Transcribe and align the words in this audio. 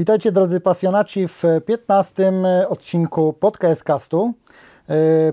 Witajcie 0.00 0.32
drodzy 0.32 0.60
pasjonaci 0.60 1.28
w 1.28 1.42
15 1.66 2.32
odcinku 2.68 3.32
Podcast 3.32 3.84
Castu. 3.84 4.34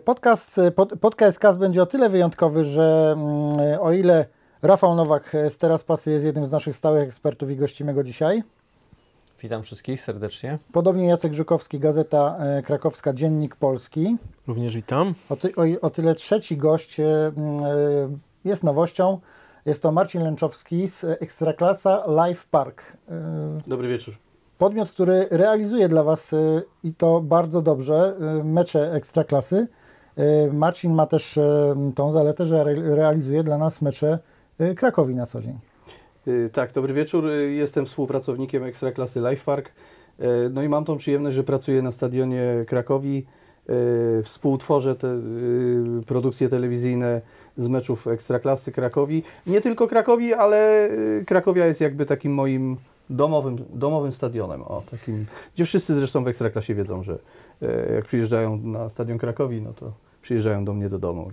Podcast, 0.05 0.59
pod, 0.75 0.99
podcast 0.99 1.39
Cast 1.39 1.59
będzie 1.59 1.81
o 1.81 1.85
tyle 1.85 2.09
wyjątkowy, 2.09 2.63
że 2.63 3.15
mm, 3.17 3.79
o 3.81 3.91
ile 3.91 4.25
Rafał 4.61 4.95
Nowak 4.95 5.35
z 5.49 5.57
Teraz 5.57 5.83
Pasy 5.83 6.11
jest 6.11 6.25
jednym 6.25 6.45
z 6.45 6.51
naszych 6.51 6.75
stałych 6.75 7.03
ekspertów 7.03 7.49
i 7.49 7.55
gościmy 7.55 7.93
go 7.93 8.03
dzisiaj. 8.03 8.43
Witam 9.41 9.63
wszystkich 9.63 10.01
serdecznie. 10.01 10.59
Podobnie 10.71 11.07
Jacek 11.07 11.33
Żukowski, 11.33 11.79
Gazeta 11.79 12.37
e, 12.39 12.61
Krakowska, 12.61 13.13
Dziennik 13.13 13.55
Polski. 13.55 14.17
Również 14.47 14.75
witam. 14.75 15.13
O, 15.29 15.35
ty, 15.35 15.55
o, 15.55 15.81
o 15.81 15.89
tyle 15.89 16.15
trzeci 16.15 16.57
gość 16.57 16.99
e, 16.99 17.05
mm, 17.05 17.63
e, 17.63 17.69
jest 18.45 18.63
nowością. 18.63 19.19
Jest 19.65 19.81
to 19.81 19.91
Marcin 19.91 20.23
Lęczowski 20.23 20.87
z 20.87 21.03
Ekstraklasa 21.03 22.03
Live 22.07 22.45
Park. 22.45 22.81
E, 23.09 23.57
Dobry 23.67 23.87
wieczór. 23.87 24.26
Podmiot, 24.57 24.91
który 24.91 25.27
realizuje 25.31 25.89
dla 25.89 26.03
Was 26.03 26.33
e, 26.33 26.61
i 26.83 26.93
to 26.93 27.21
bardzo 27.21 27.61
dobrze 27.61 28.15
e, 28.39 28.43
mecze 28.43 28.91
Ekstraklasy. 28.93 29.67
E, 30.17 30.53
Marcin 30.53 30.93
ma 30.93 31.05
też 31.05 31.39
tą 31.95 32.11
zaletę, 32.11 32.45
że 32.45 32.61
re, 32.61 32.95
realizuje 32.95 33.43
dla 33.43 33.57
nas 33.57 33.81
mecze 33.81 34.19
Krakowi 34.75 35.15
na 35.15 35.25
co 35.25 35.41
dzień. 35.41 35.59
Y, 36.27 36.49
Tak, 36.53 36.71
dobry 36.73 36.93
wieczór. 36.93 37.25
Y, 37.29 37.51
Jestem 37.53 37.85
współpracownikiem 37.85 38.63
Ekstraklasy 38.63 39.19
Life 39.19 39.45
Park. 39.45 39.69
Y, 40.19 40.23
No 40.49 40.63
i 40.63 40.69
mam 40.69 40.85
tą 40.85 40.97
przyjemność, 40.97 41.35
że 41.35 41.43
pracuję 41.43 41.81
na 41.81 41.91
stadionie 41.91 42.43
Krakowi. 42.67 43.25
Y, 44.19 44.23
Współtworzę 44.23 44.95
te 44.95 45.07
y, 45.07 46.03
produkcje 46.07 46.49
telewizyjne 46.49 47.21
z 47.57 47.67
meczów 47.67 48.07
Ekstraklasy 48.07 48.71
Krakowi. 48.71 49.23
Nie 49.47 49.61
tylko 49.61 49.87
Krakowi, 49.87 50.33
ale 50.33 50.89
y, 50.89 51.23
Krakowia 51.27 51.65
jest 51.65 51.81
jakby 51.81 52.05
takim 52.05 52.33
moim 52.33 52.77
domowym, 53.09 53.57
domowym 53.73 54.11
stadionem. 54.11 54.61
O, 54.61 54.83
takim, 54.91 55.25
gdzie 55.55 55.65
wszyscy 55.65 55.95
zresztą 55.95 56.23
w 56.23 56.27
Ekstraklasie 56.27 56.75
wiedzą, 56.75 57.03
że 57.03 57.13
y, 57.63 57.93
jak 57.95 58.05
przyjeżdżają 58.05 58.57
na 58.57 58.89
stadion 58.89 59.17
Krakowi, 59.17 59.61
no 59.61 59.73
to 59.73 59.91
przyjeżdżają 60.21 60.65
do 60.65 60.73
mnie 60.73 60.89
do 60.89 60.99
domu. 60.99 61.31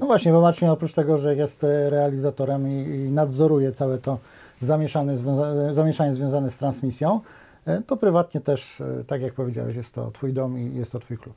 No 0.00 0.06
właśnie, 0.06 0.32
bo 0.32 0.40
Marcin 0.40 0.68
oprócz 0.68 0.92
tego, 0.92 1.18
że 1.18 1.36
jest 1.36 1.64
e, 1.64 1.90
realizatorem 1.90 2.68
i, 2.68 2.72
i 2.72 3.10
nadzoruje 3.10 3.72
całe 3.72 3.98
to 3.98 4.18
zamieszane, 4.60 5.16
związa, 5.16 5.74
zamieszanie 5.74 6.14
związane 6.14 6.50
z 6.50 6.56
transmisją, 6.56 7.20
e, 7.66 7.82
to 7.82 7.96
prywatnie 7.96 8.40
też, 8.40 8.80
e, 8.80 9.04
tak 9.06 9.22
jak 9.22 9.34
powiedziałeś, 9.34 9.76
jest 9.76 9.94
to 9.94 10.10
Twój 10.10 10.32
dom 10.32 10.58
i 10.58 10.76
jest 10.76 10.92
to 10.92 10.98
Twój 10.98 11.18
klub. 11.18 11.34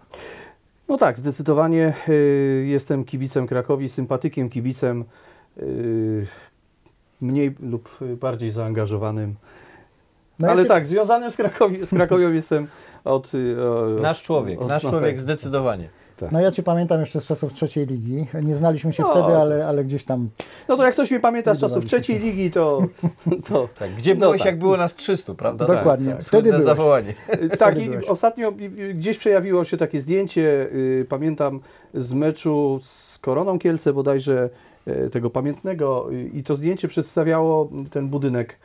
No 0.88 0.98
tak, 0.98 1.20
zdecydowanie 1.20 1.94
y, 2.10 2.66
jestem 2.68 3.06
kibicem 3.06 3.48
Krakowi, 3.48 3.90
sympatykiem 3.90 4.50
kibicem, 4.50 5.06
mniej 7.22 7.56
lub 7.60 8.00
bardziej 8.22 8.52
zaangażowanym. 8.52 9.36
No 10.40 10.48
ja 10.48 10.54
Ale 10.54 10.64
cię- 10.64 10.68
tak, 10.70 10.86
związanym 10.86 11.32
z, 11.32 11.36
Krakowi, 11.36 11.86
z 11.86 11.90
Krakowią 11.90 12.32
jestem 12.42 12.68
od... 13.04 13.34
y, 13.36 13.56
o- 13.64 14.02
Nasz 14.02 14.24
człowiek, 14.24 14.62
od- 14.62 14.68
nasz 14.68 14.84
no 14.84 14.90
człowiek 14.90 15.10
tak. 15.12 15.22
zdecydowanie. 15.22 15.90
No 16.32 16.40
ja 16.42 16.52
Cię 16.52 16.64
pamiętam 16.64 17.00
jeszcze 17.00 17.22
z 17.22 17.26
czasów 17.26 17.54
trzeciej 17.54 17.86
ligi. 17.86 18.28
Nie 18.44 18.56
znaliśmy 18.56 18.94
się 18.94 19.04
No, 19.04 19.10
wtedy, 19.12 19.38
ale, 19.38 19.68
ale 19.68 19.84
gdzieś 19.86 20.04
tam. 20.04 20.30
No 20.68 20.78
to 20.78 20.84
jak 20.86 20.94
ktoś 20.94 21.12
mnie 21.12 21.20
pamięta 21.20 21.54
z 21.54 21.60
czasów 21.60 21.86
trzeciej 21.86 22.20
ligi, 22.20 22.52
to... 22.52 22.80
to 23.50 23.70
Tak, 23.80 23.92
gdzie 23.96 24.14
No 24.16 24.20
byłeś, 24.20 24.42
tak. 24.42 24.46
jak 24.46 24.60
było 24.60 24.78
nas 24.78 24.96
300, 24.96 25.34
prawda? 25.34 25.66
Dokładnie. 25.66 26.12
tak. 26.12 26.22
Wtedy 26.24 26.30
Słynne 26.50 26.50
byłeś. 26.50 26.64
zawołanie. 26.66 27.14
tak, 27.60 27.74
Wtedy 27.74 27.82
i 27.82 27.90
byłeś. 27.90 28.06
ostatnio 28.06 28.52
gdzieś 28.94 29.18
przejawiło 29.18 29.66
się 29.66 29.78
takie 29.78 30.02
zdjęcie, 30.02 30.68
y, 30.74 31.06
pamiętam 31.10 31.60
z 31.94 32.14
meczu 32.14 32.80
z 32.84 33.18
Koroną 33.22 33.60
Kielce 33.60 33.94
bodajże, 33.94 34.50
y, 34.88 35.10
tego 35.10 35.30
pamiętnego 35.30 36.12
y, 36.12 36.24
i 36.34 36.44
to 36.44 36.56
zdjęcie 36.56 36.88
przedstawiało 36.88 37.70
ten 37.92 38.08
budynek, 38.08 38.52
y, 38.52 38.56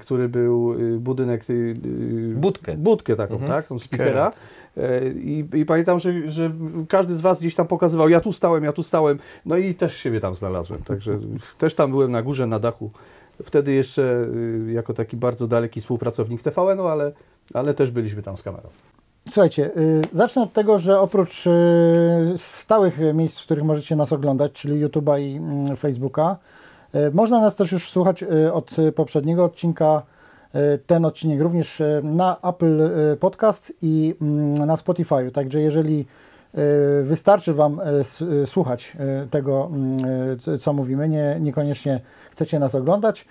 który 0.00 0.28
był 0.28 0.74
y, 0.80 0.98
budynek... 0.98 1.50
y, 1.50 1.52
y, 1.52 2.34
Budkę. 2.34 2.76
Budkę 2.76 3.16
taką, 3.16 3.34
Mhm, 3.34 3.52
tak? 3.52 3.66
Tą 3.66 3.78
speakera. 3.78 4.32
Y, 4.78 5.14
I, 5.16 5.44
I 5.54 5.66
pamiętam, 5.66 6.00
że, 6.00 6.30
że 6.30 6.50
każdy 6.88 7.16
z 7.16 7.20
Was 7.20 7.40
gdzieś 7.40 7.54
tam 7.54 7.66
pokazywał, 7.66 8.08
ja 8.08 8.20
tu 8.20 8.32
stałem, 8.32 8.64
ja 8.64 8.72
tu 8.72 8.82
stałem, 8.82 9.18
no 9.46 9.56
i 9.56 9.74
też 9.74 9.96
siebie 9.96 10.20
tam 10.20 10.34
znalazłem, 10.34 10.82
także 10.82 11.18
też 11.58 11.74
tam 11.74 11.90
byłem 11.90 12.12
na 12.12 12.22
górze, 12.22 12.46
na 12.46 12.58
dachu. 12.58 12.90
Wtedy 13.44 13.72
jeszcze 13.72 14.26
y, 14.68 14.72
jako 14.72 14.94
taki 14.94 15.16
bardzo 15.16 15.46
daleki 15.48 15.80
współpracownik 15.80 16.42
TVN-u, 16.42 16.86
ale, 16.86 17.12
ale 17.54 17.74
też 17.74 17.90
byliśmy 17.90 18.22
tam 18.22 18.36
z 18.36 18.42
kamerą. 18.42 18.68
Słuchajcie, 19.28 19.70
y, 19.76 20.02
zacznę 20.12 20.42
od 20.42 20.52
tego, 20.52 20.78
że 20.78 21.00
oprócz 21.00 21.46
y, 21.46 21.50
stałych 22.36 22.98
miejsc, 23.14 23.40
w 23.40 23.44
których 23.44 23.64
możecie 23.64 23.96
nas 23.96 24.12
oglądać, 24.12 24.52
czyli 24.52 24.86
YouTube'a 24.86 25.20
i 25.20 25.36
mm, 25.36 25.76
Facebooka, 25.76 26.36
y, 26.36 26.61
można 27.12 27.40
nas 27.40 27.56
też 27.56 27.72
już 27.72 27.90
słuchać 27.90 28.22
y, 28.22 28.52
od 28.52 28.70
poprzedniego 28.94 29.44
odcinka. 29.44 30.02
y, 30.54 30.78
Ten 30.86 31.04
odcinek 31.04 31.40
również 31.40 31.82
na 32.02 32.36
Apple 32.42 32.90
Podcast 33.20 33.72
i 33.82 34.14
mm, 34.22 34.54
na 34.54 34.76
Spotify. 34.76 35.30
Także 35.32 35.60
jeżeli 35.60 36.06
wystarczy 37.02 37.54
Wam 37.54 37.80
słuchać 38.46 38.96
tego, 39.30 39.70
mm, 39.72 40.58
co 40.60 40.72
mówimy, 40.72 41.08
nie, 41.08 41.36
niekoniecznie 41.40 42.00
chcecie 42.30 42.58
nas 42.58 42.74
oglądać, 42.74 43.26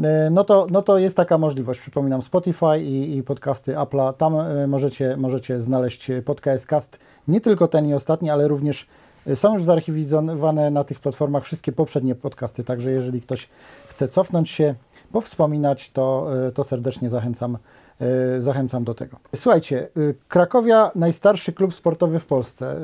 E, 0.00 0.30
No 0.30 0.44
to, 0.44 0.66
no 0.70 0.82
to 0.82 0.98
jest 0.98 1.16
taka 1.16 1.38
możliwość. 1.38 1.80
Przypominam, 1.80 2.22
Spotify 2.22 2.80
i, 2.82 3.16
i 3.16 3.22
podcasty 3.22 3.74
Apple'a. 3.74 4.14
Tam 4.14 4.34
e, 4.36 4.66
możecie, 4.66 5.16
możecie 5.16 5.60
znaleźć 5.60 6.10
e, 6.10 6.22
podcast 6.22 6.66
cast. 6.66 6.98
Nie 7.28 7.40
tylko 7.40 7.68
ten 7.68 7.88
i 7.88 7.94
ostatni, 7.94 8.30
ale 8.30 8.48
również 8.48 8.82
e, 8.82 8.86
są 9.34 9.54
już 9.54 9.64
zarchiwizowane 9.64 10.70
na 10.70 10.84
tych 10.84 11.00
platformach 11.00 11.44
wszystkie 11.44 11.72
poprzednie 11.72 12.14
podcasty. 12.14 12.64
Także 12.64 12.90
jeżeli 12.90 13.20
ktoś 13.20 13.48
chce 13.88 14.08
cofnąć 14.08 14.50
się, 14.50 14.74
powspominać, 15.12 15.90
to, 15.90 16.28
e, 16.48 16.52
to 16.52 16.64
serdecznie 16.64 17.08
zachęcam, 17.08 17.58
e, 18.00 18.40
zachęcam 18.40 18.84
do 18.84 18.94
tego. 18.94 19.16
Słuchajcie, 19.36 19.88
Krakowia 20.28 20.90
najstarszy 20.94 21.52
klub 21.52 21.74
sportowy 21.74 22.20
w 22.20 22.26
Polsce. 22.26 22.76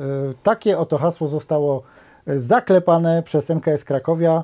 Takie 0.43 0.77
oto 0.77 0.97
hasło 0.97 1.27
zostało 1.27 1.83
zaklepane 2.27 3.23
przez 3.23 3.49
MKS 3.49 3.85
Krakowia 3.85 4.43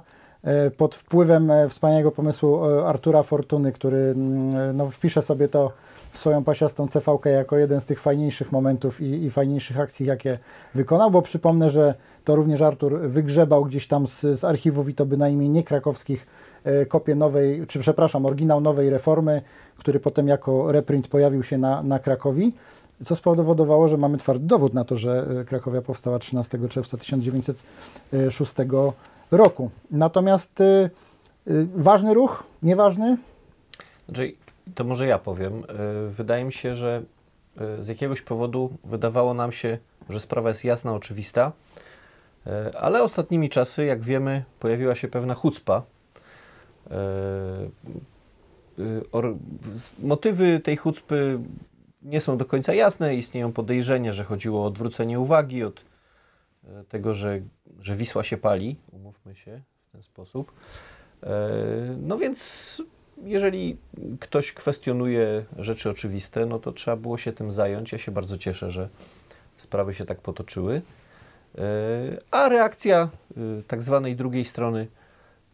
pod 0.78 0.96
wpływem 0.96 1.52
e, 1.52 1.70
wspaniałego 1.70 2.12
pomysłu 2.12 2.66
e, 2.66 2.88
Artura 2.88 3.24
Fortuny, 3.24 3.72
który 3.72 3.98
mm, 3.98 4.56
e, 4.56 4.74
no, 4.74 5.22
sobie 5.22 5.48
to 5.48 5.72
swoją 6.18 6.44
pasiastą 6.44 6.88
CV 6.88 7.12
jako 7.26 7.58
jeden 7.58 7.82
z 7.82 7.86
tych 7.86 8.00
fajniejszych 8.00 8.52
momentów 8.52 9.02
i, 9.02 9.24
i 9.24 9.32
fajniejszych 9.32 9.80
akcji, 9.80 10.06
jakie 10.06 10.38
wykonał, 10.76 11.12
bo 11.12 11.22
przypomnę, 11.22 11.70
że 11.70 11.94
to 12.24 12.36
również 12.36 12.62
Artur 12.62 13.00
wygrzebał 13.00 13.66
gdzieś 13.66 13.88
tam 13.88 14.08
z, 14.08 14.22
z 14.22 14.44
archiwów 14.44 14.90
i 14.90 14.94
to 14.94 15.06
bynajmniej 15.06 15.50
nie 15.50 15.64
krakowskich 15.64 16.28
e, 16.64 16.86
kopię 16.86 17.16
nowej, 17.16 17.68
czy 17.68 17.80
przepraszam, 17.80 18.26
oryginał 18.26 18.62
nowej 18.62 18.90
reformy, 18.90 19.42
który 19.78 20.00
potem 20.00 20.28
jako 20.28 20.72
reprint 20.72 21.08
pojawił 21.08 21.44
się 21.44 21.58
na, 21.58 21.84
na 21.84 22.00
Krakowi, 22.00 22.54
co 23.04 23.16
spowodowało, 23.16 23.88
że 23.88 23.98
mamy 23.98 24.18
twardy 24.18 24.48
dowód 24.48 24.74
na 24.74 24.86
to, 24.86 24.98
że 24.98 25.28
e, 25.42 25.46
Krakowia 25.46 25.82
powstała 25.82 26.20
13 26.20 26.60
czerwca 26.70 26.98
1906 26.98 28.54
roku. 29.32 29.70
Natomiast 29.92 30.62
y, 30.62 30.90
ważny 31.76 32.14
ruch, 32.14 32.44
nieważny? 32.64 33.18
Znaczy, 34.06 34.34
to 34.76 34.84
może 34.84 35.08
ja 35.08 35.20
powiem. 35.20 35.64
Y, 36.08 36.10
Wydaje 36.10 36.44
mi 36.44 36.54
się, 36.54 36.76
że 36.76 37.04
y, 37.80 37.84
z 37.84 37.88
jakiegoś 37.88 38.22
powodu 38.22 38.78
wydawało 38.84 39.34
nam 39.34 39.52
się, 39.52 39.78
że 40.10 40.20
sprawa 40.20 40.50
jest 40.50 40.64
jasna, 40.64 40.94
oczywista, 40.94 41.52
y, 42.48 42.78
ale 42.78 43.04
ostatnimi 43.04 43.50
czasy, 43.50 43.86
jak 43.86 44.02
wiemy, 44.02 44.44
pojawiła 44.60 44.96
się 44.96 45.08
pewna 45.08 45.34
chucpa. 45.34 45.84
Motywy 50.00 50.60
tej 50.60 50.78
chucpy 50.78 51.40
nie 52.02 52.22
są 52.22 52.38
do 52.38 52.46
końca 52.46 52.74
jasne. 52.74 53.16
Istnieją 53.16 53.52
podejrzenia, 53.52 54.12
że 54.12 54.24
chodziło 54.24 54.64
o 54.64 54.66
odwrócenie 54.66 55.20
uwagi 55.20 55.64
od 55.64 55.86
tego, 56.90 57.14
że, 57.14 57.42
że 57.80 57.96
Wisła 57.96 58.24
się 58.24 58.38
pali, 58.38 58.76
umówmy 58.92 59.36
się 59.36 59.62
w 59.88 59.92
ten 59.92 60.04
sposób. 60.04 60.52
No 61.98 62.18
więc 62.18 62.82
jeżeli 63.24 63.78
ktoś 64.20 64.54
kwestionuje 64.54 65.46
rzeczy 65.58 65.90
oczywiste, 65.90 66.46
no 66.46 66.60
to 66.60 66.72
trzeba 66.72 66.98
było 66.98 67.18
się 67.18 67.34
tym 67.34 67.52
zająć. 67.52 67.92
Ja 67.92 67.98
się 67.98 68.12
bardzo 68.12 68.38
cieszę, 68.38 68.72
że 68.72 68.90
sprawy 69.58 69.94
się 69.94 70.06
tak 70.06 70.22
potoczyły. 70.22 70.82
E, 71.58 71.62
A 72.32 72.50
reakcja 72.50 73.10
y, 73.38 73.64
tak 73.68 73.84
zwanej 73.84 74.16
drugiej 74.16 74.46
strony 74.46 74.88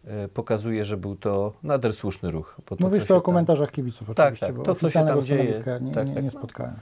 e, 0.05 0.27
pokazuje, 0.27 0.85
że 0.85 0.97
był 0.97 1.15
to 1.15 1.53
nader 1.63 1.93
słuszny 1.93 2.31
ruch. 2.31 2.57
to, 2.65 2.75
Mówisz 2.79 3.05
to 3.05 3.15
o 3.15 3.21
komentarzach 3.21 3.71
kibiców 3.71 4.07
Tak, 4.07 4.17
oczywiście, 4.17 4.45
tak, 4.45 4.55
bo 4.55 4.63
to, 4.63 4.75
co 4.75 4.89
się 4.89 5.05
tam 5.05 5.21
dzieje, 5.21 5.43
nie, 5.43 5.53
tak, 5.53 5.81
nie, 5.81 5.93
tak, 6.13 6.23
nie 6.23 6.31
spotkałem. 6.31 6.73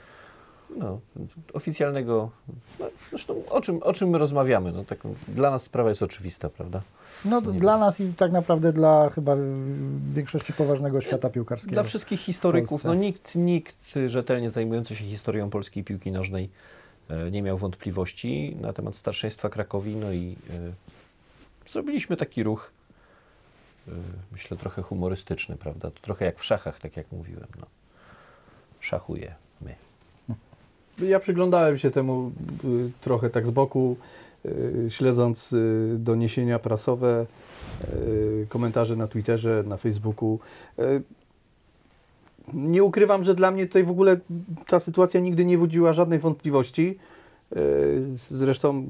No, 0.77 0.99
oficjalnego. 1.53 2.29
No, 2.79 2.85
zresztą 3.09 3.43
o 3.49 3.61
czym, 3.61 3.83
o 3.83 3.93
czym 3.93 4.09
my 4.09 4.17
rozmawiamy? 4.17 4.71
No, 4.71 4.83
tak, 4.83 4.99
dla 5.27 5.51
nas 5.51 5.63
sprawa 5.63 5.89
jest 5.89 6.03
oczywista, 6.03 6.49
prawda? 6.49 6.81
No 7.25 7.41
Nie 7.41 7.59
dla 7.59 7.77
nas 7.77 7.99
i 7.99 8.13
tak 8.13 8.31
naprawdę 8.31 8.73
dla 8.73 9.09
chyba 9.09 9.35
większości 10.13 10.53
poważnego 10.53 11.01
świata 11.01 11.29
piłkarskiego. 11.29 11.73
Dla 11.73 11.83
wszystkich 11.83 12.19
historyków, 12.19 12.83
no 12.83 12.95
nikt, 12.95 13.35
nikt 13.35 13.95
rzetelnie 14.07 14.49
zajmujący 14.49 14.95
się 14.95 15.03
historią 15.03 15.49
polskiej 15.49 15.83
piłki 15.83 16.11
nożnej 16.11 16.49
e, 17.09 17.31
nie 17.31 17.41
miał 17.41 17.57
wątpliwości 17.57 18.57
na 18.61 18.73
temat 18.73 18.95
starszeństwa 18.95 19.49
Krakowi, 19.49 19.95
no 19.95 20.11
i 20.11 20.35
e, 20.49 21.69
zrobiliśmy 21.71 22.17
taki 22.17 22.43
ruch, 22.43 22.71
e, 23.87 23.91
myślę, 24.31 24.57
trochę 24.57 24.81
humorystyczny, 24.81 25.55
prawda? 25.55 25.91
To 25.91 25.99
trochę 26.01 26.25
jak 26.25 26.39
w 26.39 26.45
szachach, 26.45 26.79
tak 26.79 26.97
jak 26.97 27.11
mówiłem. 27.11 27.47
No. 27.59 27.65
szachujemy. 28.79 29.88
Ja 31.01 31.19
przyglądałem 31.19 31.77
się 31.77 31.91
temu 31.91 32.31
y, 32.63 32.91
trochę 33.01 33.29
tak 33.29 33.47
z 33.47 33.51
boku, 33.51 33.97
y, 34.45 34.85
śledząc 34.89 35.53
y, 35.53 35.95
doniesienia 35.99 36.59
prasowe, 36.59 37.25
komentarze 38.49 38.95
na 38.95 39.07
Twitterze, 39.07 39.63
na 39.67 39.77
Facebooku. 39.77 40.39
Nie 42.53 42.83
ukrywam, 42.83 43.23
że 43.23 43.35
dla 43.35 43.51
mnie 43.51 43.65
tutaj 43.67 43.83
w 43.83 43.89
ogóle 43.89 44.17
ta 44.67 44.79
sytuacja 44.79 45.19
nigdy 45.19 45.45
nie 45.45 45.57
budziła 45.57 45.93
żadnej 45.93 46.19
wątpliwości. 46.19 46.97
Zresztą 48.29 48.85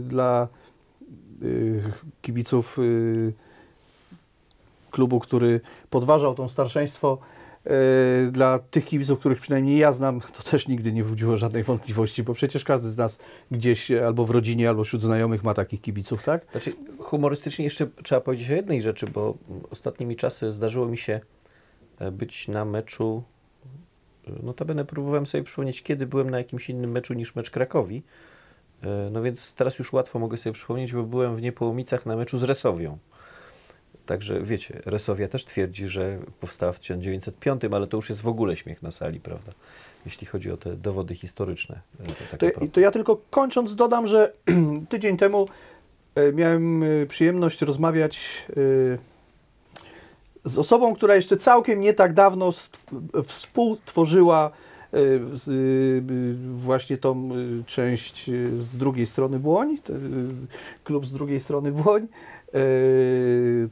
dla 0.00 0.48
kibiców 2.22 2.78
klubu, 4.90 5.20
który 5.20 5.60
podważał 5.90 6.34
to 6.34 6.48
starszeństwo, 6.48 7.18
dla 8.32 8.58
tych 8.58 8.84
kibiców, 8.84 9.18
których 9.18 9.40
przynajmniej 9.40 9.78
ja 9.78 9.92
znam, 9.92 10.20
to 10.20 10.42
też 10.42 10.68
nigdy 10.68 10.92
nie 10.92 11.04
budziło 11.04 11.36
żadnej 11.36 11.62
wątpliwości, 11.62 12.22
bo 12.22 12.34
przecież 12.34 12.64
każdy 12.64 12.88
z 12.88 12.96
nas 12.96 13.18
gdzieś 13.50 13.90
albo 13.90 14.24
w 14.26 14.30
rodzinie, 14.30 14.68
albo 14.68 14.84
wśród 14.84 15.02
znajomych 15.02 15.44
ma 15.44 15.54
takich 15.54 15.80
kibiców, 15.80 16.22
tak? 16.22 16.46
Znaczy, 16.50 16.72
humorystycznie 16.98 17.64
jeszcze 17.64 17.86
trzeba 18.02 18.20
powiedzieć 18.20 18.50
o 18.50 18.54
jednej 18.54 18.82
rzeczy, 18.82 19.06
bo 19.06 19.34
ostatnimi 19.70 20.16
czasy 20.16 20.52
zdarzyło 20.52 20.86
mi 20.86 20.96
się 20.98 21.20
e, 21.98 22.10
być 22.10 22.48
na 22.48 22.64
meczu. 22.64 23.22
e, 24.28 24.42
Notabene 24.42 24.84
próbowałem 24.84 25.26
sobie 25.26 25.44
przypomnieć, 25.44 25.82
kiedy 25.82 26.06
byłem 26.06 26.30
na 26.30 26.38
jakimś 26.38 26.70
innym 26.70 26.90
meczu 26.90 27.14
niż 27.14 27.34
mecz 27.34 27.50
Krakowi. 27.50 28.02
E, 28.82 29.10
No 29.12 29.22
więc 29.22 29.54
teraz 29.54 29.78
już 29.78 29.92
łatwo 29.92 30.18
mogę 30.18 30.36
sobie 30.36 30.54
przypomnieć, 30.54 30.92
bo 30.92 31.02
byłem 31.02 31.36
w 31.36 31.42
Niepołomicach 31.42 32.06
na 32.06 32.16
meczu 32.16 32.38
z 32.38 32.42
Resowią. 32.42 32.98
Także 34.08 34.40
wiecie, 34.40 34.82
Resowia 34.86 35.28
też 35.28 35.44
twierdzi, 35.44 35.88
że 35.88 36.18
powstała 36.40 36.72
w 36.72 36.78
1905, 36.78 37.62
ale 37.72 37.86
to 37.86 37.96
już 37.96 38.08
jest 38.08 38.22
w 38.22 38.28
ogóle 38.28 38.56
śmiech 38.56 38.82
na 38.82 38.90
sali, 38.90 39.20
prawda? 39.20 39.52
Jeśli 40.04 40.26
chodzi 40.26 40.50
o 40.50 40.56
te 40.56 40.76
dowody 40.76 41.14
historyczne. 41.14 41.80
e, 42.32 42.36
To 42.36 42.68
To, 42.72 42.80
ja 42.80 42.90
tylko 42.90 43.20
kończąc 43.30 43.74
dodam, 43.74 44.06
że 44.06 44.32
tydzień 44.88 45.16
temu 45.16 45.48
e, 46.14 46.32
miałem 46.32 46.82
e, 46.82 47.06
przyjemność 47.06 47.62
rozmawiać 47.62 48.46
z 50.44 50.58
osobą, 50.58 50.94
która 50.94 51.14
jeszcze 51.14 51.36
całkiem 51.36 51.80
nie 51.80 51.94
tak 51.94 52.14
dawno 52.14 52.52
współtworzyła 53.24 54.50
właśnie 56.56 56.98
tą 56.98 57.30
część 57.66 58.26
z 58.56 58.76
drugiej 58.76 59.06
strony 59.06 59.38
Błoń, 59.38 59.78
klub 60.84 61.06
z 61.06 61.12
drugiej 61.12 61.40
strony 61.40 61.72
Błoń. 61.72 62.06
E, 62.54 62.58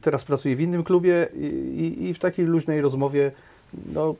Teraz 0.01 0.23
pracuję 0.23 0.55
w 0.55 0.61
innym 0.61 0.83
klubie 0.83 1.27
i, 1.35 1.97
i, 1.99 2.13
w 2.13 2.19
takiej 2.19 2.45
luźnej 2.45 2.81
rozmowie 2.81 3.31
no, 3.93 4.15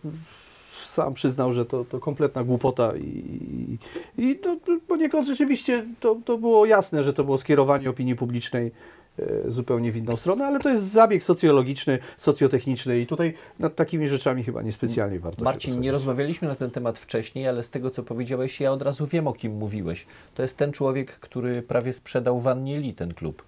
sam 0.74 1.14
przyznał, 1.14 1.54
że 1.54 1.66
to, 1.66 1.86
to 1.86 2.00
kompletna 2.00 2.44
głupota 2.44 2.94
i, 2.96 3.80
i, 4.18 4.24
i 4.24 4.36
to, 4.36 4.56
to 4.66 4.78
poniekąd 4.88 5.28
rzeczywiście 5.28 5.86
to, 6.00 6.18
to 6.26 6.38
było 6.38 6.66
jasne, 6.66 7.04
że 7.04 7.14
to 7.14 7.24
było 7.24 7.38
skierowanie 7.38 7.90
opinii 7.90 8.16
publicznej 8.16 8.72
e, 9.20 9.52
zupełnie 9.52 9.92
w 9.92 9.98
inną 9.98 10.18
stronę, 10.18 10.46
ale 10.46 10.60
to 10.60 10.70
jest 10.70 10.84
zabieg 10.86 11.24
socjologiczny, 11.24 12.00
socjotechniczny 12.18 13.00
i 13.00 13.08
tutaj 13.08 13.34
nad 13.60 13.76
takimi 13.76 14.08
rzeczami 14.08 14.44
chyba 14.44 14.62
niespecjalnie 14.62 15.20
warto 15.20 15.40
się 15.40 15.44
Marcin, 15.44 15.72
nie 15.72 15.76
rozmawiać. 15.76 15.94
rozmawialiśmy 15.94 16.48
na 16.48 16.56
ten 16.56 16.72
temat 16.72 17.00
wcześniej, 17.00 17.48
ale 17.48 17.64
z 17.64 17.70
tego, 17.70 17.90
co 17.90 18.04
powiedziałeś, 18.04 18.62
ja 18.62 18.72
od 18.72 18.82
razu 18.82 19.06
wiem, 19.06 19.28
o 19.28 19.34
kim 19.34 19.58
mówiłeś. 19.58 20.06
To 20.36 20.42
jest 20.42 20.58
ten 20.58 20.72
człowiek, 20.72 21.12
który 21.12 21.62
prawie 21.62 21.94
sprzedał 21.94 22.40
Wannie 22.40 22.78
Li 22.78 22.94
ten 22.94 23.14
klub. 23.14 23.44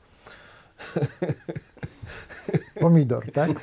Pomidor, 2.79 3.31
tak? 3.31 3.49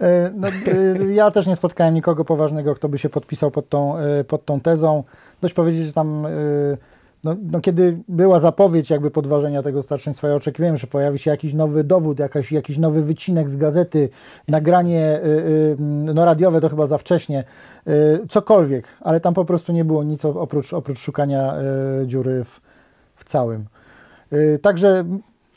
E, 0.00 0.30
No, 0.34 0.48
e, 0.48 1.14
ja 1.14 1.30
też 1.30 1.46
nie 1.46 1.56
spotkałem 1.56 1.94
nikogo 1.94 2.24
poważnego, 2.24 2.74
kto 2.74 2.88
by 2.88 2.98
się 2.98 3.08
podpisał 3.08 3.50
pod 3.50 3.68
tą, 3.68 3.98
e, 3.98 4.24
pod 4.24 4.44
tą 4.44 4.60
tezą. 4.60 5.04
Dość 5.40 5.54
powiedzieć, 5.54 5.86
że 5.86 5.92
tam, 5.92 6.26
no, 7.24 7.36
no, 7.52 7.60
kiedy 7.60 7.98
była 8.08 8.40
zapowiedź 8.40 8.90
jakby 8.90 9.10
podważenia 9.10 9.62
tego 9.62 9.82
starszeństwa, 9.82 10.28
ja 10.28 10.34
oczekiwałem, 10.34 10.76
że 10.76 10.86
pojawi 10.86 11.18
się 11.18 11.30
jakiś 11.30 11.54
nowy 11.54 11.84
dowód, 11.84 12.18
jakaś, 12.18 12.52
jakiś 12.52 12.78
nowy 12.78 13.02
wycinek 13.02 13.50
z 13.50 13.56
gazety, 13.56 14.08
nagranie 14.48 15.20
no, 16.14 16.24
radiowe 16.24 16.60
to 16.60 16.68
chyba 16.68 16.86
za 16.86 16.98
wcześnie, 16.98 17.44
cokolwiek, 18.30 18.88
ale 19.00 19.20
tam 19.20 19.34
po 19.34 19.44
prostu 19.44 19.72
nie 19.72 19.84
było 19.84 20.04
nic 20.04 20.24
oprócz, 20.24 20.72
oprócz 20.72 20.98
szukania 20.98 21.54
dziury 22.06 22.44
w, 22.44 22.60
w 23.14 23.24
całym. 23.24 23.64
Y, 24.34 24.58
Także 24.62 25.04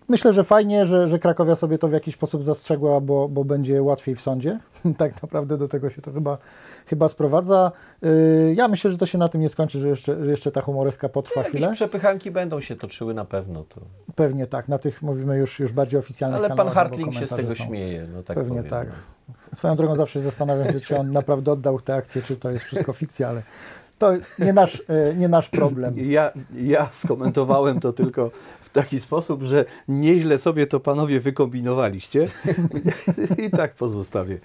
myślę, 0.10 0.34
że 0.34 0.44
fajnie, 0.44 0.86
że, 0.86 1.08
że 1.08 1.20
Krakowia 1.20 1.56
sobie 1.56 1.78
to 1.78 1.88
w 1.88 1.92
jakiś 1.92 2.16
sposób 2.16 2.44
zastrzegła, 2.44 3.02
bo, 3.02 3.30
bo 3.30 3.46
będzie 3.46 3.84
łatwiej 3.84 4.16
w 4.16 4.22
sądzie. 4.22 4.60
tak 4.98 5.22
naprawdę 5.22 5.58
do 5.58 5.68
tego 5.68 5.90
się 5.90 6.02
to 6.02 6.12
chyba, 6.12 6.38
chyba 6.86 7.08
sprowadza. 7.08 7.72
Y, 8.04 8.54
Ja 8.58 8.68
myślę, 8.68 8.92
że 8.92 8.98
to 8.98 9.06
się 9.06 9.18
na 9.18 9.30
tym 9.30 9.42
nie 9.42 9.50
skończy, 9.50 9.80
że 9.80 9.88
jeszcze, 9.90 10.24
że 10.26 10.32
jeszcze 10.32 10.52
ta 10.52 10.62
humoreska 10.62 11.10
potrwa 11.10 11.42
Jakieś 11.42 11.52
chwilę. 11.56 11.74
przepychanki 11.74 12.32
będą 12.32 12.60
się 12.62 12.76
toczyły 12.76 13.14
na 13.14 13.26
pewno. 13.26 13.64
To. 13.64 13.82
Pewnie 14.16 14.48
tak, 14.48 14.68
na 14.68 14.78
tych 14.78 15.02
mówimy 15.02 15.38
już, 15.38 15.60
już 15.60 15.72
bardziej 15.72 16.00
oficjalnych 16.00 16.40
Ale 16.40 16.48
pan 16.48 16.58
kanałach, 16.58 16.76
no 16.76 16.82
Hartling 16.82 17.14
się 17.14 17.28
z 17.28 17.30
tego 17.30 17.50
są. 17.56 17.56
śmieje. 17.56 18.08
No, 18.14 18.24
tak 18.24 18.38
Pewnie 18.38 18.50
powiem, 18.56 18.70
tak. 18.70 18.88
no. 18.88 19.34
Swoją 19.58 19.76
drogą 19.76 19.96
zawsze 19.96 20.20
zastanawiam 20.20 20.74
się, 20.74 20.80
czy 20.80 20.98
on 20.98 21.12
naprawdę 21.12 21.52
oddał 21.52 21.82
tę 21.82 21.94
akcję, 21.96 22.22
czy 22.22 22.36
to 22.36 22.52
jest 22.52 22.66
wszystko 22.66 22.94
fikcja, 22.94 23.30
ale 23.30 23.42
to 23.98 24.12
nie 24.40 24.54
nasz, 24.54 24.80
y, 24.80 25.16
nie 25.18 25.28
nasz 25.28 25.50
problem. 25.50 25.96
Ja, 26.08 26.32
ja 26.56 26.90
skomentowałem 26.94 27.80
to 27.80 27.94
tylko 27.94 28.32
w 28.62 28.70
taki 28.70 29.00
sposób, 29.00 29.44
że 29.44 29.66
nieźle 29.88 30.38
sobie 30.38 30.68
to 30.68 30.80
panowie 30.80 31.20
wykombinowaliście 31.20 32.28
i 33.48 33.50
tak 33.50 33.74
pozostawię. 33.76 34.40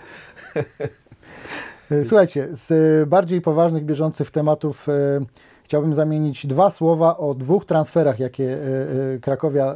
E, 1.91 2.05
Słuchajcie, 2.05 2.49
z 2.51 2.73
e, 2.73 3.07
bardziej 3.07 3.41
poważnych, 3.41 3.85
bieżących 3.85 4.31
tematów 4.31 4.89
e, 4.89 4.93
chciałbym 5.65 5.95
zamienić 5.95 6.47
dwa 6.47 6.71
słowa 6.71 7.17
o 7.17 7.35
dwóch 7.35 7.65
transferach, 7.65 8.19
jakie 8.19 8.45
e, 8.45 8.57
e, 9.15 9.19
Krakowia 9.19 9.75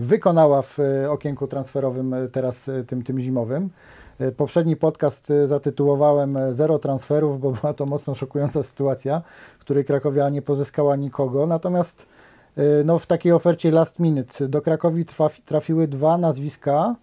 wykonała 0.00 0.62
w 0.62 0.78
e, 0.80 1.10
okienku 1.10 1.46
transferowym 1.46 2.14
e, 2.14 2.28
teraz 2.28 2.68
e, 2.68 2.84
tym, 2.84 3.02
tym 3.02 3.20
zimowym. 3.20 3.70
E, 4.20 4.32
Poprzedni 4.32 4.76
podcast 4.76 5.30
e, 5.30 5.46
zatytułowałem 5.46 6.36
e, 6.36 6.54
Zero 6.54 6.78
transferów, 6.78 7.40
bo 7.40 7.50
była 7.50 7.74
to 7.74 7.86
mocno 7.86 8.14
szokująca 8.14 8.62
sytuacja, 8.62 9.22
w 9.58 9.60
której 9.60 9.84
Krakowia 9.84 10.28
nie 10.28 10.42
pozyskała 10.42 10.96
nikogo. 10.96 11.46
Natomiast 11.46 12.06
no, 12.84 12.98
w 12.98 13.06
takiej 13.06 13.32
ofercie 13.32 13.70
last 13.70 13.98
minute 13.98 14.48
do 14.48 14.62
Krakowi 14.62 15.04
trafi, 15.04 15.42
trafiły 15.42 15.88
dwa 15.88 16.18
nazwiska. 16.18 16.96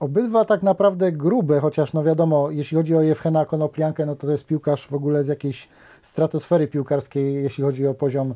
Obydwa 0.00 0.44
tak 0.44 0.62
naprawdę 0.62 1.12
grube, 1.12 1.60
chociaż 1.60 1.92
no 1.92 2.04
wiadomo, 2.04 2.50
jeśli 2.50 2.76
chodzi 2.76 2.96
o 2.96 3.02
Jewchena 3.02 3.44
Konopliankę, 3.44 4.06
no 4.06 4.16
to 4.16 4.26
to 4.26 4.32
jest 4.32 4.46
piłkarz 4.46 4.86
w 4.86 4.94
ogóle 4.94 5.24
z 5.24 5.28
jakiejś 5.28 5.68
stratosfery 6.02 6.68
piłkarskiej, 6.68 7.34
jeśli 7.34 7.64
chodzi 7.64 7.86
o 7.86 7.94
poziom 7.94 8.34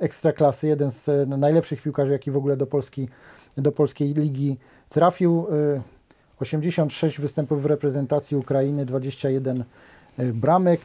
ekstraklasy. 0.00 0.66
Jeden 0.66 0.90
z 0.90 1.28
najlepszych 1.28 1.82
piłkarzy, 1.82 2.12
jaki 2.12 2.30
w 2.30 2.36
ogóle 2.36 2.56
do, 2.56 2.66
Polski, 2.66 3.08
do 3.56 3.72
polskiej 3.72 4.14
ligi 4.14 4.58
trafił. 4.92 5.46
E, 5.78 5.82
86 6.40 7.20
występów 7.20 7.62
w 7.62 7.66
reprezentacji 7.66 8.36
Ukrainy, 8.36 8.86
21 8.86 9.64
e, 10.18 10.32
bramek. 10.32 10.80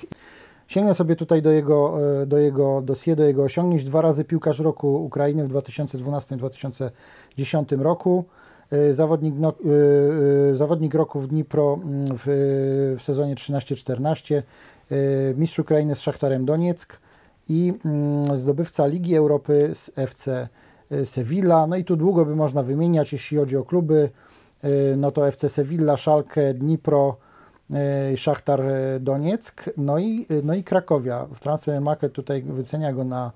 Sięgnę 0.67 0.93
sobie 0.93 1.15
tutaj 1.15 1.41
do 1.41 1.51
jego, 1.51 1.97
e, 2.21 2.25
do 2.25 2.37
jego 2.37 2.81
dossier, 2.81 3.17
do 3.17 3.23
jego 3.23 3.43
osiągnięć. 3.43 3.83
Dwa 3.83 4.01
razy 4.01 4.23
piłkarz 4.23 4.59
roku 4.59 5.05
Ukrainy 5.05 5.47
w 5.47 5.53
2012-2010 5.53 7.81
roku. 7.81 8.25
Zawodnik, 8.91 9.33
no, 9.37 9.53
zawodnik 10.53 10.93
roku 10.93 11.19
w 11.19 11.27
Dnipro 11.27 11.79
mm, 11.83 12.17
w, 12.17 12.23
w 12.97 13.01
sezonie 13.03 13.35
13-14. 13.35 14.35
e, 14.35 14.43
Mistrz 15.35 15.59
Ukrainy 15.59 15.95
z 15.95 16.01
Szachtarem 16.01 16.45
Donieck 16.45 16.99
i 17.49 17.73
mm, 17.85 18.37
zdobywca 18.37 18.87
Ligi 18.87 19.15
Europy 19.15 19.69
z 19.73 19.91
FC 19.95 20.47
Sevilla. 21.03 21.67
No 21.67 21.75
i 21.75 21.83
tu 21.83 21.95
długo 21.95 22.25
by 22.25 22.35
można 22.35 22.63
wymieniać, 22.63 23.13
jeśli 23.13 23.37
chodzi 23.37 23.57
o 23.57 23.63
kluby. 23.63 24.09
E, 24.63 24.95
No 24.95 25.11
to 25.11 25.27
FC 25.27 25.49
Sevilla, 25.49 25.97
Szalkę, 25.97 26.53
Dnipro, 26.53 27.15
e, 27.73 28.17
Szachtar 28.17 28.61
Donieck, 28.99 29.69
no 29.77 29.99
i, 29.99 30.25
no 30.43 30.53
i 30.53 30.63
Krakowia. 30.63 31.25
W 31.33 31.39
Transfer 31.39 31.81
Market 31.81 32.13
tutaj 32.13 32.41
wycenia 32.43 32.93
go 32.93 33.03
na, 33.03 33.31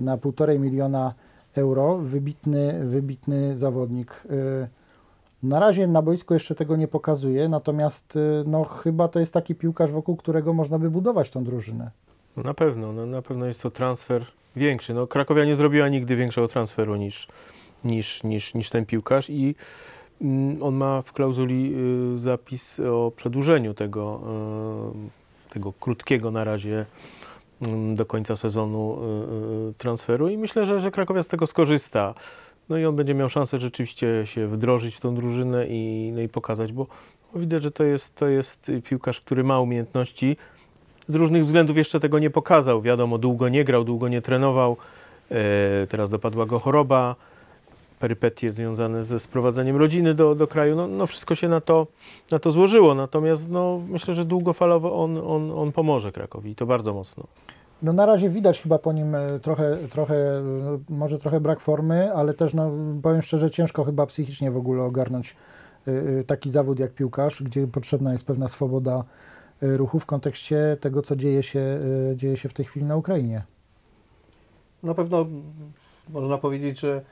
na 0.00 0.16
1,5 0.16 0.58
miliona 0.58 1.14
euro. 1.56 1.98
Wybitny, 1.98 2.84
wybitny 2.84 3.56
zawodnik. 3.56 4.22
Na 5.42 5.60
razie 5.60 5.86
na 5.86 6.02
boisku 6.02 6.34
jeszcze 6.34 6.54
tego 6.54 6.76
nie 6.76 6.88
pokazuje, 6.88 7.48
natomiast 7.48 8.18
no, 8.46 8.64
chyba 8.64 9.08
to 9.08 9.20
jest 9.20 9.34
taki 9.34 9.54
piłkarz, 9.54 9.90
wokół 9.90 10.16
którego 10.16 10.52
można 10.52 10.78
by 10.78 10.90
budować 10.90 11.30
tą 11.30 11.44
drużynę. 11.44 11.90
Na 12.36 12.54
pewno, 12.54 12.92
no 12.92 13.06
na 13.06 13.22
pewno 13.22 13.46
jest 13.46 13.62
to 13.62 13.70
transfer 13.70 14.26
większy. 14.56 14.94
No, 14.94 15.06
Krakowia 15.06 15.44
nie 15.44 15.56
zrobiła 15.56 15.88
nigdy 15.88 16.16
większego 16.16 16.48
transferu 16.48 16.96
niż, 16.96 17.28
niż, 17.84 18.22
niż, 18.22 18.54
niż 18.54 18.70
ten 18.70 18.86
piłkarz 18.86 19.30
i 19.30 19.54
mm, 20.22 20.62
on 20.62 20.74
ma 20.74 21.02
w 21.02 21.12
klauzuli 21.12 21.74
y, 22.14 22.18
zapis 22.18 22.80
o 22.80 23.12
przedłużeniu 23.16 23.74
tego, 23.74 24.20
y, 25.50 25.52
tego 25.52 25.72
krótkiego 25.72 26.30
na 26.30 26.44
razie 26.44 26.86
mm, 27.62 27.94
do 27.94 28.06
końca 28.06 28.36
sezonu 28.36 28.98
y, 29.70 29.74
transferu 29.74 30.28
i 30.28 30.38
myślę, 30.38 30.66
że, 30.66 30.80
że 30.80 30.90
Krakowia 30.90 31.22
z 31.22 31.28
tego 31.28 31.46
skorzysta. 31.46 32.14
No 32.68 32.78
i 32.78 32.84
on 32.84 32.96
będzie 32.96 33.14
miał 33.14 33.28
szansę 33.28 33.58
rzeczywiście 33.58 34.22
się 34.24 34.48
wdrożyć 34.48 34.96
w 34.96 35.00
tą 35.00 35.14
drużynę 35.14 35.66
i, 35.66 36.12
no 36.14 36.20
i 36.20 36.28
pokazać, 36.28 36.72
bo 36.72 36.86
widać, 37.34 37.62
że 37.62 37.70
to 37.70 37.84
jest, 37.84 38.14
to 38.14 38.28
jest 38.28 38.70
piłkarz, 38.84 39.20
który 39.20 39.44
ma 39.44 39.60
umiejętności. 39.60 40.36
Z 41.06 41.14
różnych 41.14 41.44
względów 41.44 41.76
jeszcze 41.76 42.00
tego 42.00 42.18
nie 42.18 42.30
pokazał. 42.30 42.82
Wiadomo, 42.82 43.18
długo 43.18 43.48
nie 43.48 43.64
grał, 43.64 43.84
długo 43.84 44.08
nie 44.08 44.22
trenował. 44.22 44.76
E, 45.30 45.86
teraz 45.86 46.10
dopadła 46.10 46.46
go 46.46 46.58
choroba, 46.58 47.16
perypetie 48.00 48.52
związane 48.52 49.04
ze 49.04 49.20
sprowadzeniem 49.20 49.76
rodziny 49.76 50.14
do, 50.14 50.34
do 50.34 50.46
kraju. 50.46 50.76
No, 50.76 50.86
no 50.86 51.06
wszystko 51.06 51.34
się 51.34 51.48
na 51.48 51.60
to, 51.60 51.86
na 52.30 52.38
to 52.38 52.52
złożyło. 52.52 52.94
Natomiast 52.94 53.50
no, 53.50 53.80
myślę, 53.88 54.14
że 54.14 54.24
długofalowo 54.24 55.02
on, 55.04 55.18
on, 55.18 55.50
on 55.50 55.72
pomoże 55.72 56.12
Krakowi 56.12 56.50
i 56.50 56.54
to 56.54 56.66
bardzo 56.66 56.94
mocno. 56.94 57.24
No 57.82 57.92
na 57.92 58.06
razie 58.06 58.30
widać 58.30 58.62
chyba 58.62 58.78
po 58.78 58.92
nim 58.92 59.14
e, 59.14 59.40
trochę, 59.40 59.78
trochę 59.90 60.42
no, 60.64 60.78
może 60.88 61.18
trochę 61.18 61.40
brak 61.40 61.60
formy, 61.60 62.14
ale 62.14 62.34
też 62.34 62.54
no, 62.54 62.70
powiem 63.02 63.22
szczerze, 63.22 63.50
ciężko 63.50 63.84
chyba 63.84 64.06
psychicznie 64.06 64.50
w 64.50 64.56
ogóle 64.56 64.82
ogarnąć 64.82 65.36
y, 65.88 66.24
taki 66.26 66.50
zawód 66.50 66.78
jak 66.78 66.92
piłkarz, 66.92 67.42
gdzie 67.42 67.66
potrzebna 67.66 68.12
jest 68.12 68.24
pewna 68.24 68.48
swoboda 68.48 69.04
ruchu 69.62 70.00
w 70.00 70.06
kontekście 70.06 70.76
tego, 70.80 71.02
co 71.02 71.16
dzieje 71.16 71.42
się, 71.42 71.60
y, 72.12 72.16
dzieje 72.16 72.36
się 72.36 72.48
w 72.48 72.54
tej 72.54 72.64
chwili 72.64 72.86
na 72.86 72.96
Ukrainie. 72.96 73.42
Na 74.82 74.94
pewno 74.94 75.26
można 76.08 76.38
powiedzieć, 76.38 76.80
że 76.80 77.02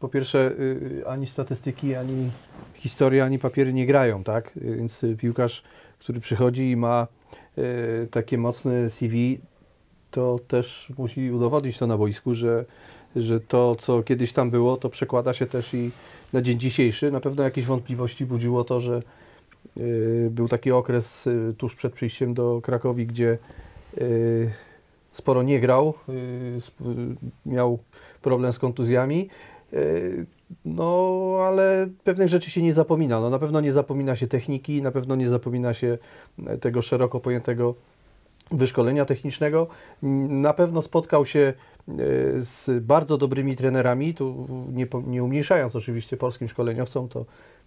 po 0.00 0.08
pierwsze 0.08 0.52
y, 0.60 1.02
ani 1.06 1.26
statystyki, 1.26 1.94
ani 1.94 2.30
historia, 2.74 3.24
ani 3.24 3.38
papiery 3.38 3.72
nie 3.72 3.86
grają, 3.86 4.24
tak? 4.24 4.56
Y, 4.56 4.76
Więc 4.76 5.04
y, 5.04 5.16
piłkarz, 5.16 5.62
który 5.98 6.20
przychodzi 6.20 6.70
i 6.70 6.76
ma 6.76 7.06
y, 7.58 8.08
takie 8.10 8.38
mocne 8.38 8.90
CV, 8.90 9.40
to 10.10 10.38
też 10.48 10.92
musi 10.98 11.30
udowodnić 11.30 11.78
to 11.78 11.86
na 11.86 11.96
boisku, 11.98 12.34
że, 12.34 12.64
że 13.16 13.40
to, 13.40 13.74
co 13.74 14.02
kiedyś 14.02 14.32
tam 14.32 14.50
było, 14.50 14.76
to 14.76 14.88
przekłada 14.88 15.32
się 15.32 15.46
też 15.46 15.74
i 15.74 15.90
na 16.32 16.42
dzień 16.42 16.58
dzisiejszy. 16.58 17.10
Na 17.10 17.20
pewno 17.20 17.44
jakieś 17.44 17.64
wątpliwości 17.64 18.26
budziło 18.26 18.64
to, 18.64 18.80
że 18.80 18.96
y, 18.98 19.21
był 20.30 20.48
taki 20.48 20.72
okres 20.72 21.26
y, 21.26 21.54
tuż 21.58 21.76
przed 21.76 21.92
przyjściem 21.92 22.34
do 22.34 22.60
Krakowi, 22.62 23.06
gdzie 23.06 23.38
y, 23.98 24.50
sporo 25.12 25.42
nie 25.42 25.60
grał, 25.60 25.94
y, 26.08 26.12
y, 26.12 27.16
miał 27.46 27.78
problem 28.22 28.52
z 28.52 28.58
kontuzjami. 28.58 29.28
y, 29.72 30.26
No, 30.64 31.18
ale 31.46 31.88
pewnych 32.04 32.28
rzeczy 32.28 32.50
się 32.50 32.62
nie 32.62 32.72
zapomina. 32.72 33.20
No, 33.20 33.30
na 33.30 33.38
pewno 33.38 33.60
nie 33.60 33.72
zapomina 33.72 34.16
się 34.16 34.26
techniki, 34.26 34.82
na 34.82 34.90
pewno 34.90 35.16
nie 35.16 35.28
zapomina 35.28 35.74
się 35.74 35.98
e, 36.46 36.58
tego 36.58 36.82
szeroko 36.82 37.20
pojętego 37.20 37.74
wyszkolenia 38.50 39.04
technicznego. 39.04 39.66
Na 40.28 40.54
pewno 40.54 40.82
spotkał 40.82 41.26
się 41.26 41.40
e, 41.40 41.92
z 42.40 42.84
bardzo 42.84 43.18
dobrymi 43.18 43.56
trenerami, 43.56 44.14
tu 44.14 44.46
nie, 44.72 44.86
nie 45.06 45.24
umniejszając 45.24 45.76
oczywiście 45.76 46.16
polskim 46.16 46.48
szkoleniowcom, 46.48 47.08
to 47.08 47.24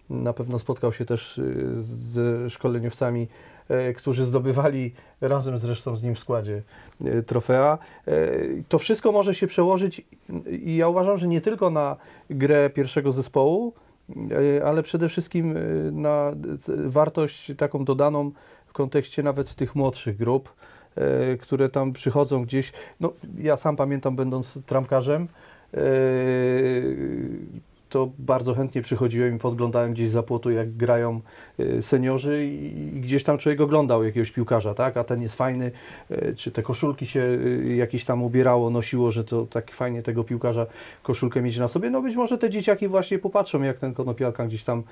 na 0.09 0.33
pewno 0.33 0.59
spotkał 0.59 0.93
się 0.93 1.05
też 1.05 1.37
y, 1.37 1.43
z 1.79 2.53
szkoleniowcami, 2.53 3.27
e, 3.69 3.93
którzy 3.93 4.25
zdobywali 4.25 4.93
razem 5.21 5.59
zresztą 5.59 5.95
z 5.95 6.03
nim 6.03 6.15
w 6.15 6.19
składzie 6.19 6.61
e, 7.05 7.23
trofea. 7.23 7.77
E, 8.07 8.13
To 8.69 8.79
wszystko 8.79 9.11
może 9.11 9.35
się 9.35 9.47
przełożyć 9.47 10.01
i 10.49 10.75
ja 10.75 10.87
uważam, 10.87 11.17
że 11.17 11.27
nie 11.27 11.41
tylko 11.41 11.69
na 11.69 11.95
grę 12.29 12.69
pierwszego 12.69 13.11
zespołu, 13.11 13.73
ale 14.65 14.83
przede 14.83 15.09
wszystkim 15.09 15.55
na 15.91 16.31
wartość 16.67 17.51
taką 17.57 17.85
dodaną 17.85 18.31
w 18.65 18.73
kontekście 18.73 19.23
nawet 19.23 19.55
tych 19.55 19.75
młodszych 19.75 20.17
grup, 20.17 20.53
które 21.41 21.69
tam 21.69 21.93
przychodzą 21.93 22.43
gdzieś. 22.43 22.73
No, 22.99 23.13
ja 23.37 23.57
sam 23.57 23.75
pamiętam, 23.75 24.15
będąc 24.15 24.59
tramkarzem, 24.65 25.27
to 27.95 28.09
bardzo 28.19 28.53
chętnie 28.53 28.81
przychodziłem 28.81 29.35
i 29.35 29.39
podglądałem 29.39 29.93
gdzieś 29.93 30.09
za 30.09 30.23
płotu, 30.23 30.51
jak 30.51 30.73
grają 30.73 31.21
e, 31.59 31.81
seniorzy 31.81 32.45
i 32.45 33.01
gdzieś 33.01 33.23
tam 33.23 33.37
człowiek 33.37 33.61
oglądał 33.61 34.03
jakiegoś 34.03 34.31
piłkarza, 34.31 34.73
tak? 34.73 34.97
A 34.97 35.03
ten 35.03 35.21
jest 35.21 35.35
fajny, 35.35 35.71
e, 36.09 36.33
czy 36.33 36.51
te 36.51 36.63
koszulki 36.63 37.05
się 37.05 37.37
e, 37.65 37.75
jakieś 37.75 38.05
tam 38.05 38.23
ubierało, 38.23 38.69
nosiło, 38.69 39.11
że 39.11 39.23
to 39.23 39.45
tak 39.45 39.71
fajnie 39.71 40.03
tego 40.03 40.23
piłkarza 40.23 40.65
koszulkę 41.03 41.41
mieć 41.41 41.57
na 41.57 41.67
sobie. 41.67 41.89
No 41.89 42.01
być 42.01 42.15
może 42.15 42.37
te 42.37 42.49
dzieciaki 42.49 42.87
właśnie 42.87 43.19
popatrzą, 43.19 43.61
jak 43.61 43.79
ten 43.79 43.93
konopialka 43.93 44.45
gdzieś 44.45 44.63
tam 44.63 44.83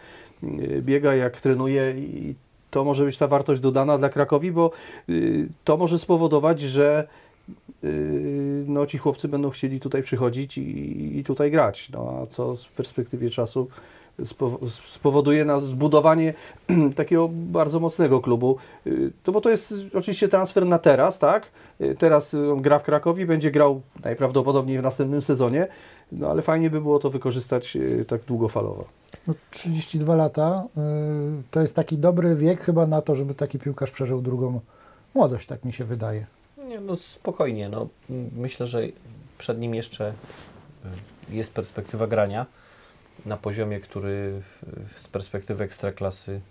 biega, 0.81 1.15
jak 1.15 1.41
trenuje 1.41 1.93
i 1.97 2.35
to 2.73 2.83
może 2.83 3.05
być 3.05 3.17
ta 3.17 3.27
wartość 3.27 3.61
dodana 3.61 3.97
dla 3.97 4.09
Krakowi, 4.09 4.51
bo 4.51 4.71
y, 5.09 5.47
to 5.63 5.77
może 5.77 5.99
spowodować, 5.99 6.61
że 6.61 7.07
y, 7.07 7.22
no, 8.67 8.85
ci 8.85 8.97
chłopcy 8.97 9.27
będą 9.27 9.49
chcieli 9.49 9.79
tutaj 9.79 10.03
przychodzić 10.03 10.57
i, 10.57 11.17
i 11.19 11.23
tutaj 11.23 11.51
grać. 11.51 11.89
No, 11.89 12.19
a 12.23 12.27
co 12.27 12.55
w 12.55 12.71
perspektywie 12.71 13.29
czasu 13.29 13.67
spo- 14.19 14.69
spowoduje 14.69 15.45
na 15.45 15.59
zbudowanie 15.59 16.33
takiego 16.95 17.29
bardzo 17.33 17.79
mocnego 17.79 18.19
klubu. 18.21 18.57
Y, 18.87 19.11
To 19.23 19.31
bo 19.31 19.41
to 19.41 19.49
jest 19.49 19.73
oczywiście 19.93 20.27
transfer 20.29 20.65
na 20.65 20.79
teraz, 20.79 21.19
tak? 21.19 21.51
Y, 21.81 21.95
Teraz 21.99 22.33
on 22.33 22.61
gra 22.61 22.79
w 22.79 22.83
Krakowie, 22.83 23.25
będzie 23.25 23.51
grał 23.51 23.81
najprawdopodobniej 24.03 24.79
w 24.79 24.83
następnym 24.83 25.21
sezonie, 25.21 25.67
no 26.11 26.29
ale 26.29 26.41
fajnie 26.41 26.69
by 26.69 26.81
było 26.81 26.99
to 26.99 27.09
wykorzystać 27.09 27.77
tak 28.07 28.21
długofalowo. 28.21 28.85
No, 29.27 29.33
32 29.51 30.15
lata 30.15 30.63
to 31.51 31.61
jest 31.61 31.75
taki 31.75 31.97
dobry 31.97 32.35
wiek 32.35 32.61
chyba 32.61 32.87
na 32.87 33.01
to, 33.01 33.15
żeby 33.15 33.33
taki 33.35 33.59
piłkarz 33.59 33.91
przeżył 33.91 34.21
drugą 34.21 34.59
młodość, 35.15 35.47
tak 35.47 35.65
mi 35.65 35.73
się 35.73 35.85
wydaje. 35.85 36.25
Nie, 36.73 36.81
no 36.81 36.95
spokojnie. 36.95 37.69
No, 37.69 37.87
myślę, 38.35 38.67
że 38.67 38.81
przed 39.37 39.59
nim 39.59 39.75
jeszcze 39.75 40.13
y, 41.29 41.35
jest 41.35 41.53
perspektywa 41.53 42.07
grania 42.07 42.45
na 43.25 43.37
poziomie, 43.37 43.79
który 43.79 44.41
z 44.95 45.07
perspektywy 45.07 45.63
ekstraklasy 45.63 46.41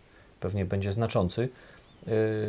pewnie 0.40 0.64
będzie 0.64 0.92
znaczący. 0.92 1.42
Y, 1.42 1.48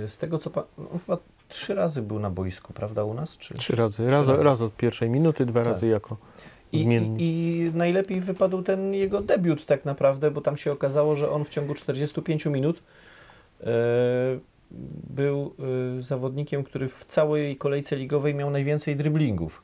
Z 0.07 0.17
tego 0.17 0.39
co 0.39 0.49
pa- 0.49 0.63
no, 0.77 0.85
chyba 1.05 1.17
trzy 1.49 1.75
razy 1.75 2.01
był 2.01 2.19
na 2.19 2.29
boisku, 2.29 2.73
prawda, 2.73 3.03
u 3.03 3.13
nas? 3.13 3.37
Czy... 3.37 3.53
Trzy 3.53 3.75
razy. 3.75 4.09
Raz, 4.09 4.27
razy. 4.27 4.43
raz 4.43 4.61
od 4.61 4.75
pierwszej 4.75 5.09
minuty, 5.09 5.45
dwa 5.45 5.59
Tak. 5.59 5.67
razy 5.67 5.87
jako 5.87 6.17
I, 6.71 6.79
zmiennik. 6.79 7.21
i, 7.21 7.57
I 7.57 7.71
najlepiej 7.77 8.21
wypadł 8.21 8.61
ten 8.63 8.93
jego 8.93 9.21
debiut 9.21 9.65
tak 9.65 9.85
naprawdę, 9.85 10.31
bo 10.31 10.41
tam 10.41 10.57
się 10.57 10.71
okazało, 10.71 11.15
że 11.15 11.29
on 11.31 11.45
w 11.45 11.49
ciągu 11.49 11.73
45 11.73 12.45
minut 12.45 12.83
e, 13.61 13.65
był 15.09 15.55
e, 15.97 16.01
zawodnikiem, 16.01 16.63
który 16.63 16.89
w 16.89 17.05
całej 17.07 17.57
kolejce 17.57 17.95
ligowej 17.95 18.35
miał 18.35 18.49
najwięcej 18.49 18.95
driblingów. 18.95 19.63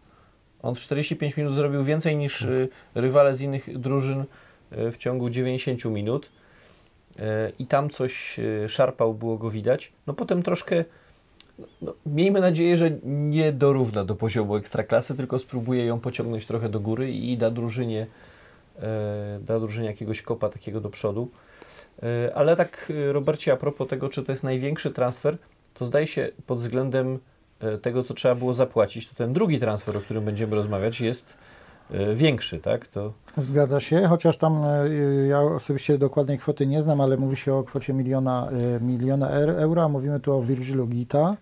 On 0.62 0.76
w 0.76 0.80
45 0.80 1.38
minut 1.38 1.54
zrobił 1.54 1.84
więcej 1.84 2.16
niż 2.16 2.42
e, 2.42 2.68
rywale 2.96 3.36
z 3.36 3.42
innych 3.42 3.80
drużyn 3.80 4.26
e, 4.72 4.92
w 4.92 4.98
ciągu 4.98 5.30
90 5.30 5.86
minut. 5.86 6.30
I 7.60 7.66
tam 7.66 7.90
coś 7.90 8.40
szarpał, 8.68 9.14
było 9.14 9.38
go 9.38 9.50
widać. 9.50 9.92
No 10.08 10.14
potem 10.14 10.44
troszkę 10.44 10.86
no, 11.82 11.94
miejmy 12.06 12.42
nadzieję, 12.42 12.78
że 12.78 12.92
nie 13.04 13.52
dorówna 13.52 14.06
do 14.06 14.16
poziomu 14.16 14.56
ekstraklasy, 14.56 15.16
tylko 15.16 15.40
spróbuje 15.40 15.86
ją 15.86 16.00
pociągnąć 16.00 16.46
trochę 16.46 16.70
do 16.70 16.80
góry 16.80 17.12
i 17.12 17.38
da 17.38 17.52
drużynie, 17.52 18.08
da 19.42 19.60
drużynie 19.60 19.88
jakiegoś 19.88 20.22
kopa 20.22 20.50
takiego 20.50 20.82
do 20.82 20.90
przodu. 20.90 21.30
E, 22.04 22.36
ale 22.36 22.56
tak, 22.56 22.92
e, 23.10 23.14
Robercie, 23.14 23.54
a 23.54 23.58
propos 23.58 23.88
tego, 23.88 24.10
czy 24.10 24.24
to 24.24 24.32
jest 24.32 24.44
największy 24.44 24.92
transfer, 24.92 25.38
to 25.74 25.86
zdaje 25.86 26.08
się 26.08 26.30
pod 26.48 26.58
względem 26.58 27.20
e, 27.60 27.78
tego, 27.78 28.04
co 28.04 28.14
trzeba 28.14 28.36
było 28.36 28.54
zapłacić, 28.54 29.08
to 29.08 29.16
ten 29.16 29.34
drugi 29.34 29.60
transfer, 29.60 29.98
o 29.98 30.00
którym 30.00 30.26
będziemy 30.26 30.56
rozmawiać, 30.56 31.02
jest 31.02 31.38
większy, 32.16 32.60
tak? 32.60 32.88
To 32.88 33.14
Zgadza 33.38 33.80
się, 33.80 34.08
chociaż 34.08 34.38
tam 34.38 34.64
ja 35.30 35.42
osobiście 35.42 35.98
dokładnej 35.98 36.38
kwoty 36.38 36.68
nie 36.68 36.82
znam, 36.82 37.02
ale 37.02 37.18
mówi 37.18 37.38
się 37.38 37.54
o 37.54 37.64
kwocie 37.64 37.94
miliona, 37.94 38.50
miliona 38.82 39.30
er- 39.30 39.60
euro, 39.60 39.90
mówimy 39.90 40.20
tu 40.20 40.34
o 40.34 40.44
Virgilu 40.44 40.88
Gita, 40.88 41.38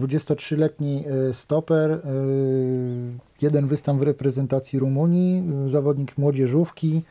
23-letni 0.00 1.04
y, 1.30 1.34
stoper, 1.34 2.00
jeden 3.42 3.66
występ 3.66 4.00
w 4.00 4.02
reprezentacji 4.02 4.78
Rumunii, 4.78 5.44
zawodnik 5.66 6.18
młodzieżówki, 6.18 7.02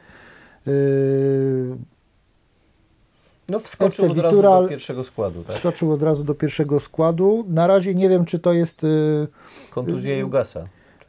no, 3.50 3.60
wskoczył 3.60 4.06
FC 4.06 4.18
od 4.18 4.24
razu 4.24 4.42
do 4.42 4.68
pierwszego 4.70 5.04
składu, 5.04 5.44
tak? 5.44 5.58
skoczył 5.58 5.92
od 5.92 6.04
razu 6.04 6.24
do 6.24 6.36
pierwszego 6.36 6.80
składu. 6.80 7.46
Na 7.48 7.68
razie 7.68 7.96
nie 7.96 8.10
wiem, 8.10 8.26
czy 8.26 8.40
to 8.40 8.54
jest 8.54 8.84
y, 8.84 9.28
Kontuzja 9.70 10.18
Jugasa. 10.18 10.64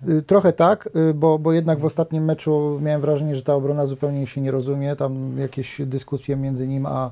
Y, 0.08 0.22
Trochę 0.22 0.52
tak, 0.52 0.88
y, 1.10 1.14
bo, 1.14 1.38
bo 1.38 1.52
jednak 1.52 1.78
w 1.78 1.84
ostatnim 1.84 2.24
meczu 2.24 2.78
miałem 2.82 3.00
wrażenie, 3.00 3.36
że 3.36 3.42
ta 3.42 3.54
obrona 3.54 3.86
zupełnie 3.86 4.26
się 4.26 4.40
nie 4.40 4.50
rozumie. 4.50 4.96
Tam 4.96 5.38
jakieś 5.38 5.80
dyskusje 5.86 6.36
między 6.36 6.66
nim 6.68 6.86
a, 6.86 7.10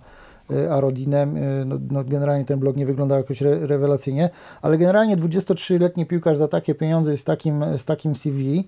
y, 0.50 0.72
a 0.72 0.80
Rodinem. 0.80 1.36
y, 1.36 1.64
No, 1.66 1.78
no 1.90 2.04
generalnie 2.04 2.44
ten 2.44 2.58
blok 2.58 2.76
nie 2.76 2.86
wyglądał 2.86 3.18
jakoś 3.18 3.42
re, 3.42 3.66
rewelacyjnie, 3.66 4.30
ale 4.62 4.78
generalnie 4.78 5.16
23-letni 5.16 6.06
piłkarz 6.06 6.36
za 6.38 6.48
takie 6.48 6.74
pieniądze 6.74 7.16
z 7.16 7.24
takim, 7.24 7.64
z 7.78 7.84
takim 7.84 8.14
CV, 8.16 8.64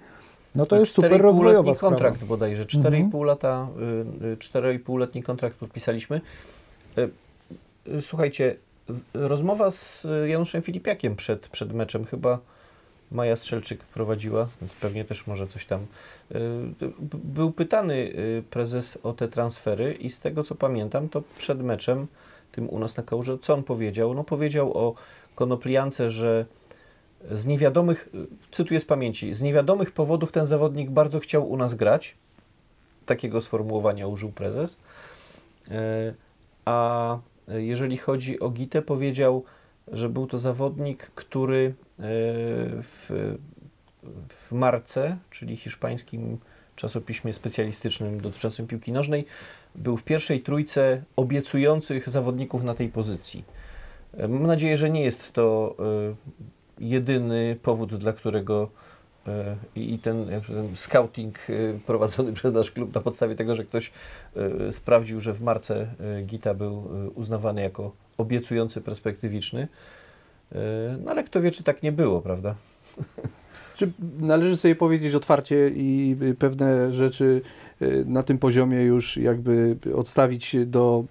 no 0.55 0.67
to 0.67 0.77
jest 0.77 0.93
super 0.95 1.11
4,5-letni 1.11 1.23
rozwojowa 1.23 1.75
sprawa. 1.75 1.91
kontrakt 1.97 2.25
bodajże, 2.25 2.65
4,5 2.65 3.25
lata, 3.25 3.69
y, 4.23 4.27
y, 4.27 4.37
4,5-letni 4.37 5.23
kontrakt 5.23 5.57
podpisaliśmy. 5.57 6.21
Y, 6.99 7.11
y, 7.89 8.03
Słuchajcie, 8.03 8.57
rozmowa 9.15 9.71
z 9.71 10.05
y, 10.05 10.29
Januszem 10.29 10.63
Filipiakiem 10.63 11.17
przed, 11.17 11.49
przed 11.49 11.73
meczem 11.73 12.05
chyba 12.05 12.39
Maja 13.13 13.37
Strzelczyk 13.37 13.85
prowadziła, 13.85 14.49
więc 14.61 14.75
pewnie 14.75 15.05
też 15.05 15.27
może 15.27 15.47
coś 15.47 15.67
tam. 15.67 15.81
y, 16.33 16.37
Był 17.25 17.53
pytany 17.53 17.95
y, 17.95 18.43
prezes 18.51 18.99
o 19.03 19.13
te 19.13 19.29
transfery 19.29 19.93
i 19.93 20.11
z 20.11 20.21
tego 20.21 20.45
co 20.45 20.55
pamiętam, 20.55 21.09
to 21.09 21.23
przed 21.39 21.63
meczem 21.63 22.07
tym 22.53 22.69
u 22.71 22.79
nas 22.79 22.97
na 22.97 23.03
kałuże, 23.03 23.39
co 23.39 23.55
on 23.55 23.63
powiedział? 23.63 24.15
No 24.15 24.25
powiedział 24.25 24.73
o 24.79 24.95
Konopliance, 25.35 26.11
że 26.11 26.47
z 27.31 27.47
niewiadomych, 27.47 28.09
cytuję 28.51 28.81
z 28.81 28.85
pamięci, 28.85 29.35
z 29.35 29.43
niewiadomych 29.43 29.93
powodów 29.93 30.33
ten 30.33 30.47
zawodnik 30.47 30.91
bardzo 30.91 31.21
chciał 31.21 31.51
u 31.51 31.57
nas 31.57 31.75
grać. 31.75 32.15
Takiego 33.07 33.43
sformułowania 33.43 34.07
użył 34.07 34.33
prezes. 34.33 34.77
E, 35.71 36.15
A 36.65 37.19
jeżeli 37.49 37.97
chodzi 37.97 38.41
o 38.41 38.51
Gitę, 38.51 38.83
powiedział, 38.83 39.45
że 39.93 40.09
był 40.09 40.27
to 40.27 40.39
zawodnik, 40.39 41.11
który 41.15 41.67
e, 41.67 42.03
w, 42.83 43.37
w 44.29 44.53
Marce, 44.53 45.17
czyli 45.31 45.57
hiszpańskim 45.57 46.39
czasopiśmie 46.77 47.33
specjalistycznym 47.33 48.21
dotyczącym 48.21 48.67
piłki 48.67 48.93
nożnej, 48.93 49.27
był 49.75 49.97
w 49.97 50.03
pierwszej 50.05 50.41
trójce 50.41 51.03
obiecujących 51.17 52.09
zawodników 52.09 52.63
na 52.63 52.75
tej 52.75 52.89
pozycji. 52.89 53.45
E, 54.17 54.29
Mam 54.29 54.47
nadzieję, 54.47 54.77
że 54.77 54.91
nie 54.91 55.03
jest 55.03 55.33
to 55.33 55.77
jedyny 56.81 57.57
powód, 57.63 57.97
dla 57.97 58.13
którego 58.13 58.71
e, 59.27 59.57
i 59.77 59.99
ten, 59.99 60.27
ten 60.47 60.77
scouting 60.77 61.39
e, 61.39 61.53
prowadzony 61.87 62.33
przez 62.39 62.53
nasz 62.53 62.71
klub 62.71 62.95
na 62.95 63.01
podstawie 63.01 63.37
tego, 63.37 63.55
że 63.55 63.65
ktoś 63.65 63.93
e, 64.37 64.73
sprawdził, 64.73 65.21
że 65.21 65.35
w 65.35 65.41
marce 65.41 65.87
Gita 66.25 66.55
był 66.55 66.89
uznawany 67.15 67.63
jako 67.63 67.93
obiecujący 68.19 68.81
perspektywiczny. 68.81 69.69
No 71.05 71.11
ale 71.11 71.25
kto 71.25 71.41
wie, 71.41 71.51
czy 71.51 71.63
tak 71.63 71.83
nie 71.83 71.93
było, 71.93 72.21
prawda? 72.23 72.55
Czy 73.77 73.93
należy 74.19 74.57
sobie 74.57 74.77
powiedzieć 74.77 75.15
otwarcie 75.15 75.71
i 75.75 76.17
pewne 76.39 76.93
rzeczy 76.93 77.43
na 78.07 78.23
tym 78.23 78.39
poziomie 78.39 78.83
już 78.83 79.17
jakby 79.17 79.77
odstawić 79.97 80.57
do, 80.67 81.05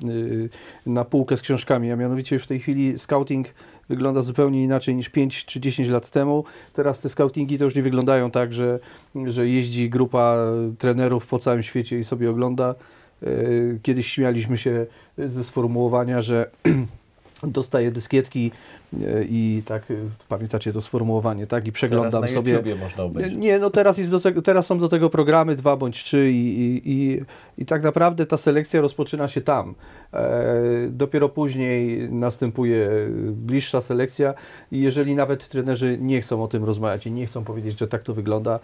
na 0.85 1.05
półkę 1.05 1.38
z 1.38 1.41
książkami, 1.41 1.91
a 1.91 1.95
mianowicie 1.95 2.39
w 2.39 2.47
tej 2.47 2.59
chwili 2.59 2.99
scouting 2.99 3.47
wygląda 3.89 4.22
zupełnie 4.22 4.63
inaczej 4.63 4.96
niż 4.96 5.10
5 5.10 5.46
czy 5.46 5.60
10 5.60 5.89
lat 5.89 6.10
temu. 6.10 6.43
Teraz 6.74 7.00
te 7.00 7.10
scoutingi 7.10 7.58
to 7.58 7.63
już 7.63 7.75
nie 7.75 7.81
wyglądają 7.81 8.31
tak, 8.31 8.53
że, 8.53 8.79
że 9.27 9.48
jeździ 9.48 9.89
grupa 9.89 10.38
trenerów 10.77 11.27
po 11.27 11.39
całym 11.39 11.63
świecie 11.63 12.00
i 12.00 12.03
sobie 12.03 12.29
ogląda. 12.29 12.75
Y, 13.24 13.79
Kiedyś 13.84 14.08
śmialiśmy 14.08 14.58
się 14.58 14.86
ze 15.17 15.43
sformułowania, 15.43 16.22
że 16.22 16.50
dostaję 17.43 17.91
dyskietki 17.91 18.51
y, 18.93 19.27
i 19.29 19.63
tak, 19.65 19.91
y, 19.91 19.98
pamiętacie 20.29 20.74
to 20.74 20.81
sformułowanie, 20.81 21.48
tak? 21.48 21.67
I 21.67 21.72
przeglądam 21.72 22.12
Teraz 22.12 22.31
na 22.31 22.36
sobie. 22.36 22.75
Można 22.75 23.03
obejrzeć. 23.03 23.38
Nie, 23.38 23.60
no 23.60 23.69
teraz, 23.69 23.98
jest 23.98 24.12
do 24.12 24.19
tego, 24.19 24.41
teraz 24.41 24.65
są 24.65 24.79
do 24.79 24.88
tego 24.88 25.10
programy 25.10 25.55
dwa 25.55 25.77
bądź 25.77 26.03
trzy 26.03 26.31
i, 26.31 26.60
i, 26.62 26.81
i, 26.86 27.22
i 27.58 27.65
tak 27.65 27.84
naprawdę 27.84 28.25
ta 28.25 28.38
selekcja 28.38 28.81
rozpoczyna 28.81 29.27
się 29.27 29.41
tam. 29.41 29.75
E, 30.13 30.88
dopiero 30.89 31.29
później 31.29 32.10
następuje 32.12 32.89
bliższa 33.31 33.81
selekcja 33.81 34.34
i 34.72 34.81
jeżeli 34.81 35.15
nawet 35.15 35.48
trenerzy 35.50 35.98
nie 36.01 36.22
chcą 36.22 36.43
o 36.43 36.48
tym 36.48 36.63
rozmawiać 36.63 37.08
i 37.08 37.12
nie 37.12 37.27
chcą 37.27 37.43
powiedzieć, 37.43 37.79
że 37.79 37.88
tak 37.88 38.03
to 38.03 38.13
wygląda, 38.13 38.60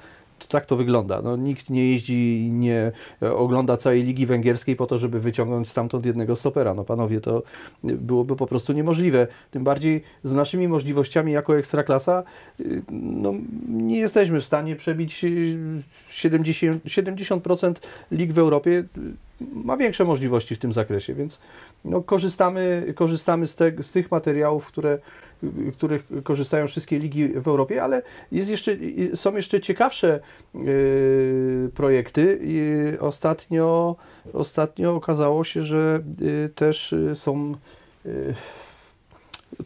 tak 0.47 0.65
to 0.65 0.75
wygląda. 0.75 1.21
No, 1.21 1.35
nikt 1.35 1.69
nie 1.69 1.91
jeździ 1.91 2.45
i 2.47 2.51
nie 2.51 2.91
e, 3.21 3.33
ogląda 3.33 3.77
całej 3.77 4.03
Ligi 4.03 4.25
Węgierskiej 4.25 4.75
po 4.75 4.87
to, 4.87 4.97
żeby 4.97 5.19
wyciągnąć 5.19 5.69
stamtąd 5.69 6.05
jednego 6.05 6.35
stopera. 6.35 6.73
No 6.73 6.83
panowie, 6.83 7.21
to 7.21 7.43
byłoby 7.83 8.35
po 8.35 8.47
prostu 8.47 8.73
niemożliwe. 8.73 9.27
Tym 9.51 9.63
bardziej 9.63 10.03
z 10.23 10.33
naszymi 10.33 10.67
możliwościami 10.67 11.31
jako 11.31 11.57
Ekstraklasa 11.57 12.23
y, 12.59 12.81
no, 12.91 13.33
nie 13.67 13.99
jesteśmy 13.99 14.41
w 14.41 14.45
stanie 14.45 14.75
przebić 14.75 15.23
y, 15.23 15.57
70%, 16.09 16.79
70% 16.85 17.73
lig 18.11 18.33
w 18.33 18.39
Europie 18.39 18.83
ma 19.41 19.77
większe 19.77 20.05
możliwości 20.05 20.55
w 20.55 20.59
tym 20.59 20.73
zakresie, 20.73 21.13
więc 21.13 21.39
no, 21.85 22.01
korzystamy, 22.01 22.93
korzystamy 22.95 23.47
z, 23.47 23.55
te, 23.55 23.83
z 23.83 23.91
tych 23.91 24.11
materiałów, 24.11 24.67
które, 24.67 24.99
których 25.73 26.03
korzystają 26.23 26.67
wszystkie 26.67 26.99
ligi 26.99 27.27
w 27.27 27.47
Europie, 27.47 27.83
ale 27.83 28.01
jest 28.31 28.49
jeszcze, 28.49 28.71
są 29.15 29.35
jeszcze 29.35 29.61
ciekawsze 29.61 30.19
y, 30.55 31.69
projekty. 31.75 32.39
Ostatnio, 32.99 33.95
ostatnio 34.33 34.95
okazało 34.95 35.43
się, 35.43 35.63
że 35.63 36.03
y, 36.21 36.49
też 36.55 36.95
są 37.13 37.55
y, 38.05 38.33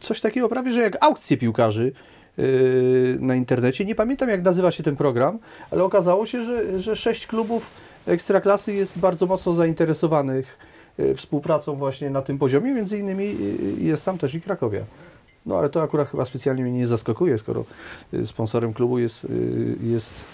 coś 0.00 0.20
takiego 0.20 0.48
prawie, 0.48 0.72
że 0.72 0.80
jak 0.80 1.04
aukcje 1.04 1.36
piłkarzy 1.36 1.92
na 3.18 3.34
internecie. 3.34 3.84
Nie 3.84 3.94
pamiętam 3.94 4.28
jak 4.28 4.42
nazywa 4.42 4.70
się 4.70 4.82
ten 4.82 4.96
program, 4.96 5.38
ale 5.70 5.84
okazało 5.84 6.26
się, 6.26 6.44
że, 6.44 6.80
że 6.80 6.96
sześć 6.96 7.26
klubów 7.26 7.70
ekstraklasy 8.06 8.74
jest 8.74 8.98
bardzo 8.98 9.26
mocno 9.26 9.54
zainteresowanych 9.54 10.58
współpracą 11.16 11.74
właśnie 11.74 12.10
na 12.10 12.22
tym 12.22 12.38
poziomie. 12.38 12.74
Między 12.74 12.98
innymi 12.98 13.36
jest 13.78 14.04
tam 14.04 14.18
też 14.18 14.34
i 14.34 14.40
Krakowia. 14.40 14.80
No 15.46 15.58
ale 15.58 15.68
to 15.68 15.82
akurat 15.82 16.08
chyba 16.08 16.24
specjalnie 16.24 16.62
mnie 16.62 16.72
nie 16.72 16.86
zaskakuje, 16.86 17.38
skoro 17.38 17.64
y, 18.14 18.26
sponsorem 18.26 18.72
klubu 18.72 18.98
jest, 18.98 19.24
y, 19.24 19.76
jest, 19.82 20.24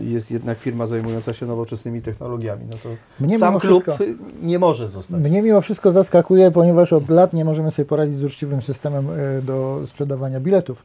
jest 0.00 0.30
jednak 0.30 0.58
firma 0.58 0.86
zajmująca 0.86 1.32
się 1.32 1.46
nowoczesnymi 1.46 2.02
technologiami. 2.02 2.64
No 2.70 2.76
to 2.82 2.88
Mnie 3.20 3.38
sam 3.38 3.58
klub 3.58 3.84
wszystko- 3.84 4.04
y, 4.04 4.16
nie 4.42 4.58
może 4.58 4.88
zostać. 4.88 5.20
Mnie 5.20 5.42
mimo 5.42 5.60
wszystko 5.60 5.92
zaskakuje, 5.92 6.50
ponieważ 6.50 6.92
od 6.92 7.10
lat 7.10 7.32
nie 7.32 7.44
możemy 7.44 7.70
sobie 7.70 7.86
poradzić 7.86 8.16
z 8.16 8.24
uczciwym 8.24 8.62
systemem 8.62 9.08
do 9.42 9.80
sprzedawania 9.86 10.40
biletów, 10.40 10.84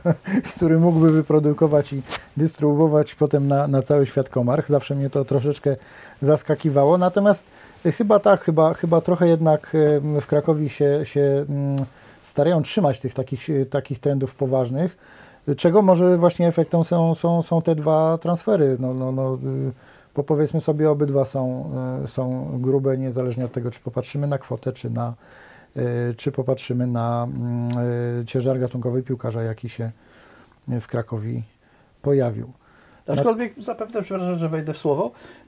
który 0.56 0.78
mógłby 0.78 1.12
wyprodukować 1.12 1.92
i 1.92 2.02
dystrybuować 2.36 3.14
potem 3.14 3.48
na, 3.48 3.68
na 3.68 3.82
cały 3.82 4.06
świat 4.06 4.28
komarch. 4.28 4.68
Zawsze 4.68 4.94
mnie 4.94 5.10
to 5.10 5.24
troszeczkę 5.24 5.76
zaskakiwało. 6.20 6.98
Natomiast 6.98 7.46
chyba 7.84 8.18
tak, 8.18 8.40
chyba, 8.40 8.74
chyba 8.74 9.00
trochę 9.00 9.28
jednak 9.28 9.76
w 10.20 10.26
Krakowie 10.26 10.68
się, 10.68 11.00
się 11.04 11.44
mm, 11.48 11.76
starają 12.28 12.62
trzymać 12.62 13.00
tych 13.00 13.14
takich, 13.14 13.50
e, 13.50 13.66
takich 13.66 13.98
trendów 13.98 14.34
poważnych. 14.34 14.98
Czego 15.56 15.82
może 15.82 16.18
właśnie 16.18 16.48
efektem 16.48 16.84
są, 16.84 17.14
są, 17.14 17.42
są 17.42 17.62
te 17.62 17.74
dwa 17.74 18.18
transfery. 18.18 18.76
No, 18.80 18.94
no, 18.94 19.12
no, 19.12 19.34
y, 19.34 19.72
bo 20.14 20.22
powiedzmy 20.24 20.60
sobie, 20.60 20.90
obydwa 20.90 21.24
są, 21.24 21.70
y, 22.04 22.08
są 22.08 22.48
grube, 22.60 22.98
niezależnie 22.98 23.44
od 23.44 23.52
tego, 23.52 23.70
czy 23.70 23.80
popatrzymy 23.80 24.26
na 24.26 24.38
kwotę, 24.38 24.72
czy, 24.72 24.90
na, 24.90 25.14
y, 25.76 26.14
czy 26.14 26.32
popatrzymy 26.32 26.86
na 26.86 27.28
mm, 27.30 27.68
y, 28.20 28.24
ciężar 28.26 28.60
gatunkowy 28.60 29.02
piłkarza, 29.02 29.42
jaki 29.42 29.68
się 29.68 29.90
w 30.80 30.86
Krakowi 30.86 31.42
pojawił. 32.02 32.52
Aczkolwiek 33.06 33.54
zapewne, 33.62 34.02
przepraszam, 34.02 34.38
że 34.38 34.48
wejdę 34.48 34.72
w 34.72 34.78
słowo, 34.78 35.10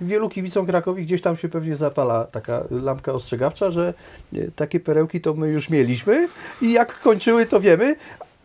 wielu 0.00 0.28
kibicom 0.28 0.66
Krakowi 0.66 1.02
gdzieś 1.02 1.22
tam 1.22 1.36
się 1.36 1.48
pewnie 1.48 1.76
zapala 1.76 2.24
taka 2.24 2.64
lampka 2.70 3.12
ostrzegawcza, 3.12 3.70
że 3.70 3.94
y, 4.36 4.50
takie 4.56 4.80
perełki 4.80 5.20
to 5.20 5.34
my 5.34 5.48
już 5.48 5.70
mieliśmy 5.70 6.28
i 6.62 6.72
jak 6.72 7.00
kończyły 7.00 7.46
to 7.46 7.60
wiemy. 7.60 7.96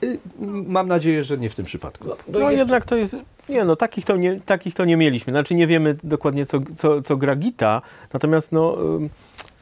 Y, 0.03 0.19
Mam 0.67 0.87
nadzieję, 0.87 1.23
że 1.23 1.37
nie 1.37 1.49
w 1.49 1.55
tym 1.55 1.65
przypadku. 1.65 2.07
No 2.27 2.39
jeszcze- 2.39 2.55
jednak 2.55 2.85
to 2.85 2.95
jest, 2.95 3.15
nie 3.49 3.65
no, 3.65 3.75
takich 3.75 4.05
to 4.05 4.17
nie, 4.17 4.39
takich 4.45 4.73
to 4.73 4.85
nie 4.85 4.97
mieliśmy. 4.97 5.33
Znaczy 5.33 5.55
nie 5.55 5.67
wiemy 5.67 5.97
dokładnie 6.03 6.45
co, 6.45 6.59
co, 6.77 7.01
co 7.01 7.17
gra 7.17 7.35
Gita, 7.35 7.81
natomiast 8.13 8.51
no, 8.51 8.77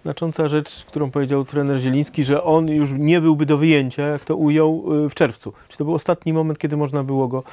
znacząca 0.03 0.47
rzecz, 0.47 0.85
którą 0.85 1.11
powiedział 1.11 1.45
trener 1.45 1.77
Zieliński, 1.77 2.23
że 2.23 2.43
on 2.43 2.67
już 2.67 2.89
nie 2.97 3.21
byłby 3.21 3.45
do 3.45 3.57
wyjęcia, 3.57 4.07
jak 4.07 4.25
to 4.25 4.35
ujął 4.35 4.83
y, 5.05 5.09
w 5.09 5.15
czerwcu. 5.15 5.53
Czy 5.69 5.77
to 5.77 5.85
był 5.85 5.93
ostatni 5.93 6.33
moment, 6.33 6.59
kiedy 6.59 6.77
można 6.77 7.03
było 7.03 7.27
go, 7.27 7.43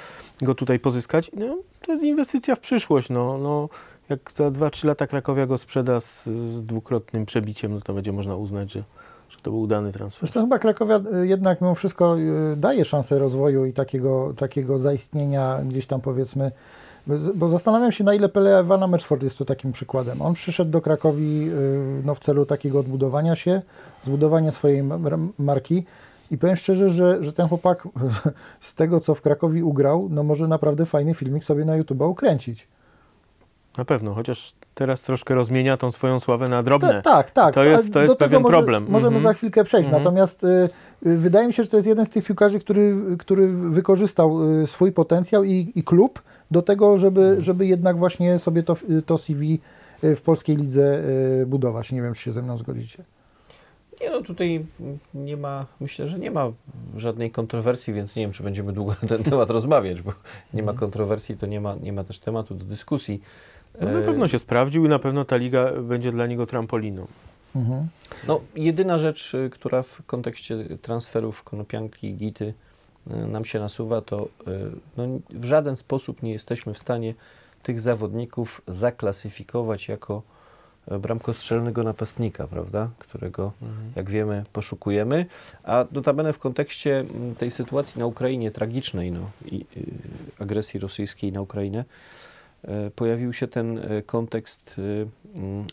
go 0.43 0.55
tutaj 0.55 0.79
pozyskać? 0.79 1.31
No, 1.37 1.59
to 1.83 1.93
jest 1.93 2.05
inwestycja 2.05 2.55
w 2.55 2.61
przyszłość. 2.61 3.11
No, 3.11 3.39
no, 3.39 3.69
jak 4.09 4.33
za 4.33 4.51
2-3 4.51 4.87
lata 4.87 5.07
Krakowia 5.07 5.47
go 5.47 5.59
sprzeda 5.59 6.01
z, 6.01 6.25
z 6.27 6.65
dwukrotnym 6.65 7.27
przebiciem, 7.27 7.75
no 7.75 7.81
to 7.81 7.95
będzie 7.95 8.13
można 8.13 8.37
uznać, 8.37 8.73
że, 8.73 8.83
że 9.29 9.39
to 9.43 9.51
był 9.51 9.61
udany 9.61 9.93
transfer. 9.93 10.21
Zresztą 10.21 10.41
chyba 10.41 10.59
Krakowia 10.59 11.01
y, 11.23 11.27
jednak 11.27 11.61
mimo 11.61 11.75
wszystko 11.75 12.19
y, 12.19 12.57
daje 12.57 12.85
szansę 12.85 13.19
rozwoju 13.19 13.65
i 13.65 13.73
takiego, 13.73 14.35
takiego 14.37 14.79
zaistnienia 14.79 15.61
gdzieś 15.69 15.87
tam 15.87 16.01
powiedzmy, 16.01 16.53
bo 17.35 17.49
zastanawiam 17.49 17.93
się 17.93 18.05
na 18.05 18.15
ile 18.15 18.29
Pele 18.29 18.59
Ewana 18.59 18.87
Meczford 18.87 19.23
jest 19.23 19.39
tu 19.39 19.45
takim 19.45 19.73
przykładem. 19.73 20.23
On 20.23 20.35
przyszedł 20.35 20.71
do 20.71 20.81
Krakowi 20.81 21.51
y, 21.51 22.03
no, 22.05 22.15
w 22.15 22.19
celu 22.19 22.47
takiego 22.47 22.79
odbudowania 22.79 23.37
się, 23.37 23.63
zbudowania 24.03 24.53
swojej 24.53 24.83
marki 25.39 25.85
i 26.31 26.39
powiem 26.39 26.57
szczerze, 26.57 26.91
że, 26.91 27.25
że 27.25 27.33
ten 27.33 27.49
chłopak 27.49 27.89
z 28.61 28.75
tego 28.75 29.01
co 29.01 29.15
w 29.15 29.23
Krakowi 29.23 29.63
ugrał, 29.63 30.09
no 30.11 30.23
może 30.23 30.49
naprawdę 30.49 30.87
fajny 30.87 31.15
filmik 31.15 31.45
sobie 31.45 31.65
na 31.65 31.77
YouTube 31.77 32.01
ukręcić. 32.03 32.69
Na 33.79 33.85
pewno, 33.85 34.15
chociaż 34.15 34.53
teraz 34.75 35.03
troszkę 35.03 35.35
rozmienia 35.35 35.77
tą 35.77 35.91
swoją 35.91 36.21
sławę 36.21 36.47
na 36.49 36.63
drobne. 36.63 36.89
Ta, 36.89 37.03
tak, 37.03 37.31
tak. 37.31 37.55
To 37.55 37.65
jest- 37.65 37.93
to 37.93 38.03
jest 38.03 38.17
pewien 38.17 38.43
może, 38.43 38.53
problem. 38.57 38.87
Możemy 38.89 39.17
Mhm. 39.17 39.23
za 39.35 39.39
chwilkę 39.39 39.65
przejść. 39.65 39.87
Mhm. 39.87 40.03
Natomiast 40.03 40.45
y, 40.45 40.69
y, 41.07 41.17
wydaje 41.17 41.47
mi 41.47 41.53
się, 41.53 41.63
że 41.63 41.69
to 41.69 41.77
jest 41.77 41.87
jeden 41.87 42.05
z 42.07 42.11
tych 42.11 42.25
piłkarzy, 42.25 42.61
który, 42.61 42.97
który 43.19 43.49
wykorzystał 43.49 44.61
y, 44.63 44.67
swój 44.67 44.93
potencjał 44.93 45.45
i, 45.45 45.73
i 45.75 45.83
klub 45.85 46.23
do 46.51 46.63
tego, 46.63 46.99
żeby, 46.99 47.21
Mhm. 47.21 47.41
żeby 47.41 47.67
jednak 47.67 47.97
właśnie 47.99 48.39
sobie 48.39 48.63
to, 48.63 48.77
to 49.07 49.19
CV 49.19 49.61
y, 50.05 50.17
w 50.17 50.23
polskiej 50.23 50.57
lidze 50.57 51.03
y, 51.43 51.47
budować. 51.47 51.93
Nie 51.93 52.03
wiem, 52.03 52.15
czy 52.15 52.23
się 52.23 52.33
ze 52.33 52.43
mną 52.43 52.59
zgodzicie. 52.59 53.05
Nie 54.01 54.11
no, 54.11 54.23
tutaj 54.23 54.67
nie 55.15 55.37
ma, 55.37 55.67
myślę, 55.81 56.09
że 56.09 56.19
nie 56.19 56.31
ma 56.31 56.53
żadnej 56.97 57.31
kontrowersji, 57.31 57.95
więc 57.95 58.17
nie 58.17 58.23
wiem, 58.23 58.33
czy 58.33 58.43
będziemy 58.43 58.73
długo 58.73 58.97
na 59.03 59.09
ten 59.09 59.23
temat 59.23 59.51
rozmawiać, 59.51 60.03
bo 60.03 60.13
nie 60.55 60.63
ma 60.63 60.73
kontrowersji, 60.73 61.37
to 61.37 61.47
nie 61.47 61.61
ma, 61.61 61.75
nie 61.75 61.93
ma 61.93 62.05
też 62.05 62.19
tematu 62.19 62.55
do 62.55 62.65
dyskusji. 62.65 63.21
No, 63.81 63.91
na 63.91 63.99
E, 63.99 64.03
pewno 64.03 64.29
się 64.29 64.39
sprawdził 64.39 64.87
i 64.87 64.89
na 64.89 64.99
pewno 64.99 65.25
ta 65.25 65.37
liga 65.37 65.73
będzie 65.73 66.13
dla 66.13 66.27
niego 66.27 66.47
trampoliną. 66.47 67.07
Mhm. 67.57 67.89
No, 68.29 68.41
jedyna 68.57 68.99
rzecz, 68.99 69.35
y, 69.35 69.51
która 69.51 69.83
w 69.83 70.03
kontekście 70.07 70.65
transferów 70.83 71.43
Konopianki 71.43 72.09
i 72.09 72.15
Gity 72.15 72.55
y, 73.11 73.27
nam 73.27 73.45
się 73.45 73.61
nasuwa, 73.61 74.01
to 74.01 74.29
y, 74.49 74.71
no, 74.97 75.05
w 75.31 75.45
żaden 75.45 75.77
sposób 75.77 76.23
nie 76.23 76.33
jesteśmy 76.33 76.75
w 76.75 76.79
stanie 76.79 77.15
tych 77.63 77.81
zawodników 77.81 78.63
zaklasyfikować 78.69 79.89
jako 79.89 80.23
bramkostrzelnego 80.87 81.83
napastnika, 81.83 82.47
prawda, 82.47 82.89
którego, 82.99 83.53
jak 83.97 84.11
wiemy, 84.11 84.45
poszukujemy. 84.53 85.27
A 85.65 85.85
notabene 85.93 86.33
w 86.33 86.39
kontekście 86.39 87.05
tej 87.39 87.51
sytuacji 87.51 87.99
na 87.99 88.07
Ukrainie, 88.07 88.51
tragicznej 88.51 89.13
no, 89.13 89.31
i 89.47 89.67
y, 89.77 89.87
agresji 90.39 90.81
rosyjskiej 90.81 91.33
na 91.33 91.41
Ukrainę, 91.41 91.85
e, 92.65 92.91
pojawił 92.91 93.33
się 93.33 93.49
ten 93.49 93.79
e, 93.79 94.03
kontekst 94.03 94.79
y, 94.79 95.07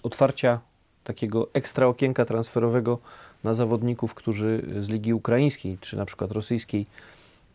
otwarcia 0.03 0.59
takiego 1.03 1.49
ekstra 1.53 1.87
okienka 1.87 2.25
transferowego 2.25 2.99
na 3.43 3.53
zawodników, 3.53 4.13
którzy 4.13 4.63
z 4.79 4.89
Ligi 4.89 5.13
Ukraińskiej 5.13 5.77
czy 5.81 5.97
na 5.97 6.05
przykład 6.05 6.31
rosyjskiej 6.31 6.85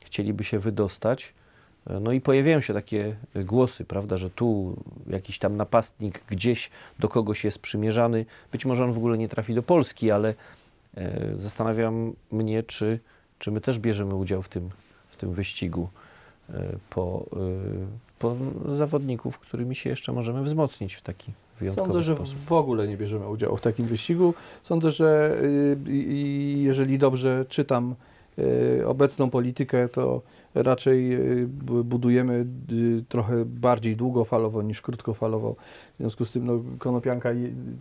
chcieliby 0.00 0.44
się 0.44 0.58
wydostać. 0.58 1.34
No 2.00 2.12
i 2.12 2.20
pojawiają 2.20 2.60
się 2.60 2.74
takie 2.74 3.16
głosy, 3.34 3.84
prawda, 3.84 4.16
że 4.16 4.30
tu 4.30 4.76
jakiś 5.06 5.38
tam 5.38 5.56
napastnik 5.56 6.22
gdzieś 6.30 6.70
do 6.98 7.08
kogoś 7.08 7.44
jest 7.44 7.58
przymierzany. 7.58 8.26
Być 8.52 8.66
może 8.66 8.84
on 8.84 8.92
w 8.92 8.98
ogóle 8.98 9.18
nie 9.18 9.28
trafi 9.28 9.54
do 9.54 9.62
Polski, 9.62 10.10
ale 10.10 10.34
e, 10.96 11.32
zastanawiam 11.36 12.12
mnie, 12.32 12.62
czy, 12.62 12.98
czy 13.38 13.50
my 13.50 13.60
też 13.60 13.78
bierzemy 13.78 14.14
udział 14.14 14.42
w 14.42 14.48
tym, 14.48 14.70
w 15.10 15.16
tym 15.16 15.32
wyścigu 15.32 15.88
e, 16.50 16.76
po, 16.90 17.26
e, 17.32 17.38
po 18.18 18.36
zawodników, 18.74 19.38
którymi 19.38 19.74
się 19.74 19.90
jeszcze 19.90 20.12
możemy 20.12 20.42
wzmocnić 20.42 20.94
w 20.94 21.02
taki 21.02 21.32
wyjątkowy 21.60 21.86
Sądzę, 21.86 22.02
że 22.02 22.14
sposób. 22.14 22.38
w 22.38 22.52
ogóle 22.52 22.88
nie 22.88 22.96
bierzemy 22.96 23.28
udziału 23.28 23.56
w 23.56 23.60
takim 23.60 23.86
wyścigu. 23.86 24.34
Sądzę, 24.62 24.90
że 24.90 25.38
y, 25.42 25.92
jeżeli 26.56 26.98
dobrze 26.98 27.44
czytam 27.48 27.94
y, 28.38 28.82
obecną 28.86 29.30
politykę, 29.30 29.88
to 29.88 30.22
raczej 30.54 31.18
bu- 31.48 31.84
budujemy 31.84 32.46
trochę 33.08 33.44
bardziej 33.44 33.96
długofalowo 33.96 34.62
niż 34.62 34.82
krótkofalowo. 34.82 35.56
W 35.94 35.98
związku 35.98 36.24
z 36.24 36.32
tym 36.32 36.46
no, 36.46 36.62
Konopianka 36.78 37.30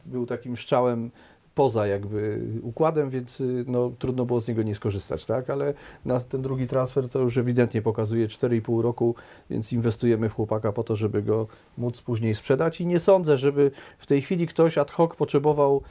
był 0.05 0.25
takim 0.25 0.57
strzałem 0.57 1.11
poza 1.55 1.87
jakby 1.87 2.41
układem, 2.61 3.09
więc 3.09 3.41
y, 3.41 3.65
no, 3.67 3.91
trudno 3.99 4.25
było 4.25 4.41
z 4.41 4.47
niego 4.47 4.63
nie 4.63 4.75
skorzystać, 4.75 5.25
tak? 5.25 5.49
Ale 5.49 5.73
na 6.05 6.19
ten 6.19 6.41
drugi 6.41 6.67
transfer 6.67 7.09
to 7.09 7.19
już 7.19 7.37
ewidentnie 7.37 7.81
pokazuje 7.81 8.27
4,5 8.27 8.81
roku, 8.81 9.15
więc 9.49 9.73
inwestujemy 9.73 10.29
w 10.29 10.33
chłopaka 10.33 10.71
po 10.71 10.83
to, 10.83 10.95
żeby 10.95 11.21
go 11.21 11.47
móc 11.77 12.01
później 12.01 12.35
sprzedać 12.35 12.81
i 12.81 12.87
nie 12.87 12.99
sądzę, 12.99 13.37
żeby 13.37 13.71
w 13.97 14.05
tej 14.05 14.21
chwili 14.21 14.47
ktoś 14.47 14.77
ad 14.77 14.91
hoc 14.91 15.15
potrzebował 15.15 15.81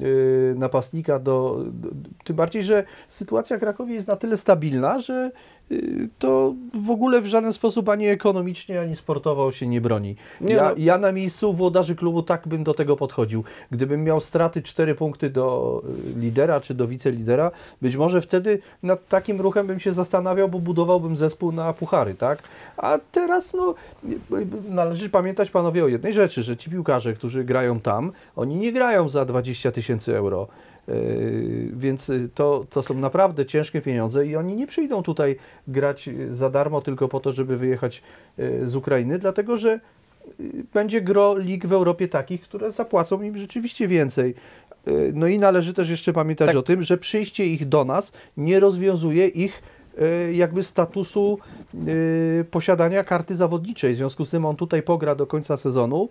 y, 0.00 0.54
napastnika 0.56 1.18
do, 1.18 1.64
do... 1.72 1.88
Tym 2.24 2.36
bardziej, 2.36 2.62
że 2.62 2.84
sytuacja 3.08 3.58
Krakowi 3.58 3.94
jest 3.94 4.08
na 4.08 4.16
tyle 4.16 4.36
stabilna, 4.36 5.00
że 5.00 5.30
to 6.18 6.54
w 6.74 6.90
ogóle 6.90 7.20
w 7.20 7.26
żaden 7.26 7.52
sposób 7.52 7.88
ani 7.88 8.06
ekonomicznie, 8.06 8.80
ani 8.80 8.96
sportowo 8.96 9.52
się 9.52 9.66
nie 9.66 9.80
broni. 9.80 10.16
Nie 10.40 10.54
ja, 10.54 10.68
no. 10.68 10.74
ja 10.78 10.98
na 10.98 11.12
miejscu 11.12 11.52
włodarzy 11.52 11.96
klubu 11.96 12.22
tak 12.22 12.48
bym 12.48 12.64
do 12.64 12.74
tego 12.74 12.96
podchodził. 12.96 13.44
Gdybym 13.70 14.04
miał 14.04 14.20
straty 14.20 14.62
4 14.62 14.94
punkty 14.94 15.30
do 15.30 15.82
y, 16.16 16.20
lidera 16.20 16.60
czy 16.60 16.74
do 16.74 16.88
wicelidera, 16.88 17.50
być 17.82 17.96
może 17.96 18.20
wtedy 18.20 18.58
nad 18.82 19.08
takim 19.08 19.40
ruchem 19.40 19.66
bym 19.66 19.80
się 19.80 19.92
zastanawiał, 19.92 20.48
bo 20.48 20.58
budowałbym 20.58 21.16
zespół 21.16 21.52
na 21.52 21.72
puchary, 21.72 22.14
tak? 22.14 22.42
A 22.76 22.98
teraz 23.12 23.54
no, 23.54 23.74
należy 24.68 25.10
pamiętać 25.10 25.50
panowie 25.50 25.84
o 25.84 25.88
jednej 25.88 26.12
rzeczy, 26.12 26.42
że 26.42 26.56
ci 26.56 26.70
piłkarze, 26.70 27.12
którzy 27.12 27.44
grają 27.44 27.80
tam, 27.80 28.12
oni 28.36 28.56
nie 28.56 28.72
grają 28.72 29.08
za 29.08 29.24
20 29.24 29.72
tysięcy 29.72 30.16
euro. 30.16 30.48
Yy, 30.88 31.68
Więc 31.72 32.10
y, 32.10 32.28
to, 32.34 32.64
to 32.70 32.82
są 32.82 32.94
naprawdę 32.94 33.46
ciężkie 33.46 33.80
pieniądze 33.80 34.26
i 34.26 34.36
oni 34.36 34.56
nie 34.56 34.66
przyjdą 34.66 35.02
tutaj 35.02 35.36
grać 35.68 36.08
y, 36.08 36.36
za 36.36 36.50
darmo 36.50 36.80
tylko 36.80 37.08
po 37.08 37.20
to, 37.20 37.32
żeby 37.32 37.56
wyjechać 37.56 38.02
y, 38.38 38.68
z 38.68 38.76
Ukrainy, 38.76 39.18
dlatego 39.18 39.56
że 39.56 39.80
będzie 40.74 41.00
gro 41.00 41.36
lig 41.38 41.66
w 41.66 41.72
Europie 41.72 42.08
takich, 42.08 42.40
które 42.40 42.72
zapłacą 42.72 43.22
im 43.22 43.36
rzeczywiście 43.36 43.88
więcej. 43.88 44.34
No 45.14 45.26
i 45.26 45.38
należy 45.38 45.74
też 45.74 45.90
jeszcze 45.90 46.12
pamiętać 46.12 46.46
Tak. 46.46 46.56
o 46.56 46.62
tym, 46.62 46.82
że 46.82 46.98
przyjście 46.98 47.46
ich 47.46 47.68
do 47.68 47.84
nas 47.84 48.12
nie 48.36 48.60
rozwiązuje 48.60 49.26
ich 49.26 49.62
jakby 50.32 50.62
statusu 50.62 51.38
posiadania 52.50 53.04
karty 53.04 53.34
zawodniczej. 53.34 53.94
W 53.94 53.96
związku 53.96 54.24
z 54.24 54.30
tym 54.30 54.44
on 54.44 54.56
tutaj 54.56 54.82
pogra 54.82 55.14
do 55.14 55.26
końca 55.26 55.56
sezonu. 55.56 56.08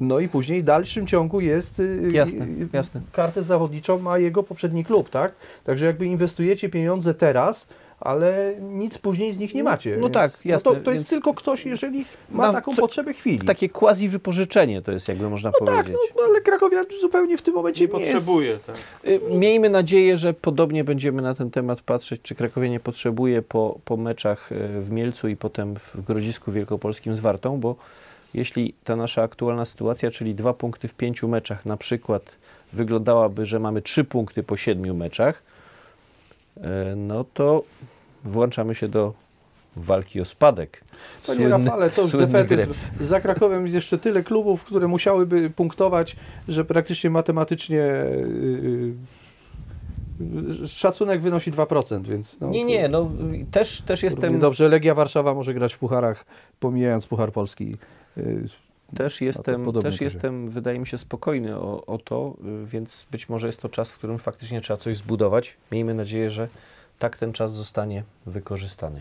No 0.00 0.20
i 0.20 0.28
później 0.28 0.62
w 0.62 0.64
dalszym 0.64 1.06
ciągu 1.06 1.40
jest 1.40 1.80
y, 1.80 2.08
Jasne, 2.12 2.44
y, 2.44 2.68
jasne. 2.72 3.00
kartę 3.12 3.42
zawodniczą 3.42 3.98
ma 3.98 4.18
jego 4.18 4.42
poprzedni 4.42 4.84
klub, 4.84 5.08
tak? 5.10 5.32
Także 5.64 5.86
jakby 5.86 6.06
inwestujecie 6.06 6.68
pieniądze 6.68 7.14
teraz, 7.14 7.68
ale 8.00 8.54
nic 8.60 8.98
później 8.98 9.32
z 9.32 9.38
nich 9.38 9.54
nie 9.54 9.64
macie. 9.64 9.90
no 9.96 10.02
więc- 10.02 10.14
tak, 10.14 10.46
jasne, 10.46 10.70
No 10.70 10.76
to, 10.76 10.84
to 10.84 10.90
jest 10.90 11.02
więc- 11.02 11.10
tylko 11.10 11.34
ktoś, 11.34 11.66
jeżeli 11.66 12.04
ma 12.30 12.46
Na- 12.46 12.52
taką 12.52 12.74
co- 12.74 12.80
potrzebę 12.82 13.12
chwili. 13.14 13.46
Takie 13.46 13.68
quasi 13.68 14.08
wypożyczenie 14.08 14.82
to 14.82 14.92
jest, 14.92 15.08
jakby 15.08 15.30
można 15.30 15.50
no 15.60 15.66
tak, 15.66 15.76
powiedzieć. 15.76 15.96
no, 16.16 16.22
ale 16.28 16.40
Krakowia 16.40 16.82
zupełnie 17.00 17.38
w 17.38 17.42
tym 17.42 17.54
momencie 17.54 17.86
Nie 17.86 17.92
nie, 17.94 18.00
jest... 18.00 18.12
potrzebuje. 18.12 18.58
Tak. 18.66 18.76
Y, 19.06 19.20
Miejmy 19.30 19.70
nadzieję, 19.70 20.16
że 20.16 20.34
podobnie 20.34 20.84
będziemy 20.84 21.22
na 21.22 21.34
ten 21.34 21.50
temat 21.50 21.80
patrzeć, 21.80 22.22
czy 22.22 22.34
Krakowie 22.34 22.70
nie 22.70 22.80
potrzebuje 22.80 23.42
po, 23.42 23.78
po 23.84 23.96
meczach 23.96 24.52
y, 24.52 24.80
w 24.80 24.90
Mielcu 24.90 25.28
i 25.28 25.36
potem 25.36 25.76
w 25.76 26.00
Grodzisku 26.06 26.52
Wielkopolskim 26.52 27.14
z 27.16 27.20
Wartą, 27.20 27.60
bo 27.60 27.76
jeśli 28.34 28.74
ta 28.84 28.96
nasza 28.96 29.22
aktualna 29.22 29.64
sytuacja, 29.64 30.10
czyli 30.10 30.34
dwa 30.34 30.54
punkty 30.54 30.88
w 30.88 30.94
pięciu 30.94 31.28
meczach 31.28 31.66
na 31.66 31.76
przykład 31.76 32.22
wyglądałaby, 32.72 33.46
że 33.46 33.58
mamy 33.58 33.82
trzy 33.82 34.04
punkty 34.04 34.42
po 34.42 34.56
siedmiu 34.56 34.94
meczach, 34.94 35.42
y, 36.56 36.60
no 36.96 37.24
to 37.34 37.62
włączamy 38.24 38.74
się 38.74 38.88
do 38.88 39.12
walki 39.76 40.20
o 40.20 40.24
spadek. 40.24 40.84
To 41.26 41.34
nie 41.34 41.48
Rafale, 41.48 41.90
to 41.90 42.08
słynny 42.08 42.26
defetyzm. 42.26 42.90
Za 43.00 43.20
Krakowem 43.20 43.62
jest 43.62 43.74
jeszcze 43.74 43.98
tyle 43.98 44.22
klubów, 44.22 44.64
które 44.64 44.88
musiałyby 44.88 45.50
punktować, 45.50 46.16
że 46.48 46.64
praktycznie 46.64 47.10
matematycznie 47.10 47.76
yy, 47.76 48.94
szacunek 50.66 51.20
wynosi 51.20 51.52
2%, 51.52 52.02
więc... 52.02 52.40
No, 52.40 52.50
Nie, 52.50 52.64
nie, 52.64 52.88
no 52.88 53.10
też, 53.50 53.82
też 53.82 54.02
jestem... 54.02 54.38
Dobrze, 54.38 54.68
Legia 54.68 54.94
Warszawa 54.94 55.34
może 55.34 55.54
grać 55.54 55.74
w 55.74 55.78
pucharach, 55.78 56.24
pomijając 56.60 57.06
Puchar 57.06 57.32
Polski. 57.32 57.76
Yy, 58.18 58.48
Też 58.96 59.20
jestem, 59.20 59.72
też 59.82 60.00
jestem, 60.00 60.50
wydaje 60.50 60.78
mi 60.78 60.86
się, 60.86 60.98
spokojny 60.98 61.56
o, 61.56 61.86
o 61.86 61.98
to, 61.98 62.36
y, 62.62 62.66
więc 62.66 63.06
być 63.10 63.28
może 63.28 63.46
jest 63.46 63.60
to 63.60 63.68
czas, 63.68 63.90
w 63.90 63.98
którym 63.98 64.18
faktycznie 64.18 64.60
trzeba 64.60 64.76
coś 64.76 64.96
zbudować. 64.96 65.56
Miejmy 65.72 65.94
nadzieję, 65.94 66.30
że 66.30 66.48
tak 66.98 67.16
ten 67.16 67.32
czas 67.32 67.52
zostanie 67.52 68.02
wykorzystany. 68.26 69.00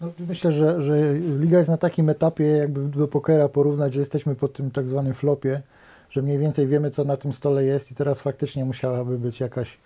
No, 0.00 0.12
myślę, 0.28 0.52
że, 0.52 0.82
że 0.82 1.14
liga 1.38 1.58
jest 1.58 1.70
na 1.70 1.76
takim 1.76 2.10
etapie, 2.10 2.44
jakby 2.44 2.84
do 2.98 3.08
pokera 3.08 3.48
porównać, 3.48 3.94
że 3.94 4.00
jesteśmy 4.00 4.34
po 4.34 4.48
tym 4.48 4.70
tak 4.70 4.88
zwanym 4.88 5.14
flopie, 5.14 5.62
że 6.10 6.22
mniej 6.22 6.38
więcej 6.38 6.66
wiemy, 6.66 6.90
co 6.90 7.04
na 7.04 7.16
tym 7.16 7.32
stole 7.32 7.64
jest 7.64 7.90
i 7.90 7.94
teraz 7.94 8.20
faktycznie 8.20 8.64
musiałaby 8.64 9.18
być 9.18 9.40
jakaś 9.40 9.78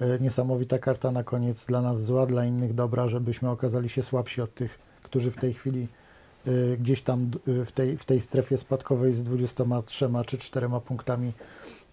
e, 0.00 0.18
niesamowita 0.18 0.78
karta 0.78 1.10
na 1.10 1.24
koniec 1.24 1.66
dla 1.66 1.80
nas 1.80 2.04
zła, 2.04 2.26
dla 2.26 2.44
innych 2.44 2.74
dobra, 2.74 3.08
żebyśmy 3.08 3.50
okazali 3.50 3.88
się 3.88 4.02
słabsi 4.02 4.42
od 4.42 4.54
tych, 4.54 4.78
którzy 5.02 5.30
w 5.30 5.36
tej 5.36 5.52
chwili 5.52 5.88
gdzieś 6.78 7.02
tam 7.02 7.30
e, 7.48 7.64
w 7.64 7.72
tej, 7.72 7.96
w 7.96 8.04
tej 8.04 8.20
strefie 8.20 8.56
spadkowej 8.56 9.14
z 9.14 9.22
23 9.22 10.08
czy 10.26 10.38
4 10.38 10.68
punktami 10.86 11.32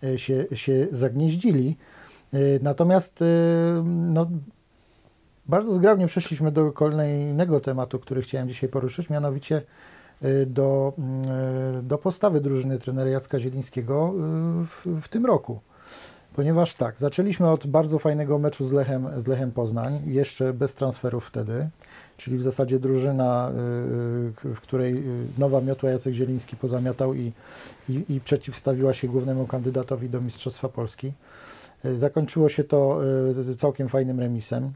e, 0.03 0.17
się, 0.17 0.45
się 0.53 0.87
zagnieździli. 0.91 1.75
Natomiast 2.61 3.23
no, 3.85 4.27
bardzo 5.49 5.73
zgrabnie 5.73 6.07
przeszliśmy 6.07 6.51
do 6.51 6.71
kolejnego 6.71 7.59
tematu, 7.59 7.99
który 7.99 8.21
chciałem 8.21 8.49
dzisiaj 8.49 8.69
poruszyć, 8.69 9.09
mianowicie 9.09 9.61
y, 10.23 10.45
do, 10.45 10.93
y, 11.79 11.83
do 11.83 11.97
postawy 11.97 12.41
drużyny 12.41 12.79
trenera 12.79 13.09
Jacka 13.09 13.39
Zielińskiego 13.39 14.13
y, 14.13 14.65
w, 14.65 15.01
w 15.01 15.07
tym 15.07 15.25
roku. 15.25 15.59
Ponieważ 16.35 16.75
tak, 16.75 16.99
zaczęliśmy 16.99 17.49
od 17.49 17.67
bardzo 17.67 17.99
fajnego 17.99 18.39
meczu 18.39 18.65
z 18.67 18.71
Lechem, 18.71 19.07
z 19.17 19.27
Lechem 19.27 19.51
Poznań, 19.51 20.01
jeszcze 20.05 20.53
bez 20.53 20.75
transferów 20.75 21.25
wtedy, 21.25 21.69
czyli 22.19 22.37
w 22.37 22.43
zasadzie 22.43 22.79
drużyna, 22.79 23.49
y, 23.49 23.53
w 24.55 24.61
której 24.61 24.97
y, 24.97 25.25
nowa 25.37 25.61
miotła 25.61 25.89
Jacek 25.89 26.13
Zieliński 26.13 26.55
pozamiatał 26.55 27.13
i, 27.13 27.31
i, 27.89 28.05
i 28.09 28.21
przeciwstawiła 28.21 28.93
się 28.93 29.07
głównemu 29.07 29.47
kandydatowi 29.47 30.09
do 30.09 30.21
Mistrzostwa 30.21 30.69
Polski. 30.69 31.13
Y, 31.85 31.97
Zakończyło 31.97 32.49
się 32.49 32.63
to 32.63 33.01
y, 33.51 33.55
całkiem 33.55 33.87
fajnym 33.87 34.19
remisem. 34.19 34.71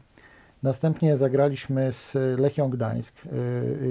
Następnie 0.62 1.16
zagraliśmy 1.16 1.92
z 1.92 2.16
Lechią 2.40 2.70
Gdańsk 2.70 3.14
y, 3.26 3.28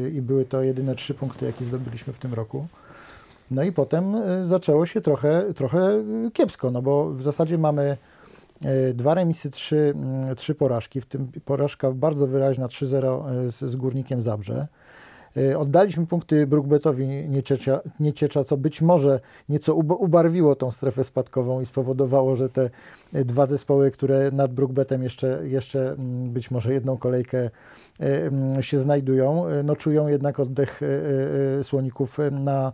y, 0.05 0.11
i 0.15 0.21
były 0.21 0.45
to 0.45 0.63
jedyne 0.63 0.95
trzy 0.95 1.13
punkty, 1.13 1.45
jakie 1.45 1.65
zdobyliśmy 1.65 2.13
w 2.13 2.19
tym 2.19 2.33
roku. 2.33 2.67
No 3.51 3.63
i 3.63 3.71
potem 3.71 4.15
y, 4.15 4.45
zaczęło 4.47 4.85
się 4.85 5.01
trochę, 5.01 5.53
trochę 5.53 5.91
y, 6.27 6.31
kiepsko, 6.33 6.71
no 6.71 6.81
bo 6.81 7.09
w 7.09 7.21
zasadzie 7.23 7.57
mamy 7.57 7.97
Dwa 8.93 9.13
remisy, 9.13 9.49
trzy, 9.51 9.93
mm, 9.95 10.35
trzy 10.35 10.55
porażki, 10.55 11.01
w 11.01 11.05
tym 11.05 11.31
porażka 11.45 11.91
bardzo 11.91 12.27
wyraźna 12.27 12.67
3-0 12.67 13.23
z, 13.49 13.71
z 13.71 13.75
Górnikiem 13.75 14.21
Zabrze. 14.21 14.67
E, 15.37 15.59
Oddaliśmy 15.59 16.07
punkty 16.07 16.47
Brookbetowi 16.47 17.07
Nieciecza, 17.07 17.79
Nieciecza, 17.99 18.43
co 18.43 18.57
być 18.57 18.81
może 18.81 19.19
nieco 19.49 19.75
ub- 19.75 20.01
ubarwiło 20.01 20.55
tą 20.55 20.71
strefę 20.71 21.03
spadkową 21.03 21.61
i 21.61 21.65
spowodowało, 21.65 22.35
że 22.35 22.49
te 22.49 22.69
e, 23.13 23.25
dwa 23.25 23.45
zespoły, 23.45 23.91
które 23.91 24.31
nad 24.31 24.53
Brookbetem 24.53 25.03
jeszcze, 25.03 25.39
jeszcze 25.43 25.91
mm, 25.91 26.29
być 26.29 26.51
może 26.51 26.73
jedną 26.73 26.97
kolejkę 26.97 27.49
e, 27.99 28.23
mm, 28.25 28.63
się 28.63 28.77
znajdują, 28.77 29.47
e, 29.47 29.63
no 29.63 29.75
czują 29.75 30.07
jednak 30.07 30.39
oddech 30.39 30.81
e, 30.83 31.59
e, 31.59 31.63
słoników 31.63 32.19
e, 32.19 32.31
na, 32.31 32.73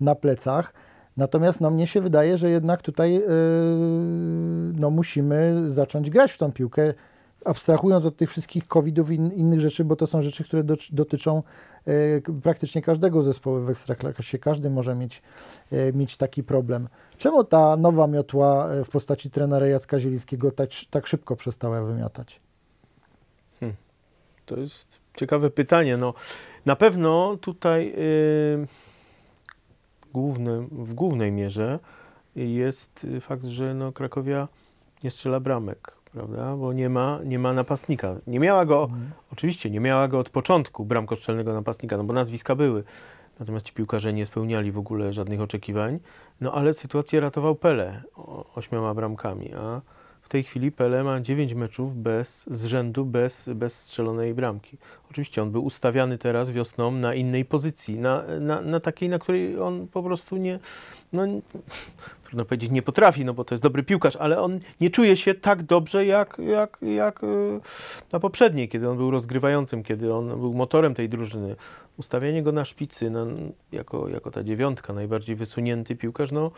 na 0.00 0.14
plecach. 0.14 0.72
Natomiast 1.16 1.60
no, 1.60 1.70
mnie 1.70 1.86
się 1.86 2.00
wydaje, 2.00 2.38
że 2.38 2.50
jednak 2.50 2.82
tutaj 2.82 3.16
e, 3.16 3.20
no, 4.78 4.90
musimy 4.90 5.70
zacząć 5.70 6.10
grać 6.10 6.32
w 6.32 6.38
tą 6.38 6.52
piłkę, 6.52 6.94
abstrahując 7.44 8.04
od 8.04 8.16
tych 8.16 8.30
wszystkich 8.30 8.68
covidów 8.68 9.10
i 9.10 9.14
in, 9.14 9.32
innych 9.32 9.60
rzeczy, 9.60 9.84
bo 9.84 9.96
to 9.96 10.06
są 10.06 10.22
rzeczy, 10.22 10.44
które 10.44 10.64
do, 10.64 10.74
dotyczą 10.92 11.42
e, 11.86 11.92
praktycznie 12.42 12.82
każdego 12.82 13.22
zespołu 13.22 13.60
w 13.60 13.70
Ekstraklasie. 13.70 14.38
Każdy 14.38 14.70
może 14.70 14.94
mieć, 14.94 15.22
e, 15.72 15.92
mieć 15.92 16.16
taki 16.16 16.42
problem. 16.42 16.88
Czemu 17.18 17.44
ta 17.44 17.76
nowa 17.76 18.06
miotła 18.06 18.68
w 18.84 18.88
postaci 18.88 19.30
trenera 19.30 19.66
Jacka 19.66 19.98
Zielińskiego 19.98 20.50
tak, 20.50 20.70
tak 20.90 21.06
szybko 21.06 21.36
przestała 21.36 21.82
wymiatać? 21.82 22.40
To 24.46 24.56
jest 24.56 25.00
ciekawe 25.16 25.50
pytanie. 25.50 25.96
No, 25.96 26.14
na 26.66 26.76
pewno 26.76 27.36
tutaj 27.40 27.94
y, 27.98 28.66
głównym, 30.14 30.68
w 30.70 30.94
głównej 30.94 31.32
mierze 31.32 31.78
jest 32.36 33.06
fakt, 33.20 33.44
że 33.44 33.74
no, 33.74 33.92
Krakowia 33.92 34.48
nie 35.04 35.10
strzela 35.10 35.40
bramek, 35.40 35.96
prawda? 36.12 36.56
Bo 36.56 36.72
nie 36.72 36.88
ma, 36.88 37.20
nie 37.24 37.38
ma 37.38 37.52
napastnika. 37.52 38.16
Nie 38.26 38.40
miała 38.40 38.64
go, 38.64 38.90
oczywiście, 39.32 39.70
nie 39.70 39.80
miała 39.80 40.08
go 40.08 40.18
od 40.18 40.30
początku 40.30 40.84
bramkostrzelnego 40.84 41.52
napastnika, 41.52 41.96
no 41.96 42.04
bo 42.04 42.12
nazwiska 42.12 42.54
były. 42.54 42.84
Natomiast 43.40 43.66
ci 43.66 43.72
piłkarze 43.72 44.12
nie 44.12 44.26
spełniali 44.26 44.72
w 44.72 44.78
ogóle 44.78 45.12
żadnych 45.12 45.40
oczekiwań. 45.40 45.98
No 46.40 46.52
ale 46.52 46.74
sytuację 46.74 47.20
ratował 47.20 47.54
Pele 47.54 48.02
ośmioma 48.54 48.94
bramkami, 48.94 49.54
a 49.54 49.80
w 50.24 50.28
tej 50.28 50.42
chwili 50.42 50.72
Pele 50.72 51.04
ma 51.04 51.20
9 51.20 51.54
meczów 51.54 51.96
bez, 52.02 52.46
z 52.50 52.64
rzędu 52.64 53.04
bez, 53.04 53.50
bez 53.54 53.82
strzelonej 53.82 54.34
bramki. 54.34 54.76
Oczywiście 55.10 55.42
on 55.42 55.50
był 55.50 55.64
ustawiany 55.64 56.18
teraz 56.18 56.50
wiosną 56.50 56.90
na 56.90 57.14
innej 57.14 57.44
pozycji, 57.44 57.98
na, 57.98 58.22
na, 58.40 58.60
na 58.60 58.80
takiej, 58.80 59.08
na 59.08 59.18
której 59.18 59.60
on 59.60 59.88
po 59.88 60.02
prostu 60.02 60.36
nie, 60.36 60.58
no, 61.12 61.26
trudno 62.34 62.44
powiedzieć, 62.44 62.70
nie 62.70 62.82
potrafi, 62.82 63.24
no 63.24 63.34
bo 63.34 63.44
to 63.44 63.54
jest 63.54 63.62
dobry 63.62 63.82
piłkarz, 63.82 64.16
ale 64.16 64.40
on 64.40 64.60
nie 64.80 64.90
czuje 64.90 65.16
się 65.16 65.34
tak 65.34 65.62
dobrze 65.62 66.06
jak, 66.06 66.38
jak, 66.38 66.78
jak 66.82 67.24
y, 67.24 67.60
na 68.12 68.20
poprzedniej, 68.20 68.68
kiedy 68.68 68.90
on 68.90 68.96
był 68.96 69.10
rozgrywającym, 69.10 69.82
kiedy 69.82 70.14
on 70.14 70.28
był 70.28 70.54
motorem 70.54 70.94
tej 70.94 71.08
drużyny. 71.08 71.56
Ustawianie 71.96 72.42
go 72.42 72.52
na 72.52 72.64
szpicy, 72.64 73.10
na, 73.10 73.26
jako, 73.72 74.08
jako 74.08 74.30
ta 74.30 74.42
dziewiątka, 74.42 74.92
najbardziej 74.92 75.36
wysunięty 75.36 75.96
piłkarz, 75.96 76.32
no, 76.32 76.50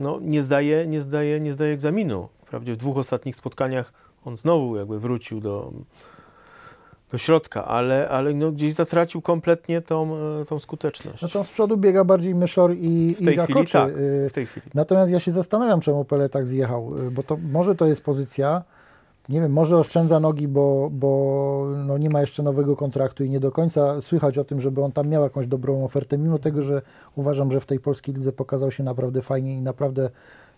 no 0.00 0.18
nie, 0.22 0.42
zdaje, 0.42 0.86
nie, 0.86 1.00
zdaje, 1.00 1.40
nie 1.40 1.52
zdaje 1.52 1.72
egzaminu. 1.72 2.28
Wprawdzie 2.46 2.72
w 2.72 2.76
dwóch 2.76 2.96
ostatnich 2.96 3.36
spotkaniach 3.36 3.92
on 4.24 4.36
znowu 4.36 4.76
jakby 4.76 5.00
wrócił 5.00 5.40
do, 5.40 5.72
do 7.14 7.18
środka, 7.18 7.64
ale, 7.64 8.08
ale 8.08 8.34
no 8.34 8.52
gdzieś 8.52 8.74
zatracił 8.74 9.22
kompletnie 9.22 9.82
tą, 9.82 10.16
e, 10.40 10.44
tą 10.44 10.58
skuteczność. 10.58 11.22
No 11.22 11.28
to 11.28 11.44
z 11.44 11.48
przodu 11.48 11.76
biega 11.76 12.04
bardziej 12.04 12.34
Myszor 12.34 12.72
i, 12.72 13.14
w 13.14 13.20
i 13.20 13.24
tej 13.24 13.38
chwili 13.38 13.54
Rakoczy. 13.54 13.72
tak, 13.72 13.90
y, 13.90 14.28
w 14.30 14.32
tej 14.32 14.46
chwili. 14.46 14.66
Natomiast 14.74 15.12
ja 15.12 15.20
się 15.20 15.32
zastanawiam, 15.32 15.80
czemu 15.80 16.04
Pele 16.04 16.28
tak 16.28 16.46
zjechał, 16.46 16.98
y, 17.06 17.10
bo 17.10 17.22
to 17.22 17.36
może 17.52 17.74
to 17.74 17.86
jest 17.86 18.02
pozycja, 18.04 18.62
nie 19.28 19.40
wiem, 19.40 19.52
może 19.52 19.78
oszczędza 19.78 20.20
nogi, 20.20 20.48
bo, 20.48 20.88
bo 20.92 21.68
no 21.86 21.98
nie 21.98 22.10
ma 22.10 22.20
jeszcze 22.20 22.42
nowego 22.42 22.76
kontraktu 22.76 23.24
i 23.24 23.30
nie 23.30 23.40
do 23.40 23.52
końca 23.52 24.00
słychać 24.00 24.38
o 24.38 24.44
tym, 24.44 24.60
żeby 24.60 24.82
on 24.82 24.92
tam 24.92 25.08
miał 25.08 25.22
jakąś 25.22 25.46
dobrą 25.46 25.84
ofertę, 25.84 26.18
mimo 26.18 26.38
tego, 26.38 26.62
że 26.62 26.82
uważam, 27.16 27.52
że 27.52 27.60
w 27.60 27.66
tej 27.66 27.80
polskiej 27.80 28.14
lidze 28.14 28.32
pokazał 28.32 28.70
się 28.70 28.84
naprawdę 28.84 29.22
fajnie 29.22 29.56
i 29.56 29.60
naprawdę 29.60 30.10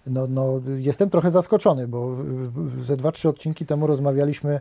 no, 0.07 0.27
no, 0.27 0.61
jestem 0.77 1.11
trochę 1.11 1.31
zaskoczony, 1.31 1.89
bo 1.89 2.17
ze 2.83 2.97
dwa, 2.97 3.13
trzy 3.13 3.29
odcinki 3.29 3.67
temu 3.67 3.87
rozmawialiśmy 3.87 4.61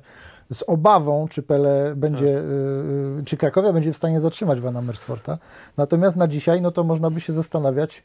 z 0.52 0.64
obawą, 0.64 1.28
czy 1.28 1.44
Pele 1.44 1.94
będzie, 1.96 2.38
y, 2.38 3.20
y, 3.20 3.24
czy 3.26 3.38
Krakowia 3.38 3.74
będzie 3.74 3.94
w 3.94 3.98
stanie 3.98 4.20
zatrzymać 4.20 4.60
Vana 4.62 4.82
Mersforta. 4.82 5.38
Natomiast 5.78 6.18
na 6.18 6.28
dzisiaj, 6.28 6.62
no 6.62 6.72
to 6.72 6.84
można 6.84 7.10
by 7.10 7.22
się 7.22 7.34
zastanawiać, 7.34 8.04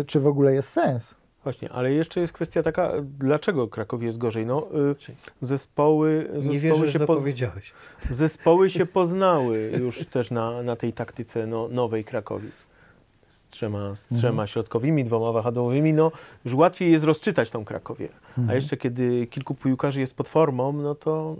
y, 0.00 0.04
czy 0.04 0.20
w 0.20 0.26
ogóle 0.26 0.54
jest 0.54 0.68
sens. 0.68 1.14
Właśnie, 1.44 1.72
ale 1.72 1.92
jeszcze 1.92 2.20
jest 2.20 2.32
kwestia 2.32 2.62
taka, 2.62 2.92
dlaczego 3.18 3.68
Krakowie 3.68 4.06
jest 4.06 4.18
gorzej? 4.18 4.46
No, 4.46 4.68
y, 4.92 4.94
zespoły, 5.42 6.28
zespoły, 6.32 6.54
Nie 6.54 6.60
wierzę, 6.60 6.86
że 6.86 6.92
się 6.92 6.98
po, 6.98 7.16
powiedziałeś. 7.16 7.72
zespoły 8.10 8.70
się 8.70 8.86
poznały 9.00 9.72
już 9.80 10.06
też 10.06 10.30
na, 10.30 10.62
na 10.62 10.76
tej 10.76 10.92
taktyce 10.92 11.46
no, 11.46 11.68
nowej 11.68 12.04
Krakowi. 12.04 12.48
Z 13.48 13.50
trzema, 13.50 13.94
z 13.94 14.08
trzema 14.08 14.46
środkowymi, 14.46 15.04
dwoma 15.04 15.32
wahadłowymi, 15.32 15.92
no 15.92 16.12
już 16.44 16.54
łatwiej 16.54 16.92
jest 16.92 17.04
rozczytać 17.04 17.50
tą 17.50 17.64
Krakowię. 17.64 18.08
A 18.48 18.54
jeszcze 18.54 18.76
kiedy 18.76 19.26
kilku 19.26 19.54
piłkarzy 19.54 20.00
jest 20.00 20.14
pod 20.14 20.28
formą, 20.28 20.72
no 20.72 20.94
to, 20.94 21.36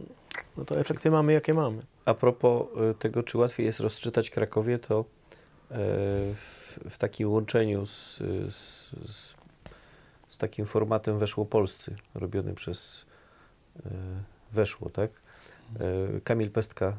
no 0.56 0.64
to 0.64 0.80
efekty 0.80 1.10
mamy 1.10 1.32
jakie 1.32 1.54
mamy. 1.54 1.82
A 2.04 2.14
propos 2.14 2.66
y, 2.90 2.94
tego, 2.94 3.22
czy 3.22 3.38
łatwiej 3.38 3.66
jest 3.66 3.80
rozczytać 3.80 4.30
Krakowie, 4.30 4.78
to 4.78 5.00
e, 5.00 5.04
w, 6.34 6.78
w 6.90 6.98
takim 6.98 7.30
łączeniu 7.30 7.86
z, 7.86 8.16
z, 8.50 8.90
z, 9.04 9.34
z 10.28 10.38
takim 10.38 10.66
formatem 10.66 11.18
Weszło 11.18 11.44
Polscy, 11.44 11.96
robiony 12.14 12.54
przez 12.54 13.06
e, 13.76 13.90
Weszło, 14.52 14.90
tak? 14.90 15.10
E, 15.80 16.20
Kamil 16.20 16.50
Pestka 16.50 16.98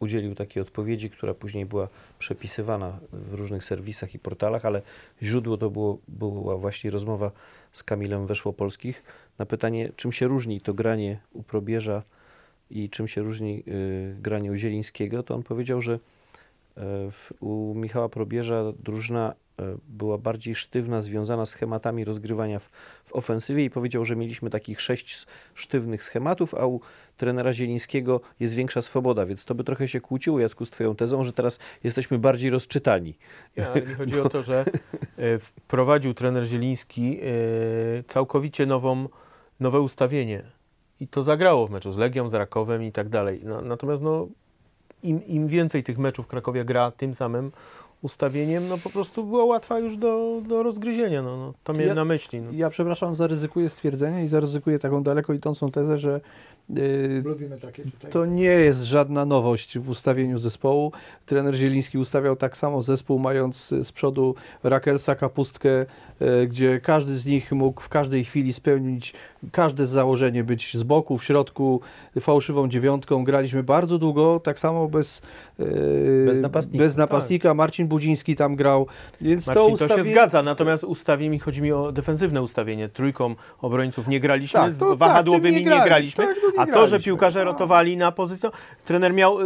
udzielił 0.00 0.34
takiej 0.34 0.62
odpowiedzi, 0.62 1.10
która 1.10 1.34
później 1.34 1.66
była 1.66 1.88
przepisywana 2.18 2.98
w 3.12 3.34
różnych 3.34 3.64
serwisach 3.64 4.14
i 4.14 4.18
portalach, 4.18 4.64
ale 4.64 4.82
źródło 5.22 5.56
to 5.56 5.70
było, 5.70 5.98
była 6.08 6.56
właśnie 6.56 6.90
rozmowa 6.90 7.30
z 7.72 7.82
Kamilem 7.82 8.26
Weszło 8.26 8.52
Polskich 8.52 9.02
na 9.38 9.46
pytanie, 9.46 9.92
czym 9.96 10.12
się 10.12 10.26
różni 10.26 10.60
to 10.60 10.74
granie 10.74 11.18
u 11.32 11.42
probierza 11.42 12.02
i 12.70 12.90
czym 12.90 13.08
się 13.08 13.22
różni 13.22 13.62
y, 13.68 14.16
granie 14.20 14.52
u 14.52 14.54
Zielińskiego, 14.54 15.22
to 15.22 15.34
on 15.34 15.42
powiedział, 15.42 15.80
że 15.80 15.92
e, 15.92 15.98
w, 17.10 17.32
u 17.40 17.74
Michała 17.74 18.08
Probierza 18.08 18.72
drużyna 18.78 19.34
była 19.88 20.18
bardziej 20.18 20.54
sztywna, 20.54 21.02
związana 21.02 21.46
schematami 21.46 22.04
rozgrywania 22.04 22.58
w, 22.58 22.70
w 23.04 23.12
ofensywie 23.12 23.64
i 23.64 23.70
powiedział, 23.70 24.04
że 24.04 24.16
mieliśmy 24.16 24.50
takich 24.50 24.80
sześć 24.80 25.26
sztywnych 25.54 26.02
schematów, 26.02 26.54
a 26.54 26.66
u 26.66 26.80
trenera 27.16 27.52
Zielińskiego 27.52 28.20
jest 28.40 28.54
większa 28.54 28.82
swoboda, 28.82 29.26
więc 29.26 29.44
to 29.44 29.54
by 29.54 29.64
trochę 29.64 29.88
się 29.88 30.00
kłóciło, 30.00 30.40
Jacku, 30.40 30.64
z 30.64 30.70
twoją 30.70 30.96
tezą, 30.96 31.24
że 31.24 31.32
teraz 31.32 31.58
jesteśmy 31.84 32.18
bardziej 32.18 32.50
rozczytani. 32.50 33.14
Nie, 33.56 33.68
ale 33.68 33.82
mi 33.82 33.94
chodzi 33.94 34.20
o 34.20 34.28
to, 34.28 34.42
że 34.42 34.64
e, 35.18 35.38
wprowadził 35.38 36.14
trener 36.14 36.44
Zieliński 36.44 37.18
e, 37.20 38.02
całkowicie 38.02 38.66
nową, 38.66 39.08
nowe 39.60 39.80
ustawienie. 39.80 40.42
I 41.00 41.08
to 41.08 41.22
zagrało 41.22 41.66
w 41.66 41.70
meczu 41.70 41.92
z 41.92 41.96
Legią, 41.96 42.28
z 42.28 42.34
Rakowem 42.34 42.82
i 42.82 42.92
tak 42.92 43.08
dalej. 43.08 43.40
No, 43.44 43.60
natomiast 43.60 44.02
no, 44.02 44.28
im, 45.02 45.26
im 45.26 45.48
więcej 45.48 45.82
tych 45.82 45.98
meczów 45.98 46.26
Krakowia 46.26 46.64
gra 46.64 46.90
tym 46.90 47.14
samym 47.14 47.52
ustawieniem, 48.02 48.68
no 48.68 48.78
po 48.78 48.90
prostu 48.90 49.24
była 49.24 49.44
łatwa 49.44 49.78
już 49.78 49.96
do, 49.96 50.42
do 50.48 50.62
rozgryzienia. 50.62 51.22
No, 51.22 51.36
no, 51.36 51.54
to 51.64 51.72
miałem 51.72 51.88
Ja- 51.88 51.94
na 51.94 52.04
myśli. 52.04 52.40
No. 52.40 52.50
Ja 52.52 52.70
przepraszam, 52.70 53.14
zaryzykuję 53.14 53.68
stwierdzenie 53.68 54.24
i 54.24 54.28
zaryzykuję 54.28 54.78
taką 54.78 55.02
daleko 55.02 55.32
idącą 55.32 55.70
tezę, 55.70 55.98
że 55.98 56.20
y, 56.78 57.22
Lubimy 57.24 57.58
takie 57.58 57.82
tutaj. 57.84 58.10
to 58.10 58.26
nie 58.26 58.44
jest 58.44 58.82
żadna 58.82 59.24
nowość 59.24 59.78
w 59.78 59.90
ustawieniu 59.90 60.38
zespołu. 60.38 60.92
Trener 61.26 61.54
Zieliński 61.54 61.98
ustawiał 61.98 62.36
tak 62.36 62.56
samo 62.56 62.82
zespół, 62.82 63.18
mając 63.18 63.68
z 63.68 63.92
przodu 63.92 64.34
Rakelsa, 64.62 65.14
Kapustkę, 65.14 65.86
y, 66.22 66.46
gdzie 66.48 66.80
każdy 66.80 67.14
z 67.18 67.26
nich 67.26 67.52
mógł 67.52 67.80
w 67.80 67.88
każdej 67.88 68.24
chwili 68.24 68.52
spełnić 68.52 69.14
każde 69.52 69.86
założenie, 69.86 70.44
być 70.44 70.76
z 70.76 70.82
boku, 70.82 71.18
w 71.18 71.24
środku, 71.24 71.80
fałszywą 72.20 72.68
dziewiątką. 72.68 73.24
Graliśmy 73.24 73.62
bardzo 73.62 73.98
długo, 73.98 74.40
tak 74.44 74.58
samo 74.58 74.88
bez, 74.88 75.22
y, 75.60 76.24
Bez 76.26 76.40
napastnika. 76.40 76.84
Bez 76.84 76.96
napastnika. 76.96 77.54
Marcin 77.54 77.88
Budziński 77.90 78.36
tam 78.36 78.56
grał, 78.56 78.86
więc 79.20 79.46
Marcin, 79.46 79.62
to 79.62 79.68
to, 79.68 79.74
ustawienie... 79.74 80.08
się 80.08 80.14
zgadza, 80.14 80.42
natomiast 80.42 80.84
ustawienie, 80.84 81.38
chodzi 81.38 81.62
mi 81.62 81.72
o 81.72 81.92
defensywne 81.92 82.42
ustawienie. 82.42 82.88
Trójką 82.88 83.34
obrońców 83.62 84.08
nie 84.08 84.20
graliśmy, 84.20 84.60
Tak, 84.60 84.72
z 84.72 84.78
to- 84.78 84.90
tak, 84.90 84.98
wahadłowymi 84.98 85.42
tym 85.44 85.54
nie, 85.54 85.60
nie 85.60 85.66
grali. 85.66 85.88
graliśmy, 85.88 86.26
Tak, 86.26 86.36
no 86.42 86.50
nie 86.64 86.70
a 86.72 86.74
to, 86.74 86.86
że 86.86 87.00
piłkarze 87.00 87.44
rotowali 87.44 87.96
na 87.96 88.12
pozycję, 88.12 88.50
trener 88.84 89.14
miał, 89.14 89.40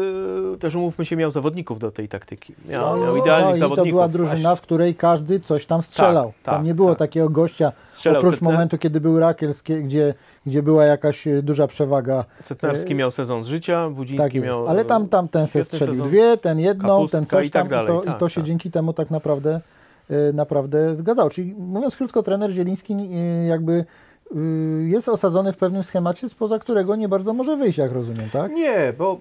y, 0.54 0.59
też 0.59 0.74
umówmy 0.74 1.04
się, 1.04 1.16
miał 1.16 1.30
zawodników 1.30 1.78
do 1.78 1.90
tej 1.90 2.09
taktyki. 2.09 2.54
Miał, 2.68 2.96
miał 3.00 3.07
no 3.07 3.22
idealnych 3.22 3.57
i 3.57 3.61
to 3.61 3.64
zawodników. 3.68 3.90
była 3.90 4.09
drużyna, 4.09 4.37
Właśnie. 4.37 4.57
w 4.57 4.61
której 4.61 4.94
każdy 4.94 5.40
coś 5.40 5.66
tam 5.66 5.83
strzelał. 5.83 6.26
Tak, 6.26 6.42
tak, 6.42 6.54
tam 6.54 6.64
nie 6.64 6.74
było 6.74 6.88
tak. 6.88 6.98
takiego 6.98 7.28
gościa, 7.28 7.72
Strzelał 7.88 8.22
oprócz 8.22 8.40
momentu, 8.40 8.78
kiedy 8.78 9.00
był 9.00 9.20
Rakielskie, 9.20 9.83
gdzie, 9.83 10.14
gdzie 10.46 10.62
była 10.62 10.85
jakaś 10.85 11.26
e, 11.26 11.42
duża 11.42 11.66
przewaga. 11.66 12.24
Cetnarski 12.42 12.92
E, 12.92 12.96
miał 12.96 13.11
sezon 13.11 13.44
z 13.44 13.46
życia, 13.46 13.90
Budziński 13.90 14.24
Tak 14.24 14.35
jest, 14.35 14.46
miał... 14.46 14.68
ale 14.68 14.85
tam, 14.85 15.09
tam 15.09 15.28
ten 15.28 15.46
se 15.46 15.64
strzelił 15.64 15.94
sezon. 15.94 16.09
dwie, 16.09 16.37
ten 16.37 16.61
jedną, 16.61 17.09
ten 17.09 17.26
coś 17.26 17.46
i 17.46 17.50
tak 17.50 17.62
tam 17.62 17.70
dalej, 17.70 17.85
i 17.85 17.98
to, 17.98 18.04
tak, 18.04 18.16
i 18.16 18.18
to 18.18 18.28
się 18.28 18.40
tak. 18.40 18.44
dzięki 18.44 18.70
temu 18.70 18.92
tak 18.92 19.11
naprawdę, 19.11 19.61
e, 20.11 20.33
naprawdę 20.33 20.96
zgadzało. 20.96 21.30
Czyli 21.30 21.54
mówiąc 21.54 21.96
krótko, 21.96 22.22
trener 22.22 22.50
Zieliński 22.50 22.94
e, 22.94 23.46
jakby 23.46 23.85
jest 24.87 25.09
osadzony 25.09 25.52
w 25.52 25.57
pewnym 25.57 25.83
schemacie, 25.83 26.28
spoza 26.28 26.59
którego 26.59 26.96
nie 26.96 27.09
bardzo 27.09 27.33
może 27.33 27.57
wyjść, 27.57 27.78
jak 27.78 27.92
rozumiem, 27.92 28.30
tak? 28.33 28.52
Nie, 28.52 28.92
bo, 28.98 29.18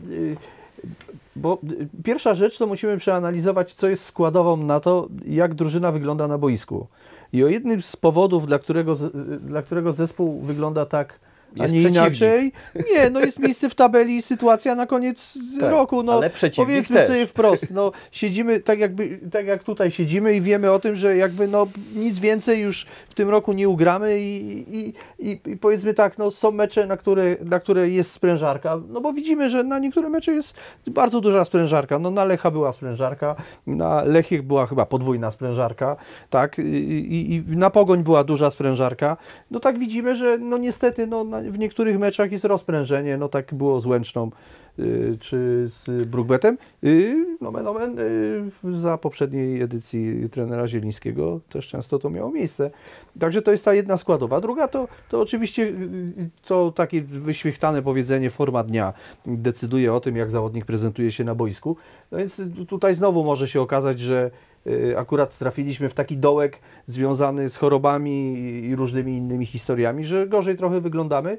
bo 1.36 1.58
pierwsza 2.04 2.34
rzecz 2.34 2.58
to 2.58 2.68
musimy 2.68 2.98
przeanalizować, 2.98 3.74
co 3.74 3.88
jest 3.88 4.06
składową 4.06 4.58
na 4.58 4.80
to, 4.80 5.08
jak 5.28 5.54
drużyna 5.54 5.92
wygląda 5.92 6.28
na 6.28 6.38
boisku. 6.38 6.88
I 7.34 7.44
o 7.44 7.48
jednym 7.48 7.82
z 7.82 7.96
powodów, 7.96 8.48
dla 8.48 8.60
którego, 8.60 8.96
dla 9.40 9.62
którego 9.62 9.94
zespół 9.94 10.42
wygląda 10.42 10.86
tak, 10.86 11.20
a 11.60 11.64
Jest 11.64 11.74
nie 11.74 11.82
inaczej, 11.82 12.52
nie, 12.94 13.10
no 13.10 13.20
jest 13.20 13.40
miejsce 13.40 13.70
w 13.70 13.76
tabeli, 13.76 14.22
sytuacja 14.22 14.76
na 14.76 14.86
koniec 14.86 15.38
Tak, 15.60 15.72
roku. 15.72 16.04
No, 16.04 16.14
ale 16.14 16.30
powiedzmy 16.56 16.96
też. 16.96 17.08
sobie 17.08 17.28
wprost, 17.28 17.72
no, 17.72 17.92
siedzimy 18.12 18.60
tak, 18.60 18.80
jakby, 18.80 19.20
tak 19.32 19.46
jak 19.46 19.64
tutaj 19.64 19.92
siedzimy 19.92 20.36
i 20.36 20.42
wiemy 20.42 20.72
o 20.72 20.80
tym, 20.80 20.96
że 20.96 21.18
jakby 21.18 21.48
no, 21.48 21.68
nic 21.96 22.20
więcej 22.20 22.62
już 22.62 22.86
w 23.10 23.14
tym 23.14 23.30
roku 23.30 23.54
nie 23.54 23.70
ugramy 23.70 24.20
i, 24.20 24.66
i, 24.78 24.94
i, 25.20 25.40
i 25.46 25.58
powiedzmy 25.58 25.94
tak, 25.94 26.18
no, 26.18 26.32
są 26.32 26.52
mecze, 26.52 26.88
na 26.88 26.98
które, 26.98 27.36
na 27.46 27.60
które 27.60 27.90
jest 27.90 28.12
sprężarka, 28.12 28.80
no 28.90 29.02
bo 29.02 29.14
widzimy, 29.14 29.50
że 29.50 29.64
na 29.64 29.80
niektóre 29.80 30.10
mecze 30.10 30.34
jest 30.34 30.56
bardzo 30.88 31.22
duża 31.22 31.46
sprężarka. 31.46 32.00
No, 32.00 32.12
na 32.12 32.24
Lecha 32.24 32.52
była 32.52 32.74
sprężarka, 32.74 33.36
na 33.68 34.04
Lechie 34.04 34.44
była 34.44 34.68
chyba 34.68 34.86
podwójna 34.86 35.32
sprężarka, 35.32 35.96
tak, 36.30 36.60
i, 36.60 36.62
i, 36.62 37.36
i 37.36 37.58
na 37.58 37.70
Pogoń 37.70 38.04
była 38.04 38.24
duża 38.24 38.52
sprężarka. 38.52 39.18
No 39.52 39.60
tak 39.60 39.80
widzimy, 39.80 40.16
że 40.16 40.38
no 40.38 40.58
niestety 40.58 41.08
no, 41.08 41.24
na, 41.24 41.43
w 41.52 41.60
niektórych 41.60 42.00
meczach 42.00 42.32
jest 42.32 42.46
rozprężenie, 42.46 43.18
no 43.18 43.30
tak 43.30 43.54
było 43.54 43.82
z 43.82 43.86
Łęczną 43.86 44.32
y, 44.80 45.18
czy 45.20 45.68
z 45.70 46.06
Brugbetem. 46.06 46.58
Y, 46.84 47.26
nomen 47.42 47.68
omen, 47.68 48.00
y, 48.00 48.78
za 48.78 48.98
poprzedniej 48.98 49.62
edycji 49.62 50.30
trenera 50.30 50.68
Zielińskiego 50.68 51.40
też 51.50 51.68
często 51.68 52.00
to 52.00 52.10
miało 52.10 52.32
miejsce. 52.32 52.72
Także 53.20 53.42
to 53.42 53.52
jest 53.52 53.66
ta 53.66 53.74
jedna 53.74 53.98
składowa. 53.98 54.42
Druga 54.42 54.68
to, 54.68 54.88
to 55.10 55.22
oczywiście 55.22 55.64
y, 55.64 56.30
to 56.46 56.72
takie 56.72 57.02
wyświechtane 57.02 57.82
powiedzenie 57.82 58.30
forma 58.30 58.64
dnia 58.64 58.94
decyduje 59.26 59.94
o 59.94 60.00
tym, 60.00 60.16
jak 60.16 60.32
zawodnik 60.32 60.66
prezentuje 60.66 61.12
się 61.12 61.24
na 61.24 61.36
boisku. 61.36 61.78
No 62.12 62.18
więc 62.18 62.42
tutaj 62.68 62.96
znowu 62.96 63.24
może 63.24 63.48
się 63.48 63.62
okazać, 63.62 64.00
że 64.00 64.26
y, 64.26 64.53
akurat 64.98 65.38
trafiliśmy 65.38 65.90
w 65.90 65.94
taki 65.94 66.18
dołek 66.18 66.60
związany 66.86 67.50
z 67.50 67.58
chorobami 67.58 68.34
i 68.70 68.76
różnymi 68.76 69.18
innymi 69.18 69.46
historiami, 69.46 70.06
że 70.06 70.28
gorzej 70.28 70.58
trochę 70.58 70.82
wyglądamy. 70.82 71.38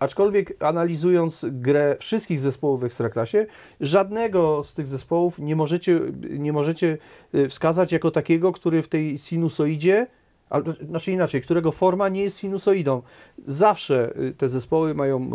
Aczkolwiek 0.00 0.62
analizując 0.62 1.46
grę 1.50 1.96
wszystkich 2.00 2.40
zespołów 2.40 2.80
w 2.80 2.84
Ekstraklasie, 2.84 3.46
żadnego 3.80 4.64
z 4.64 4.74
tych 4.74 4.88
zespołów 4.88 5.38
nie 5.38 5.56
możecie, 5.56 6.00
nie 6.30 6.52
możecie 6.52 6.98
y, 7.34 7.48
wskazać 7.48 7.92
jako 7.92 8.10
takiego, 8.10 8.52
który 8.52 8.82
w 8.82 8.88
tej 8.88 9.18
sinusoidzie, 9.18 10.06
albo 10.50 10.72
znaczy 10.72 11.12
inaczej, 11.12 11.42
którego 11.42 11.72
forma 11.72 12.08
nie 12.08 12.22
jest 12.22 12.38
sinusoidą. 12.38 13.02
Zawsze 13.46 14.12
y, 14.18 14.34
te 14.34 14.48
zespoły 14.48 14.94
mają 14.94 15.30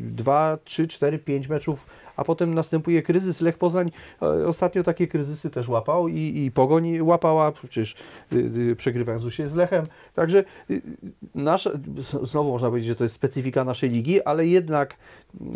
2, 0.00 0.58
3, 0.64 0.86
4, 0.86 1.18
5 1.18 1.48
meczów, 1.48 1.86
a 2.18 2.24
potem 2.24 2.54
następuje 2.54 3.02
kryzys. 3.02 3.40
Lech 3.40 3.58
Poznań 3.58 3.90
e, 4.22 4.46
ostatnio 4.46 4.82
takie 4.84 5.06
kryzysy 5.06 5.50
też 5.50 5.68
łapał 5.68 6.08
i, 6.08 6.44
i 6.44 6.50
Pogoń 6.50 7.00
łapała, 7.00 7.52
przecież 7.52 7.96
y, 8.32 8.36
y, 8.70 8.76
przegrywając 8.76 9.34
się 9.34 9.48
z 9.48 9.54
Lechem. 9.54 9.86
Także 10.14 10.44
y, 10.70 10.82
nasza, 11.34 11.70
z- 11.98 12.30
znowu 12.30 12.50
można 12.50 12.68
powiedzieć, 12.68 12.88
że 12.88 12.94
to 12.96 13.04
jest 13.04 13.14
specyfika 13.14 13.64
naszej 13.64 13.90
ligi, 13.90 14.22
ale 14.22 14.46
jednak 14.46 14.96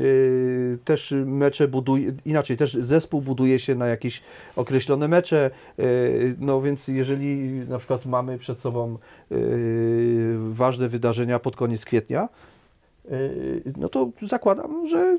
y, 0.00 0.78
też 0.84 1.14
mecze 1.26 1.68
buduje, 1.68 2.12
inaczej 2.26 2.56
też 2.56 2.74
zespół 2.74 3.20
buduje 3.20 3.58
się 3.58 3.74
na 3.74 3.86
jakieś 3.86 4.22
określone 4.56 5.08
mecze, 5.08 5.50
y, 5.78 6.36
no 6.40 6.62
więc 6.62 6.88
jeżeli 6.88 7.36
na 7.68 7.78
przykład 7.78 8.06
mamy 8.06 8.38
przed 8.38 8.60
sobą 8.60 8.98
y, 9.32 10.34
ważne 10.50 10.88
wydarzenia 10.88 11.38
pod 11.38 11.56
koniec 11.56 11.84
kwietnia, 11.84 12.28
no 13.76 13.88
to 13.88 14.10
zakładam, 14.22 14.88
że 14.88 15.18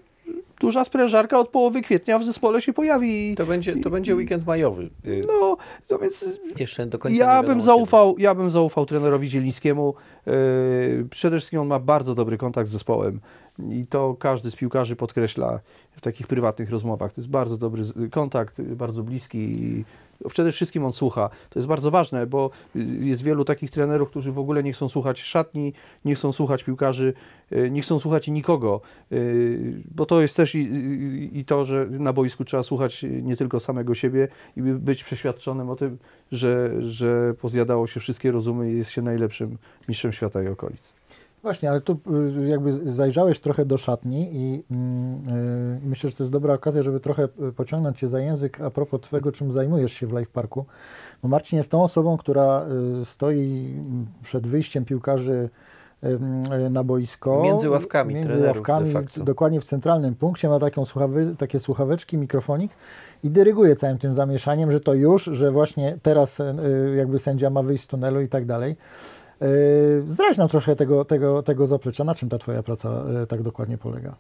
duża 0.60 0.84
sprężarka 0.86 1.40
od 1.40 1.50
połowy 1.50 1.82
kwietnia 1.82 2.20
w 2.20 2.24
zespole 2.24 2.62
się 2.62 2.74
pojawi. 2.74 3.36
To 3.36 3.46
będzie, 3.46 3.76
to 3.76 3.90
będzie 3.90 4.16
weekend 4.16 4.46
majowy. 4.48 4.90
Y, 5.06 5.24
No, 5.28 5.58
no 5.90 6.00
więc 6.00 6.40
Jeszcze 6.60 6.86
do 6.86 7.00
końca 7.00 7.18
ja 7.24 7.42
bym 7.44 7.52
kiedy. 7.52 7.62
zaufał, 7.62 8.16
ja 8.18 8.36
bym 8.36 8.52
zaufał 8.52 8.86
trenerowi 8.86 9.30
Zielińskiemu. 9.30 9.94
Yy, 10.26 11.08
przede 11.10 11.38
wszystkim 11.38 11.60
on 11.60 11.68
ma 11.68 11.80
bardzo 11.80 12.16
dobry 12.16 12.38
kontakt 12.38 12.70
z 12.70 12.72
zespołem 12.72 13.20
i 13.70 13.86
to 13.90 14.16
każdy 14.20 14.52
z 14.52 14.56
piłkarzy 14.56 14.96
podkreśla 14.96 15.60
w 15.92 16.02
takich 16.02 16.28
prywatnych 16.28 16.70
rozmowach. 16.70 17.14
To 17.14 17.22
jest 17.22 17.30
bardzo 17.30 17.58
dobry 17.58 17.84
kontakt, 18.12 18.62
bardzo 18.62 19.04
bliski 19.04 19.84
przede 20.30 20.52
wszystkim 20.52 20.86
on 20.86 20.94
słucha. 20.94 21.30
To 21.50 21.60
jest 21.60 21.68
bardzo 21.68 21.92
ważne, 21.92 22.28
bo 22.28 22.50
y, 22.76 22.80
jest 23.02 23.24
wielu 23.24 23.46
takich 23.46 23.72
trenerów, 23.72 24.10
którzy 24.10 24.32
w 24.32 24.40
ogóle 24.40 24.64
nie 24.64 24.74
chcą 24.74 24.90
słuchać 24.90 25.22
szatni, 25.22 25.74
nie 26.06 26.16
chcą 26.16 26.32
słuchać 26.32 26.64
piłkarzy, 26.64 27.14
y, 27.52 27.72
nie 27.72 27.82
chcą 27.82 28.00
słuchać 28.00 28.28
nikogo, 28.28 28.82
y, 29.12 29.82
bo 29.96 30.06
to 30.06 30.22
jest 30.22 30.38
też 30.38 30.56
i, 30.56 30.60
i, 30.60 31.38
i 31.40 31.46
to, 31.46 31.66
że 31.66 31.88
na 31.90 32.14
boisku 32.14 32.46
trzeba 32.46 32.64
słuchać 32.64 33.06
nie 33.22 33.38
tylko 33.38 33.60
samego 33.60 33.96
siebie 33.96 34.28
i 34.58 34.62
by- 34.62 34.80
być 34.80 35.04
przeświadczonym 35.04 35.70
o 35.70 35.76
tym, 35.76 35.98
że, 36.32 36.72
że 36.80 37.34
pozjadało 37.42 37.88
się 37.88 38.00
wszystkie 38.00 38.32
rozumy 38.32 38.72
i 38.72 38.78
jest 38.78 38.92
się 38.92 39.02
najlepszym 39.02 39.58
mistrzem 39.88 40.12
świata 40.12 40.44
i 40.44 40.48
okolic. 40.48 40.94
Właśnie, 41.44 41.70
ale 41.70 41.82
tu 41.82 42.00
y, 42.42 42.48
jakby 42.48 42.92
zajrzałeś 42.92 43.40
trochę 43.40 43.66
do 43.66 43.78
szatni 43.78 44.30
i 44.32 44.64
mm, 44.72 45.16
y, 45.16 45.82
i 45.86 45.88
myślę, 45.88 46.10
że 46.10 46.16
to 46.16 46.24
jest 46.24 46.32
dobra 46.32 46.54
okazja, 46.54 46.84
żeby 46.84 47.00
trochę 47.00 47.24
y, 47.24 47.52
pociągnąć 47.52 48.00
Cię 48.00 48.08
za 48.08 48.20
język 48.20 48.62
a 48.62 48.70
propos 48.70 49.02
Twego, 49.02 49.32
czym 49.32 49.52
zajmujesz 49.52 49.94
się 49.94 50.08
w 50.08 50.12
Life 50.12 50.32
Parku. 50.34 50.66
Bo 51.24 51.30
Marcin 51.30 51.58
jest 51.58 51.72
tą 51.72 51.84
osobą, 51.84 52.18
która 52.18 52.66
y, 53.02 53.06
stoi 53.06 53.74
mm, 53.78 54.06
przed 54.24 54.48
wyjściem 54.48 54.86
piłkarzy 54.86 55.50
na 56.70 56.84
boisko. 56.84 57.42
Między 57.44 57.70
ławkami 57.70 58.14
Między 58.14 58.40
ławkami, 58.40 58.94
dokładnie 59.18 59.62
w 59.62 59.66
centralnym 59.66 60.16
punkcie, 60.16 60.50
ma 60.50 60.60
taką 60.60 60.86
słuchawy, 60.86 61.36
takie 61.38 61.60
słuchaweczki, 61.60 62.18
mikrofonik 62.18 62.72
i 63.24 63.30
dyryguje 63.30 63.76
całym 63.76 63.98
tym 63.98 64.14
zamieszaniem, 64.14 64.72
że 64.72 64.80
to 64.80 64.94
już, 64.94 65.24
że 65.24 65.52
właśnie 65.52 65.98
teraz 66.02 66.42
jakby 66.96 67.20
sędzia 67.20 67.50
ma 67.50 67.64
wyjść 67.64 67.84
z 67.84 67.88
tunelu 67.88 68.22
i 68.22 68.28
tak 68.28 68.46
dalej. 68.46 68.76
Yy, 69.42 69.48
Zdradź 70.08 70.38
nam 70.38 70.50
troszkę 70.50 70.76
tego, 70.76 71.06
tego, 71.06 71.44
tego 71.44 71.68
zaplecza. 71.68 72.04
Na 72.04 72.16
czym 72.16 72.30
ta 72.30 72.38
Twoja 72.38 72.64
praca 72.64 73.04
yy, 73.20 73.28
tak 73.28 73.42
dokładnie 73.42 73.78
polega? 73.78 74.16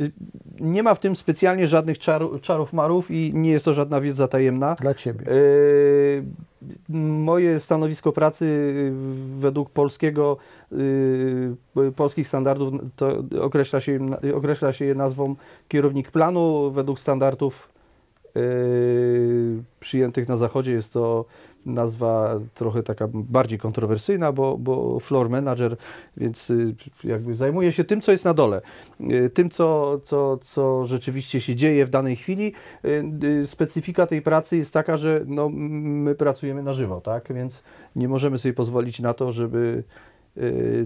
Y, 0.00 0.12
Nie 0.60 0.82
ma 0.82 0.94
w 0.94 1.00
tym 1.00 1.16
specjalnie 1.16 1.66
żadnych 1.66 1.98
czaru, 1.98 2.38
czarów 2.38 2.72
marów 2.72 3.10
i 3.10 3.32
nie 3.34 3.50
jest 3.50 3.64
to 3.64 3.74
żadna 3.74 4.00
wiedza 4.00 4.28
tajemna. 4.28 4.74
Dla 4.74 4.94
Ciebie. 4.94 5.24
Yy, 5.26 6.24
Moje 6.98 7.60
stanowisko 7.60 8.12
pracy 8.12 8.44
yy, 8.44 9.40
według 9.40 9.70
polskiego, 9.70 10.36
yy, 10.72 11.92
polskich 11.96 12.28
standardów 12.28 12.74
to 12.96 13.22
określa 13.40 13.80
się, 13.80 13.98
określa 14.34 14.72
się 14.72 14.84
je 14.84 14.94
nazwą 14.94 15.34
kierownik 15.68 16.10
planu. 16.10 16.70
Według 16.70 17.00
standardów 17.00 17.68
yy, 18.34 19.62
przyjętych 19.80 20.28
na 20.28 20.36
zachodzie 20.36 20.72
jest 20.72 20.92
to 20.92 21.24
nazwa 21.68 22.40
trochę 22.54 22.82
taka 22.82 23.08
bardziej 23.12 23.58
kontrowersyjna, 23.58 24.32
bo, 24.32 24.58
bo 24.58 25.00
floor 25.00 25.30
manager, 25.30 25.76
więc 26.16 26.50
y, 26.50 26.74
jakby 27.04 27.34
zajmuje 27.34 27.72
się 27.72 27.84
tym, 27.84 28.00
co 28.00 28.12
jest 28.12 28.24
na 28.24 28.34
dole, 28.34 28.60
y, 29.00 29.30
tym, 29.30 29.50
co, 29.50 30.00
co, 30.04 30.38
co 30.42 30.86
rzeczywiście 30.86 31.40
się 31.40 31.54
dzieje 31.54 31.86
w 31.86 31.90
danej 31.90 32.16
chwili. 32.16 32.52
Y, 32.84 33.46
Specyfika 33.46 34.06
tej 34.06 34.22
pracy 34.22 34.56
jest 34.56 34.72
taka, 34.72 34.96
że 34.96 35.20
no, 35.26 35.48
my 35.48 36.14
pracujemy 36.14 36.62
na 36.62 36.72
żywo, 36.72 37.00
tak? 37.00 37.32
Więc 37.32 37.62
nie 37.96 38.08
możemy 38.08 38.38
sobie 38.38 38.52
pozwolić 38.54 39.00
na 39.00 39.14
to, 39.14 39.32
żeby 39.32 39.82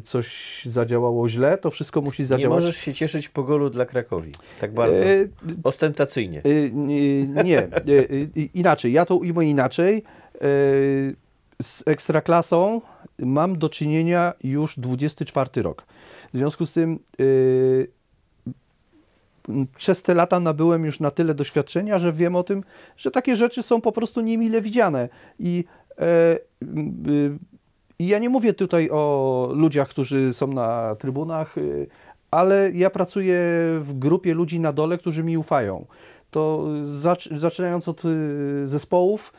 coś 0.04 0.60
zadziałało 0.66 1.28
źle, 1.28 1.58
to 1.58 1.70
wszystko 1.70 2.00
musi 2.00 2.22
Nie 2.22 2.26
zadziałać. 2.26 2.56
możesz 2.62 2.76
się 2.76 2.92
cieszyć 2.92 3.28
po 3.28 3.42
golu 3.42 3.70
dla 3.70 3.86
Krakowi. 3.86 4.32
Tak 4.60 4.74
bardzo. 4.74 4.96
Ostentacyjnie. 5.64 6.42
Nie, 6.72 7.26
nie. 7.44 7.68
Inaczej. 8.54 8.92
Ja 8.92 9.04
to 9.04 9.16
ujmę 9.16 9.46
inaczej. 9.46 10.02
Y, 10.42 11.16
Z 11.62 11.88
ekstraklasą 11.88 12.80
mam 13.18 13.58
do 13.58 13.68
czynienia 13.68 14.32
już 14.44 14.78
24 14.78 15.62
rok. 15.62 15.84
W 16.32 16.36
związku 16.36 16.66
z 16.66 16.72
tym 16.72 16.98
y, 17.20 17.88
przez 19.76 20.02
te 20.02 20.14
lata 20.14 20.40
nabyłem 20.40 20.84
już 20.84 21.00
na 21.00 21.10
tyle 21.10 21.34
doświadczenia, 21.34 21.98
że 21.98 22.12
wiem 22.12 22.36
o 22.36 22.42
tym, 22.42 22.64
że 22.96 23.10
takie 23.10 23.36
rzeczy 23.36 23.62
są 23.62 23.80
po 23.80 23.92
prostu 23.92 24.20
niemile 24.20 24.60
widziane. 24.60 25.08
I 25.38 25.64
e, 25.98 26.38
y, 27.06 27.38
i 27.98 28.06
ja 28.06 28.18
nie 28.18 28.28
mówię 28.28 28.52
tutaj 28.52 28.90
o 28.90 29.48
ludziach, 29.54 29.88
którzy 29.88 30.34
są 30.34 30.46
na 30.46 30.94
trybunach, 30.94 31.54
ale 32.30 32.70
ja 32.74 32.90
pracuję 32.90 33.36
w 33.80 33.98
grupie 33.98 34.34
ludzi 34.34 34.60
na 34.60 34.72
dole, 34.72 34.98
którzy 34.98 35.24
mi 35.24 35.38
ufają. 35.38 35.86
To 36.30 36.64
zac- 36.92 37.38
zaczynając 37.38 37.88
od 37.88 38.02
zespołów, 38.66 39.32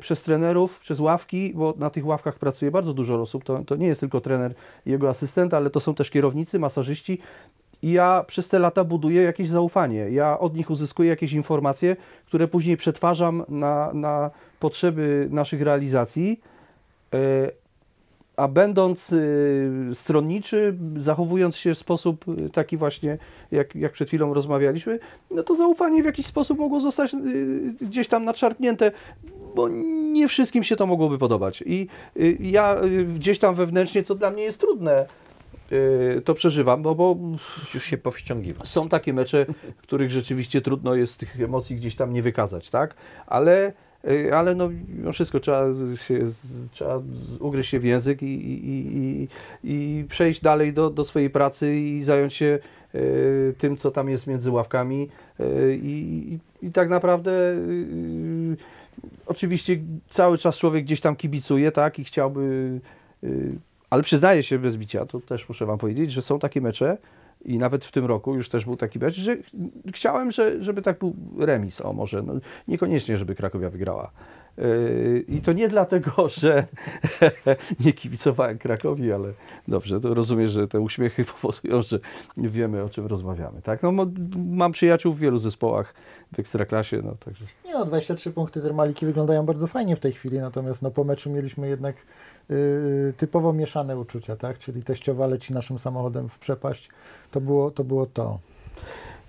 przez 0.00 0.22
trenerów, 0.22 0.78
przez 0.78 1.00
ławki, 1.00 1.52
bo 1.54 1.74
na 1.78 1.90
tych 1.90 2.06
ławkach 2.06 2.38
pracuje 2.38 2.70
bardzo 2.70 2.94
dużo 2.94 3.20
osób. 3.20 3.44
To, 3.44 3.64
to 3.66 3.76
nie 3.76 3.86
jest 3.86 4.00
tylko 4.00 4.20
trener 4.20 4.54
i 4.86 4.90
jego 4.90 5.08
asystent, 5.08 5.54
ale 5.54 5.70
to 5.70 5.80
są 5.80 5.94
też 5.94 6.10
kierownicy, 6.10 6.58
masażyści. 6.58 7.18
I 7.82 7.92
ja 7.92 8.24
przez 8.26 8.48
te 8.48 8.58
lata 8.58 8.84
buduję 8.84 9.22
jakieś 9.22 9.48
zaufanie. 9.48 10.10
Ja 10.10 10.38
od 10.38 10.56
nich 10.56 10.70
uzyskuję 10.70 11.10
jakieś 11.10 11.32
informacje, 11.32 11.96
które 12.26 12.48
później 12.48 12.76
przetwarzam 12.76 13.44
na, 13.48 13.90
na 13.94 14.30
potrzeby 14.60 15.28
naszych 15.30 15.62
realizacji. 15.62 16.40
A 18.36 18.48
będąc 18.48 19.12
y, 19.12 19.70
stronniczy, 19.94 20.74
zachowując 20.96 21.56
się 21.56 21.74
w 21.74 21.78
sposób 21.78 22.24
y, 22.46 22.50
taki 22.50 22.76
właśnie, 22.76 23.18
jak, 23.50 23.74
jak 23.74 23.92
przed 23.92 24.08
chwilą 24.08 24.34
rozmawialiśmy, 24.34 24.98
no 25.30 25.42
to 25.42 25.54
zaufanie 25.54 26.02
w 26.02 26.06
jakiś 26.06 26.26
sposób 26.26 26.58
mogło 26.58 26.80
zostać 26.80 27.14
y, 27.14 27.18
gdzieś 27.80 28.08
tam 28.08 28.24
nadszarpnięte, 28.24 28.92
bo 29.54 29.68
nie 30.12 30.28
wszystkim 30.28 30.62
się 30.62 30.76
to 30.76 30.86
mogłoby 30.86 31.18
podobać. 31.18 31.62
I 31.66 31.88
y, 32.16 32.36
ja 32.40 32.76
gdzieś 33.14 33.38
tam 33.38 33.54
wewnętrznie, 33.54 34.02
co 34.02 34.14
dla 34.14 34.30
mnie 34.30 34.42
jest 34.42 34.60
trudne, 34.60 35.06
to 36.24 36.34
przeżywam, 36.34 36.82
bo, 36.82 36.94
bo 36.94 37.16
Już 37.74 37.84
się 37.84 37.98
powściągiwał. 37.98 38.66
są 38.66 38.88
takie 38.88 39.12
mecze, 39.12 39.46
których 39.76 40.10
rzeczywiście 40.10 40.60
trudno 40.60 40.94
jest 40.94 41.16
tych 41.16 41.40
emocji 41.40 41.76
gdzieś 41.76 41.96
tam 41.96 42.12
nie 42.12 42.22
wykazać, 42.22 42.70
tak? 42.70 42.94
Ale, 43.26 43.72
ale 44.32 44.54
no, 44.54 44.70
wszystko 45.12 45.40
trzeba, 45.40 45.64
się, 45.96 46.20
trzeba 46.72 47.02
ugryźć 47.40 47.70
się 47.70 47.78
w 47.78 47.84
język 47.84 48.22
i, 48.22 48.26
i, 48.26 48.96
i, 48.96 49.28
i 49.64 50.04
przejść 50.08 50.40
dalej 50.40 50.72
do, 50.72 50.90
do 50.90 51.04
swojej 51.04 51.30
pracy 51.30 51.76
i 51.76 52.02
zająć 52.02 52.34
się 52.34 52.58
y, 52.94 53.54
tym, 53.58 53.76
co 53.76 53.90
tam 53.90 54.08
jest 54.08 54.26
między 54.26 54.50
ławkami. 54.50 55.08
y, 55.40 55.78
I, 55.82 56.32
i, 56.62 56.66
i 56.66 56.72
tak 56.72 56.88
naprawdę 56.88 57.32
y, 57.32 58.56
oczywiście 59.26 59.78
cały 60.10 60.38
czas 60.38 60.58
człowiek 60.58 60.84
gdzieś 60.84 61.00
tam 61.00 61.16
kibicuje, 61.16 61.72
tak? 61.72 61.98
I 61.98 62.04
chciałby. 62.04 62.40
y, 63.24 63.58
ale 63.90 64.02
przyznaję 64.02 64.42
się 64.42 64.58
bez 64.58 64.76
bicia, 64.76 65.06
to 65.06 65.20
też 65.20 65.48
muszę 65.48 65.66
Wam 65.66 65.78
powiedzieć, 65.78 66.12
że 66.12 66.22
są 66.22 66.38
takie 66.38 66.60
mecze, 66.60 66.96
i 67.44 67.58
nawet 67.58 67.84
w 67.84 67.92
tym 67.92 68.04
roku 68.04 68.34
już 68.34 68.48
też 68.48 68.64
był 68.64 68.76
taki 68.76 68.98
mecz, 68.98 69.14
że 69.14 69.36
chciałem, 69.94 70.30
że, 70.30 70.62
żeby 70.62 70.82
tak 70.82 70.98
był 70.98 71.14
remis, 71.38 71.80
o 71.80 71.92
może, 71.92 72.22
no, 72.22 72.34
niekoniecznie, 72.68 73.16
żeby 73.16 73.34
Krakowia 73.34 73.70
wygrała. 73.70 74.10
Yy, 74.58 75.24
I 75.28 75.40
to 75.40 75.52
nie 75.52 75.68
dlatego, 75.68 76.28
że 76.40 76.66
nie 77.84 77.92
kibicowałem 77.92 78.58
Krakowi, 78.58 79.12
ale 79.12 79.32
dobrze, 79.68 80.00
to 80.00 80.14
rozumiem, 80.14 80.46
że 80.46 80.68
te 80.68 80.80
uśmiechy 80.80 81.24
powodują, 81.40 81.82
że 81.82 81.98
wiemy, 82.36 82.82
o 82.82 82.88
czym 82.88 83.06
rozmawiamy. 83.06 83.62
Tak? 83.62 83.82
No, 83.82 83.92
mam 84.36 84.72
przyjaciół 84.72 85.12
w 85.12 85.18
wielu 85.18 85.38
zespołach 85.38 85.94
w 86.34 86.38
Ekstraklasie, 86.38 87.02
no 87.04 87.14
także... 87.24 87.44
Nie 87.64 87.72
no, 87.72 87.84
23 87.84 88.30
punkty 88.30 88.60
Termaliki 88.60 89.06
wyglądają 89.06 89.46
bardzo 89.46 89.66
fajnie 89.66 89.96
w 89.96 90.00
tej 90.00 90.12
chwili, 90.12 90.38
natomiast 90.38 90.82
no, 90.82 90.90
po 90.90 91.04
meczu 91.04 91.30
mieliśmy 91.30 91.68
jednak 91.68 91.96
typowo 93.16 93.52
mieszane 93.52 93.98
uczucia, 93.98 94.36
tak? 94.36 94.58
Czyli 94.58 94.82
teściowa 94.82 95.26
leci 95.26 95.52
naszym 95.52 95.78
samochodem 95.78 96.28
w 96.28 96.38
przepaść. 96.38 96.88
To 97.30 97.40
było 97.40 97.70
to. 97.70 97.84
Było 97.84 98.06
to. 98.06 98.38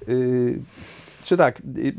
Yy, 0.07 0.59
czy 1.23 1.37
tak, 1.37 1.61
yy, 1.75 1.91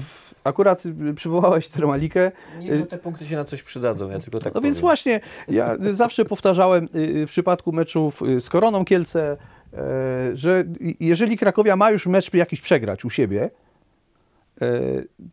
w- 0.00 0.30
akurat 0.44 0.82
przywołałeś 1.16 1.68
Termalikę, 1.68 2.32
Nie, 2.58 2.76
że 2.76 2.86
te 2.86 2.98
punkty 2.98 3.26
się 3.26 3.36
na 3.36 3.44
coś 3.44 3.62
przydadzą, 3.62 4.10
ja 4.10 4.18
tylko 4.18 4.38
tak 4.38 4.54
No 4.54 4.60
więc 4.60 4.76
powiem. 4.76 4.88
właśnie, 4.88 5.20
ja 5.48 5.76
zawsze 5.92 6.24
powtarzałem 6.24 6.88
y, 6.94 7.26
w 7.26 7.30
przypadku 7.30 7.72
meczów 7.72 8.22
y, 8.22 8.40
z 8.40 8.48
Koroną 8.48 8.84
Kielce, 8.84 9.36
że 10.34 10.64
jeżeli 11.00 11.38
Krakowia 11.38 11.76
ma 11.76 11.90
już 11.90 12.06
mecz 12.06 12.34
jakiś 12.34 12.60
przegrać 12.60 13.04
u 13.04 13.10
siebie, 13.10 13.50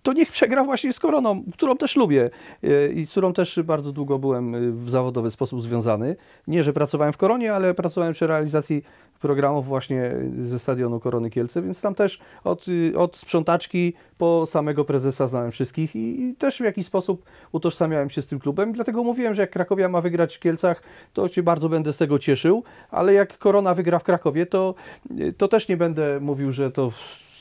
to 0.03 0.13
niech 0.13 0.31
przegra 0.31 0.63
właśnie 0.63 0.93
z 0.93 0.99
Koroną, 0.99 1.43
którą 1.53 1.77
też 1.77 1.95
lubię 1.95 2.29
e, 2.63 2.87
i 2.87 3.05
z 3.05 3.11
którą 3.11 3.33
też 3.33 3.59
bardzo 3.63 3.91
długo 3.91 4.19
byłem 4.19 4.55
y, 4.55 4.71
w 4.71 4.89
zawodowy 4.89 5.31
sposób 5.31 5.61
związany. 5.61 6.15
Nie, 6.47 6.63
że 6.63 6.73
pracowałem 6.73 7.13
w 7.13 7.17
Koronie, 7.17 7.53
ale 7.53 7.73
pracowałem 7.73 8.13
przy 8.13 8.27
realizacji 8.27 8.83
programów 9.19 9.65
właśnie 9.65 10.15
ze 10.41 10.59
stadionu 10.59 10.99
Korony 10.99 11.29
Kielce, 11.29 11.61
więc 11.61 11.81
tam 11.81 11.95
też 11.95 12.19
od, 12.43 12.67
y, 12.67 12.93
od 12.97 13.15
sprzątaczki 13.15 13.93
po 14.17 14.45
samego 14.45 14.85
prezesa 14.85 15.27
znałem 15.27 15.51
wszystkich 15.51 15.95
i, 15.95 16.23
i 16.23 16.35
też 16.35 16.57
w 16.57 16.63
jakiś 16.63 16.85
sposób 16.85 17.25
utożsamiałem 17.51 18.09
się 18.09 18.21
z 18.21 18.27
tym 18.27 18.39
klubem. 18.39 18.73
Dlatego 18.73 19.03
mówiłem, 19.03 19.35
że 19.35 19.41
jak 19.41 19.51
Krakowia 19.51 19.89
ma 19.89 20.01
wygrać 20.01 20.35
w 20.35 20.39
Kielcach, 20.39 20.83
to 21.13 21.27
się 21.27 21.43
bardzo 21.43 21.69
będę 21.69 21.93
z 21.93 21.97
tego 21.97 22.19
cieszył, 22.19 22.63
ale 22.91 23.13
jak 23.13 23.37
Korona 23.37 23.73
wygra 23.73 23.99
w 23.99 24.03
Krakowie, 24.03 24.45
to, 24.45 24.75
y, 25.19 25.33
to 25.33 25.47
też 25.47 25.67
nie 25.67 25.77
będę 25.77 26.19
mówił, 26.19 26.51
że 26.51 26.71
to 26.71 26.91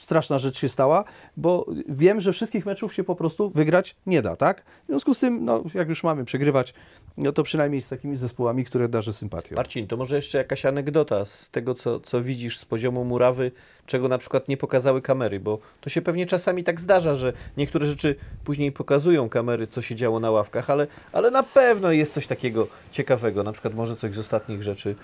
straszna 0.07 0.39
rzecz 0.39 0.59
się 0.59 0.69
stała, 0.69 1.05
bo 1.37 1.67
wiem, 1.89 2.21
że 2.21 2.33
wszystkich 2.33 2.67
meczów 2.67 2.95
się 2.95 3.05
po 3.05 3.17
prostu 3.17 3.51
wygrać 3.51 3.97
nie 4.07 4.23
da, 4.23 4.37
tak? 4.37 4.63
W 4.85 4.87
związku 4.87 5.15
z 5.15 5.19
tym, 5.19 5.45
no, 5.45 5.65
jak 5.75 5.89
już 5.89 6.05
mamy 6.05 6.25
przegrywać, 6.25 6.75
no 7.17 7.33
to 7.33 7.43
przynajmniej 7.43 7.81
z 7.81 7.89
takimi 7.89 8.17
zespołami, 8.17 8.65
które 8.65 8.89
darzę 8.89 9.13
sympatią. 9.13 9.57
Marcin, 9.57 9.87
to 9.87 9.97
może 9.97 10.17
jeszcze 10.17 10.39
jakaś 10.39 10.67
anegdota 10.67 11.25
z 11.25 11.51
tego, 11.51 11.75
co, 11.75 12.01
co 12.01 12.23
widzisz 12.23 12.59
z 12.59 12.65
poziomu 12.65 13.05
murawy, 13.05 13.53
czego 13.87 14.09
na 14.09 14.19
przykład 14.19 14.49
nie 14.49 14.57
pokazały 14.57 15.03
kamery, 15.03 15.41
bo 15.41 15.59
to 15.81 15.91
się 15.91 16.03
pewnie 16.03 16.27
czasami 16.27 16.65
tak 16.65 16.81
zdarza, 16.81 17.15
że 17.15 17.33
niektóre 17.57 17.87
rzeczy 17.87 18.15
później 18.45 18.73
pokazują 18.73 19.29
kamery, 19.29 19.67
co 19.67 19.83
się 19.83 19.95
działo 19.95 20.21
na 20.21 20.31
ławkach, 20.31 20.71
ale, 20.71 20.87
ale 21.13 21.31
na 21.31 21.43
pewno 21.43 21.93
jest 21.93 22.15
coś 22.15 22.27
takiego 22.27 22.67
ciekawego, 22.93 23.43
na 23.43 23.53
przykład 23.53 23.75
może 23.75 23.97
coś 23.97 24.15
z 24.15 24.19
ostatnich 24.19 24.63
rzeczy 24.63 24.95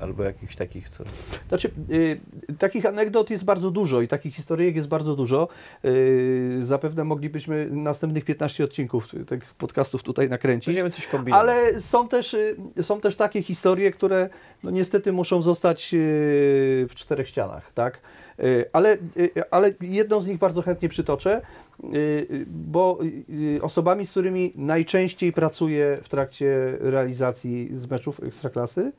albo 0.00 0.22
jakichś 0.22 0.56
takich, 0.56 0.88
co... 0.88 1.04
Znaczy, 1.48 1.70
y, 1.90 2.20
takich 2.58 2.86
anegdot 2.86 3.30
jest 3.30 3.44
bardzo 3.44 3.70
dużo 3.70 4.00
i 4.00 4.08
takich 4.08 4.34
historyjek 4.34 4.76
jest 4.76 4.88
bardzo 4.88 5.16
dużo. 5.16 5.48
Y, 5.84 6.58
zapewne 6.62 7.04
moglibyśmy 7.04 7.68
następnych 7.70 8.24
15 8.24 8.64
odcinków 8.64 9.08
tych 9.26 9.54
podcastów 9.54 10.02
tutaj 10.02 10.28
nakręcić. 10.28 10.66
Będziemy 10.66 10.90
coś 10.90 11.06
kombinować. 11.06 11.48
Ale 11.48 11.80
są 11.80 12.08
też, 12.08 12.34
y, 12.34 12.56
są 12.82 13.00
też 13.00 13.16
takie 13.16 13.42
historie, 13.42 13.90
które 13.90 14.28
no 14.62 14.70
niestety 14.70 15.12
muszą 15.12 15.42
zostać 15.42 15.94
y, 15.94 16.86
w 16.88 16.92
czterech 16.94 17.28
ścianach, 17.28 17.72
tak? 17.72 18.00
Y, 18.40 18.64
Ale, 18.72 18.96
y, 19.16 19.50
ale 19.50 19.72
jedną 19.80 20.20
z 20.20 20.26
nich 20.26 20.38
bardzo 20.38 20.62
chętnie 20.62 20.88
przytoczę, 20.88 21.42
y, 21.84 21.96
y, 21.96 22.46
bo 22.48 22.98
y, 23.30 23.62
osobami, 23.62 24.06
z 24.06 24.10
którymi 24.10 24.52
najczęściej 24.56 25.32
pracuję 25.32 25.98
w 26.02 26.08
trakcie 26.08 26.76
realizacji 26.80 27.70
z 27.74 27.90
meczów 27.90 28.22
Ekstraklasy, 28.22 28.92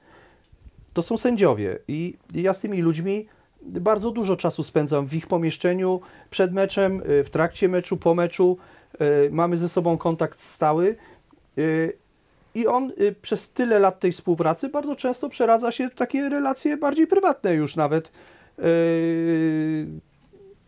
to 0.95 1.03
są 1.03 1.17
sędziowie 1.17 1.79
i 1.87 2.13
ja 2.33 2.53
z 2.53 2.59
tymi 2.59 2.81
ludźmi 2.81 3.27
bardzo 3.61 4.11
dużo 4.11 4.37
czasu 4.37 4.63
spędzam 4.63 5.07
w 5.07 5.13
ich 5.13 5.27
pomieszczeniu, 5.27 6.01
przed 6.29 6.53
meczem, 6.53 7.01
y, 7.01 7.23
w 7.23 7.29
trakcie 7.29 7.69
meczu, 7.69 7.97
po 7.97 8.15
meczu. 8.15 8.57
Y, 9.01 9.29
Mamy 9.31 9.57
ze 9.57 9.69
sobą 9.69 9.97
kontakt 9.97 10.41
stały 10.41 10.95
y, 11.57 11.93
i 12.55 12.67
on 12.67 12.91
przez 13.21 13.49
tyle 13.49 13.79
lat 13.79 13.99
tej 13.99 14.11
współpracy 14.11 14.69
bardzo 14.69 14.95
często 14.95 15.29
przeradza 15.29 15.71
się 15.71 15.89
w 15.89 15.95
takie 15.95 16.29
relacje 16.29 16.77
bardziej 16.77 17.07
prywatne 17.07 17.53
już 17.53 17.75
nawet. 17.75 18.11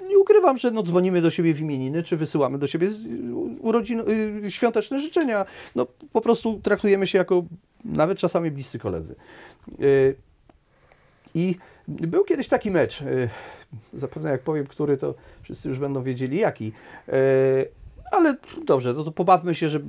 Nie 0.06 0.18
ukrywam, 0.18 0.58
że 0.58 0.72
no, 0.72 0.84
dzwonimy 0.84 1.22
do 1.22 1.30
siebie 1.30 1.54
w 1.54 1.60
imieniny, 1.60 2.04
czy 2.04 2.18
wysyłamy 2.18 2.58
do 2.58 2.68
siebie 2.68 2.88
urodzin, 3.60 4.04
y, 4.46 4.52
świąteczne 4.52 5.00
życzenia. 5.00 5.46
No, 5.76 5.88
po 6.14 6.22
prostu 6.22 6.60
traktujemy 6.64 7.08
się 7.08 7.18
jako 7.18 7.44
nawet 7.86 8.18
czasami 8.18 8.52
bliscy 8.52 8.80
koledzy. 8.80 9.16
Y, 9.82 10.16
I 11.36 11.56
był 11.88 12.24
kiedyś 12.26 12.48
taki 12.48 12.72
mecz, 12.72 13.02
y, 13.02 13.30
zapewne 13.94 14.32
jak 14.32 14.42
powiem, 14.42 14.68
który, 14.68 14.98
to 14.98 15.16
wszyscy 15.42 15.70
już 15.70 15.80
będą 15.80 16.04
wiedzieli 16.04 16.38
jaki. 16.38 16.72
Ale 18.12 18.38
dobrze, 18.66 18.94
no 18.94 19.04
to 19.04 19.12
pobawmy 19.12 19.56
się, 19.56 19.70
że, 19.70 19.80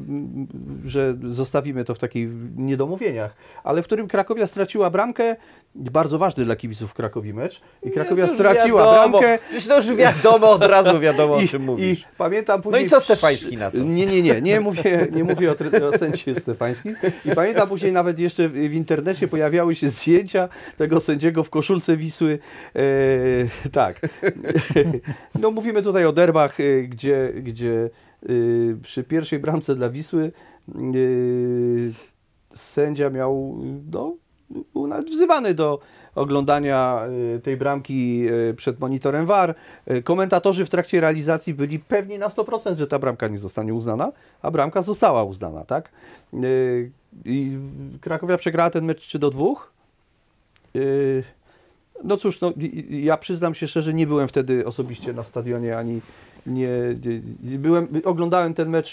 że 0.84 1.16
zostawimy 1.30 1.84
to 1.84 1.94
w 1.94 1.98
takich 1.98 2.28
niedomówieniach. 2.56 3.36
Ale 3.64 3.82
w 3.82 3.84
którym 3.84 4.08
Krakowia 4.08 4.46
straciła 4.46 4.90
bramkę, 4.90 5.36
bardzo 5.74 6.18
ważny 6.18 6.44
dla 6.44 6.56
kibiców 6.56 6.94
Krakowi 6.94 7.34
mecz. 7.34 7.60
I 7.82 7.90
Krakowia 7.90 8.22
już 8.22 8.32
straciła 8.32 8.84
wiadomo, 8.84 9.18
bramkę. 9.18 9.38
Przecież 9.48 9.66
to 9.66 9.76
już 9.76 9.94
wiadomo, 9.94 10.50
od 10.50 10.64
razu 10.64 10.98
wiadomo, 10.98 11.34
o 11.34 11.40
I, 11.40 11.48
czym 11.48 11.62
I 11.62 11.66
mówisz. 11.66 12.04
pamiętam 12.18 12.62
później... 12.62 12.82
No 12.82 12.86
i 12.86 12.90
co 12.90 13.00
Stefański 13.00 13.56
na 13.56 13.70
to? 13.70 13.78
Nie, 13.78 14.06
nie, 14.06 14.22
nie, 14.22 14.42
nie 14.42 14.60
mówię, 14.60 15.06
nie 15.12 15.24
mówię 15.24 15.50
o, 15.50 15.54
o 15.88 15.98
sędzie 15.98 16.34
Stefańskim. 16.34 16.96
I 17.24 17.30
pamiętam 17.34 17.68
później 17.68 17.92
nawet 17.92 18.18
jeszcze 18.18 18.48
w, 18.48 18.74
internecie 18.74 19.28
pojawiały 19.28 19.74
się 19.74 19.88
zdjęcia 19.88 20.48
tego 20.76 21.00
sędziego 21.00 21.44
w 21.44 21.50
koszulce 21.50 21.96
Wisły. 21.96 22.38
E, 22.76 23.70
tak. 23.70 24.00
No 25.40 25.50
mówimy 25.50 25.82
tutaj 25.82 26.04
o 26.04 26.12
derbach, 26.12 26.60
e, 26.60 26.82
gdzie, 26.82 27.32
gdzie 27.42 27.90
e, 28.22 28.28
przy 28.82 29.04
pierwszej 29.04 29.38
bramce 29.38 29.74
dla 29.74 29.88
Wisły 29.88 30.32
sędzia 32.54 33.10
miał, 33.10 33.58
no, 33.92 34.16
był 34.50 34.86
nawet 34.86 35.10
wzywany 35.10 35.54
do 35.54 35.78
oglądania 36.14 37.00
e, 37.36 37.38
tej 37.38 37.56
bramki 37.56 38.26
e, 38.50 38.54
przed 38.54 38.80
monitorem 38.80 39.26
VAR. 39.26 39.54
E, 39.86 40.02
Komentatorzy 40.02 40.64
w 40.64 40.70
trakcie 40.70 41.00
realizacji 41.00 41.54
byli 41.54 41.78
pewni 41.78 42.18
na 42.18 42.28
100%, 42.28 42.76
że 42.76 42.86
ta 42.86 42.98
bramka 42.98 43.28
nie 43.28 43.38
zostanie 43.38 43.74
uznana, 43.74 44.12
a 44.42 44.50
bramka 44.50 44.82
została 44.82 45.24
uznana, 45.24 45.64
tak? 45.64 45.90
I 47.24 47.58
Krakowia 48.00 48.36
przegrała 48.36 48.70
ten 48.70 48.84
mecz 48.84 49.00
3 49.00 49.18
do 49.18 49.30
2. 49.30 49.44
E, 49.44 50.78
No 52.04 52.16
cóż, 52.16 52.40
no, 52.40 52.52
ja 52.90 53.16
przyznam 53.16 53.54
się 53.54 53.68
szczerze, 53.68 53.94
nie 53.94 54.06
byłem 54.06 54.28
wtedy 54.28 54.66
osobiście 54.66 55.12
na 55.12 55.22
stadionie, 55.22 55.78
ani 55.78 56.00
nie, 56.46 56.68
nie 57.44 57.58
byłem, 57.58 57.88
oglądałem 58.04 58.54
ten 58.54 58.68
mecz 58.68 58.92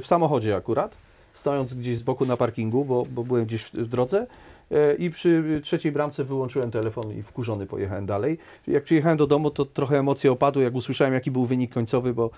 w 0.00 0.02
samochodzie 0.04 0.56
akurat, 0.56 0.96
stojąc 1.34 1.74
gdzieś 1.74 1.98
z 1.98 2.02
boku 2.02 2.26
na 2.26 2.36
parkingu, 2.36 2.84
bo, 2.84 3.06
bo 3.06 3.24
byłem 3.24 3.44
gdzieś 3.44 3.62
w, 3.62 3.72
w 3.72 3.88
drodze. 3.88 4.26
I 4.98 5.10
przy 5.10 5.60
trzeciej 5.64 5.92
bramce 5.92 6.24
wyłączyłem 6.24 6.70
telefon 6.70 7.12
i 7.12 7.22
wkurzony 7.22 7.66
pojechałem 7.66 8.06
dalej. 8.06 8.38
Jak 8.66 8.84
przyjechałem 8.84 9.18
do 9.18 9.26
domu, 9.26 9.50
to 9.50 9.64
trochę 9.64 9.98
emocje 9.98 10.32
opadły, 10.32 10.62
jak 10.62 10.74
usłyszałem, 10.74 11.14
jaki 11.14 11.30
był 11.30 11.46
wynik 11.46 11.72
końcowy, 11.72 12.14
bo, 12.14 12.30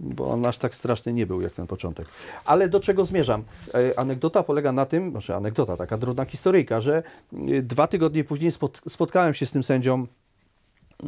bo 0.00 0.28
on 0.28 0.46
aż 0.46 0.58
tak 0.58 0.74
straszny 0.74 1.12
nie 1.12 1.26
był 1.26 1.40
jak 1.40 1.52
ten 1.52 1.66
początek. 1.66 2.06
Ale 2.44 2.68
do 2.68 2.80
czego 2.80 3.06
zmierzam? 3.06 3.42
E, 3.74 3.98
Anegdota 3.98 4.42
polega 4.42 4.72
na 4.72 4.86
tym, 4.86 5.10
znaczy 5.10 5.34
anegdota, 5.34 5.76
taka 5.76 5.98
drobna 5.98 6.24
historyjka, 6.24 6.80
że 6.80 7.02
e, 7.32 7.62
dwa 7.62 7.86
tygodnie 7.86 8.24
później 8.24 8.52
spot, 8.52 8.80
spotkałem 8.88 9.34
się 9.34 9.46
z 9.46 9.52
tym 9.52 9.62
sędzią 9.62 10.06
e, 11.02 11.06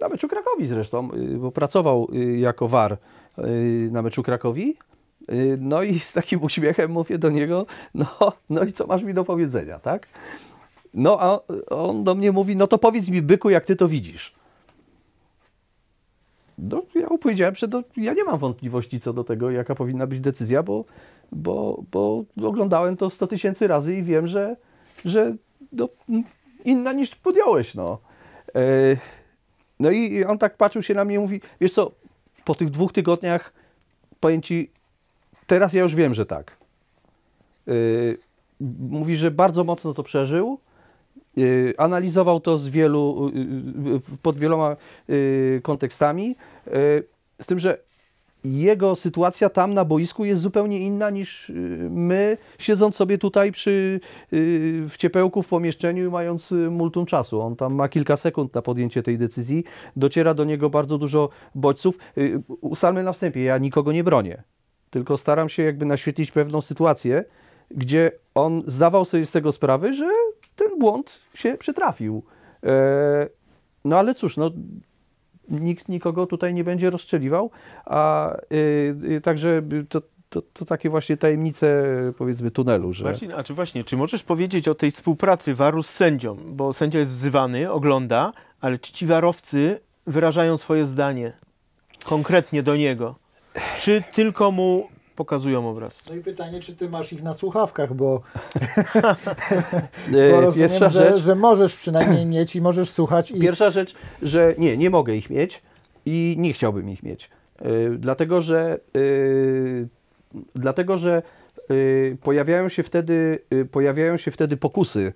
na 0.00 0.08
meczu 0.08 0.28
Krakowi 0.28 0.66
zresztą, 0.66 1.08
bo 1.38 1.52
pracował 1.52 2.08
jako 2.36 2.68
war 2.68 2.96
na 3.90 4.02
meczu 4.02 4.22
Krakowi. 4.22 4.76
Y, 5.32 5.58
No 5.60 5.82
i 5.82 6.00
z 6.00 6.12
takim 6.12 6.42
uśmiechem 6.42 6.90
mówię 6.90 7.18
do 7.18 7.30
niego, 7.30 7.66
no, 7.94 8.06
no 8.50 8.64
i 8.64 8.72
co 8.72 8.86
masz 8.86 9.02
mi 9.02 9.14
do 9.14 9.24
powiedzenia, 9.24 9.78
tak? 9.78 10.06
No 10.94 11.18
a 11.20 11.40
on 11.70 12.04
do 12.04 12.14
mnie 12.14 12.32
mówi, 12.32 12.56
no 12.56 12.66
to 12.66 12.78
powiedz 12.78 13.08
mi 13.08 13.22
byku, 13.22 13.50
jak 13.50 13.64
ty 13.64 13.76
to 13.76 13.88
widzisz. 13.88 14.34
No, 16.58 16.82
ja 16.94 17.06
mu 17.06 17.18
powiedziałem, 17.18 17.54
że 17.54 17.68
to, 17.68 17.82
ja 17.96 18.12
nie 18.12 18.24
mam 18.24 18.38
wątpliwości 18.38 19.00
co 19.00 19.12
do 19.12 19.24
tego, 19.24 19.50
jaka 19.50 19.74
powinna 19.74 20.06
być 20.06 20.20
decyzja, 20.20 20.62
bo, 20.62 20.84
bo, 21.32 21.82
bo 21.92 22.24
oglądałem 22.42 22.96
to 22.96 23.10
100 23.10 23.26
tysięcy 23.26 23.66
razy 23.66 23.96
i 23.96 24.02
wiem, 24.02 24.28
że, 24.28 24.56
że 25.04 25.34
no, 25.72 25.88
inna 26.64 26.92
niż 26.92 27.14
podjąłeś. 27.14 27.74
No. 27.74 27.98
E, 28.54 28.60
no 29.80 29.90
i 29.90 30.24
on 30.24 30.38
tak 30.38 30.56
patrzył 30.56 30.82
się 30.82 30.94
na 30.94 31.04
mnie 31.04 31.16
i 31.16 31.18
mówi, 31.18 31.40
wiesz 31.60 31.72
co, 31.72 31.92
po 32.44 32.54
tych 32.54 32.70
dwóch 32.70 32.92
tygodniach 32.92 33.52
powiem 34.20 34.42
ci, 34.42 34.70
teraz 35.50 35.72
ja 35.72 35.82
już 35.82 35.94
wiem, 35.94 36.14
że 36.14 36.26
tak. 36.26 36.56
Yy, 37.66 38.18
mówi, 38.80 39.16
że 39.16 39.30
bardzo 39.30 39.64
mocno 39.64 39.94
to 39.94 40.02
przeżył. 40.02 40.58
Yy, 41.36 41.74
analizował 41.78 42.40
to 42.40 42.58
z 42.58 42.68
wielu, 42.68 43.32
yy, 43.34 44.00
pod 44.22 44.38
wieloma 44.38 44.76
yy, 45.08 45.60
kontekstami. 45.62 46.36
Yy, 46.66 47.04
z 47.40 47.46
tym, 47.46 47.58
że 47.58 47.78
jego 48.44 48.96
sytuacja 48.96 49.48
tam 49.48 49.74
na 49.74 49.84
boisku 49.84 50.24
jest 50.24 50.40
zupełnie 50.40 50.78
inna 50.78 51.10
niż 51.10 51.52
my, 51.90 52.36
siedząc 52.58 52.96
sobie 52.96 53.18
tutaj 53.18 53.52
przy, 53.52 54.00
w 54.88 54.94
ciepełku 54.96 55.42
w 55.42 55.48
pomieszczeniu 55.48 56.10
mając 56.10 56.50
multum 56.70 57.06
czasu. 57.06 57.40
On 57.40 57.56
tam 57.56 57.74
ma 57.74 57.88
kilka 57.88 58.16
sekund 58.16 58.54
na 58.54 58.62
podjęcie 58.62 59.02
tej 59.02 59.18
decyzji. 59.18 59.64
Dociera 59.96 60.34
do 60.34 60.44
niego 60.44 60.70
bardzo 60.70 60.98
dużo 60.98 61.28
bodźców. 61.54 61.98
Ustalmy 62.60 63.02
na 63.02 63.12
wstępie, 63.12 63.42
ja 63.42 63.58
nikogo 63.58 63.92
nie 63.92 64.04
bronię 64.04 64.42
tylko 64.90 65.16
staram 65.16 65.48
się 65.48 65.62
jakby 65.62 65.86
naświetlić 65.86 66.30
pewną 66.30 66.60
sytuację, 66.60 67.24
gdzie 67.70 68.12
on 68.34 68.62
zdawał 68.66 69.04
sobie 69.04 69.26
z 69.26 69.32
tego 69.32 69.52
sprawę, 69.52 69.92
że 69.92 70.10
ten 70.56 70.78
błąd 70.78 71.20
się 71.34 71.56
przytrafił. 71.58 72.22
E, 72.64 73.28
no 73.84 73.98
ale 73.98 74.14
cóż, 74.14 74.36
no, 74.36 74.50
nikt 75.48 75.88
nikogo 75.88 76.26
tutaj 76.26 76.54
nie 76.54 76.64
będzie 76.64 76.90
rozstrzeliwał, 76.90 77.50
a 77.84 78.32
y, 78.52 78.96
y, 79.10 79.20
także 79.20 79.62
to, 79.88 80.02
to, 80.28 80.42
to 80.52 80.64
takie 80.64 80.90
właśnie 80.90 81.16
tajemnice 81.16 81.84
powiedzmy 82.18 82.50
tunelu, 82.50 82.92
że... 82.92 83.04
Marcin, 83.04 83.32
a 83.32 83.42
czy 83.42 83.54
właśnie, 83.54 83.84
czy 83.84 83.96
możesz 83.96 84.22
powiedzieć 84.22 84.68
o 84.68 84.74
tej 84.74 84.90
współpracy 84.90 85.54
waru 85.54 85.82
z 85.82 85.90
sędzią? 85.90 86.36
Bo 86.46 86.72
sędzia 86.72 86.98
jest 86.98 87.12
wzywany, 87.12 87.70
ogląda, 87.70 88.32
ale 88.60 88.78
czy 88.78 88.92
ci 88.92 89.06
warowcy 89.06 89.80
wyrażają 90.06 90.56
swoje 90.56 90.86
zdanie 90.86 91.32
konkretnie 92.04 92.62
do 92.62 92.76
niego? 92.76 93.14
Czy 93.78 94.02
tylko 94.14 94.50
mu 94.50 94.88
pokazują 95.16 95.70
obraz? 95.70 96.06
No 96.08 96.14
i 96.14 96.20
pytanie, 96.20 96.60
czy 96.60 96.76
ty 96.76 96.88
masz 96.88 97.12
ich 97.12 97.22
na 97.22 97.34
słuchawkach, 97.34 97.94
bo, 97.94 98.20
E, 100.12 100.30
bo 100.30 100.40
rozumiem, 100.40 100.68
Pierwsza 100.68 100.88
że, 100.88 101.00
rzecz, 101.00 101.20
że 101.24 101.34
możesz 101.34 101.76
przynajmniej 101.76 102.26
mieć 102.36 102.56
i 102.56 102.60
możesz 102.60 102.90
słuchać. 102.90 103.30
I 103.30 103.40
Pierwsza 103.40 103.70
rzecz, 103.70 103.94
że 104.22 104.54
nie, 104.58 104.76
nie 104.76 104.90
mogę 104.90 105.16
ich 105.16 105.30
mieć 105.30 105.62
i 106.06 106.34
nie 106.38 106.52
chciałbym 106.52 106.90
ich 106.90 107.02
mieć. 107.02 107.30
Yy, 107.60 107.96
dlatego, 107.98 108.40
że 108.40 108.78
yy, 108.94 109.88
dlatego, 110.54 110.96
że 110.96 111.22
yy, 111.68 112.16
pojawiają 112.22 112.68
się 112.68 112.82
wtedy 112.82 113.38
pojawiają 113.70 114.16
się 114.16 114.30
wtedy 114.30 114.56
pokusy. 114.56 115.12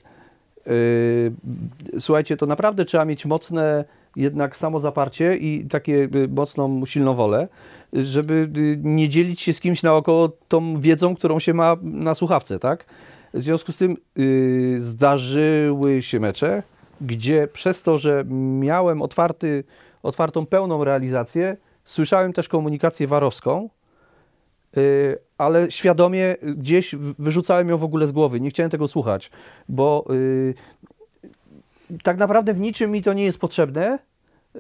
Słuchajcie, 1.99 2.37
to 2.37 2.47
naprawdę 2.47 2.85
trzeba 2.85 3.05
mieć 3.05 3.27
mocne 3.27 3.85
jednak 4.17 4.57
samozaparcie 4.57 5.37
i 5.37 5.65
takie 5.65 6.09
mocną, 6.29 6.87
silną 6.87 7.15
wolę, 7.15 7.49
żeby 7.95 8.51
yy, 8.55 8.79
nie 8.83 9.09
dzielić 9.09 9.41
się 9.41 9.53
z 9.53 9.61
kimś 9.61 9.83
naokoło 9.83 10.29
tą 10.49 10.81
wiedzą, 10.81 11.17
którą 11.17 11.39
się 11.39 11.55
ma 11.55 11.77
na 11.83 12.15
słuchawce, 12.15 12.59
tak? 12.59 12.85
W 13.35 13.43
związku 13.43 13.73
z 13.73 13.77
tym 13.77 13.97
yy, 14.17 14.83
zdarzyły 14.83 16.03
się 16.03 16.21
mecze, 16.21 16.63
gdzie 17.01 17.49
przez 17.53 17.83
to, 17.83 17.99
że 17.99 18.25
miałem 18.61 19.03
otwarty, 19.03 19.65
otwartą, 20.03 20.47
pełną 20.47 20.85
realizację, 20.85 21.57
słyszałem 21.85 22.33
też 22.33 22.49
komunikację 22.49 23.07
warowską, 23.07 23.69
yy, 24.77 25.19
ale 25.39 25.71
świadomie 25.71 26.37
gdzieś 26.43 26.95
wyrzucałem 27.19 27.69
ją 27.69 27.79
w 27.79 27.85
ogóle 27.85 28.07
z 28.07 28.13
głowy. 28.13 28.41
Nie 28.41 28.51
chciałem 28.51 28.71
tego 28.71 28.89
słuchać, 28.89 29.31
bo 29.69 30.05
yy, 30.09 30.55
tak 32.03 32.19
naprawdę 32.19 32.55
w 32.55 32.61
niczym 32.61 32.91
mi 32.91 33.03
to 33.03 33.13
nie 33.13 33.25
jest 33.25 33.39
potrzebne. 33.39 33.99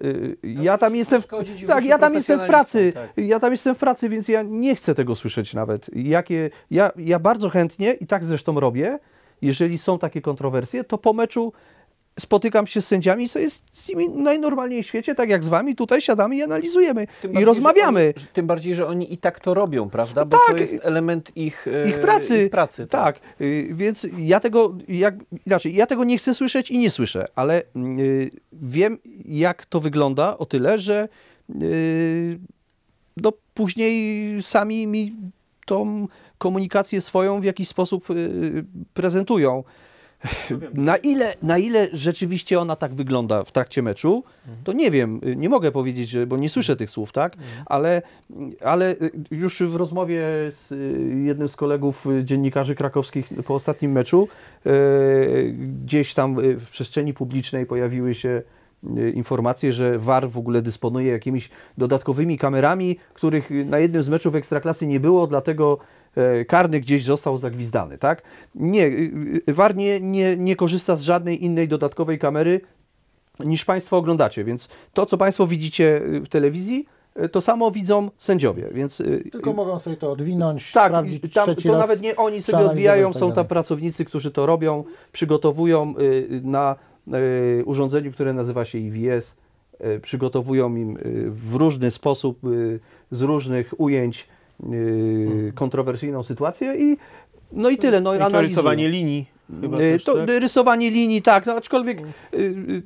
Yy, 0.01 0.37
ja 0.43 0.79
tam 0.79 0.97
jestem. 0.97 1.23
W, 1.23 1.27
tak, 1.67 1.85
ja 1.85 1.99
tam 1.99 2.15
jestem 2.15 2.41
w 2.41 2.47
pracy. 2.47 2.93
Ja 3.17 3.41
tam 3.41 3.53
jestem 3.53 3.75
w 3.75 3.79
pracy, 3.79 4.09
więc 4.09 4.29
ja 4.29 4.43
nie 4.43 4.75
chcę 4.75 4.95
tego 4.95 5.15
słyszeć 5.15 5.55
nawet. 5.55 5.91
Jakie, 5.97 6.51
ja, 6.71 6.93
ja 6.97 7.19
bardzo 7.19 7.49
chętnie, 7.49 7.93
i 7.93 8.07
tak 8.07 8.25
zresztą 8.25 8.61
robię, 8.61 8.99
jeżeli 9.43 9.79
są 9.79 9.99
takie 9.99 10.21
kontrowersje, 10.21 10.85
to 10.85 10.99
po 10.99 11.13
meczu 11.13 11.53
spotykam 12.21 12.67
się 12.67 12.83
z 12.83 12.87
sędziami, 12.87 13.29
co 13.29 13.39
jest 13.39 13.65
z 13.73 13.89
nimi 13.89 14.09
najnormalniej 14.09 14.83
w 14.83 14.87
świecie, 14.87 15.15
tak 15.15 15.29
jak 15.29 15.45
z 15.45 15.49
wami, 15.49 15.77
tutaj 15.77 16.01
siadamy 16.01 16.37
i 16.37 16.43
analizujemy 16.43 17.07
Tym 17.07 17.31
i 17.31 17.35
bardziej, 17.35 17.45
rozmawiamy. 17.45 18.13
Że 18.17 18.23
oni, 18.23 18.33
tym 18.33 18.47
bardziej, 18.47 18.75
że 18.75 18.87
oni 18.87 19.13
i 19.13 19.19
tak 19.19 19.41
to 19.41 19.55
robią, 19.55 19.91
prawda? 19.91 20.25
Bo 20.25 20.39
Tak. 20.47 20.57
to 20.57 20.61
jest 20.61 20.77
element 20.83 21.37
ich, 21.37 21.69
e, 21.69 21.89
Ich 21.89 22.01
pracy. 22.01 22.45
Ich 22.45 22.51
pracy 22.51 22.87
Tak, 22.87 23.21
y, 23.41 23.69
więc 23.73 24.07
ja 24.19 24.41
tego, 24.41 24.75
jak, 24.89 25.15
inaczej, 25.47 25.75
ja 25.75 25.87
tego 25.87 26.05
nie 26.05 26.19
chcę 26.19 26.35
słyszeć 26.35 26.71
i 26.71 26.79
nie 26.79 26.91
słyszę, 26.91 27.27
ale 27.35 27.63
y, 27.99 28.31
wiem, 28.53 28.99
jak 29.25 29.67
to 29.67 29.81
wygląda 29.81 30.39
o 30.39 30.47
tyle, 30.47 30.79
że 30.79 31.09
y, 31.63 32.39
no, 33.17 33.33
później 33.55 34.43
sami 34.43 34.87
mi 34.87 35.15
tą 35.67 36.09
komunikację 36.39 37.01
swoją 37.01 37.41
w 37.41 37.45
jakiś 37.45 37.69
sposób 37.69 38.11
y, 38.11 38.65
prezentują. 38.95 39.65
Na 40.75 40.97
ile, 40.97 41.35
na 41.43 41.59
ile 41.59 41.89
rzeczywiście 41.93 42.61
ona 42.61 42.77
tak 42.77 42.95
wygląda 42.95 43.45
w 43.45 43.53
trakcie 43.53 43.83
meczu, 43.83 44.25
to 44.65 44.73
nie 44.73 44.91
wiem, 44.91 45.21
nie 45.37 45.49
mogę 45.49 45.73
powiedzieć, 45.73 46.17
bo 46.27 46.37
nie 46.37 46.49
słyszę 46.49 46.77
tych 46.77 46.91
słów, 46.91 47.13
tak? 47.13 47.37
Ale, 47.67 48.03
ale 48.65 48.93
y, 48.93 49.11
już 49.31 49.63
w 49.63 49.77
rozmowie 49.77 50.23
z 50.53 50.73
y, 50.73 51.23
jednym 51.25 51.49
z 51.49 51.57
kolegów 51.57 52.07
y, 52.07 52.25
dziennikarzy 52.25 52.75
krakowskich 52.75 53.29
po 53.47 53.55
ostatnim 53.55 53.93
meczu, 53.93 54.29
gdzieś 55.85 56.15
tam 56.15 56.37
w 56.59 56.69
przestrzeni 56.71 57.15
publicznej 57.15 57.67
pojawiły 57.67 58.15
się 58.15 58.43
informacje, 59.15 59.73
że 59.73 59.99
VAR 59.99 60.31
w 60.31 60.39
ogóle 60.39 60.63
dysponuje 60.63 61.13
jakimiś 61.13 61.51
dodatkowymi 61.79 62.39
kamerami, 62.39 62.97
których 63.15 63.51
na 63.51 63.79
jednym 63.79 64.03
z 64.03 64.09
meczów 64.09 64.35
Ekstraklasy 64.35 64.87
nie 64.87 65.01
było, 65.01 65.27
dlatego 65.27 65.79
karny 66.49 66.81
gdzieś 66.81 67.05
został 67.05 67.39
zagwizdany, 67.39 67.99
tak? 67.99 68.23
Nie, 68.55 68.87
y, 68.87 69.43
y, 69.49 69.55
VAR 69.55 69.77
nie, 69.77 70.01
nie, 70.01 70.37
nie 70.37 70.57
korzysta 70.57 70.97
z 70.97 71.03
żadnej 71.03 71.45
innej 71.45 71.69
dodatkowej 71.69 72.19
kamery 72.19 72.61
niż 73.41 73.65
Państwo 73.65 73.97
oglądacie, 73.97 74.45
więc 74.45 74.69
to, 74.93 75.07
co 75.07 75.19
Państwo 75.19 75.47
widzicie 75.47 76.03
y, 76.03 76.21
w 76.21 76.29
telewizji, 76.29 76.87
y, 77.25 77.29
to 77.29 77.41
samo 77.41 77.71
widzą 77.71 78.11
sędziowie, 78.19 78.69
więc... 78.73 79.01
y, 79.01 79.29
tylko 79.33 79.53
mogą 79.53 79.79
sobie 79.79 79.97
to 79.97 80.13
odwinąć, 80.13 80.73
tak, 80.73 80.91
sprawdzić 80.93 81.35
tam, 81.35 81.55
to 81.55 81.79
nawet 81.79 82.01
nie 82.01 82.17
oni 82.17 82.43
sobie 82.43 82.65
odbijają, 82.65 83.13
tak 83.13 83.21
są 83.21 83.33
tam 83.33 83.47
pracownicy, 83.47 84.05
którzy 84.05 84.31
to 84.31 84.47
robią, 84.47 84.85
przygotowują 85.13 85.95
y, 85.99 86.41
na 86.45 86.77
y, 87.15 87.63
urządzeniu, 87.65 88.13
które 88.13 88.33
nazywa 88.33 88.65
się 88.65 88.79
IWS, 88.79 89.37
y, 89.97 90.01
przygotowują 90.01 90.77
im 90.77 90.97
y, 90.97 91.31
w 91.31 91.55
różny 91.55 91.91
sposób, 91.91 92.45
y, 92.45 92.81
z 93.11 93.23
różnych 93.23 93.81
ujęć 93.81 94.21
y, 94.21 94.34
kontrowersyjną 95.55 96.23
sytuację 96.23 96.75
i 96.79 96.97
no 97.53 97.71
i 97.71 97.79
tyle, 97.79 98.01
no 98.01 98.15
I 98.15 98.19
to 98.19 98.41
rysowanie 98.41 98.89
linii 98.89 99.27
chyba 99.61 99.77
Y, 99.77 99.81
też, 99.81 100.05
to 100.05 100.15
tak? 100.15 100.29
rysowanie 100.29 100.91
linii, 100.91 101.23
tak, 101.23 101.47
no, 101.47 101.53
aczkolwiek 101.53 102.01
y, 102.01 102.37
y, 102.37 102.83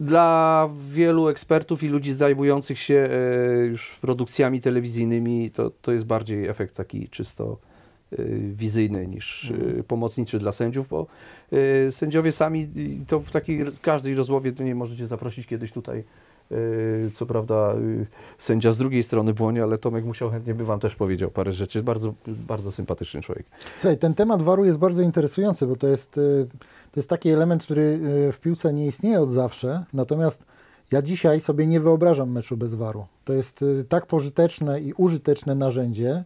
dla 0.00 0.68
wielu 0.90 1.28
ekspertów 1.28 1.82
i 1.82 1.88
ludzi 1.88 2.12
zajmujących 2.12 2.78
się 2.78 3.08
już 3.68 3.98
produkcjami 4.00 4.60
telewizyjnymi 4.60 5.50
to, 5.50 5.70
to 5.70 5.92
jest 5.92 6.04
bardziej 6.04 6.48
efekt 6.48 6.76
taki 6.76 7.08
czysto 7.08 7.58
y, 8.18 8.40
wizyjny 8.54 9.06
niż 9.06 9.50
y, 9.50 9.84
pomocniczy 9.88 10.38
dla 10.38 10.52
sędziów, 10.52 10.88
bo 10.88 11.06
y, 11.52 11.92
sędziowie 11.92 12.32
sami 12.32 12.68
y, 12.76 13.06
to 13.06 13.20
w 13.20 13.30
takiej 13.30 13.64
każdej 13.82 14.14
rozmowie 14.14 14.52
to 14.52 14.62
nie 14.62 14.74
możecie 14.74 15.06
zaprosić 15.06 15.46
kiedyś 15.46 15.72
tutaj. 15.72 16.04
Y, 16.52 17.10
Co 17.16 17.26
prawda 17.26 17.74
y, 17.74 18.06
sędzia 18.38 18.72
z 18.72 18.78
drugiej 18.78 19.02
strony 19.02 19.34
błonie, 19.34 19.62
ale 19.62 19.78
Tomek 19.78 20.04
musiał 20.04 20.30
chętnie 20.30 20.54
by 20.54 20.64
wam 20.64 20.80
też 20.80 20.94
powiedział 20.96 21.30
parę 21.30 21.52
rzeczy. 21.52 21.82
Bardzo, 21.82 22.14
bardzo 22.26 22.72
sympatyczny 22.72 23.20
człowiek. 23.22 23.46
Słuchaj, 23.76 23.98
ten 23.98 24.14
temat 24.14 24.42
waru 24.42 24.64
jest 24.64 24.78
bardzo 24.78 25.02
interesujący, 25.02 25.66
bo 25.66 25.76
to 25.76 25.86
jest, 25.86 26.18
y, 26.18 26.46
to 26.92 27.00
jest 27.00 27.10
taki 27.10 27.30
element, 27.30 27.64
który 27.64 28.00
w 28.32 28.38
piłce 28.40 28.72
nie 28.72 28.86
istnieje 28.86 29.20
od 29.20 29.30
zawsze, 29.30 29.84
natomiast 29.92 30.46
ja 30.92 31.02
dzisiaj 31.02 31.40
sobie 31.40 31.66
nie 31.66 31.80
wyobrażam 31.80 32.30
meczu 32.30 32.56
bez 32.56 32.74
waru. 32.74 33.06
To 33.24 33.32
jest 33.32 33.64
tak 33.88 34.06
pożyteczne 34.06 34.80
i 34.80 34.92
użyteczne 34.92 35.54
narzędzie, 35.54 36.24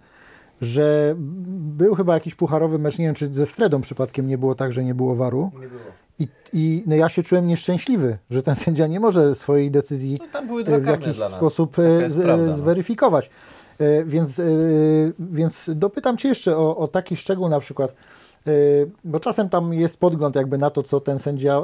że 0.61 1.15
był 1.59 1.95
chyba 1.95 2.15
jakiś 2.15 2.35
pucharowy 2.35 2.79
mecz, 2.79 2.99
nie 2.99 3.07
wiem 3.07 3.15
czy 3.15 3.35
ze 3.35 3.47
Stredą 3.47 3.81
przypadkiem 3.81 4.27
nie 4.27 4.39
było 4.39 4.55
tak, 4.55 4.73
że 4.73 4.85
nie 4.85 4.95
było 4.95 5.17
waru. 5.17 5.51
Nie 5.61 5.69
było. 5.69 5.81
I, 6.21 6.29
i 6.53 6.85
no 6.87 6.95
ja 6.95 7.09
się 7.09 7.23
czułem 7.23 7.47
nieszczęśliwy, 7.47 8.19
że 8.31 8.43
ten 8.43 8.55
sędzia 8.65 8.87
nie 8.87 9.01
może 9.01 9.35
swojej 9.35 9.71
decyzji 9.71 10.19
No, 10.71 10.77
e, 10.77 10.81
w 10.81 10.87
jakiś 10.87 11.17
sposób 11.17 11.79
e, 11.79 12.11
z, 12.11 12.23
prawda, 12.23 12.45
e, 12.45 12.47
no. 12.47 12.53
zweryfikować. 12.53 13.31
E, 13.79 14.05
Więc, 14.05 14.41
więc 15.19 15.71
dopytam 15.75 16.17
Cię 16.17 16.29
jeszcze 16.29 16.57
o, 16.57 16.77
o 16.77 16.89
taki 16.89 17.17
szczegół 17.17 17.49
na 17.49 17.61
przykład, 17.61 17.95
bo 19.05 19.21
czasem 19.21 19.49
tam 19.49 19.75
jest 19.75 19.97
podgląd 20.01 20.37
jakby 20.37 20.59
na 20.59 20.71
to, 20.71 20.83
co 20.83 21.01
ten 21.01 21.19
sędzia 21.19 21.63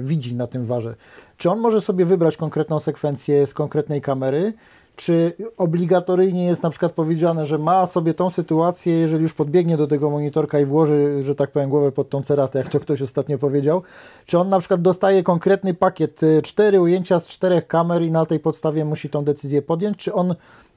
widzi 0.00 0.34
na 0.34 0.46
tym 0.46 0.66
warze. 0.66 0.94
Czy 1.36 1.50
on 1.50 1.58
może 1.60 1.80
sobie 1.80 2.04
wybrać 2.04 2.36
konkretną 2.36 2.80
sekwencję 2.80 3.46
z 3.46 3.54
konkretnej 3.54 4.00
kamery, 4.00 4.52
czy 4.96 5.32
obligatoryjnie 5.56 6.46
jest 6.46 6.62
na 6.62 6.70
przykład 6.70 6.92
powiedziane, 6.92 7.46
że 7.46 7.58
ma 7.58 7.86
sobie 7.86 8.14
tą 8.14 8.30
sytuację, 8.30 8.94
jeżeli 8.94 9.22
już 9.22 9.34
podbiegnie 9.34 9.76
do 9.76 9.86
tego 9.86 10.10
monitorka 10.10 10.60
i 10.60 10.64
włoży, 10.64 11.22
że 11.22 11.34
tak 11.34 11.50
powiem, 11.50 11.70
głowę 11.70 11.92
pod 11.92 12.08
tą 12.08 12.22
ceratę, 12.22 12.58
jak 12.58 12.68
to 12.68 12.80
ktoś 12.80 13.02
ostatnio 13.02 13.38
powiedział, 13.38 13.82
czy 14.26 14.38
on 14.38 14.48
na 14.48 14.58
przykład 14.58 14.82
dostaje 14.82 15.22
konkretny 15.22 15.74
pakiet, 15.74 16.22
y, 16.22 16.42
cztery 16.42 16.80
ujęcia 16.80 17.20
z 17.20 17.26
czterech 17.26 17.66
kamer 17.66 18.02
i 18.02 18.10
na 18.10 18.26
tej 18.26 18.40
podstawie 18.40 18.84
musi 18.84 19.10
tą 19.10 19.24
decyzję 19.24 19.62
podjąć, 19.62 19.96
czy 19.96 20.14
on, 20.14 20.34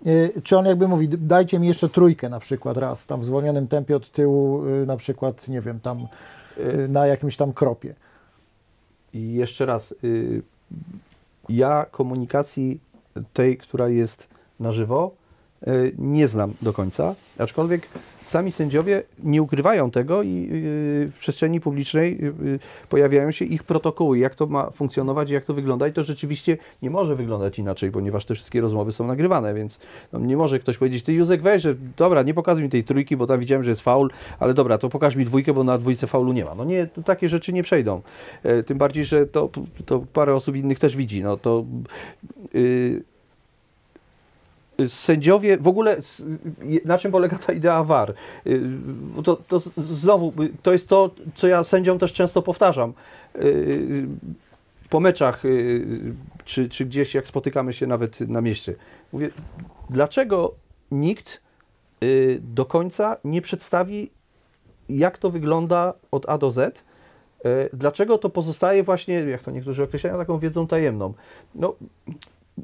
y, 0.08 0.42
czy 0.44 0.58
on 0.58 0.66
jakby 0.66 0.88
mówi, 0.88 1.10
dajcie 1.10 1.60
mi 1.60 1.68
jeszcze 1.68 1.90
trójkę 1.90 2.30
na 2.30 2.40
przykład 2.40 2.78
raz, 2.78 3.06
tam 3.06 3.22
w 3.22 3.26
zwolnionym 3.26 3.68
tempie 3.68 3.96
od 3.96 4.12
tyłu, 4.12 4.68
y, 4.68 4.86
na 4.86 4.98
przykład, 4.98 5.48
nie 5.48 5.62
wiem, 5.62 5.80
tam 5.80 6.08
na 6.90 7.08
jakimś 7.08 7.36
tam 7.36 7.54
kropie. 7.54 7.96
I 9.14 9.34
jeszcze 9.34 9.66
raz, 9.66 9.96
ja 11.50 11.86
komunikacji 11.92 12.80
tej, 13.34 13.58
która 13.58 13.90
jest 13.90 14.30
na 14.60 14.72
żywo, 14.72 15.12
nie 15.98 16.28
znam 16.28 16.54
do 16.62 16.74
końca, 16.74 17.16
aczkolwiek 17.38 17.88
sami 18.30 18.52
sędziowie 18.52 19.04
nie 19.24 19.42
ukrywają 19.42 19.92
tego 19.92 20.24
i 20.24 20.50
y, 20.52 21.12
w 21.12 21.16
przestrzeni 21.20 21.60
publicznej 21.60 22.26
y, 22.26 22.60
pojawiają 22.90 23.32
się 23.32 23.46
ich 23.46 23.64
protokoły, 23.64 24.18
jak 24.18 24.36
to 24.36 24.48
ma 24.48 24.70
funkcjonować, 24.70 25.30
jak 25.30 25.46
to 25.46 25.54
wygląda 25.54 25.88
i 25.88 25.94
to 25.94 26.04
rzeczywiście 26.04 26.58
nie 26.82 26.90
może 26.90 27.16
wyglądać 27.16 27.60
inaczej, 27.60 27.92
ponieważ 27.92 28.26
te 28.26 28.36
wszystkie 28.36 28.62
rozmowy 28.62 28.92
są 28.92 29.08
nagrywane, 29.08 29.54
więc 29.54 29.80
no, 30.14 30.20
nie 30.20 30.38
może 30.38 30.60
ktoś 30.60 30.78
powiedzieć, 30.78 31.04
ty 31.04 31.14
Józek 31.14 31.42
weź, 31.42 31.62
że 31.62 31.76
dobra, 31.98 32.24
nie 32.24 32.34
pokazuj 32.34 32.64
mi 32.64 32.70
tej 32.70 32.84
trójki, 32.84 33.18
bo 33.18 33.28
tam 33.28 33.40
widziałem, 33.40 33.64
że 33.64 33.70
jest 33.70 33.82
faul, 33.82 34.10
ale 34.40 34.54
dobra, 34.54 34.78
to 34.78 34.90
pokaż 34.90 35.16
mi 35.16 35.26
dwójkę, 35.26 35.54
bo 35.54 35.64
na 35.64 35.78
dwójce 35.78 36.08
faulu 36.08 36.34
nie 36.34 36.46
ma. 36.46 36.56
No 36.56 36.66
nie, 36.66 36.88
takie 37.06 37.30
rzeczy 37.30 37.54
nie 37.54 37.64
przejdą. 37.64 38.02
E, 38.44 38.64
tym 38.64 38.78
bardziej, 38.78 39.06
że 39.06 39.28
to, 39.28 39.50
to 39.86 40.04
parę 40.14 40.36
osób 40.36 40.56
innych 40.56 40.80
też 40.80 40.96
widzi. 40.96 41.24
No 41.24 41.38
to 41.38 41.66
y, 42.56 42.58
y, 42.60 43.04
sędziowie, 44.88 45.58
w 45.58 45.68
ogóle 45.68 45.98
na 46.86 46.98
czym 46.98 47.12
polega 47.12 47.38
ta 47.38 47.54
idea 47.54 47.84
VAR? 47.84 48.14
Y, 48.48 48.62
To, 49.24 49.36
to 49.36 49.60
znowu, 49.78 50.34
y, 50.44 50.50
to 50.64 50.72
jest 50.72 50.88
to, 50.88 51.12
co 51.36 51.48
ja 51.48 51.64
sędziom 51.64 52.00
też 52.00 52.14
często 52.14 52.42
powtarzam. 52.42 52.94
Y, 53.36 54.06
Po 54.90 55.00
meczach, 55.00 55.44
czy, 56.46 56.70
czy 56.70 56.86
gdzieś 56.86 57.16
jak 57.16 57.28
spotykamy 57.28 57.74
się 57.74 57.88
nawet 57.88 58.22
na 58.22 58.42
mieście. 58.42 58.76
Mówię, 59.14 59.30
dlaczego 59.90 60.54
nikt 60.92 61.42
do 62.40 62.66
końca 62.66 63.18
nie 63.24 63.42
przedstawi, 63.42 64.10
jak 64.90 65.18
to 65.18 65.30
wygląda 65.30 65.94
od 66.12 66.30
A 66.30 66.38
do 66.38 66.52
Z? 66.52 66.84
Dlaczego 67.74 68.18
to 68.18 68.30
pozostaje 68.30 68.84
właśnie, 68.84 69.14
jak 69.14 69.44
to 69.44 69.52
niektórzy 69.52 69.84
określają, 69.84 70.18
taką 70.18 70.40
wiedzą 70.40 70.68
tajemną? 70.68 71.14
No, 71.56 71.76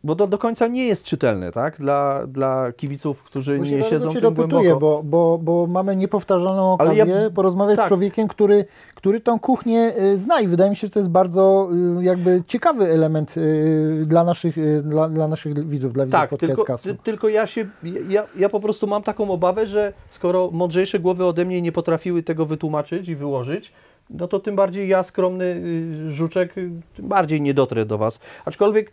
bo 0.03 0.15
to 0.15 0.27
do 0.27 0.37
końca 0.37 0.67
nie 0.67 0.87
jest 0.87 1.05
czytelne, 1.05 1.51
tak? 1.51 1.77
Dla, 1.77 2.27
dla 2.27 2.71
kibiców, 2.71 3.23
którzy 3.23 3.57
Właśnie 3.57 3.77
nie 3.77 3.83
siedzą 3.83 4.07
Cię 4.07 4.21
tym 4.21 4.33
dopytuję, 4.33 4.75
bo, 4.75 5.01
bo, 5.03 5.39
bo 5.41 5.67
mamy 5.67 5.95
niepowtarzalną 5.95 6.73
okazję 6.73 7.05
ja- 7.05 7.29
porozmawiać 7.29 7.77
tak. 7.77 7.85
z 7.85 7.87
człowiekiem, 7.87 8.27
który, 8.27 8.65
który 8.95 9.19
tą 9.19 9.39
kuchnię 9.39 9.93
y, 9.97 10.17
zna 10.17 10.41
i 10.41 10.47
wydaje 10.47 10.69
mi 10.69 10.75
się, 10.75 10.87
że 10.87 10.93
to 10.93 10.99
jest 10.99 11.09
bardzo 11.09 11.69
y, 11.99 12.03
jakby 12.03 12.43
ciekawy 12.47 12.85
element 12.85 13.37
y, 13.37 14.03
dla 14.05 14.23
naszych, 14.23 14.81
dla, 14.83 15.09
dla 15.09 15.27
naszych 15.27 15.67
widzów, 15.67 15.93
dla 15.93 16.05
widzów 16.05 16.19
Tak, 16.19 16.39
tylko, 16.39 16.55
podcastu. 16.55 16.89
ty, 16.89 16.95
tylko 17.03 17.29
ja 17.29 17.47
się, 17.47 17.65
ja, 18.09 18.23
ja 18.35 18.49
po 18.49 18.59
prostu 18.59 18.87
mam 18.87 19.03
taką 19.03 19.29
obawę, 19.29 19.67
że 19.67 19.93
skoro 20.09 20.49
mądrzejsze 20.51 20.99
głowy 20.99 21.25
ode 21.25 21.45
mnie 21.45 21.61
nie 21.61 21.71
potrafiły 21.71 22.23
tego 22.23 22.45
wytłumaczyć 22.45 23.09
i 23.09 23.15
wyłożyć, 23.15 23.73
no 24.09 24.27
to 24.27 24.39
tym 24.39 24.55
bardziej 24.55 24.87
ja, 24.87 25.03
skromny 25.03 25.61
żuczek, 26.11 26.53
tym 26.95 27.07
bardziej 27.07 27.41
nie 27.41 27.53
dotrę 27.53 27.85
do 27.85 27.97
Was. 27.97 28.19
Aczkolwiek 28.45 28.91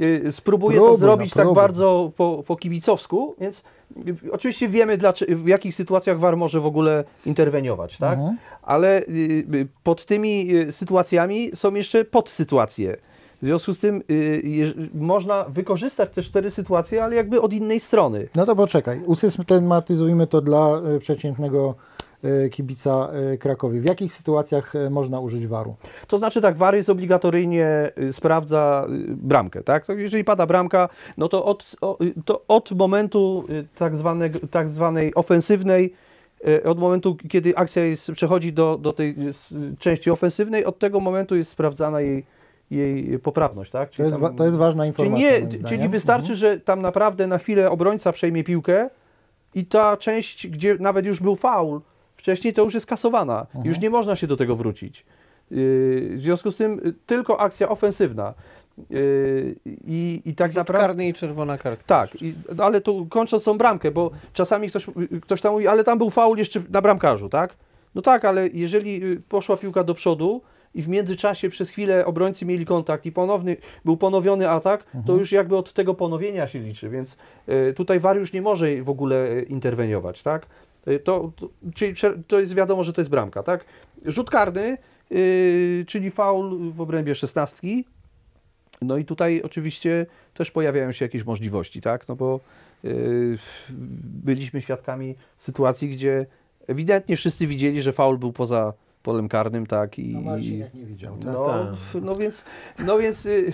y, 0.00 0.32
spróbuję 0.32 0.78
to 0.78 0.84
Próbuj, 0.84 1.00
zrobić 1.00 1.34
no, 1.34 1.44
tak 1.44 1.54
bardzo 1.54 2.12
po, 2.16 2.42
po 2.46 2.56
kibicowsku, 2.56 3.34
więc 3.40 3.64
y, 4.06 4.32
oczywiście 4.32 4.68
wiemy, 4.68 4.98
dlaczego, 4.98 5.36
w 5.36 5.46
jakich 5.46 5.74
sytuacjach 5.74 6.18
VAR 6.18 6.36
może 6.36 6.60
w 6.60 6.66
ogóle 6.66 7.04
interweniować, 7.26 7.98
tak? 7.98 8.18
Mhm. 8.18 8.36
ale 8.62 9.02
y, 9.02 9.68
pod 9.82 10.04
tymi 10.04 10.48
sytuacjami 10.70 11.50
są 11.54 11.74
jeszcze 11.74 12.04
podsytuacje. 12.04 12.96
W 13.42 13.46
związku 13.46 13.72
z 13.72 13.78
tym 13.78 14.02
y, 14.10 14.74
można 14.94 15.44
wykorzystać 15.44 16.12
te 16.14 16.22
cztery 16.22 16.50
sytuacje, 16.50 17.04
ale 17.04 17.16
jakby 17.16 17.40
od 17.40 17.52
innej 17.52 17.80
strony. 17.80 18.28
No 18.34 18.46
to 18.46 18.56
poczekaj, 18.56 19.00
usystematyzujmy 19.06 20.26
to 20.26 20.40
dla 20.40 20.80
przeciętnego 20.98 21.74
kibica 22.50 23.10
y, 23.32 23.38
Krakowi. 23.38 23.80
W 23.80 23.84
jakich 23.84 24.12
sytuacjach 24.12 24.74
y, 24.74 24.90
można 24.90 25.20
użyć 25.20 25.46
waru? 25.46 25.76
To 26.06 26.18
znaczy 26.18 26.40
tak, 26.40 26.56
VAR 26.56 26.74
jest 26.74 26.90
obligatoryjnie 26.90 27.92
y, 27.98 28.12
sprawdza 28.12 28.86
y, 29.10 29.16
bramkę, 29.16 29.62
tak? 29.62 29.86
To 29.86 29.92
jeżeli 29.92 30.24
pada 30.24 30.46
bramka, 30.46 30.88
no 31.18 31.28
to 31.28 31.44
od, 31.44 31.76
y, 32.02 32.22
to 32.24 32.42
od 32.48 32.72
momentu 32.72 33.44
tak, 33.78 33.96
zwanego, 33.96 34.38
tak 34.50 34.68
zwanej 34.68 35.14
ofensywnej, 35.14 35.94
od 36.64 36.78
momentu, 36.78 37.16
kiedy 37.28 37.56
akcja 37.56 37.84
jest, 37.84 38.12
przechodzi 38.12 38.52
do, 38.52 38.78
do 38.78 38.92
tej 38.92 39.16
części 39.78 40.10
ofensywnej, 40.10 40.64
od 40.64 40.78
tego 40.78 41.00
momentu 41.00 41.36
jest 41.36 41.50
sprawdzana 41.50 42.00
jej, 42.00 42.24
jej 42.70 43.18
poprawność, 43.18 43.70
tak? 43.70 43.90
To 43.90 43.96
Czyli 43.96 44.08
jest, 44.08 44.20
tam- 44.20 44.36
to 44.36 44.44
jest 44.44 44.56
ważna 44.56 44.82
Czyli, 44.82 44.88
informacja. 44.88 45.30
nie, 45.30 45.40
moim 45.46 45.64
czyli 45.64 45.88
wystarczy, 45.88 46.36
że 46.36 46.60
tam 46.60 46.80
naprawdę 46.82 47.26
na 47.26 47.38
chwilę 47.38 47.70
obrońca 47.70 48.12
przejmie 48.12 48.44
piłkę 48.44 48.90
i 49.54 49.66
ta 49.66 49.96
część, 49.96 50.48
gdzie 50.48 50.76
nawet 50.80 51.06
już 51.06 51.20
był 51.20 51.36
faul 51.36 51.80
wcześniej, 52.22 52.52
to 52.52 52.62
już 52.62 52.74
jest 52.74 52.86
kasowana. 52.86 53.40
Mhm. 53.40 53.66
Już 53.66 53.80
nie 53.80 53.90
można 53.90 54.16
się 54.16 54.26
do 54.26 54.36
tego 54.36 54.56
wrócić. 54.56 55.04
Yy, 55.50 55.56
w 56.16 56.22
związku 56.22 56.50
z 56.50 56.56
tym 56.56 56.80
y, 56.86 56.94
tylko 57.06 57.40
akcja 57.40 57.68
ofensywna. 57.68 58.34
Yy, 58.90 59.56
I, 59.66 60.22
I 60.24 60.34
tak 60.34 60.48
Rzut 60.48 60.56
naprawdę. 60.56 60.86
karny 60.86 61.08
i 61.08 61.12
czerwona 61.12 61.58
kartka. 61.58 61.84
Tak, 61.86 62.22
i, 62.22 62.34
no 62.56 62.64
ale 62.64 62.80
tu 62.80 63.06
kończąc 63.06 63.44
tą 63.44 63.58
bramkę, 63.58 63.90
bo 63.90 64.10
czasami 64.32 64.68
ktoś, 64.68 64.86
ktoś 65.22 65.40
tam 65.40 65.52
mówi, 65.52 65.66
ale 65.66 65.84
tam 65.84 65.98
był 65.98 66.10
faul 66.10 66.38
jeszcze 66.38 66.60
na 66.70 66.82
bramkarzu, 66.82 67.28
tak? 67.28 67.56
No 67.94 68.02
tak, 68.02 68.24
ale 68.24 68.48
jeżeli 68.48 69.04
y, 69.04 69.22
poszła 69.28 69.56
piłka 69.56 69.84
do 69.84 69.94
przodu 69.94 70.42
i 70.74 70.82
w 70.82 70.88
międzyczasie 70.88 71.48
przez 71.48 71.70
chwilę 71.70 72.06
obrońcy 72.06 72.46
mieli 72.46 72.66
kontakt 72.66 73.06
i 73.06 73.12
ponowny, 73.12 73.56
był 73.84 73.96
ponowiony 73.96 74.50
atak, 74.50 74.84
to 75.06 75.16
już 75.16 75.32
jakby 75.32 75.56
od 75.56 75.72
tego 75.72 75.94
ponowienia 75.94 76.46
się 76.46 76.58
liczy, 76.58 76.88
więc 76.88 77.16
y, 77.48 77.74
tutaj 77.74 78.00
już 78.14 78.32
nie 78.32 78.42
może 78.42 78.82
w 78.82 78.90
ogóle 78.90 79.30
y, 79.30 79.42
interweniować, 79.42 80.22
tak? 80.22 80.46
Y, 80.88 80.98
To, 80.98 81.32
to, 81.36 81.48
czyli 81.74 81.94
to 82.28 82.40
jest 82.40 82.54
wiadomo, 82.54 82.84
że 82.84 82.92
to 82.92 83.00
jest 83.00 83.10
bramka, 83.10 83.42
tak? 83.42 83.64
Rzut 84.04 84.30
karny, 84.30 84.78
y, 85.12 85.84
czyli 85.88 86.10
faul 86.10 86.72
w 86.72 86.80
obrębie 86.80 87.14
szesnastki, 87.14 87.84
no 88.82 88.96
i 88.96 89.04
tutaj 89.04 89.42
oczywiście 89.44 90.06
też 90.34 90.50
pojawiają 90.50 90.92
się 90.92 91.04
jakieś 91.04 91.24
możliwości, 91.24 91.80
tak? 91.80 92.08
No 92.08 92.16
bo 92.16 92.40
yy, 92.82 93.38
byliśmy 94.24 94.62
świadkami 94.62 95.14
sytuacji, 95.38 95.88
gdzie 95.88 96.26
ewidentnie 96.66 97.16
wszyscy 97.16 97.46
widzieli, 97.46 97.82
że 97.82 97.92
faul 97.92 98.18
był 98.18 98.32
poza 98.32 98.72
polem 99.02 99.28
karnym, 99.28 99.66
tak? 99.66 99.98
I, 99.98 100.12
No 100.12 100.20
Marciniak 100.20 100.74
nie 100.74 100.84
widział. 100.84 101.16
Tak? 101.16 101.26
no, 101.26 101.46
tak. 101.46 102.02
no 102.02 102.16
więc, 102.16 102.44
no 102.78 102.98
więc, 102.98 103.26
y, 103.26 103.52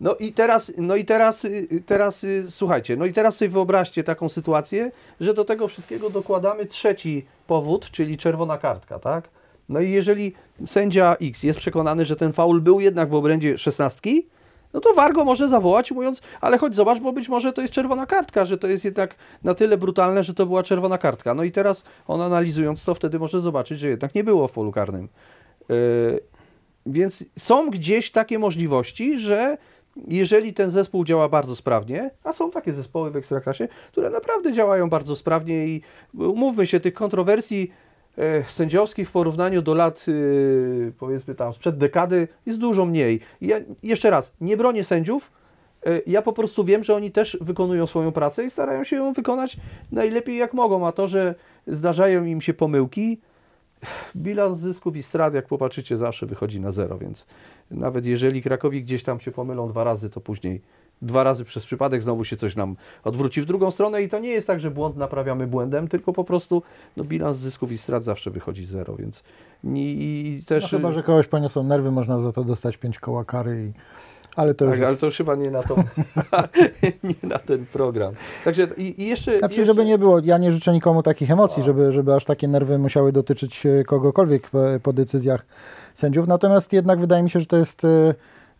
no 0.00 0.14
i 0.14 0.32
teraz, 0.32 0.72
no 0.76 0.96
i 0.96 1.04
teraz, 1.04 1.44
y, 1.44 1.82
teraz, 1.86 2.24
y, 2.24 2.50
słuchajcie, 2.50 2.96
no 2.96 3.06
i 3.06 3.12
teraz 3.12 3.36
sobie 3.36 3.48
wyobraźcie 3.48 4.04
taką 4.04 4.28
sytuację, 4.28 4.92
że 5.20 5.34
do 5.34 5.44
tego 5.44 5.68
wszystkiego 5.68 6.10
dokładamy 6.10 6.66
trzeci 6.66 7.26
powód, 7.46 7.90
czyli 7.90 8.16
czerwona 8.16 8.58
kartka, 8.58 8.98
tak? 8.98 9.28
No 9.68 9.80
i 9.80 9.90
jeżeli 9.90 10.32
sędzia 10.66 11.16
X 11.22 11.42
jest 11.42 11.58
przekonany, 11.58 12.04
że 12.04 12.16
ten 12.16 12.32
faul 12.32 12.60
był 12.60 12.80
jednak 12.80 13.10
w 13.10 13.14
obrębie 13.14 13.58
szesnastki, 13.58 14.26
no 14.72 14.80
to 14.80 14.94
Wargo 14.94 15.24
może 15.24 15.48
zawołać, 15.48 15.92
mówiąc, 15.92 16.22
ale 16.40 16.58
chodź 16.58 16.74
zobacz, 16.74 16.98
bo 16.98 17.12
być 17.12 17.28
może 17.28 17.52
to 17.52 17.62
jest 17.62 17.74
czerwona 17.74 18.06
kartka, 18.06 18.44
że 18.44 18.58
to 18.58 18.68
jest 18.68 18.84
jednak 18.84 19.14
na 19.44 19.54
tyle 19.54 19.76
brutalne, 19.76 20.22
że 20.22 20.34
to 20.34 20.46
była 20.46 20.62
czerwona 20.62 20.98
kartka. 20.98 21.34
No 21.34 21.44
i 21.44 21.52
teraz 21.52 21.84
on 22.06 22.20
analizując 22.20 22.84
to, 22.84 22.94
wtedy 22.94 23.18
może 23.18 23.40
zobaczyć, 23.40 23.78
że 23.78 23.88
jednak 23.88 24.14
nie 24.14 24.24
było 24.24 24.48
w 24.48 24.52
polu 24.52 24.72
karnym. 24.72 25.08
Yy, 25.68 26.20
więc 26.86 27.24
są 27.38 27.70
gdzieś 27.70 28.10
takie 28.10 28.38
możliwości, 28.38 29.18
że 29.18 29.58
jeżeli 30.08 30.52
ten 30.52 30.70
zespół 30.70 31.04
działa 31.04 31.28
bardzo 31.28 31.56
sprawnie, 31.56 32.10
a 32.24 32.32
są 32.32 32.50
takie 32.50 32.72
zespoły 32.72 33.10
w 33.10 33.16
Ekstraklasie, 33.16 33.68
które 33.92 34.10
naprawdę 34.10 34.52
działają 34.52 34.90
bardzo 34.90 35.16
sprawnie 35.16 35.66
i 35.66 35.82
umówmy 36.14 36.66
się, 36.66 36.80
tych 36.80 36.94
kontrowersji 36.94 37.72
e, 38.18 38.44
sędziowskich 38.44 39.08
w 39.08 39.12
porównaniu 39.12 39.62
do 39.62 39.74
lat, 39.74 40.06
e, 40.08 40.12
powiedzmy 40.98 41.34
tam 41.34 41.52
sprzed 41.52 41.78
dekady, 41.78 42.28
jest 42.46 42.58
dużo 42.58 42.84
mniej. 42.84 43.20
Ja, 43.40 43.56
jeszcze 43.82 44.10
raz, 44.10 44.34
nie 44.40 44.56
bronię 44.56 44.84
sędziów, 44.84 45.32
e, 45.86 46.00
ja 46.06 46.22
po 46.22 46.32
prostu 46.32 46.64
wiem, 46.64 46.84
że 46.84 46.94
oni 46.94 47.10
też 47.10 47.38
wykonują 47.40 47.86
swoją 47.86 48.12
pracę 48.12 48.44
i 48.44 48.50
starają 48.50 48.84
się 48.84 48.96
ją 48.96 49.12
wykonać 49.12 49.56
najlepiej 49.92 50.36
jak 50.36 50.54
mogą, 50.54 50.86
a 50.86 50.92
to, 50.92 51.06
że 51.06 51.34
zdarzają 51.66 52.24
im 52.24 52.40
się 52.40 52.54
pomyłki, 52.54 53.20
bilans 54.16 54.58
zysków 54.58 54.96
i 54.96 55.02
strat, 55.02 55.34
jak 55.34 55.46
popatrzycie, 55.46 55.96
zawsze 55.96 56.26
wychodzi 56.26 56.60
na 56.60 56.70
zero, 56.70 56.98
więc 56.98 57.26
nawet 57.70 58.06
jeżeli 58.06 58.42
Krakowi 58.42 58.82
gdzieś 58.82 59.02
tam 59.02 59.20
się 59.20 59.32
pomylą 59.32 59.68
dwa 59.68 59.84
razy, 59.84 60.10
to 60.10 60.20
później 60.20 60.60
dwa 61.02 61.22
razy 61.22 61.44
przez 61.44 61.66
przypadek 61.66 62.02
znowu 62.02 62.24
się 62.24 62.36
coś 62.36 62.56
nam 62.56 62.76
odwróci 63.04 63.42
w 63.42 63.46
drugą 63.46 63.70
stronę 63.70 64.02
i 64.02 64.08
to 64.08 64.18
nie 64.18 64.28
jest 64.28 64.46
tak, 64.46 64.60
że 64.60 64.70
błąd 64.70 64.96
naprawiamy 64.96 65.46
błędem, 65.46 65.88
tylko 65.88 66.12
po 66.12 66.24
prostu 66.24 66.62
no, 66.96 67.04
bilans 67.04 67.36
zysków 67.38 67.72
i 67.72 67.78
strat 67.78 68.04
zawsze 68.04 68.30
wychodzi 68.30 68.64
zero, 68.64 68.96
więc 68.96 69.24
i, 69.64 70.38
i 70.38 70.44
też... 70.44 70.62
No, 70.62 70.68
chyba, 70.68 70.92
że 70.92 71.02
kogoś 71.02 71.26
poniosą 71.26 71.62
nerwy, 71.62 71.90
można 71.90 72.20
za 72.20 72.32
to 72.32 72.44
dostać 72.44 72.76
pięć 72.76 72.98
koła 72.98 73.24
kary. 73.24 73.66
I... 73.68 73.72
Ale 74.36 74.54
to 74.54 74.64
już 74.64 74.72
tak, 74.72 74.80
jest... 74.80 74.88
ale 74.88 74.96
to 74.96 75.06
już 75.06 75.16
chyba 75.16 75.34
nie 75.34 75.50
na 75.50 75.62
to, 75.62 75.76
nie 77.04 77.28
na 77.28 77.38
ten 77.38 77.66
program. 77.66 78.14
Także 78.44 78.68
i, 78.76 79.02
i 79.02 79.06
jeszcze... 79.06 79.38
Znaczy, 79.38 79.60
jeszcze... 79.60 79.74
żeby 79.74 79.84
nie 79.84 79.98
było, 79.98 80.20
ja 80.24 80.38
nie 80.38 80.52
życzę 80.52 80.72
nikomu 80.72 81.02
takich 81.02 81.30
emocji, 81.30 81.62
żeby, 81.62 81.92
żeby 81.92 82.14
aż 82.14 82.24
takie 82.24 82.48
nerwy 82.48 82.78
musiały 82.78 83.12
dotyczyć 83.12 83.66
e, 83.66 83.84
kogokolwiek 83.84 84.50
po, 84.50 84.58
po 84.82 84.92
decyzjach 84.92 85.46
sędziów. 85.98 86.28
Natomiast 86.28 86.72
jednak 86.72 87.00
wydaje 87.00 87.22
mi 87.22 87.30
się, 87.30 87.40
że 87.40 87.46
to 87.46 87.56
jest, 87.56 87.84
e, 87.84 88.14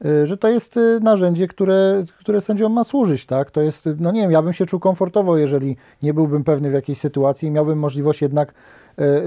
e, 0.04 0.26
że 0.26 0.36
to 0.36 0.48
jest 0.48 0.76
e, 0.76 1.00
narzędzie, 1.00 1.48
które, 1.48 2.04
które 2.18 2.40
sędziom 2.40 2.72
ma 2.72 2.84
służyć. 2.84 3.26
Tak? 3.26 3.50
To 3.50 3.60
jest, 3.62 3.88
no 3.98 4.12
nie 4.12 4.20
wiem, 4.20 4.30
ja 4.30 4.42
bym 4.42 4.52
się 4.52 4.66
czuł 4.66 4.80
komfortowo, 4.80 5.36
jeżeli 5.36 5.76
nie 6.02 6.14
byłbym 6.14 6.44
pewny 6.44 6.70
w 6.70 6.72
jakiejś 6.72 6.98
sytuacji 6.98 7.48
i 7.48 7.50
miałbym 7.50 7.78
możliwość 7.78 8.22
jednak 8.22 8.54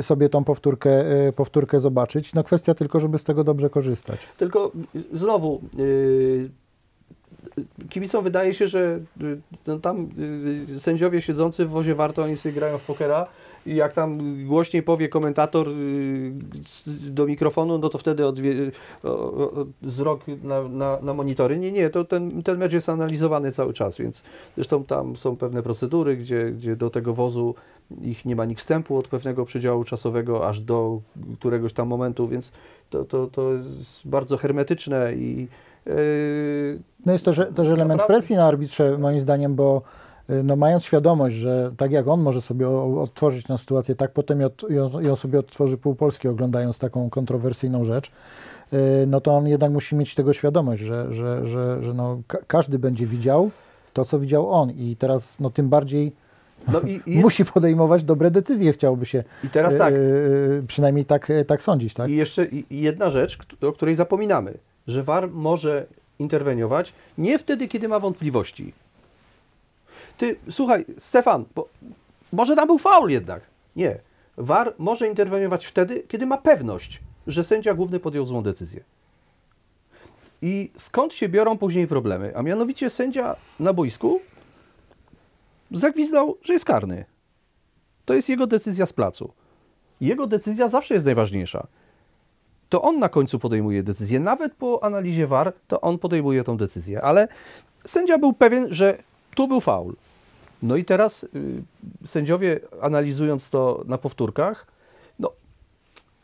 sobie 0.01 0.29
tą 0.29 0.43
powtórkę, 0.43 1.03
powtórkę 1.35 1.79
zobaczyć. 1.79 2.33
No 2.33 2.43
kwestia 2.43 2.73
tylko, 2.73 2.99
żeby 2.99 3.17
z 3.17 3.23
tego 3.23 3.43
dobrze 3.43 3.69
korzystać. 3.69 4.19
Tylko 4.37 4.71
znowu, 5.13 5.61
yy, 5.77 6.49
kibicom 7.89 8.23
wydaje 8.23 8.53
się, 8.53 8.67
że 8.67 8.99
no, 9.67 9.79
tam 9.79 10.09
sędziowie 10.79 11.21
siedzący 11.21 11.65
w 11.65 11.69
wozie 11.69 11.95
warto, 11.95 12.23
oni 12.23 12.37
sobie 12.37 12.55
grają 12.55 12.77
w 12.77 12.83
pokera 12.83 13.27
jak 13.75 13.93
tam 13.93 14.19
głośniej 14.45 14.83
powie 14.83 15.09
komentator 15.09 15.69
y, 15.69 16.31
do 16.87 17.25
mikrofonu, 17.25 17.77
no 17.77 17.89
to 17.89 17.97
wtedy 17.97 18.27
odwie, 18.27 18.53
wzrok 19.81 20.21
na, 20.43 20.63
na, 20.63 20.97
na 21.01 21.13
monitory. 21.13 21.57
Nie, 21.57 21.71
nie, 21.71 21.89
to 21.89 22.05
ten, 22.05 22.43
ten 22.43 22.57
mecz 22.57 22.73
jest 22.73 22.89
analizowany 22.89 23.51
cały 23.51 23.73
czas, 23.73 23.97
więc 23.97 24.23
zresztą 24.55 24.83
tam 24.83 25.15
są 25.15 25.35
pewne 25.35 25.63
procedury, 25.63 26.17
gdzie, 26.17 26.51
gdzie 26.51 26.75
do 26.75 26.89
tego 26.89 27.13
wozu 27.13 27.55
ich 28.01 28.25
nie 28.25 28.35
ma 28.35 28.45
nikt 28.45 28.61
wstępu 28.61 28.97
od 28.97 29.07
pewnego 29.07 29.45
przedziału 29.45 29.83
czasowego 29.83 30.47
aż 30.47 30.59
do 30.59 31.01
któregoś 31.39 31.73
tam 31.73 31.87
momentu, 31.87 32.27
więc 32.27 32.51
to, 32.89 33.05
to, 33.05 33.27
to 33.27 33.53
jest 33.53 34.01
bardzo 34.05 34.37
hermetyczne 34.37 35.13
i 35.13 35.47
yy, 35.85 36.79
No 37.05 37.13
jest 37.13 37.25
to 37.25 37.33
że, 37.33 37.45
też 37.45 37.67
element 37.67 38.03
presji 38.03 38.35
na 38.35 38.45
arbitrze, 38.45 38.97
moim 38.97 39.21
zdaniem, 39.21 39.55
bo 39.55 39.81
no, 40.43 40.55
mając 40.55 40.83
świadomość, 40.83 41.35
że 41.35 41.71
tak 41.77 41.91
jak 41.91 42.07
on 42.07 42.21
może 42.21 42.41
sobie 42.41 42.69
odtworzyć 42.69 43.45
tę 43.45 43.57
sytuację, 43.57 43.95
tak 43.95 44.11
potem 44.11 44.39
ją, 45.01 45.15
sobie 45.15 45.39
odtworzy 45.39 45.77
pół 45.77 45.95
Polski 45.95 46.27
oglądając 46.27 46.79
taką 46.79 47.09
kontrowersyjną 47.09 47.83
rzecz, 47.83 48.11
y, 48.73 48.77
no 49.07 49.21
to 49.21 49.31
on 49.37 49.47
jednak 49.47 49.71
musi 49.71 49.95
mieć 49.95 50.15
tego 50.15 50.33
świadomość, 50.33 50.83
że, 50.83 51.13
że, 51.13 51.47
że, 51.47 51.83
że 51.83 51.93
no, 51.93 52.21
ka- 52.27 52.39
każdy 52.47 52.79
będzie 52.79 53.07
widział 53.07 53.51
to, 53.93 54.05
co 54.05 54.19
widział 54.19 54.51
on 54.51 54.71
i 54.71 54.95
teraz 54.95 55.39
no, 55.39 55.49
tym 55.49 55.69
bardziej 55.69 56.11
no 56.71 56.81
i, 56.81 57.01
musi 57.21 57.45
podejmować 57.45 58.03
dobre 58.03 58.31
decyzje, 58.31 58.73
chciałoby 58.73 59.05
się 59.05 59.23
i 59.43 59.49
teraz 59.49 59.77
tak, 59.77 59.93
y, 59.93 59.97
y, 59.97 60.63
przynajmniej 60.67 61.05
tak, 61.05 61.29
y, 61.29 61.45
tak 61.45 61.63
sądzić. 61.63 61.93
Tak? 61.93 62.09
i 62.09 62.15
jeszcze 62.15 62.47
jedna 62.69 63.09
rzecz, 63.09 63.37
o 63.61 63.71
której 63.71 63.95
zapominamy, 63.95 64.57
że 64.87 65.03
VAR 65.03 65.29
może 65.31 65.85
interweniować 66.19 66.93
nie 67.17 67.39
wtedy, 67.39 67.67
kiedy 67.67 67.87
ma 67.87 67.99
wątpliwości. 67.99 68.73
Ty, 70.19 70.35
słuchaj, 70.49 70.85
Stefan, 70.97 71.45
bo, 71.55 71.69
może 72.31 72.55
tam 72.55 72.67
był 72.67 72.77
faul 72.77 73.09
jednak. 73.09 73.41
Nie. 73.75 73.99
VAR 74.37 74.73
może 74.77 75.07
interweniować 75.07 75.65
wtedy, 75.65 76.03
kiedy 76.07 76.25
ma 76.25 76.37
pewność, 76.37 76.99
że 77.27 77.43
sędzia 77.43 77.73
główny 77.73 77.99
podjął 77.99 78.25
złą 78.25 78.43
decyzję. 78.43 78.83
I 80.41 80.71
skąd 80.77 81.13
się 81.13 81.29
biorą 81.29 81.57
później 81.57 81.87
problemy? 81.87 82.33
A 82.35 82.41
mianowicie 82.41 82.89
sędzia 82.89 83.35
na 83.59 83.73
boisku 83.73 84.19
zagwizdał, 85.71 86.37
że 86.41 86.53
jest 86.53 86.65
karny. 86.65 87.05
To 88.05 88.13
jest 88.13 88.29
jego 88.29 88.47
decyzja 88.47 88.85
z 88.85 88.93
placu. 88.93 89.33
Jego 90.01 90.27
decyzja 90.27 90.67
zawsze 90.67 90.93
jest 90.93 91.05
najważniejsza. 91.05 91.67
To 92.69 92.81
on 92.81 92.99
na 92.99 93.09
końcu 93.09 93.39
podejmuje 93.39 93.83
decyzję. 93.83 94.19
Nawet 94.19 94.53
po 94.53 94.83
analizie 94.83 95.27
VAR, 95.27 95.53
to 95.67 95.81
on 95.81 95.99
podejmuje 95.99 96.43
tą 96.43 96.57
decyzję. 96.57 97.01
Ale 97.01 97.27
sędzia 97.87 98.17
był 98.17 98.33
pewien, 98.33 98.67
że 98.73 98.97
tu 99.35 99.47
był 99.47 99.61
faul. 99.61 99.95
No 100.63 100.75
i 100.75 100.85
teraz 100.85 101.23
y, 101.23 101.27
sędziowie, 102.07 102.59
analizując 102.81 103.49
to 103.49 103.83
na 103.87 103.97
powtórkach, 103.97 104.67
no, 105.19 105.31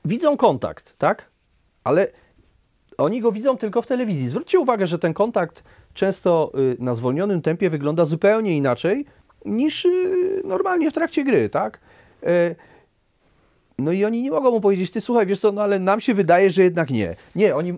widzą 0.06 0.38
kontakt, 0.38 0.98
tak? 0.98 1.26
Ale 1.84 2.08
oni 2.98 3.22
go 3.22 3.32
widzą 3.32 3.58
tylko 3.58 3.82
w 3.82 3.88
telewizji. 3.88 4.30
Zwróćcie 4.30 4.60
uwagę, 4.60 4.88
że 4.88 5.00
ten 5.00 5.14
kontakt 5.14 5.64
często 5.94 6.52
y, 6.56 6.78
na 6.80 6.96
zwolnionym 6.96 7.42
tempie 7.42 7.70
wygląda 7.70 8.06
zupełnie 8.06 8.58
inaczej 8.58 9.06
niż 9.46 9.86
y, 9.86 10.42
normalnie 10.46 10.92
w 10.92 10.94
trakcie 10.94 11.24
gry, 11.24 11.50
tak? 11.50 11.80
No 13.80 13.92
i 13.92 14.06
oni 14.06 14.22
nie 14.22 14.32
mogą 14.32 14.52
mu 14.52 14.62
powiedzieć, 14.62 14.92
ty 14.92 15.02
słuchaj, 15.02 15.26
wiesz 15.26 15.40
co, 15.40 15.52
no 15.52 15.62
ale 15.62 15.80
nam 15.80 16.02
się 16.02 16.14
wydaje, 16.14 16.50
że 16.50 16.64
jednak 16.64 16.90
nie. 16.90 17.16
Nie, 17.36 17.56
oni, 17.56 17.74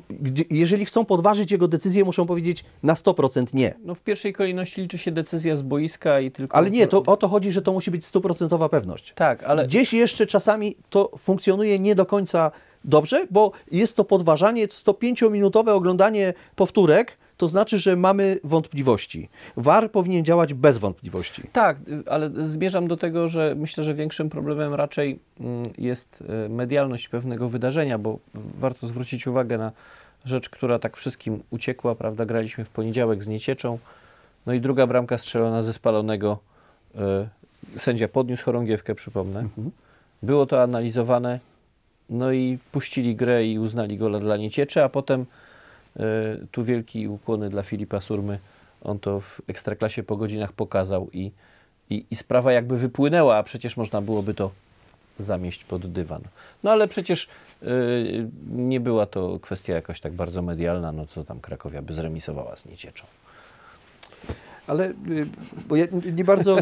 jeżeli 0.49 0.85
chcą 0.85 1.05
podważyć 1.05 1.51
jego 1.51 1.67
decyzję, 1.67 2.05
muszą 2.05 2.25
powiedzieć 2.25 2.65
na 2.83 2.93
100% 2.93 3.53
nie. 3.53 3.73
No 3.83 3.95
w 3.95 4.01
pierwszej 4.01 4.33
kolejności 4.33 4.81
liczy 4.81 4.97
się 4.97 5.11
decyzja 5.11 5.55
z 5.55 5.61
boiska 5.61 6.19
i 6.19 6.31
tylko... 6.31 6.57
Ale 6.57 6.71
nie, 6.71 6.87
to 6.87 7.03
o 7.05 7.17
to 7.17 7.27
chodzi, 7.27 7.51
że 7.51 7.61
to 7.61 7.73
musi 7.73 7.91
być 7.91 8.05
stuprocentowa 8.05 8.69
pewność. 8.69 9.13
Tak, 9.15 9.43
ale 9.43 9.67
Gdzieś 9.67 9.93
jeszcze 9.93 10.27
czasami 10.27 10.75
to 10.89 11.11
funkcjonuje 11.17 11.79
nie 11.79 11.95
do 11.95 12.05
końca 12.05 12.51
dobrze, 12.85 13.27
bo 13.31 13.51
jest 13.71 13.95
to 13.95 14.03
podważanie, 14.03 14.67
105-minutowe 14.67 15.69
oglądanie 15.69 16.33
powtórek, 16.55 17.17
to 17.37 17.47
znaczy, 17.47 17.79
że 17.79 17.95
mamy 17.95 18.39
wątpliwości. 18.43 19.29
VAR 19.57 19.91
powinien 19.91 20.25
działać 20.25 20.53
bez 20.53 20.77
wątpliwości. 20.77 21.43
Tak, 21.53 21.77
ale 22.09 22.31
zmierzam 22.39 22.87
do 22.87 22.97
tego, 22.97 23.27
że 23.27 23.55
myślę, 23.57 23.83
że 23.83 23.93
większym 23.93 24.29
problemem 24.29 24.73
raczej 24.73 25.19
mm, 25.39 25.69
jest 25.77 26.23
y, 26.45 26.49
medialność 26.49 27.09
pewnego 27.09 27.49
wydarzenia, 27.49 27.97
bo 27.97 28.19
warto 28.33 28.87
zwrócić 28.87 29.27
uwagę 29.27 29.57
na 29.57 29.71
rzecz, 30.25 30.49
która 30.49 30.79
tak 30.79 30.97
wszystkim 30.97 31.43
uciekła, 31.49 31.95
prawda? 31.95 32.25
Graliśmy 32.25 32.65
w 32.65 32.69
poniedziałek 32.69 33.23
z 33.23 33.27
Niecieczą, 33.27 33.79
no 34.45 34.53
i 34.53 34.61
druga 34.61 34.87
bramka 34.87 35.17
strzelona 35.17 35.61
ze 35.61 35.73
spalonego. 35.73 36.39
y, 36.95 37.79
Sędzia 37.79 38.07
podniósł 38.07 38.45
chorągiewkę, 38.45 38.95
przypomnę. 38.95 39.47
Było 40.23 40.45
to 40.45 40.63
analizowane, 40.63 41.39
no 42.09 42.31
i 42.31 42.57
puścili 42.71 43.15
grę 43.15 43.45
i 43.45 43.59
uznali 43.59 43.97
gola 43.97 44.19
dla 44.19 44.37
Niecieczy, 44.37 44.83
a 44.83 44.89
potem 44.89 45.25
tu 46.51 46.63
wielki 46.63 47.07
ukłony 47.07 47.49
dla 47.49 47.63
Filipa 47.63 48.01
Surmy. 48.01 48.39
On 48.83 48.99
to 48.99 49.19
w 49.19 49.41
Ekstraklasie 49.47 50.03
po 50.03 50.17
godzinach 50.17 50.53
pokazał 50.53 51.09
i, 51.13 51.31
i, 51.89 52.05
i 52.11 52.15
sprawa 52.15 52.51
jakby 52.51 52.77
wypłynęła, 52.77 53.37
a 53.37 53.43
przecież 53.43 53.77
można 53.77 54.01
byłoby 54.01 54.33
to 54.33 54.51
zamieść 55.19 55.63
pod 55.63 55.91
dywan. 55.91 56.21
No 56.63 56.71
ale 56.71 56.87
przecież 56.87 57.27
y, 57.63 58.27
nie 58.51 58.79
była 58.79 59.05
to 59.05 59.39
kwestia 59.41 59.73
jakoś 59.73 59.99
tak 60.01 60.13
bardzo 60.13 60.41
medialna, 60.41 60.91
no 60.91 61.05
to 61.15 61.23
tam 61.23 61.39
Krakowia 61.39 61.81
by 61.81 61.93
zremisowała 61.93 62.55
z 62.55 62.65
Niecieczą. 62.65 63.05
Ale 64.67 64.89
y, 64.89 64.93
bo 65.67 65.75
ja 65.75 65.85
nie 66.15 66.23
bardzo 66.23 66.57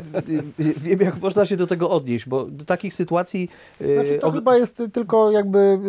wiem, 0.77 0.99
jak 1.01 1.21
można 1.21 1.45
się 1.45 1.57
do 1.57 1.67
tego 1.67 1.89
odnieść, 1.89 2.29
bo 2.29 2.45
do 2.45 2.65
takich 2.65 2.93
sytuacji. 2.93 3.49
Znaczy, 3.95 4.19
to 4.19 4.31
chyba 4.31 4.57
jest 4.57 4.83
tylko 4.93 5.31
jakby 5.31 5.79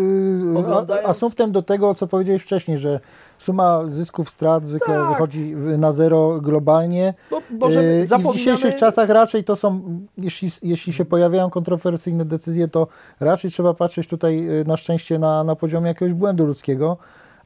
yy, 0.49 0.59
Oglądając- 0.59 1.07
a- 1.07 1.09
asumptem 1.09 1.53
do 1.53 1.63
tego, 1.63 1.95
co 1.95 2.07
powiedziałeś 2.07 2.43
wcześniej, 2.43 2.79
że 2.79 3.01
suma 3.39 3.81
zysków, 3.91 4.31
strat 4.31 4.65
zwykle 4.65 4.95
Tak. 4.95 5.09
wychodzi 5.09 5.55
na 5.57 5.93
zero 5.93 6.41
globalnie. 6.41 7.15
bo 7.31 7.41
może 7.51 7.85
Yy, 7.85 8.05
I 8.05 8.23
w 8.23 8.33
dzisiejszych 8.33 8.77
czasach 8.77 9.09
raczej 9.09 9.45
to 9.45 9.57
są, 9.57 10.01
jeśli, 10.19 10.51
jeśli 10.63 10.93
się 10.93 11.05
pojawiają 11.05 11.51
kontrowersyjne 11.51 12.25
decyzje, 12.25 12.69
to 12.69 12.87
raczej 13.21 13.51
trzeba 13.51 13.75
patrzeć 13.75 14.09
tutaj 14.09 14.45
yy, 14.45 14.65
na 14.67 14.77
szczęście 14.77 15.19
na, 15.19 15.45
na 15.45 15.57
poziomie 15.57 15.89
jakiegoś 15.89 16.15
błędu 16.15 16.47
ludzkiego, 16.47 16.97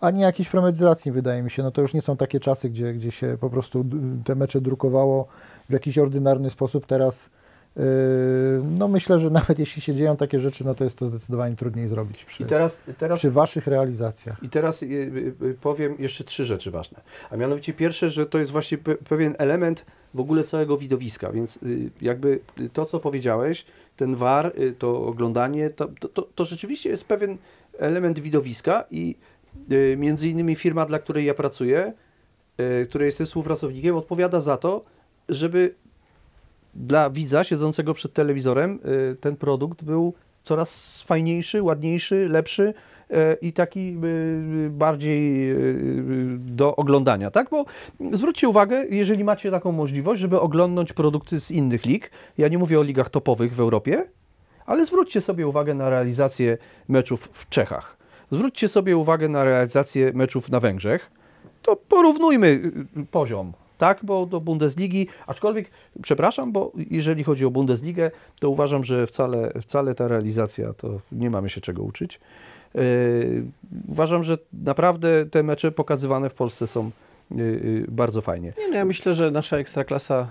ani 0.01 0.21
jakiejś 0.21 0.49
premedytacji, 0.49 1.13
wydaje 1.13 1.43
mi 1.43 1.51
się. 1.51 1.63
No 1.63 1.71
to 1.71 1.83
już 1.83 1.95
nie 1.95 2.03
są 2.03 2.17
takie 2.17 2.41
czasy, 2.41 2.71
gdzie, 2.71 2.93
gdzie 2.93 3.11
się 3.11 3.37
po 3.41 3.51
prostu 3.51 3.85
te 4.25 4.35
mecze 4.35 4.61
drukowało 4.61 5.27
w 5.69 5.73
jakiś 5.73 5.99
ordynarny 5.99 6.51
sposób. 6.51 6.87
Teraz 6.87 7.31
no 8.63 8.89
myślę, 8.89 9.19
że 9.19 9.31
nawet 9.41 9.59
jeśli 9.59 9.83
się 9.83 9.95
dzieją 9.95 10.17
takie 10.17 10.41
rzeczy, 10.41 10.65
no 10.65 10.75
to 10.75 10.85
jest 10.85 10.99
to 10.99 11.07
zdecydowanie 11.07 11.57
trudniej 11.57 11.89
zrobić 11.89 12.25
przy, 12.25 12.45
teraz, 12.45 12.81
teraz 12.99 13.19
przy 13.19 13.31
waszych 13.31 13.67
realizacjach. 13.67 14.43
I 14.43 14.49
teraz 14.49 14.83
y, 14.83 14.87
y, 14.87 15.35
y, 15.47 15.55
powiem 15.61 15.97
jeszcze 15.99 16.25
trzy 16.25 16.45
rzeczy 16.45 16.71
ważne. 16.71 17.01
A 17.31 17.37
mianowicie 17.37 17.73
pierwsze, 17.73 18.11
że 18.11 18.27
to 18.27 18.39
jest 18.39 18.51
właśnie 18.51 18.79
pe 18.79 18.95
pewien 18.95 19.35
element 19.39 19.87
w 20.15 20.21
ogóle 20.21 20.45
całego 20.45 20.79
widowiska, 20.79 21.33
więc 21.33 21.59
jakby 22.01 22.41
to, 22.73 22.87
co 22.87 23.01
powiedziałeś, 23.01 23.67
ten 23.97 24.17
war, 24.17 24.53
to 24.79 25.07
oglądanie, 25.07 25.71
to, 25.71 25.89
to, 26.15 26.23
to, 26.23 26.45
rzeczywiście 26.45 26.91
jest 26.91 27.05
pewien 27.05 27.39
element 27.79 28.21
widowiska 28.21 28.85
i 28.91 29.17
między 29.97 30.29
innymi 30.29 30.55
firma, 30.55 30.87
dla 30.87 30.99
której 30.99 31.25
ja 31.25 31.35
pracuję, 31.35 31.93
której 32.89 33.07
jestem 33.07 33.27
współpracownikiem, 33.27 33.97
odpowiada 33.97 34.41
za 34.41 34.57
to, 34.57 34.85
żeby 35.29 35.75
dla 36.75 37.11
widza 37.11 37.45
siedzącego 37.45 37.95
przed 37.95 38.13
telewizorem 38.13 38.81
y, 39.13 39.17
ten 39.17 39.37
produkt 39.37 39.83
był 39.85 40.15
coraz 40.43 41.03
fajniejszy, 41.03 41.63
ładniejszy, 41.63 42.29
lepszy 42.29 42.75
e, 43.11 43.35
i 43.35 43.53
taki 43.53 43.97
y, 44.05 44.71
bardziej 44.71 45.51
y, 45.51 46.39
do 46.39 46.77
oglądania, 46.77 47.31
tak? 47.31 47.51
Bo 47.51 47.65
zwróćcie 48.13 48.49
uwagę, 48.49 48.87
jeżeli 48.91 49.25
macie 49.25 49.51
taką 49.51 49.73
możliwość, 49.73 50.21
żeby 50.21 50.41
oglądnąć 50.41 50.93
produkty 50.93 51.41
z 51.41 51.51
innych 51.51 51.85
lig, 51.87 52.11
ja 52.39 52.49
nie 52.49 52.59
mówię 52.59 52.81
o 52.81 52.83
ligach 52.83 53.11
topowych 53.11 53.55
w 53.55 53.61
Europie, 53.61 54.05
ale 54.67 54.87
zwróćcie 54.87 55.21
sobie 55.21 55.47
uwagę 55.47 55.75
na 55.75 55.91
realizację 55.91 56.59
meczów 56.89 57.31
w 57.33 57.49
Czechach. 57.49 57.97
Zwróćcie 58.31 58.69
sobie 58.69 58.97
uwagę 58.97 59.29
na 59.29 59.45
realizację 59.45 60.13
meczów 60.15 60.51
na 60.51 60.61
Węgrzech. 60.61 61.11
To 61.63 61.77
porównujmy 61.77 62.47
y, 62.47 63.07
poziom, 63.11 63.53
tak? 63.81 63.99
Bo 64.03 64.27
do 64.27 64.41
Bundesligi, 64.41 65.07
aczkolwiek, 65.27 65.71
przepraszam, 66.03 66.53
bo 66.53 66.73
jeżeli 66.91 67.25
chodzi 67.25 67.47
o 67.47 67.51
Bundesligę, 67.51 68.11
to 68.41 68.51
uważam, 68.51 68.85
że 68.85 69.07
wcale, 69.07 69.53
wcale 69.63 69.95
ta 69.95 70.09
realizacja 70.09 70.73
to 70.73 71.01
nie 71.13 71.31
mamy 71.31 71.51
się 71.51 71.61
czego 71.61 71.83
uczyć. 71.83 72.21
Yy, 72.75 72.83
uważam, 73.89 74.25
że 74.25 74.39
naprawdę 74.53 75.27
te 75.27 75.43
mecze 75.43 75.73
pokazywane 75.73 76.31
w 76.31 76.35
Polsce 76.35 76.67
są 76.67 76.91
yy, 77.31 77.45
yy, 77.45 77.85
bardzo 77.89 78.21
fajnie. 78.21 78.53
Nie, 78.59 78.69
no 78.69 78.77
ja 78.77 78.85
myślę, 78.85 79.13
że 79.13 79.31
nasza 79.31 79.57
ekstraklasa 79.57 80.29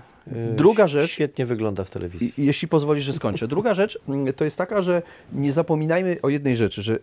Druga 0.56 0.86
rzecz- 0.86 1.10
świetnie 1.10 1.46
wygląda 1.46 1.84
w 1.84 1.90
telewizji. 1.90 2.32
Jeśli 2.38 2.68
pozwolisz, 2.68 3.04
że 3.04 3.12
skończę. 3.12 3.48
Druga 3.48 3.74
rzecz 3.74 3.98
mm, 4.08 4.32
to 4.32 4.44
jest 4.44 4.56
taka, 4.56 4.82
że 4.82 5.02
nie 5.32 5.52
zapominajmy 5.52 6.16
o 6.22 6.28
jednej 6.28 6.56
rzeczy, 6.56 6.82
że 6.82 6.98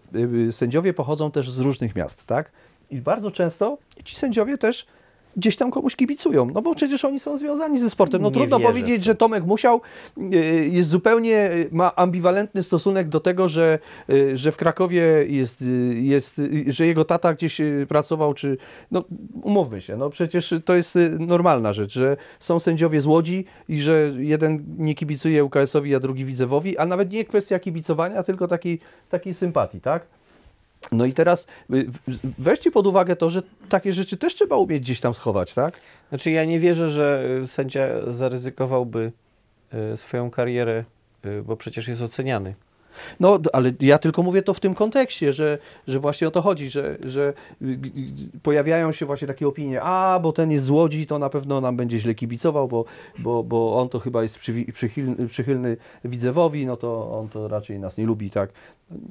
sędziowie 0.52 0.94
pochodzą 0.94 1.32
też 1.32 1.52
z 1.52 1.60
różnych 1.60 1.96
miast, 1.96 2.26
tak? 2.26 2.52
I 2.92 3.02
bardzo 3.02 3.32
często 3.32 3.78
ci 4.04 4.16
sędziowie 4.16 4.58
też 4.58 4.86
gdzieś 5.38 5.56
tam 5.56 5.72
komuś 5.72 5.96
kibicują, 5.96 6.46
no 6.54 6.62
bo 6.62 6.76
przecież 6.76 7.06
oni 7.06 7.20
są 7.20 7.38
związani 7.38 7.80
ze 7.80 7.90
sportem. 7.90 8.22
No 8.22 8.28
Nie 8.28 8.34
trudno 8.34 8.60
powiedzieć, 8.60 8.98
to. 8.98 9.06
że 9.06 9.16
Tomek 9.16 9.46
Musiał 9.46 9.82
y, 10.34 10.70
jest 10.72 10.90
zupełnie, 10.90 11.50
ma 11.72 11.96
ambiwalentny 11.96 12.64
stosunek 12.64 13.10
do 13.10 13.20
tego, 13.20 13.48
że, 13.48 13.80
y, 14.10 14.38
że 14.38 14.52
w 14.52 14.58
Krakowie 14.58 15.02
jest, 15.28 15.62
y, 15.62 15.66
jest, 16.02 16.42
że 16.68 16.88
jego 16.88 17.06
tata 17.06 17.34
gdzieś 17.34 17.62
pracował, 17.88 18.34
czy, 18.34 18.58
no 18.92 19.04
umówmy 19.42 19.82
się, 19.82 19.98
no 19.98 20.10
przecież 20.10 20.54
to 20.66 20.76
jest 20.76 20.98
normalna 21.20 21.74
rzecz, 21.74 21.94
że 21.94 22.18
są 22.40 22.60
sędziowie 22.60 23.02
z 23.02 23.06
Łodzi 23.06 23.46
i 23.70 23.78
że 23.82 24.12
jeden 24.18 24.64
nie 24.78 24.96
kibicuje 24.96 25.44
UKS-owi, 25.44 25.96
a 25.96 26.00
drugi 26.00 26.26
Widzewowi, 26.26 26.78
a 26.78 26.86
nawet 26.86 27.12
nie 27.12 27.26
kwestia 27.26 27.60
kibicowania, 27.60 28.24
tylko 28.24 28.48
takiej, 28.48 28.80
takiej 29.10 29.34
sympatii, 29.34 29.82
tak? 29.82 30.17
No 30.92 31.06
i 31.06 31.14
teraz 31.14 31.48
y, 31.74 31.88
weźcie 32.38 32.72
pod 32.72 32.88
uwagę 32.88 33.16
to, 33.16 33.30
że 33.30 33.42
takie 33.70 33.94
rzeczy 33.94 34.18
też 34.18 34.36
trzeba 34.36 34.58
umieć 34.58 34.82
gdzieś 34.82 35.00
tam 35.00 35.14
schować, 35.14 35.54
tak? 35.54 35.80
Znaczy 36.10 36.32
ja 36.32 36.46
nie 36.46 36.60
wierzę, 36.60 36.90
że 36.90 37.24
y, 37.44 37.48
sędzia 37.48 37.88
zaryzykowałby 38.08 39.12
y, 39.94 39.98
swoją 39.98 40.30
karierę, 40.30 40.84
bo 41.46 41.58
przecież 41.58 41.88
jest 41.88 42.02
oceniany. 42.02 42.56
No, 43.20 43.40
ale 43.54 43.72
ja 43.80 43.98
tylko 43.98 44.24
mówię 44.24 44.42
to 44.42 44.54
w 44.54 44.60
tym 44.60 44.76
kontekście, 44.76 45.34
że, 45.34 45.58
że 45.88 46.00
właśnie 46.00 46.28
o 46.28 46.32
to 46.32 46.42
chodzi, 46.42 46.70
że, 46.70 46.98
że 47.06 47.34
y, 47.62 47.78
g- 47.78 47.92
pojawiają 48.44 48.92
się 48.92 49.06
właśnie 49.06 49.28
takie 49.28 49.48
opinie, 49.48 49.82
a 49.82 50.20
bo 50.20 50.32
ten 50.34 50.52
jest 50.52 50.66
z 50.66 50.70
Łodzi, 50.70 51.08
to 51.08 51.20
na 51.20 51.30
pewno 51.30 51.62
nam 51.62 51.78
będzie 51.78 52.00
źle 52.00 52.16
kibicował, 52.16 52.68
bo, 52.68 52.86
bo, 53.20 53.44
bo 53.44 53.78
on 53.82 53.90
to 53.90 54.00
chyba 54.00 54.24
jest 54.24 54.40
przychylny, 54.74 55.28
przychylny 55.28 55.78
Widzewowi, 56.06 56.66
no 56.66 56.78
to 56.78 57.20
on 57.20 57.30
to 57.30 57.48
raczej 57.48 57.80
nas 57.80 57.98
nie 57.98 58.06
lubi, 58.06 58.30
tak. 58.30 58.50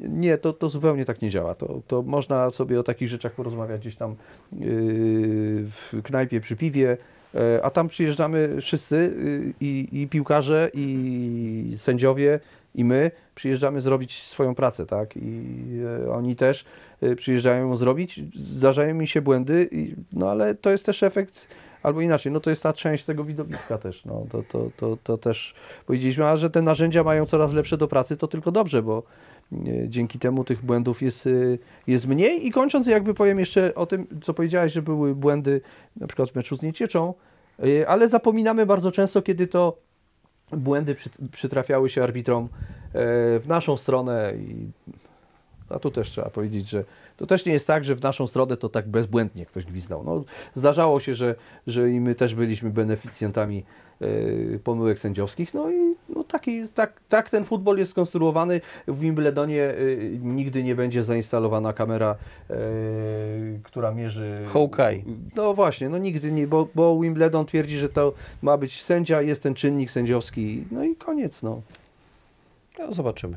Nie, 0.01 0.39
to, 0.39 0.53
to 0.53 0.68
zupełnie 0.70 1.05
tak 1.05 1.22
nie 1.22 1.30
działa. 1.30 1.55
To, 1.55 1.80
to 1.87 2.03
można 2.03 2.51
sobie 2.51 2.80
o 2.80 2.82
takich 2.82 3.09
rzeczach 3.09 3.32
porozmawiać 3.32 3.80
gdzieś 3.80 3.97
tam 3.97 4.16
yy, 4.53 4.66
w 5.66 6.03
knajpie 6.03 6.41
przy 6.41 6.57
piwie, 6.57 6.97
e, 7.34 7.64
a 7.64 7.70
tam 7.70 7.89
przyjeżdżamy 7.89 8.61
wszyscy 8.61 8.97
y, 8.97 9.55
i, 9.61 9.89
i 9.93 10.09
piłkarze, 10.09 10.70
i 10.74 11.74
sędziowie, 11.76 12.41
i 12.77 12.85
my 12.85 13.11
przyjeżdżamy 13.35 13.81
zrobić 13.81 14.22
swoją 14.22 14.55
pracę, 14.55 14.87
tak? 14.87 15.16
I 15.16 15.43
e, 16.05 16.12
oni 16.12 16.37
też 16.37 16.64
e, 17.01 17.16
przyjeżdżają 17.16 17.68
ją 17.68 17.77
zrobić. 17.77 18.20
Zdarzają 18.35 18.95
mi 18.95 19.07
się 19.07 19.22
błędy, 19.22 19.68
no 20.12 20.31
ale 20.31 20.55
to 20.55 20.70
jest 20.70 20.87
też 20.87 21.03
efekt, 21.03 21.49
albo 21.83 22.01
inaczej, 22.01 22.33
no 22.33 22.41
to 22.41 22.51
jest 22.51 22.62
ta 22.62 22.72
część 22.72 23.05
tego 23.05 23.24
widowiska 23.24 23.79
też, 23.79 24.05
no 24.05 24.27
to, 24.31 24.43
to, 24.43 24.70
to, 24.77 24.99
to 25.05 25.18
też 25.18 25.55
powiedzieliśmy, 25.87 26.27
a 26.27 26.37
że 26.37 26.51
te 26.51 26.62
narzędzia 26.62 27.05
mają 27.05 27.27
coraz 27.27 27.53
lepsze 27.53 27.77
do 27.77 27.89
pracy, 27.89 28.16
to 28.16 28.29
tylko 28.29 28.53
dobrze, 28.53 28.83
bo 28.83 29.03
e, 29.53 29.57
dzięki 29.89 30.18
temu 30.18 30.45
tych 30.45 30.64
błędów 30.64 31.03
jest, 31.03 31.29
jest 31.87 32.07
mniej 32.07 32.47
i 32.47 32.51
kończąc 32.51 32.87
jakby 32.87 33.14
powiem 33.14 33.39
jeszcze 33.39 33.74
o 33.74 33.87
tym, 33.87 34.07
co 34.22 34.35
powiedziałeś, 34.35 34.72
że 34.72 34.83
były 34.83 35.14
błędy 35.14 35.61
na 35.97 36.07
przykład 36.07 36.31
w 36.31 36.35
meczu 36.35 36.57
z 36.57 36.62
Niecieczą, 36.62 37.14
ale 37.87 38.09
zapominamy 38.09 38.66
bardzo 38.66 38.93
często, 38.93 39.22
kiedy 39.22 39.47
to 39.47 39.86
błędy 40.53 40.94
przy, 40.94 41.11
przytrafiały 41.32 41.90
się 41.90 42.03
arbitrom 42.03 42.44
e, 42.44 42.49
w 43.38 43.44
naszą 43.47 43.76
stronę 43.76 44.32
i 44.36 44.70
a 45.68 45.78
tu 45.78 45.90
też 45.90 46.11
trzeba 46.11 46.30
powiedzieć, 46.30 46.68
że 46.68 46.84
to 47.16 47.26
też 47.26 47.47
nie 47.47 47.53
jest 47.53 47.66
tak, 47.66 47.84
że 47.84 47.94
w 47.94 48.03
naszą 48.03 48.26
stronę 48.26 48.57
to 48.57 48.68
tak 48.68 48.88
bezbłędnie 48.88 49.47
ktoś 49.47 49.64
gwizdał. 49.64 50.05
No, 50.05 50.24
zdarzało 50.55 51.01
się, 51.01 51.14
że, 51.14 51.34
że 51.66 51.90
i 51.90 52.01
my 52.01 52.14
też 52.14 52.34
byliśmy 52.34 52.70
beneficjentami 52.70 53.64
pomyłek 54.64 54.99
sędziowskich, 54.99 55.55
no 55.55 55.70
i 55.70 55.94
no 56.09 56.24
taki, 56.24 56.68
tak, 56.68 57.01
tak 57.09 57.30
ten 57.30 57.44
futbol 57.44 57.78
jest 57.78 57.90
skonstruowany. 57.90 58.61
W 58.88 58.99
Wimbledonie 58.99 59.62
e, 59.62 59.74
nigdy 60.20 60.62
nie 60.62 60.74
będzie 60.74 61.03
zainstalowana 61.03 61.72
kamera, 61.72 62.16
e, 62.51 62.57
która 63.62 63.90
mierzy... 63.90 64.44
Hawkeye. 64.47 65.03
No 65.36 65.55
właśnie, 65.55 65.88
no 65.88 65.99
nigdy 65.99 66.32
nie, 66.32 66.47
bo, 66.47 66.68
bo 66.74 67.01
Wimbledon 67.01 67.47
twierdzi, 67.47 67.78
że 67.78 67.88
to 67.88 68.12
ma 68.42 68.57
być 68.57 68.82
sędzia, 68.82 69.22
jest 69.22 69.42
ten 69.42 69.55
czynnik 69.55 69.90
sędziowski, 69.90 70.64
no 70.70 70.84
i 70.84 70.97
koniec, 70.97 71.42
no. 71.42 71.62
No, 72.78 72.92
zobaczymy. 72.92 73.36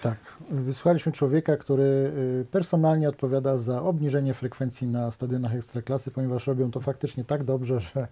Tak, 0.00 0.16
wysłuchaliśmy 0.50 1.12
człowieka, 1.12 1.56
który 1.56 1.82
y, 1.82 2.46
personalnie 2.50 3.08
odpowiada 3.08 3.58
za 3.58 3.82
obniżenie 3.82 4.34
frekwencji 4.34 4.86
na 4.86 5.10
stadionach 5.10 5.54
Ekstraklasy, 5.54 6.10
ponieważ 6.10 6.46
robią 6.46 6.70
to 6.70 6.80
faktycznie 6.80 7.24
tak 7.24 7.44
dobrze, 7.44 7.80
że, 7.80 8.08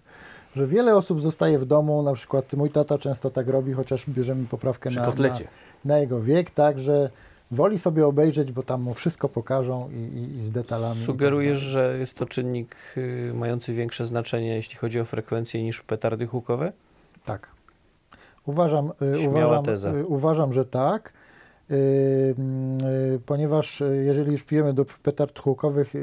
że 0.57 0.67
wiele 0.67 0.95
osób 0.95 1.21
zostaje 1.21 1.59
w 1.59 1.65
domu, 1.65 2.03
na 2.03 2.13
przykład 2.13 2.53
mój 2.53 2.69
tata 2.69 2.97
często 2.97 3.29
tak 3.29 3.47
robi, 3.47 3.73
chociaż 3.73 4.09
bierzemy 4.09 4.45
poprawkę 4.45 4.89
na, 4.89 5.07
na, 5.07 5.13
na 5.85 5.97
jego 5.97 6.21
wiek, 6.21 6.51
tak, 6.51 6.79
że 6.79 7.09
woli 7.51 7.79
sobie 7.79 8.07
obejrzeć, 8.07 8.51
bo 8.51 8.63
tam 8.63 8.81
mu 8.81 8.93
wszystko 8.93 9.29
pokażą 9.29 9.89
i, 9.89 9.95
i, 9.95 10.37
i 10.37 10.43
z 10.43 10.51
detalami. 10.51 11.01
i 11.01 11.03
Sugerujesz, 11.03 11.57
tak 11.57 11.67
że 11.67 11.97
jest 11.99 12.17
to 12.17 12.25
czynnik 12.25 12.75
y, 12.97 13.31
mający 13.35 13.73
większe 13.73 14.05
znaczenie, 14.05 14.55
jeśli 14.55 14.75
chodzi 14.75 14.99
o 14.99 15.05
frekwencję, 15.05 15.63
niż 15.63 15.81
petardy 15.81 16.27
hukowe? 16.27 16.71
Tak. 17.25 17.49
Uważam, 18.45 18.91
y, 19.01 19.29
uważam, 19.29 19.65
y, 19.95 20.05
uważam, 20.05 20.53
że 20.53 20.65
tak. 20.65 21.13
Ponieważ 23.25 23.83
jeżeli 24.05 24.31
już 24.31 24.43
pijemy 24.43 24.73
do 24.73 24.85
petard 24.85 25.39
hukowych, 25.39 25.93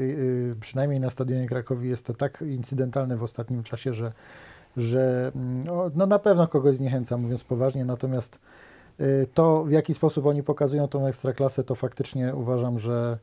przynajmniej 0.61 0.99
na 0.99 1.09
stadionie 1.09 1.47
Krakowi 1.47 1.89
jest 1.89 2.05
to 2.05 2.13
tak 2.13 2.43
incydentalne 2.47 3.17
w 3.17 3.23
ostatnim 3.23 3.63
czasie, 3.63 3.93
że, 3.93 4.11
że 4.77 5.31
mm, 5.35 5.59
no, 5.59 5.91
no 5.95 6.05
na 6.05 6.19
pewno 6.19 6.47
kogoś 6.47 6.75
zniechęca, 6.75 7.17
mówiąc 7.17 7.43
poważnie. 7.43 7.85
Natomiast 7.85 8.39
y, 8.99 9.27
to, 9.33 9.63
w 9.63 9.71
jaki 9.71 9.93
sposób 9.93 10.25
oni 10.25 10.43
pokazują 10.43 10.87
tą 10.87 11.07
ekstraklasę, 11.07 11.63
to 11.63 11.75
faktycznie 11.75 12.35
uważam, 12.35 12.79
że, 12.79 13.17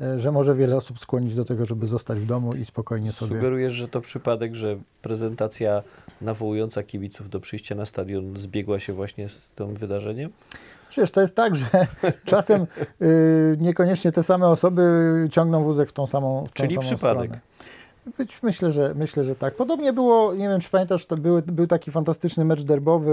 y, 0.00 0.20
że 0.20 0.32
może 0.32 0.54
wiele 0.54 0.76
osób 0.76 0.98
skłonić 0.98 1.34
do 1.34 1.44
tego, 1.44 1.66
żeby 1.66 1.86
zostać 1.86 2.18
w 2.18 2.26
domu 2.26 2.54
i 2.54 2.64
spokojnie 2.64 3.12
sobie. 3.12 3.28
Sugerujesz, 3.28 3.72
że 3.72 3.88
to 3.88 4.00
przypadek, 4.00 4.54
że 4.54 4.76
prezentacja 5.02 5.82
nawołująca 6.20 6.82
kibiców 6.82 7.30
do 7.30 7.40
przyjścia 7.40 7.74
na 7.74 7.86
stadion 7.86 8.38
zbiegła 8.38 8.78
się 8.78 8.92
właśnie 8.92 9.28
z 9.28 9.48
tym 9.48 9.74
wydarzeniem? 9.74 10.30
Przecież 10.88 11.10
to 11.10 11.20
jest 11.20 11.36
tak, 11.36 11.56
że 11.56 11.66
czasem 12.24 12.66
y, 13.02 13.56
niekoniecznie 13.60 14.12
te 14.12 14.22
same 14.22 14.48
osoby 14.48 14.82
ciągną 15.32 15.64
wózek 15.64 15.88
w 15.88 15.92
tą 15.92 16.06
samą, 16.06 16.44
w 16.44 16.48
tą 16.48 16.54
Czyli 16.54 16.74
samą 16.74 16.86
przypadek. 16.86 17.24
stronę. 17.24 17.40
Być, 18.18 18.42
myślę, 18.42 18.72
że, 18.72 18.92
myślę, 18.94 19.24
że 19.24 19.36
tak. 19.36 19.54
Podobnie 19.54 19.92
było, 19.92 20.34
nie 20.34 20.48
wiem 20.48 20.60
czy 20.60 20.70
pamiętasz, 20.70 21.06
to 21.06 21.16
był, 21.16 21.42
był 21.46 21.66
taki 21.66 21.90
fantastyczny 21.90 22.44
mecz 22.44 22.62
derbowy 22.62 23.12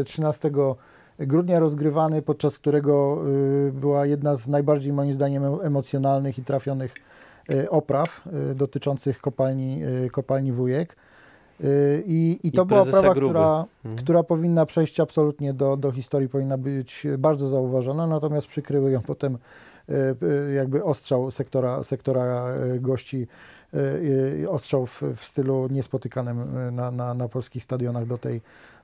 y, 0.00 0.04
13 0.04 0.50
grudnia 1.18 1.60
rozgrywany, 1.60 2.22
podczas 2.22 2.58
którego 2.58 3.18
y, 3.68 3.72
była 3.72 4.06
jedna 4.06 4.34
z 4.36 4.48
najbardziej 4.48 4.92
moim 4.92 5.14
zdaniem 5.14 5.44
em- 5.44 5.58
emocjonalnych 5.62 6.38
i 6.38 6.42
trafionych 6.44 6.94
y, 7.50 7.70
opraw 7.70 8.26
y, 8.50 8.54
dotyczących 8.54 9.20
kopalni, 9.20 9.84
y, 10.06 10.10
kopalni 10.10 10.52
Wujek. 10.52 10.96
Y, 11.60 12.02
I, 12.06 12.40
I 12.42 12.52
to 12.52 12.62
I 12.62 12.66
była 12.66 12.84
Gruby. 12.84 13.20
która, 13.20 13.64
Mhm. 13.84 13.96
która 14.04 14.22
powinna 14.22 14.66
przejść 14.66 15.00
absolutnie 15.00 15.54
do, 15.54 15.76
do 15.76 15.92
historii, 15.92 16.28
powinna 16.28 16.58
być 16.58 17.06
bardzo 17.18 17.48
zauważona, 17.48 18.06
natomiast 18.06 18.46
przykryły 18.46 18.90
ją 18.90 19.00
potem 19.00 19.34
y, 19.34 19.38
y, 19.38 19.40
jakby 20.54 20.84
ostrzał 20.84 21.30
sektora, 21.30 21.82
sektora 21.82 22.54
y, 22.74 22.80
gości, 22.80 23.26
ostrzał 24.48 24.86
w, 24.86 25.02
w 25.16 25.24
stylu 25.24 25.68
niespotykanym 25.70 26.38
na, 26.74 26.90
na, 26.90 27.14
na 27.14 27.28
polskich 27.28 27.62
stadionach 27.62 28.06
do 28.06 28.18
tej, 28.18 28.40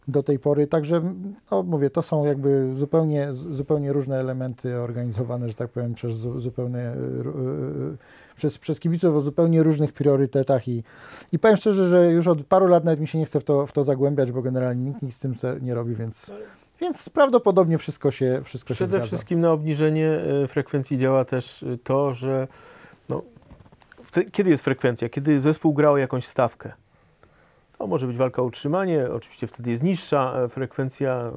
do 0.08 0.22
tej 0.22 0.38
pory. 0.38 0.66
Także 0.66 1.02
no, 1.50 1.62
mówię, 1.62 1.90
to 1.90 2.02
są 2.02 2.24
jakby 2.24 2.70
zupełnie, 2.74 3.32
zupełnie 3.32 3.92
różne 3.92 4.20
elementy 4.20 4.76
organizowane, 4.76 5.48
że 5.48 5.54
tak 5.54 5.70
powiem, 5.70 5.94
przez 5.94 6.14
zu- 6.14 6.40
zupełnie 6.40 6.92
przez, 8.36 8.58
przez 8.58 8.80
kibiców 8.80 9.16
o 9.16 9.20
zupełnie 9.20 9.62
różnych 9.62 9.92
priorytetach 9.92 10.68
i, 10.68 10.84
i 11.32 11.38
powiem 11.38 11.56
szczerze, 11.56 11.88
że 11.88 12.12
już 12.12 12.26
od 12.26 12.44
paru 12.44 12.66
lat 12.66 12.84
nawet 12.84 13.00
mi 13.00 13.08
się 13.08 13.18
nie 13.18 13.26
chce 13.26 13.40
w 13.40 13.44
to, 13.44 13.66
w 13.66 13.72
to 13.72 13.82
zagłębiać, 13.82 14.32
bo 14.32 14.42
generalnie 14.42 14.84
nikt 14.84 15.02
nic 15.02 15.14
z 15.14 15.18
tym 15.18 15.34
nie 15.62 15.74
robi, 15.74 15.94
więc, 15.94 16.32
więc 16.80 17.08
prawdopodobnie 17.08 17.78
wszystko 17.78 18.10
się, 18.10 18.40
wszystko 18.44 18.68
się 18.68 18.74
Przede 18.74 18.88
zgadza. 18.88 19.06
wszystkim 19.06 19.40
na 19.40 19.52
obniżenie 19.52 20.08
e, 20.44 20.48
frekwencji 20.48 20.98
działa 20.98 21.24
też 21.24 21.62
e, 21.62 21.78
to, 21.84 22.14
że 22.14 22.48
no, 23.08 23.22
wte- 24.10 24.30
kiedy 24.30 24.50
jest 24.50 24.64
frekwencja? 24.64 25.08
Kiedy 25.08 25.40
zespół 25.40 25.74
grał 25.74 25.96
jakąś 25.96 26.26
stawkę. 26.26 26.72
To 27.78 27.86
może 27.86 28.06
być 28.06 28.16
walka 28.16 28.42
o 28.42 28.44
utrzymanie, 28.44 29.10
oczywiście 29.12 29.46
wtedy 29.46 29.70
jest 29.70 29.82
niższa 29.82 30.34
e, 30.44 30.48
frekwencja, 30.48 31.30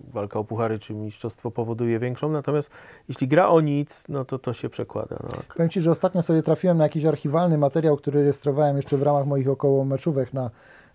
walka 0.00 0.38
o 0.38 0.44
puchary 0.44 0.78
czy 0.78 0.94
mistrzostwo 0.94 1.50
powoduje 1.50 1.98
większą, 1.98 2.28
natomiast 2.32 2.70
jeśli 3.08 3.28
gra 3.28 3.48
o 3.48 3.60
nic, 3.60 4.04
no 4.08 4.24
to 4.24 4.38
to 4.38 4.52
się 4.52 4.68
przekłada. 4.68 5.16
No, 5.22 5.28
Powiem 5.54 5.70
Ci, 5.70 5.80
że 5.80 5.90
ostatnio 5.90 6.22
sobie 6.22 6.42
trafiłem 6.42 6.76
na 6.78 6.84
jakiś 6.84 7.04
archiwalny 7.04 7.58
materiał, 7.58 7.96
który 7.96 8.20
rejestrowałem 8.20 8.76
jeszcze 8.76 8.96
w 8.96 9.02
ramach 9.02 9.26
moich 9.26 9.48
około 9.48 9.84
meczówek 9.84 10.32
na, 10.32 10.50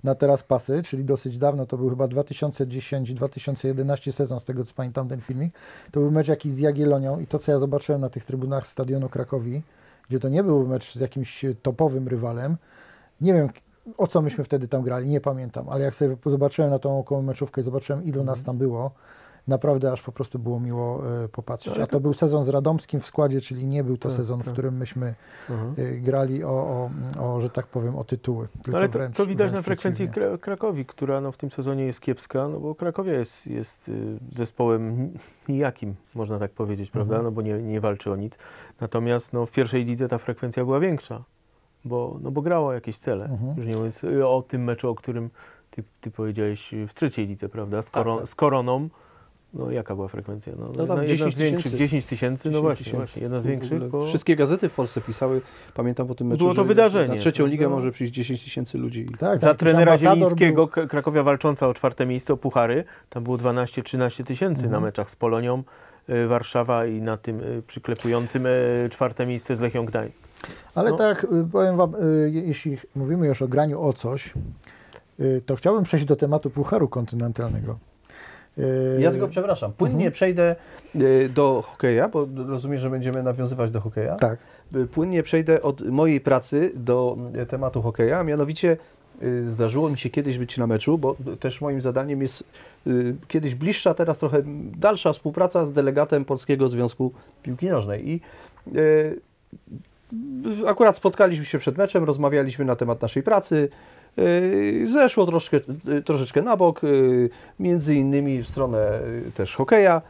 na 0.06 0.16
teraz 0.16 0.44
pasy, 0.44 0.84
czyli 0.84 1.06
dosyć 1.06 1.38
dawno, 1.38 1.66
to 1.66 1.78
był 1.78 1.90
chyba 1.90 2.06
2010-2011 2.06 4.12
sezon, 4.12 4.40
z 4.40 4.44
tego 4.44 4.64
co 4.64 4.74
pamiętam 4.76 5.10
ten 5.10 5.22
filmik. 5.22 5.54
To 5.92 6.00
był 6.00 6.12
mecz 6.12 6.28
jakiś 6.28 6.52
z 6.52 6.60
Jagiellonią 6.60 7.20
i 7.20 7.28
to, 7.28 7.40
co 7.40 7.52
ja 7.52 7.60
zobaczyłem 7.60 8.02
na 8.02 8.10
tych 8.10 8.24
trybunach 8.24 8.68
stadionu 8.68 9.10
Krakowi, 9.10 9.62
gdzie 10.10 10.20
to 10.20 10.30
nie 10.30 10.44
był 10.44 10.68
mecz 10.68 10.94
z 10.94 11.00
jakimś 11.00 11.46
topowym 11.62 12.08
rywalem, 12.08 12.58
nie 13.22 13.34
wiem 13.34 13.50
o 13.98 14.08
co 14.08 14.22
myśmy 14.22 14.44
wtedy 14.44 14.68
tam 14.68 14.82
grali, 14.82 15.10
nie 15.10 15.22
pamiętam, 15.22 15.70
ale 15.70 15.84
jak 15.84 15.96
sobie 15.96 16.18
zobaczyłem 16.26 16.72
na 16.72 16.80
tą 16.80 17.00
około 17.00 17.22
meczówkę 17.22 17.62
i 17.62 17.64
zobaczyłem 17.64 18.04
ilu 18.04 18.24
nas 18.24 18.44
tam 18.44 18.58
było, 18.58 18.92
naprawdę 19.48 19.92
aż 19.92 20.02
po 20.02 20.12
prostu 20.12 20.40
było 20.40 20.60
miło 20.60 21.02
e, 21.24 21.28
popatrzeć. 21.28 21.74
Ale 21.74 21.84
A 21.84 21.88
to 21.88 22.00
był 22.00 22.14
sezon 22.14 22.44
z 22.44 22.50
Radomskim 22.50 23.00
w 23.00 23.06
składzie, 23.06 23.42
czyli 23.42 23.68
nie 23.68 23.84
był 23.84 23.98
to 23.98 24.10
Tak, 24.10 24.18
sezon, 24.18 24.42
w 24.42 24.46
tak. 24.46 24.54
którym 24.54 24.78
myśmy 24.78 25.16
Mhm. 25.50 25.74
y, 25.80 26.00
grali 26.00 26.44
o, 26.44 26.50
o, 26.50 26.90
o, 27.34 27.40
że 27.40 27.50
tak 27.50 27.68
powiem, 27.68 27.96
o 27.96 28.04
tytuły. 28.04 28.48
Tylko 28.64 28.78
Ale 28.78 28.90
to, 28.90 28.94
wręcz, 29.00 29.18
to 29.18 29.26
widać 29.26 29.54
na 29.54 29.62
frekwencji 29.62 30.10
przeciwnie. 30.10 30.38
Krakowi, 30.38 30.86
która 30.86 31.22
no, 31.22 31.32
w 31.32 31.38
tym 31.38 31.52
sezonie 31.52 31.86
jest 31.86 32.02
kiepska, 32.02 32.48
no 32.48 32.60
bo 32.60 32.76
Krakowia 32.76 33.14
jest, 33.14 33.48
jest 33.48 33.90
y, 33.90 34.18
zespołem 34.32 34.98
ni- 35.04 35.12
nijakim, 35.50 35.96
można 36.16 36.40
tak 36.40 36.52
powiedzieć, 36.52 36.92
prawda? 36.92 37.16
Mhm. 37.16 37.24
No 37.26 37.32
bo 37.32 37.42
nie, 37.42 37.54
nie 37.62 37.82
walczy 37.82 38.12
o 38.12 38.16
nic. 38.16 38.38
Natomiast 38.82 39.34
no, 39.34 39.46
w 39.46 39.52
pierwszej 39.52 39.86
lidze 39.86 40.08
ta 40.08 40.18
frekwencja 40.18 40.66
była 40.66 40.80
większa, 40.80 41.24
bo, 41.86 42.18
no, 42.22 42.32
bo 42.32 42.42
grało 42.42 42.74
jakieś 42.74 42.98
cele. 42.98 43.26
Mhm. 43.26 43.58
Już 43.58 43.68
nie 43.68 43.76
mówiąc 43.76 44.04
y, 44.04 44.28
o 44.28 44.42
tym 44.48 44.64
meczu, 44.64 44.90
o 44.90 44.96
którym 44.96 45.30
ty, 45.72 45.84
ty 46.02 46.12
powiedziałeś 46.12 46.74
y, 46.74 46.88
w 46.88 46.94
trzeciej 46.94 47.28
lidze, 47.28 47.50
prawda? 47.50 47.82
Z, 47.82 47.90
koro, 47.90 48.18
tak. 48.18 48.30
z 48.30 48.36
Koroną. 48.36 48.90
No 49.56 49.72
jaka 49.72 49.96
była 49.96 50.08
frekwencja? 50.08 50.54
No, 50.60 50.66
No 50.66 50.74
tam 50.74 50.82
jedna 50.88 51.06
10 51.06 51.34
z 51.34 51.38
większych, 51.38 51.64
tysięcy. 51.64 51.78
10 51.78 52.06
tysięcy, 52.06 52.48
no 52.50 52.52
10 52.52 52.62
właśnie, 52.64 52.84
tysięcy. 52.84 52.98
właśnie, 52.98 53.22
jedna 53.22 53.40
z 53.40 53.46
większych, 53.46 53.90
bo 53.90 54.06
Wszystkie 54.06 54.36
gazety 54.36 54.70
w 54.70 54.74
Polsce 54.74 55.02
pisały, 55.02 55.42
pamiętam 55.74 56.08
po 56.08 56.16
tym 56.16 56.28
meczu, 56.28 56.40
Było 56.40 56.54
to 56.56 56.64
wydarzenie, 56.66 57.14
na 57.14 57.20
trzecią 57.20 57.46
ligę 57.46 57.70
no. 57.70 57.76
może 57.76 57.92
przyjść 57.92 58.14
10 58.14 58.44
tysięcy 58.44 58.78
ludzi. 58.78 59.06
Tak, 59.20 59.40
Za 59.40 59.48
jakiś 59.48 59.60
trenera 59.60 59.98
Zielińskiego, 59.98 60.68
K- 60.68 60.88
Krakowia 60.88 61.24
walcząca 61.24 61.68
o 61.68 61.74
czwarte 61.74 62.06
miejsce, 62.06 62.34
o 62.34 62.38
puchary, 62.38 62.84
tam 63.10 63.24
było 63.24 63.38
12-13 63.38 64.24
tysięcy 64.24 64.64
Mhm. 64.64 64.72
na 64.72 64.80
meczach 64.88 65.12
z 65.12 65.16
Polonią 65.16 65.64
y, 66.10 66.28
Warszawa 66.28 66.86
i 66.86 67.02
na 67.02 67.18
tym 67.18 67.40
y, 67.40 67.64
przyklepującym 67.68 68.46
y, 68.46 68.88
czwarte 68.92 69.26
miejsce 69.26 69.56
z 69.56 69.62
Lechią 69.62 69.86
Gdańsk. 69.86 70.22
Był, 70.22 70.52
ale 70.76 70.92
no. 70.92 70.98
tak, 70.98 71.28
powiem 71.52 71.78
Wam, 71.78 71.96
y, 71.96 72.32
je- 72.32 72.42
jeśli 72.42 72.78
mówimy 72.96 73.28
już 73.28 73.42
o 73.42 73.48
graniu 73.48 73.82
o 73.82 73.94
coś, 73.94 74.34
y, 75.20 75.42
to 75.46 75.56
chciałbym 75.56 75.84
przejść 75.84 76.06
do 76.06 76.16
tematu 76.16 76.50
Pucharu 76.50 76.88
Kontynentalnego. 76.88 77.78
Y, 78.60 79.02
Ja 79.02 79.12
tylko 79.12 79.28
przepraszam, 79.28 79.74
płynnie 79.74 79.96
Mhm. 79.96 80.12
przejdę 80.12 80.56
y, 80.96 81.30
do 81.36 81.62
hokeja, 81.66 82.10
bo 82.10 82.28
rozumiem, 82.48 82.80
że 82.80 82.90
będziemy 82.90 83.24
nawiązywać 83.24 83.72
do 83.72 83.82
hokeja. 83.82 84.16
Tak, 84.16 84.40
Y, 84.76 84.88
Płynnie 84.88 85.24
przejdę 85.24 85.62
od 85.62 85.82
mojej 85.82 86.22
pracy 86.22 86.72
do 86.76 87.18
tematu 87.48 87.82
hokeja, 87.82 88.24
mianowicie 88.24 88.78
zdarzyło 89.48 89.90
mi 89.90 89.98
się 89.98 90.10
kiedyś 90.10 90.38
być 90.38 90.58
na 90.58 90.68
meczu, 90.68 90.98
bo 90.98 91.16
też 91.40 91.62
moim 91.62 91.82
zadaniem 91.82 92.22
jest 92.22 92.44
kiedyś 93.28 93.56
bliższa, 93.56 93.94
teraz 93.94 94.18
trochę 94.18 94.42
dalsza 94.78 95.14
współpraca 95.14 95.66
z 95.66 95.72
delegatem 95.72 96.26
Polskiego 96.26 96.70
Związku 96.70 97.12
Piłki 97.44 97.68
Nożnej. 97.70 98.10
I 98.10 98.22
akurat 100.68 100.98
spotkaliśmy 100.98 101.46
się 101.46 101.58
przed 101.60 101.78
meczem, 101.78 102.04
rozmawialiśmy 102.04 102.66
na 102.66 102.76
temat 102.76 103.02
naszej 103.02 103.24
pracy. 103.24 103.70
Y, 104.20 104.86
Zeszło 104.90 105.26
troszkę, 105.26 105.60
y, 105.88 106.04
troszeczkę 106.04 106.42
na 106.42 106.58
bok, 106.58 106.84
y, 106.84 107.30
między 107.60 107.96
innymi 107.96 108.44
w 108.44 108.48
stronę 108.48 109.00
też 109.34 109.56
hokeja. 109.56 110.02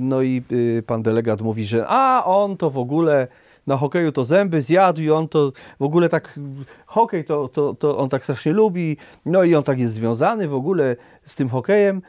No 0.00 0.22
i 0.22 0.42
pan 0.86 1.02
delegat 1.02 1.40
mówi, 1.40 1.64
że 1.64 1.84
a 1.88 2.24
on 2.24 2.56
to 2.56 2.70
w 2.70 2.78
ogóle 2.78 3.28
na 3.66 3.76
hokeju 3.76 4.12
to 4.12 4.24
zęby 4.24 4.62
zjadł 4.62 5.00
i 5.00 5.10
on 5.10 5.28
to 5.28 5.52
w 5.80 5.82
ogóle 5.82 6.08
tak, 6.08 6.40
hokej 6.86 7.24
to, 7.24 7.48
to, 7.48 7.74
to 7.74 7.98
on 7.98 8.08
tak 8.08 8.22
strasznie 8.22 8.52
lubi, 8.52 8.96
no 9.26 9.44
i 9.44 9.54
on 9.54 9.62
tak 9.62 9.78
jest 9.78 9.94
związany 9.94 10.48
w 10.48 10.54
ogóle 10.54 10.96
z 11.22 11.36
tym 11.36 11.48
hokejem. 11.48 12.02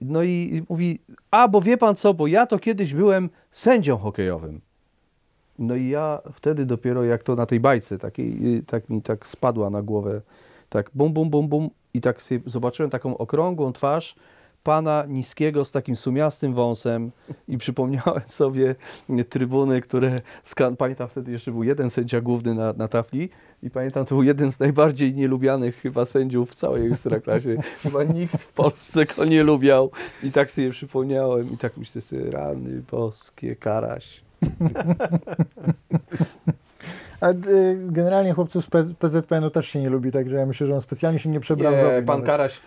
No 0.00 0.22
i 0.22 0.62
mówi, 0.68 0.98
a 1.30 1.48
bo 1.48 1.60
wie 1.60 1.76
pan 1.76 1.96
co, 1.96 2.14
bo 2.14 2.26
ja 2.26 2.46
to 2.46 2.58
kiedyś 2.58 2.94
byłem 2.94 3.30
sędzią 3.50 3.98
hokejowym. 3.98 4.60
No 5.58 5.74
i 5.74 5.88
ja 5.88 6.20
wtedy 6.32 6.66
dopiero 6.66 7.04
jak 7.04 7.22
to 7.22 7.34
na 7.34 7.46
tej 7.46 7.60
bajce 7.60 7.98
takiej, 7.98 8.56
y, 8.56 8.62
tak 8.62 8.88
mi 8.88 9.02
tak 9.02 9.26
spadła 9.26 9.70
na 9.70 9.82
głowę, 9.82 10.20
tak 10.68 10.90
bum, 10.94 11.12
bum, 11.12 11.30
bum, 11.30 11.48
bum 11.48 11.70
i 11.94 12.00
tak 12.00 12.22
sobie 12.22 12.40
zobaczyłem 12.46 12.90
taką 12.90 13.18
okrągłą 13.18 13.72
twarz 13.72 14.14
pana 14.66 15.04
niskiego 15.08 15.64
z 15.64 15.70
takim 15.70 15.96
sumiastym 15.96 16.54
wąsem 16.54 17.10
i 17.48 17.58
przypomniałem 17.58 18.22
sobie 18.42 18.74
trybuny, 19.28 19.80
które, 19.80 20.20
skan- 20.44 20.76
pamiętam 20.76 21.08
wtedy 21.08 21.32
jeszcze 21.32 21.50
był 21.50 21.62
jeden 21.62 21.90
sędzia 21.90 22.20
główny 22.20 22.54
na, 22.54 22.72
na 22.72 22.88
tafli 22.88 23.30
i 23.62 23.70
pamiętam 23.70 24.06
to 24.06 24.14
był 24.14 24.24
jeden 24.24 24.52
z 24.52 24.58
najbardziej 24.58 25.14
nielubianych 25.14 25.76
chyba 25.76 26.04
sędziów 26.04 26.50
w 26.50 26.54
całej 26.54 26.86
Ekstraklasie. 26.86 27.56
Chyba 27.82 28.04
nikt 28.04 28.36
w 28.36 28.52
Polsce 28.52 29.04
go 29.04 29.24
nie 29.24 29.42
lubiał 29.42 29.90
i 30.22 30.32
tak 30.32 30.50
sobie 30.50 30.70
przypomniałem 30.70 31.52
i 31.52 31.56
tak 31.56 31.76
myślę 31.76 32.00
sobie, 32.00 32.30
rany 32.30 32.82
boskie, 32.90 33.56
karaś. 33.56 34.25
a 37.20 37.30
y, 37.30 37.78
generalnie 37.86 38.32
chłopców 38.32 38.64
z 38.64 38.68
PZPN-u 38.98 39.50
też 39.50 39.68
się 39.68 39.80
nie 39.80 39.90
lubi, 39.90 40.12
także 40.12 40.36
ja 40.36 40.46
myślę, 40.46 40.66
że 40.66 40.74
on 40.74 40.80
specjalnie 40.80 41.18
się 41.18 41.30
nie 41.30 41.40
przebrał 41.40 41.72
Nie, 41.72 41.82
pan 41.82 42.04
nawet. 42.06 42.26
Karaś, 42.26 42.60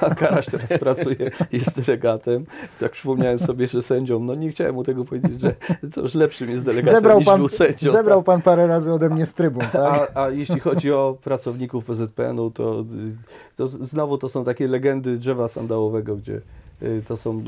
pan 0.00 0.14
Karaś 0.14 0.46
teraz 0.46 0.68
pracuje, 0.80 1.30
jest 1.52 1.80
delegatem. 1.80 2.46
Tak 2.80 2.92
przypomniałem 2.92 3.38
sobie, 3.38 3.66
że 3.66 3.82
sędzią, 3.82 4.20
no 4.20 4.34
nie 4.34 4.50
chciałem 4.50 4.74
mu 4.74 4.84
tego 4.84 5.04
powiedzieć, 5.04 5.40
że 5.40 5.54
to 5.94 6.00
już 6.00 6.14
lepszym 6.14 6.50
jest 6.50 6.64
delegatem 6.64 6.94
Zebrał 6.94 7.18
niż 7.18 7.26
pan, 7.26 7.38
był 7.38 7.48
sędzią. 7.48 7.92
zebrał 7.92 8.18
tak. 8.18 8.26
pan 8.26 8.42
parę 8.42 8.66
razy 8.66 8.92
ode 8.92 9.08
mnie 9.08 9.26
z 9.26 9.34
trybun, 9.34 9.64
tak? 9.72 10.10
a, 10.14 10.24
a 10.24 10.30
jeśli 10.30 10.60
chodzi 10.60 10.92
o 10.92 11.16
pracowników 11.24 11.84
PZPN-u, 11.84 12.50
to, 12.50 12.80
y, 12.80 13.56
to 13.56 13.66
znowu 13.66 14.18
to 14.18 14.28
są 14.28 14.44
takie 14.44 14.68
legendy 14.68 15.16
drzewa 15.16 15.48
sandałowego, 15.48 16.16
gdzie 16.16 16.40
y, 16.82 17.02
to 17.08 17.16
są 17.16 17.44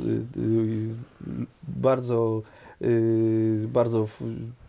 bardzo, 1.69 2.43
bardzo 3.69 4.03
f- 4.03 4.23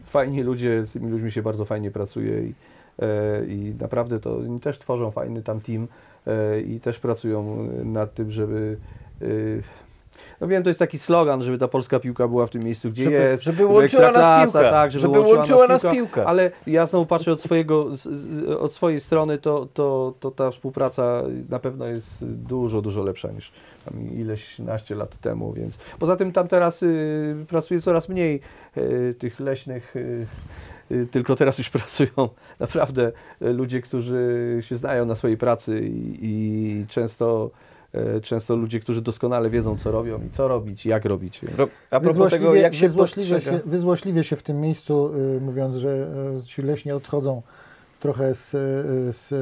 fajni 0.03 0.43
ludzie, 0.43 0.85
z 0.85 0.91
tymi 0.91 1.11
ludźmi 1.11 1.31
się 1.31 1.41
bardzo 1.41 1.65
fajnie 1.65 1.91
pracuje 1.91 2.43
i, 2.43 2.53
e, 2.99 3.45
i 3.45 3.75
naprawdę 3.79 4.19
to 4.19 4.37
oni 4.37 4.59
też 4.59 4.79
tworzą 4.79 5.11
fajny 5.11 5.43
tam 5.43 5.61
team 5.61 5.87
e, 6.27 6.61
i 6.61 6.79
też 6.79 6.99
pracują 6.99 7.69
nad 7.83 8.13
tym, 8.13 8.31
żeby 8.31 8.77
y, 9.21 9.63
no 10.41 10.47
wiem, 10.47 10.63
to 10.63 10.69
jest 10.69 10.79
taki 10.79 10.99
slogan, 10.99 11.41
żeby 11.41 11.57
ta 11.57 11.67
polska 11.67 11.99
piłka 11.99 12.27
była 12.27 12.47
w 12.47 12.49
tym 12.49 12.63
miejscu, 12.63 12.91
gdzie 12.91 13.03
Żeby, 13.03 13.15
jest. 13.15 13.43
żeby 13.43 13.65
łączyła 13.65 14.11
nas 14.11 14.51
piłka. 14.51 14.69
Tak, 14.69 14.91
żeby, 14.91 15.01
żeby 15.01 15.19
łączyła 15.19 15.67
nas 15.67 15.85
piłka. 15.91 16.25
Ale 16.25 16.51
ja 16.67 16.85
znowu 16.85 17.05
patrzę 17.05 17.31
od, 17.31 17.41
swojego, 17.41 17.87
od 18.59 18.73
swojej 18.73 18.99
strony, 18.99 19.37
to, 19.37 19.67
to, 19.73 20.13
to 20.19 20.31
ta 20.31 20.51
współpraca 20.51 21.23
na 21.49 21.59
pewno 21.59 21.85
jest 21.85 22.25
dużo, 22.25 22.81
dużo 22.81 23.03
lepsza 23.03 23.31
niż 23.31 23.51
tam 23.85 24.11
ileś 24.11 24.59
naście 24.59 24.95
lat 24.95 25.17
temu, 25.17 25.53
więc 25.53 25.77
poza 25.99 26.15
tym 26.15 26.31
tam 26.31 26.47
teraz 26.47 26.83
y, 26.83 27.45
pracuje 27.47 27.81
coraz 27.81 28.09
mniej 28.09 28.39
y, 28.77 29.15
tych 29.19 29.39
leśnych, 29.39 29.95
y, 29.95 30.27
y, 30.91 31.07
tylko 31.11 31.35
teraz 31.35 31.57
już 31.57 31.69
pracują 31.79 32.09
naprawdę 32.59 33.11
ludzie, 33.41 33.81
którzy 33.81 34.57
się 34.61 34.75
znają 34.75 35.05
na 35.05 35.15
swojej 35.15 35.37
pracy 35.37 35.81
i, 35.81 36.17
i 36.21 36.85
często 36.87 37.49
często 38.21 38.55
ludzie, 38.55 38.79
którzy 38.79 39.01
doskonale 39.01 39.49
wiedzą, 39.49 39.77
co 39.77 39.91
robią 39.91 40.19
i 40.23 40.29
co 40.29 40.47
robić, 40.47 40.85
jak 40.85 41.05
robić. 41.05 41.39
Więc... 41.43 41.71
A 41.91 41.99
propos 41.99 42.31
tego, 42.31 42.55
jak 42.55 42.75
się 42.75 42.87
wyzłośliwie, 42.87 43.41
się, 43.41 43.59
wyzłośliwie 43.65 44.23
się 44.23 44.35
w 44.35 44.43
tym 44.43 44.61
miejscu, 44.61 45.11
y, 45.37 45.41
mówiąc, 45.41 45.75
że 45.75 46.07
y, 46.43 46.45
ci 46.45 46.61
leśni 46.61 46.91
odchodzą 46.91 47.41
trochę 47.99 48.33
z, 48.33 48.53
y, 48.53 49.13
z 49.13 49.33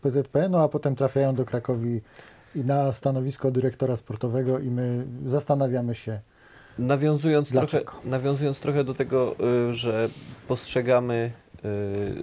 PZP, 0.00 0.48
no 0.48 0.62
a 0.62 0.68
potem 0.68 0.96
trafiają 0.96 1.34
do 1.34 1.44
Krakowi 1.44 2.00
i 2.54 2.64
na 2.64 2.92
stanowisko 2.92 3.50
dyrektora 3.50 3.96
sportowego 3.96 4.58
i 4.58 4.70
my 4.70 5.06
zastanawiamy 5.26 5.94
się, 5.94 6.20
Nawiązując 6.78 7.48
trochę, 7.48 7.66
Dlaczego? 7.66 7.92
nawiązując 8.04 8.60
trochę 8.60 8.84
do 8.84 8.94
tego, 8.94 9.36
y, 9.70 9.74
że 9.74 10.08
postrzegamy, 10.48 11.32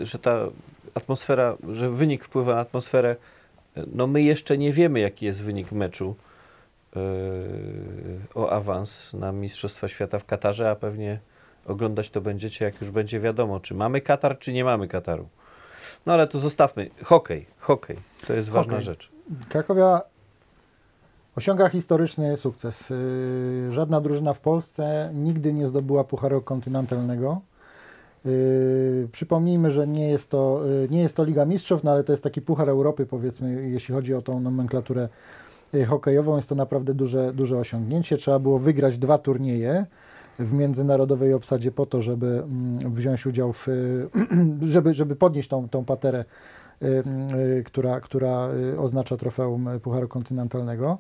y, 0.02 0.06
że 0.06 0.20
ta 0.20 0.40
atmosfera, 0.96 1.58
że 1.72 1.90
wynik 1.90 2.24
wpływa 2.24 2.56
na 2.56 2.62
atmosferę, 2.62 3.16
y, 3.16 3.39
no 3.94 4.08
my 4.08 4.22
jeszcze 4.22 4.58
nie 4.58 4.74
wiemy, 4.74 5.00
jaki 5.00 5.26
jest 5.26 5.42
wynik 5.42 5.72
meczu 5.72 6.16
y, 6.96 7.00
o 8.36 8.50
awans 8.52 9.14
na 9.14 9.32
Mistrzostwa 9.32 9.88
Świata 9.88 10.20
w 10.20 10.26
Katarze, 10.26 10.70
a 10.72 10.76
pewnie 10.76 11.20
oglądać 11.66 12.10
to 12.10 12.22
będziecie, 12.22 12.66
jak 12.66 12.82
już 12.82 12.92
będzie 12.92 13.20
wiadomo, 13.20 13.60
czy 13.60 13.74
mamy 13.74 14.02
Katar, 14.02 14.40
czy 14.40 14.54
nie 14.54 14.64
mamy 14.64 14.88
Kataru. 14.88 15.30
No 16.06 16.14
ale 16.14 16.28
to 16.28 16.40
zostawmy. 16.40 16.90
Hokej, 17.04 17.46
hokej, 17.60 17.98
to 18.28 18.34
jest 18.34 18.50
ważna 18.50 18.74
Hokej. 18.74 18.86
rzecz. 18.86 19.12
Krakowia 19.50 20.02
osiąga 21.36 21.70
historyczny 21.70 22.38
sukces. 22.38 22.92
Y, 22.92 23.68
Żadna 23.72 24.02
drużyna 24.02 24.34
w 24.34 24.40
Polsce 24.40 25.12
nigdy 25.14 25.54
nie 25.54 25.68
zdobyła 25.68 26.04
Pucharu 26.04 26.42
Kontynentalnego. 26.42 27.42
Y, 28.26 29.08
Przypomnijmy, 29.12 29.72
że 29.72 29.88
nie 29.88 30.10
jest, 30.10 30.30
to, 30.30 30.62
y, 30.84 30.88
nie 30.92 31.02
jest 31.02 31.16
to 31.16 31.24
Liga 31.24 31.46
Mistrzów, 31.46 31.84
no 31.84 31.92
ale 31.92 32.04
to 32.04 32.14
jest 32.14 32.24
taki 32.24 32.42
Puchar 32.42 32.70
Europy, 32.70 33.06
powiedzmy, 33.06 33.70
jeśli 33.70 33.96
chodzi 33.96 34.14
o 34.14 34.22
tą 34.22 34.40
nomenklaturę 34.40 35.10
y, 35.74 35.86
hokejową. 35.86 36.36
Jest 36.36 36.50
to 36.50 36.56
naprawdę 36.56 36.94
duże, 36.94 37.34
duże 37.34 37.58
osiągnięcie. 37.58 38.18
Trzeba 38.18 38.40
było 38.40 38.60
wygrać 38.60 38.98
dwa 38.98 39.18
turnieje 39.18 39.86
w 40.40 40.54
międzynarodowej 40.54 41.34
obsadzie 41.34 41.72
po 41.72 41.86
to, 41.86 42.02
żeby 42.02 42.28
mm, 42.28 42.94
wziąć 42.94 43.26
udział 43.26 43.54
w, 43.54 43.68
żeby, 44.62 44.94
żeby 44.94 45.16
podnieść 45.16 45.50
tą, 45.50 45.70
tą 45.70 45.86
paterę 45.86 46.26
która, 47.66 48.00
która 48.00 48.50
oznacza 48.78 49.18
trofeum 49.18 49.70
Pucharu 49.84 50.08
Kontynentalnego. 50.08 50.98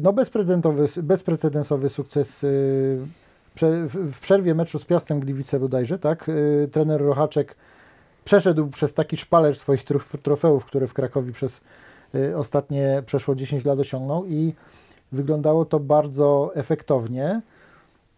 No 0.00 0.12
bezprecedensowy, 0.12 0.86
bezprecedensowy 1.02 1.88
sukces 1.88 2.46
w 3.84 4.18
przerwie 4.20 4.54
meczu 4.54 4.78
z 4.78 4.84
Piastem 4.84 5.20
Gliwice 5.20 5.60
bodajże, 5.60 5.98
tak? 5.98 6.28
y, 6.28 6.68
Trener 6.72 7.00
Rochaczek 7.02 7.56
przeszedł 8.24 8.66
przez 8.68 8.94
taki 8.94 9.16
szpaler 9.16 9.56
swoich 9.56 9.84
trof- 9.84 10.18
trofeów, 10.22 10.64
które 10.64 10.86
w 10.86 10.94
Krakowie 10.94 11.32
przez 11.32 11.60
y, 12.14 12.36
ostatnie 12.36 13.02
przeszło 13.06 13.34
10 13.34 13.64
lat 13.64 13.78
osiągnął 13.78 14.26
i 14.26 14.54
wyglądało 15.12 15.64
to 15.64 15.80
bardzo 15.80 16.50
efektownie. 16.54 17.40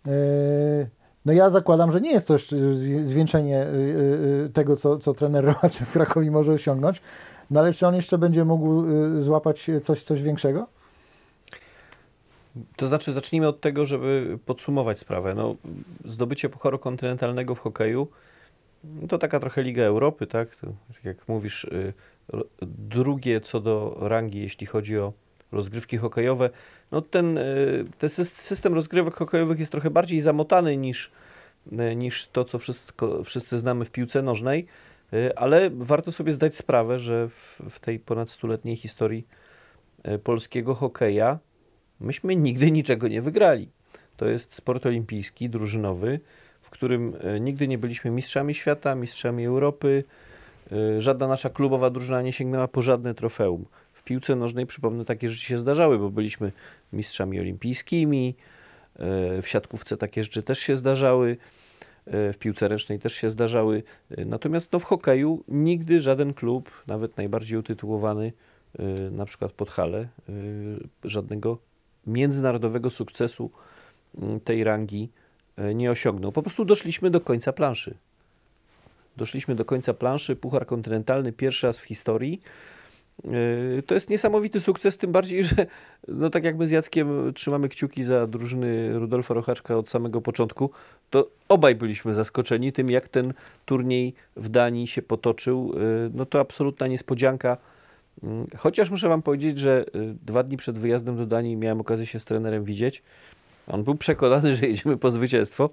Y, 0.07 0.89
No 1.27 1.33
ja 1.33 1.51
zakładam, 1.51 1.93
że 1.93 2.01
nie 2.01 2.11
jest 2.13 2.27
to 2.29 2.33
jeszcze 2.33 2.57
zwi- 2.57 3.05
zwieńczenie 3.05 3.67
tego, 4.53 4.77
co, 4.77 4.99
co 4.99 5.15
trener 5.15 5.45
Rochaczek 5.45 5.89
w 5.89 5.93
Krakowie 5.93 6.31
może 6.31 6.53
osiągnąć, 6.53 7.03
no 7.51 7.61
ale 7.61 7.73
czy 7.73 7.87
on 7.87 7.95
jeszcze 7.95 8.19
będzie 8.19 8.45
mógł 8.45 8.85
złapać 9.21 9.71
coś, 9.83 10.03
coś 10.03 10.23
większego? 10.23 10.67
To 12.77 12.87
znaczy, 12.87 13.13
zacznijmy 13.13 13.49
od 13.49 13.61
tego, 13.61 13.87
żeby 13.87 14.39
podsumować 14.47 14.99
sprawę. 14.99 15.35
No, 15.35 15.57
zdobycie 16.05 16.49
Pucharu 16.49 16.79
Kontynentalnego 16.79 17.55
w 17.55 17.59
hokeju 17.59 18.09
to 19.09 19.19
taka 19.19 19.41
trochę 19.41 19.63
Liga 19.63 19.83
Europy, 19.83 20.27
tak? 20.27 20.57
To, 20.57 20.67
tak 20.95 21.05
jak 21.05 21.29
mówisz, 21.29 21.65
y, 21.65 21.93
drugie 22.63 23.41
co 23.41 23.61
do 23.61 23.97
rangi, 24.01 24.41
jeśli 24.41 24.67
chodzi 24.67 24.99
o 24.99 25.13
rozgrywki 25.53 25.97
hokejowe. 25.97 26.51
No 26.91 27.03
ten, 27.03 27.39
y, 27.39 27.85
ten 27.99 28.09
sys- 28.09 28.25
system 28.25 28.75
rozgrywek 28.75 29.15
hokejowych 29.15 29.59
jest 29.59 29.73
trochę 29.73 29.91
bardziej 29.91 30.21
zamotany 30.21 30.77
niż, 30.77 31.11
y, 31.73 31.97
niż 31.97 32.27
to, 32.27 32.45
co 32.45 32.59
wszystko, 32.59 33.25
wszyscy 33.25 33.59
znamy 33.59 33.85
w 33.85 33.91
piłce 33.91 34.23
nożnej, 34.23 34.67
ale 35.37 35.71
warto 35.71 36.13
sobie 36.13 36.33
zdać 36.33 36.55
sprawę, 36.55 36.99
że 36.99 37.29
w, 37.29 37.61
w 37.71 37.81
tej 37.81 37.99
ponad 37.99 38.31
stuletniej 38.31 38.77
historii 38.77 39.27
polskiego 40.25 40.75
hokeja 40.75 41.39
myśmy 42.01 42.37
nigdy 42.37 42.71
niczego 42.71 43.09
nie 43.09 43.23
wygrali. 43.23 43.69
To 44.17 44.27
jest 44.27 44.55
sport 44.55 44.87
olimpijski, 44.87 45.51
drużynowy, 45.51 46.21
w 46.61 46.71
którym 46.71 47.17
e, 47.21 47.41
nigdy 47.41 47.69
nie 47.69 47.79
byliśmy 47.79 48.11
mistrzami 48.11 48.55
świata, 48.55 48.95
mistrzami 48.95 49.45
Europy. 49.45 50.05
E, 50.73 51.01
Żadna 51.01 51.29
nasza 51.29 51.51
klubowa 51.51 51.91
drużyna 51.91 52.23
nie 52.23 52.33
sięgnęła 52.33 52.69
po 52.69 52.83
żadne 52.83 53.15
trofeum. 53.15 53.65
W 53.93 54.03
piłce 54.03 54.37
nożnej, 54.37 54.67
przypomnę, 54.67 55.05
takie 55.05 55.29
rzeczy 55.29 55.47
się 55.47 55.59
zdarzały, 55.59 55.99
bo 55.99 56.11
byliśmy 56.11 56.53
mistrzami 56.93 57.41
olimpijskimi, 57.41 58.35
e, 58.97 59.43
w 59.43 59.49
siatkówce 59.49 59.97
takie 59.97 60.23
rzeczy 60.23 60.43
też 60.43 60.59
się 60.59 60.77
zdarzały, 60.77 61.37
w 62.33 62.35
piłce 62.39 62.69
ręcznej 62.69 62.99
też 62.99 63.15
się 63.15 63.31
zdarzały. 63.31 63.83
Natomiast 64.27 64.73
no, 64.73 64.79
w 64.79 64.85
hokeju 64.85 65.45
nigdy 65.49 66.01
żaden 66.01 66.35
klub, 66.35 66.71
nawet 66.87 67.17
najbardziej 67.17 67.59
utytułowany, 67.59 68.33
na 69.11 69.25
przykład 69.25 69.53
Podhale, 69.53 69.99
e, 69.99 70.09
żadnego 71.05 71.59
międzynarodowego 72.09 72.91
sukcesu 72.91 73.51
mm, 74.19 74.41
tej 74.41 74.65
rangi 74.65 75.09
e, 75.57 75.75
nie 75.75 75.91
osiągnął. 75.91 76.33
Po 76.33 76.43
prostu 76.43 76.65
doszliśmy 76.65 77.11
do 77.11 77.21
końca 77.21 77.53
planszy. 77.53 77.95
Doszliśmy 79.17 79.55
do 79.55 79.65
końca 79.65 79.95
planszy. 79.95 80.37
Puchar 80.37 80.67
kontynentalny 80.67 81.33
pierwszy 81.33 81.67
raz 81.67 81.79
w 81.79 81.85
historii. 81.85 82.43
E, 83.25 83.83
To 83.83 83.95
jest 83.95 84.11
niesamowity 84.11 84.61
sukces, 84.61 84.97
tym 84.97 85.13
bardziej, 85.13 85.45
że 85.49 85.67
no 86.09 86.31
tak 86.31 86.45
jak 86.45 86.57
my 86.57 86.69
z 86.69 86.71
Jackiem 86.71 87.33
trzymamy 87.35 87.69
kciuki 87.69 88.03
za 88.03 88.27
drużyny 88.27 88.99
Rudolfa 88.99 89.35
Rochaczka 89.35 89.77
od 89.77 89.89
samego 89.89 90.21
początku, 90.21 90.71
to 91.11 91.31
obaj 91.49 91.75
byliśmy 91.75 92.15
zaskoczeni 92.15 92.73
tym, 92.73 92.91
jak 92.91 93.09
ten 93.09 93.35
turniej 93.65 94.15
w 94.37 94.49
Danii 94.49 94.87
się 94.87 95.03
potoczył. 95.03 95.75
E, 95.75 96.11
No 96.15 96.27
to 96.27 96.41
absolutna 96.41 96.87
niespodzianka. 96.87 97.57
Mm, 98.23 98.47
Chociaż 98.57 98.91
muszę 98.91 99.09
Wam 99.09 99.23
powiedzieć, 99.23 99.59
że 99.59 99.85
y, 99.95 100.15
dwa 100.23 100.43
dni 100.43 100.57
przed 100.57 100.79
wyjazdem 100.79 101.17
do 101.17 101.27
Danii 101.27 101.57
miałem 101.57 101.81
okazję 101.81 102.07
się 102.07 102.19
z 102.19 102.25
trenerem 102.25 102.65
widzieć. 102.65 103.03
On 103.67 103.85
był 103.85 103.95
przekonany, 103.95 104.55
że 104.57 104.67
jedziemy 104.67 104.97
po 104.97 105.11
zwycięstwo, 105.11 105.71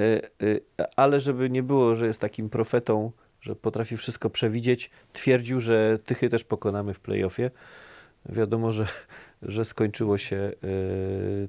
Y, 0.00 0.30
y, 0.42 0.60
ale 0.96 1.20
żeby 1.20 1.50
nie 1.50 1.62
było, 1.62 1.94
że 1.94 2.06
jest 2.06 2.20
takim 2.20 2.50
profetą, 2.50 3.12
że 3.40 3.56
potrafi 3.56 3.96
wszystko 3.96 4.30
przewidzieć, 4.30 4.90
twierdził, 5.12 5.60
że 5.60 5.98
Tychy 6.04 6.28
też 6.28 6.44
pokonamy 6.44 6.94
w 6.94 7.00
playoffie. 7.00 7.50
Wiadomo, 8.28 8.72
że, 8.72 8.86
że 9.42 9.64
skończyło 9.64 10.18
się 10.18 10.52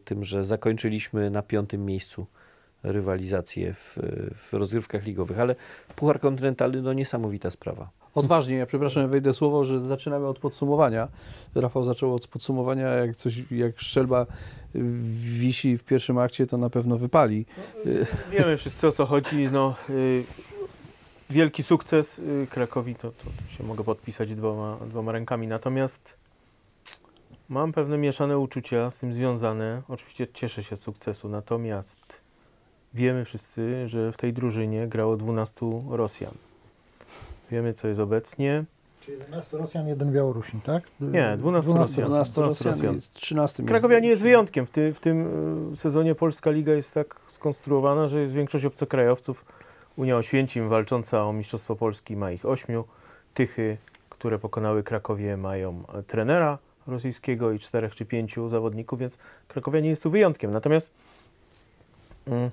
tym, 0.06 0.24
że 0.24 0.46
zakończyliśmy 0.46 1.30
na 1.30 1.42
piątym 1.42 1.86
miejscu 1.86 2.26
rywalizację 2.84 3.74
w, 3.74 3.98
w 4.36 4.54
rozgrywkach 4.54 5.06
ligowych, 5.06 5.40
ale 5.40 5.56
Puchar 5.96 6.20
Kontynentalny, 6.20 6.82
no 6.82 6.94
niesamowita 6.94 7.52
sprawa. 7.52 7.90
Odważnie, 8.16 8.56
ja 8.56 8.66
przepraszam, 8.66 9.10
wejdę 9.10 9.34
słowo, 9.34 9.66
że 9.66 9.80
zaczynamy 9.80 10.28
od 10.28 10.40
podsumowania. 10.40 11.08
Rafał 11.56 11.86
zaczął 11.86 12.16
od 12.16 12.28
podsumowania, 12.28 12.88
jak 12.88 13.16
coś, 13.16 13.44
jak 13.52 13.80
szczelba 13.80 14.22
y, 14.22 14.28
wisi 15.14 15.78
w 15.78 15.84
pierwszym 15.84 16.18
akcie, 16.18 16.48
to 16.48 16.58
na 16.58 16.70
pewno 16.70 16.98
wypali. 16.98 17.46
Y, 17.86 18.06
Wiemy 18.32 18.58
wszyscy 18.58 18.88
o 18.88 18.92
co 18.92 19.06
chodzi. 19.06 19.50
No, 19.52 19.76
y, 19.90 20.24
wielki 21.30 21.64
sukces 21.64 22.20
y, 22.20 22.48
Krakowi, 22.50 22.96
to, 22.96 23.12
to, 23.12 23.24
to 23.24 23.58
się 23.58 23.64
mogę 23.64 23.84
podpisać 23.84 24.36
dwoma, 24.36 24.78
dwoma 24.90 25.12
rękami. 25.12 25.48
Natomiast 25.48 26.18
mam 27.50 27.74
pewne 27.74 27.98
mieszane 27.98 28.38
uczucia 28.38 28.92
z 28.92 28.98
tym 28.98 29.14
związane. 29.14 29.82
Oczywiście 29.90 30.28
cieszę 30.34 30.64
się 30.64 30.78
z 30.78 30.82
sukcesu, 30.82 31.30
natomiast 31.30 32.22
wiemy 32.94 33.26
wszyscy, 33.26 33.88
że 33.88 34.12
w 34.12 34.18
tej 34.18 34.34
drużynie 34.34 34.88
grało 34.88 35.18
12 35.18 35.66
Rosjan. 35.90 36.49
Wiemy, 37.52 37.74
co 37.74 37.88
jest 37.88 38.00
obecnie. 38.00 38.66
Czyli 39.02 39.18
11 39.18 39.58
Rosjan, 39.58 39.88
jeden 39.88 40.12
Białorusin, 40.12 40.62
tak? 40.62 40.84
Nie, 41.00 41.38
12 41.38 41.72
Rosjan. 41.72 42.08
12 42.08 42.34
12 42.34 42.42
Rosjan 42.42 42.74
Rosjan. 42.74 42.96
jest 42.96 43.14
13. 43.14 43.64
Krakowia 43.64 44.00
nie 44.00 44.10
jest 44.10 44.22
wyjątkiem. 44.22 44.66
W, 44.66 44.72
ty, 44.72 44.94
w 44.94 45.00
tym 45.00 45.28
y, 45.74 45.78
sezonie 45.78 46.16
Polska 46.16 46.52
Liga 46.52 46.74
jest 46.74 46.94
tak 46.94 47.16
skonstruowana, 47.28 48.08
że 48.08 48.22
jest 48.22 48.34
większość 48.34 48.66
obcokrajowców. 48.66 49.46
Unia 49.98 50.18
Oświęcim 50.18 50.70
walcząca 50.70 51.26
o 51.26 51.34
Mistrzostwo 51.34 51.76
Polski 51.76 52.16
ma 52.16 52.32
ich 52.32 52.46
ośmiu. 52.46 52.84
Tychy, 53.34 53.78
które 54.10 54.40
pokonały 54.40 54.84
Krakowie 54.84 55.38
mają 55.38 55.84
e, 55.94 56.04
trenera 56.04 56.58
rosyjskiego 56.88 57.52
i 57.52 57.60
czterech 57.60 57.96
czy 57.96 58.06
pięciu 58.06 58.50
zawodników, 58.50 59.00
więc 59.00 59.18
Krakowia 59.48 59.80
nie 59.80 59.90
jest 59.90 60.04
tu 60.04 60.10
wyjątkiem. 60.10 60.52
Natomiast 60.52 60.92
mm, 62.28 62.50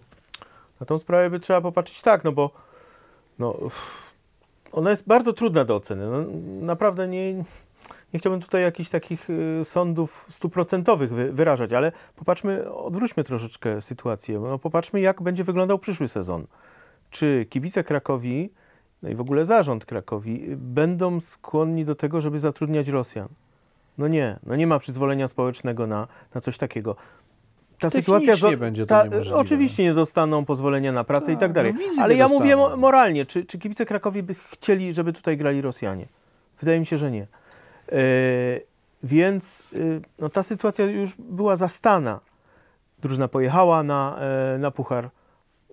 na 0.80 0.86
tą 0.86 0.98
sprawę 0.98 1.30
by 1.30 1.40
trzeba 1.40 1.60
popatrzeć 1.60 2.02
tak, 2.02 2.24
no 2.24 2.32
bo 2.32 2.50
no, 3.38 3.50
uff, 3.50 4.05
ona 4.72 4.90
jest 4.90 5.06
bardzo 5.06 5.32
trudna 5.32 5.64
do 5.64 5.76
oceny. 5.76 6.06
No, 6.10 6.24
naprawdę 6.66 7.08
nie, 7.08 7.34
nie 8.12 8.18
chciałbym 8.18 8.40
tutaj 8.40 8.62
jakichś 8.62 8.90
takich 8.90 9.30
y, 9.30 9.60
sądów 9.64 10.26
stuprocentowych 10.30 11.12
wy, 11.12 11.32
wyrażać, 11.32 11.72
ale 11.72 11.92
popatrzmy, 12.16 12.72
odwróćmy 12.72 13.24
troszeczkę 13.24 13.80
sytuację. 13.80 14.40
No, 14.40 14.58
popatrzmy, 14.58 15.00
jak 15.00 15.22
będzie 15.22 15.44
wyglądał 15.44 15.78
przyszły 15.78 16.08
sezon. 16.08 16.46
Czy 17.10 17.46
kibice 17.50 17.84
Krakowi, 17.84 18.50
no 19.02 19.08
i 19.08 19.14
w 19.14 19.20
ogóle 19.20 19.44
zarząd 19.44 19.86
Krakowi, 19.86 20.44
będą 20.56 21.20
skłonni 21.20 21.84
do 21.84 21.94
tego, 21.94 22.20
żeby 22.20 22.38
zatrudniać 22.38 22.88
Rosjan? 22.88 23.28
No 23.98 24.08
nie, 24.08 24.38
no 24.42 24.56
nie 24.56 24.66
ma 24.66 24.78
przyzwolenia 24.78 25.28
społecznego 25.28 25.86
na, 25.86 26.08
na 26.34 26.40
coś 26.40 26.58
takiego. 26.58 26.96
Ta 27.78 27.90
Technicznie 27.90 28.34
zo- 28.36 28.56
będzie 28.56 28.86
to 28.86 28.88
ta, 28.88 29.04
niemożliwe. 29.04 29.36
Oczywiście 29.36 29.82
nie 29.82 29.94
dostaną 29.94 30.44
pozwolenia 30.44 30.92
na 30.92 31.04
pracę 31.04 31.32
i 31.32 31.34
Tak, 31.34 31.40
tak 31.40 31.52
dalej. 31.52 31.74
no 31.96 32.02
Ale 32.02 32.14
ja 32.14 32.28
mówię 32.28 32.56
dostaną. 32.56 32.76
moralnie, 32.76 33.26
czy, 33.26 33.44
czy 33.44 33.58
kibice 33.58 33.86
Krakowi 33.86 34.22
by 34.22 34.34
chcieli, 34.34 34.94
żeby 34.94 35.12
tutaj 35.12 35.36
grali 35.36 35.60
Rosjanie? 35.60 36.06
Wydaje 36.60 36.80
mi 36.80 36.86
się, 36.86 36.98
że 36.98 37.10
nie. 37.10 37.22
E, 37.92 37.96
więc 39.02 39.64
e, 39.74 39.78
no, 40.18 40.28
ta 40.28 40.42
sytuacja 40.42 40.84
już 40.84 41.14
była 41.18 41.56
zastana. 41.56 42.20
Drużyna 42.98 43.28
pojechała 43.28 43.82
na, 43.82 44.18
e, 44.54 44.58
na 44.58 44.70
puchar. 44.70 45.10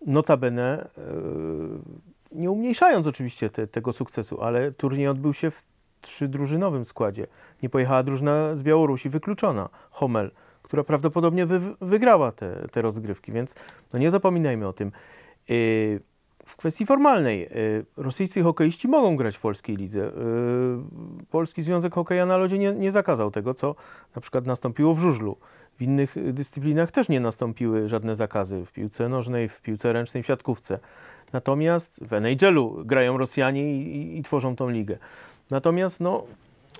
Notabene, 0.07 0.87
nie 2.31 2.51
umniejszając 2.51 3.07
oczywiście 3.07 3.49
te, 3.49 3.67
tego 3.67 3.93
sukcesu, 3.93 4.41
ale 4.41 4.71
turniej 4.71 5.07
odbył 5.07 5.33
się 5.33 5.51
w 5.51 5.63
trzydrużynowym 6.01 6.85
składzie. 6.85 7.27
Nie 7.63 7.69
pojechała 7.69 8.03
drużyna 8.03 8.55
z 8.55 8.63
Białorusi 8.63 9.09
wykluczona, 9.09 9.69
Homel, 9.91 10.31
która 10.73 10.83
prawdopodobnie 10.83 11.45
wy, 11.45 11.59
wygrała 11.81 12.31
te, 12.31 12.67
te 12.71 12.81
rozgrywki, 12.81 13.31
więc 13.31 13.55
no 13.93 13.99
nie 13.99 14.11
zapominajmy 14.11 14.67
o 14.67 14.73
tym. 14.73 14.91
Yy, 15.49 15.99
w 16.45 16.55
kwestii 16.55 16.85
formalnej, 16.85 17.39
yy, 17.39 17.85
rosyjscy 17.97 18.43
hokeiści 18.43 18.87
mogą 18.87 19.15
grać 19.15 19.37
w 19.37 19.39
polskiej 19.39 19.75
lidze. 19.75 19.99
Yy, 19.99 21.23
Polski 21.31 21.63
Związek 21.63 21.93
Hokeja 21.93 22.25
na 22.25 22.37
lodzie 22.37 22.57
nie, 22.57 22.71
nie 22.71 22.91
zakazał 22.91 23.31
tego, 23.31 23.53
co 23.53 23.75
na 24.15 24.21
przykład 24.21 24.45
nastąpiło 24.45 24.95
w 24.95 24.99
żużlu. 24.99 25.37
W 25.77 25.81
innych 25.81 26.17
y, 26.17 26.33
dyscyplinach 26.33 26.91
też 26.91 27.09
nie 27.09 27.19
nastąpiły 27.19 27.89
żadne 27.89 28.15
zakazy 28.15 28.65
w 28.65 28.71
piłce 28.71 29.09
nożnej, 29.09 29.49
w 29.49 29.61
piłce 29.61 29.93
ręcznej, 29.93 30.23
w 30.23 30.25
siatkówce. 30.25 30.79
Natomiast 31.33 32.03
w 32.03 32.13
NHL-u 32.13 32.85
grają 32.85 33.17
Rosjanie 33.17 33.75
i, 33.75 33.97
i, 33.97 34.17
i 34.17 34.23
tworzą 34.23 34.55
tą 34.55 34.69
ligę. 34.69 34.97
Natomiast 35.49 35.99
no, 35.99 36.23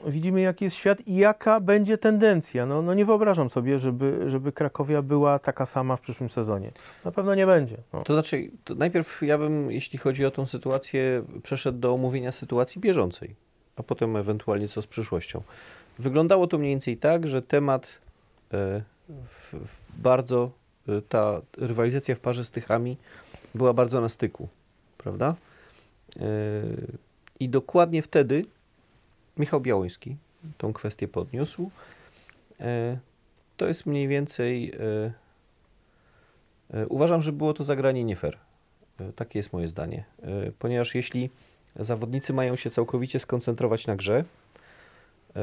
widzimy, 0.07 0.41
jaki 0.41 0.65
jest 0.65 0.75
świat 0.75 1.07
i 1.07 1.15
jaka 1.15 1.59
będzie 1.59 1.97
tendencja. 1.97 2.65
No, 2.65 2.81
no 2.81 2.93
nie 2.93 3.05
wyobrażam 3.05 3.49
sobie, 3.49 3.79
żeby, 3.79 4.29
żeby 4.29 4.51
Krakowia 4.51 5.01
była 5.01 5.39
taka 5.39 5.65
sama 5.65 5.95
w 5.95 6.01
przyszłym 6.01 6.29
sezonie. 6.29 6.71
Na 7.05 7.11
pewno 7.11 7.35
nie 7.35 7.45
będzie. 7.45 7.77
No. 7.93 8.03
To 8.03 8.13
znaczy, 8.13 8.51
to 8.63 8.75
najpierw 8.75 9.21
ja 9.21 9.37
bym, 9.37 9.71
jeśli 9.71 9.99
chodzi 9.99 10.25
o 10.25 10.31
tą 10.31 10.45
sytuację, 10.45 11.23
przeszedł 11.43 11.79
do 11.79 11.93
omówienia 11.93 12.31
sytuacji 12.31 12.81
bieżącej, 12.81 13.35
a 13.75 13.83
potem 13.83 14.15
ewentualnie 14.15 14.67
co 14.67 14.81
z 14.81 14.87
przyszłością. 14.87 15.41
Wyglądało 15.99 16.47
to 16.47 16.57
mniej 16.57 16.71
więcej 16.71 16.97
tak, 16.97 17.27
że 17.27 17.41
temat 17.41 17.87
e, 18.53 18.81
w, 19.09 19.53
w 19.53 20.01
bardzo, 20.01 20.51
e, 20.87 21.01
ta 21.01 21.41
rywalizacja 21.57 22.15
w 22.15 22.19
parze 22.19 22.45
z 22.45 22.51
Tychami 22.51 22.97
była 23.55 23.73
bardzo 23.73 24.01
na 24.01 24.09
styku, 24.09 24.47
prawda? 24.97 25.35
E, 26.19 26.21
I 27.39 27.49
dokładnie 27.49 28.01
wtedy 28.01 28.45
Michał 29.37 29.61
Białoński 29.61 30.17
tą 30.57 30.73
kwestię 30.73 31.07
podniósł. 31.07 31.71
E, 32.59 32.97
To 33.57 33.67
jest 33.67 33.85
mniej 33.85 34.07
więcej 34.07 34.71
e, 34.79 35.13
E, 36.73 36.87
Uważam, 36.87 37.21
że 37.21 37.31
było 37.31 37.53
to 37.53 37.63
zagranie 37.63 38.03
nie 38.03 38.15
fair. 38.15 38.37
Takie 39.15 39.39
jest 39.39 39.53
moje 39.53 39.67
zdanie. 39.67 40.03
Ponieważ 40.59 40.95
jeśli 40.95 41.29
zawodnicy 41.75 42.33
mają 42.33 42.55
się 42.55 42.69
całkowicie 42.69 43.19
skoncentrować 43.19 43.87
na 43.87 43.95
grze, 43.95 44.23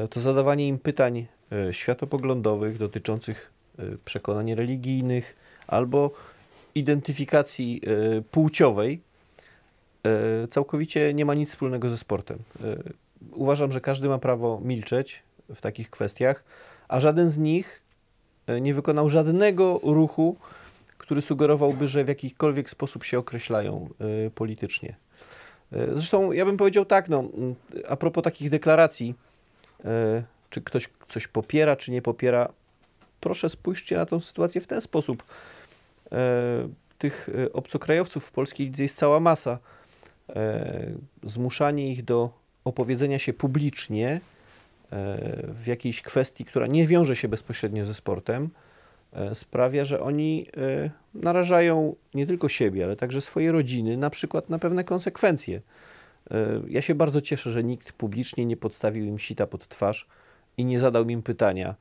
to 0.09 0.19
zadawanie 0.19 0.67
im 0.67 0.79
pytań 0.79 1.27
światopoglądowych 1.71 2.77
dotyczących 2.77 3.51
przekonań 4.05 4.55
religijnych 4.55 5.35
albo 5.67 6.11
identyfikacji 6.75 7.81
płciowej 8.31 9.01
całkowicie 10.49 11.13
nie 11.13 11.25
ma 11.25 11.33
nic 11.33 11.49
wspólnego 11.49 11.89
ze 11.89 11.97
sportem. 11.97 12.39
E, 13.21 13.35
Uważam, 13.35 13.71
że 13.71 13.81
każdy 13.81 14.09
ma 14.09 14.17
prawo 14.17 14.59
milczeć 14.63 15.23
w 15.55 15.61
takich 15.61 15.89
kwestiach, 15.89 16.43
a 16.87 16.99
żaden 16.99 17.29
z 17.29 17.37
nich 17.37 17.81
e, 18.47 18.61
nie 18.61 18.73
wykonał 18.73 19.09
żadnego 19.09 19.79
ruchu, 19.83 20.35
który 20.97 21.21
sugerowałby, 21.21 21.87
że 21.87 22.03
w 22.03 22.07
jakikolwiek 22.07 22.69
sposób 22.69 23.03
się 23.03 23.19
określają 23.19 23.89
y, 24.27 24.31
politycznie. 24.31 24.95
Y, 25.73 25.87
Zresztą 25.93 26.31
ja 26.31 26.45
bym 26.45 26.57
powiedział 26.57 26.85
tak, 26.85 27.09
no, 27.09 27.23
a 27.87 27.95
propos 27.95 28.23
takich 28.23 28.49
deklaracji, 28.49 29.15
czy 30.49 30.61
ktoś 30.61 30.89
coś 31.07 31.27
popiera, 31.27 31.75
czy 31.75 31.91
nie 31.91 32.01
popiera, 32.01 32.53
proszę 33.19 33.49
spójrzcie 33.49 33.97
na 33.97 34.05
tę 34.05 34.21
sytuację 34.21 34.61
w 34.61 34.67
ten 34.67 34.81
sposób. 34.81 35.23
Tych 36.97 37.29
obcokrajowców 37.53 38.25
w 38.25 38.31
polskiej 38.31 38.65
lidze 38.65 38.83
jest 38.83 38.97
cała 38.97 39.19
masa. 39.19 39.59
Zmuszanie 41.23 41.91
ich 41.91 42.03
do 42.03 42.29
opowiedzenia 42.65 43.19
się 43.19 43.33
publicznie 43.33 44.15
y, 44.15 44.21
w 45.53 45.63
jakiejś 45.67 46.01
kwestii, 46.01 46.45
która 46.45 46.67
nie 46.67 46.87
wiąże 46.87 47.15
się 47.15 47.27
bezpośrednio 47.27 47.85
ze 47.85 47.93
sportem, 47.93 48.49
e, 49.13 49.35
sprawia, 49.35 49.85
że 49.85 50.01
oni 50.01 50.47
e, 50.57 50.89
narażają 51.13 51.95
nie 52.13 52.27
tylko 52.27 52.49
siebie, 52.49 52.83
ale 52.83 52.95
także 52.95 53.21
swoje 53.21 53.51
rodziny, 53.51 53.97
na 53.97 54.09
przykład 54.09 54.49
na 54.49 54.59
pewne 54.59 54.83
konsekwencje. 54.83 55.61
E, 56.31 56.61
Ja 56.67 56.81
się 56.81 56.95
bardzo 56.95 57.21
cieszę, 57.21 57.51
że 57.51 57.63
nikt 57.63 57.91
publicznie 57.91 58.45
nie 58.45 58.57
podstawił 58.57 59.05
im 59.05 59.19
sita 59.19 59.47
pod 59.47 59.67
twarz 59.67 60.07
i 60.57 60.65
nie 60.65 60.79
zadał 60.79 61.09
im 61.09 61.23
pytania, 61.23 61.75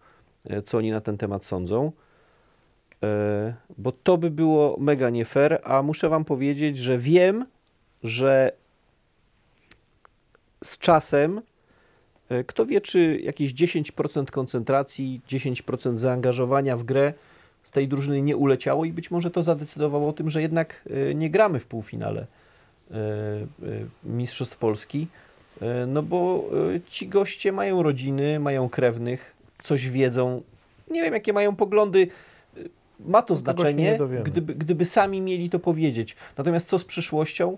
e, 0.50 0.62
co 0.62 0.78
oni 0.78 0.90
na 0.90 1.00
ten 1.00 1.18
temat 1.18 1.44
sądzą, 1.44 1.92
E, 3.02 3.54
bo 3.78 3.92
to 3.92 4.18
by 4.18 4.30
było 4.30 4.76
mega 4.80 5.10
nie 5.10 5.24
fair, 5.24 5.60
a 5.64 5.82
muszę 5.82 6.08
wam 6.08 6.24
powiedzieć, 6.24 6.78
że 6.78 6.98
wiem, 6.98 7.46
że 8.02 8.52
z 10.64 10.78
czasem 10.78 11.40
E, 12.30 12.44
Kto 12.44 12.66
wie, 12.66 12.80
czy 12.80 13.20
jakieś 13.22 13.54
10% 13.54 14.30
koncentracji, 14.30 15.20
10% 15.28 15.96
zaangażowania 15.96 16.76
w 16.76 16.82
grę 16.82 17.12
z 17.62 17.70
tej 17.70 17.88
drużyny 17.88 18.22
nie 18.22 18.36
uleciało 18.36 18.84
i 18.84 18.92
być 18.92 19.10
może 19.10 19.30
to 19.30 19.42
zadecydowało 19.42 20.08
o 20.08 20.12
tym, 20.12 20.30
że 20.30 20.42
jednak 20.42 20.88
e, 20.90 21.14
nie 21.14 21.30
gramy 21.30 21.60
w 21.60 21.66
półfinale 21.66 22.26
e, 22.90 22.94
Mistrzostw 24.04 24.56
Polski, 24.56 25.06
no 25.86 26.02
bo 26.02 26.50
ci 26.88 27.08
goście 27.08 27.52
mają 27.52 27.82
rodziny, 27.82 28.40
mają 28.40 28.68
krewnych, 28.68 29.34
coś 29.62 29.88
wiedzą, 29.88 30.42
nie 30.90 31.02
wiem 31.02 31.14
jakie 31.14 31.32
mają 31.32 31.56
poglądy, 31.56 32.08
ma 33.00 33.22
to 33.22 33.34
No, 33.34 33.40
znaczenie, 33.40 33.98
gdyby, 34.24 34.54
gdyby 34.54 34.84
sami 34.84 35.20
mieli 35.20 35.50
to 35.50 35.58
powiedzieć. 35.58 36.16
Natomiast 36.38 36.68
co 36.68 36.78
z 36.78 36.84
przyszłością? 36.84 37.56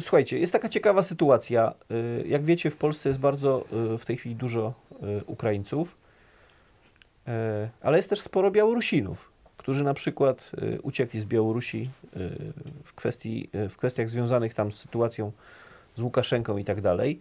Słuchajcie, 0.00 0.38
jest 0.38 0.52
taka 0.52 0.68
ciekawa 0.68 1.02
sytuacja. 1.02 1.74
Y, 1.90 2.28
Jak 2.28 2.44
wiecie, 2.44 2.70
w 2.70 2.76
Polsce 2.76 3.08
jest 3.08 3.20
bardzo 3.20 3.64
y, 3.94 3.98
w 3.98 4.04
tej 4.04 4.16
chwili 4.16 4.34
dużo 4.34 4.74
y, 5.20 5.24
Ukraińców, 5.26 5.96
ale 7.82 7.96
jest 7.96 8.10
też 8.10 8.20
sporo 8.20 8.50
Białorusinów, 8.50 9.30
którzy 9.56 9.84
na 9.84 9.94
przykład 9.94 10.50
uciekli 10.82 11.20
z 11.20 11.24
Białorusi 11.24 11.90
w, 12.84 12.94
kwestii, 12.94 13.50
w 13.52 13.76
kwestiach 13.76 14.08
związanych 14.08 14.54
tam 14.54 14.72
z 14.72 14.76
sytuacją 14.76 15.32
z 15.96 16.02
Łukaszenką 16.02 16.58
i 16.58 16.64
tak 16.64 16.80
dalej. 16.80 17.20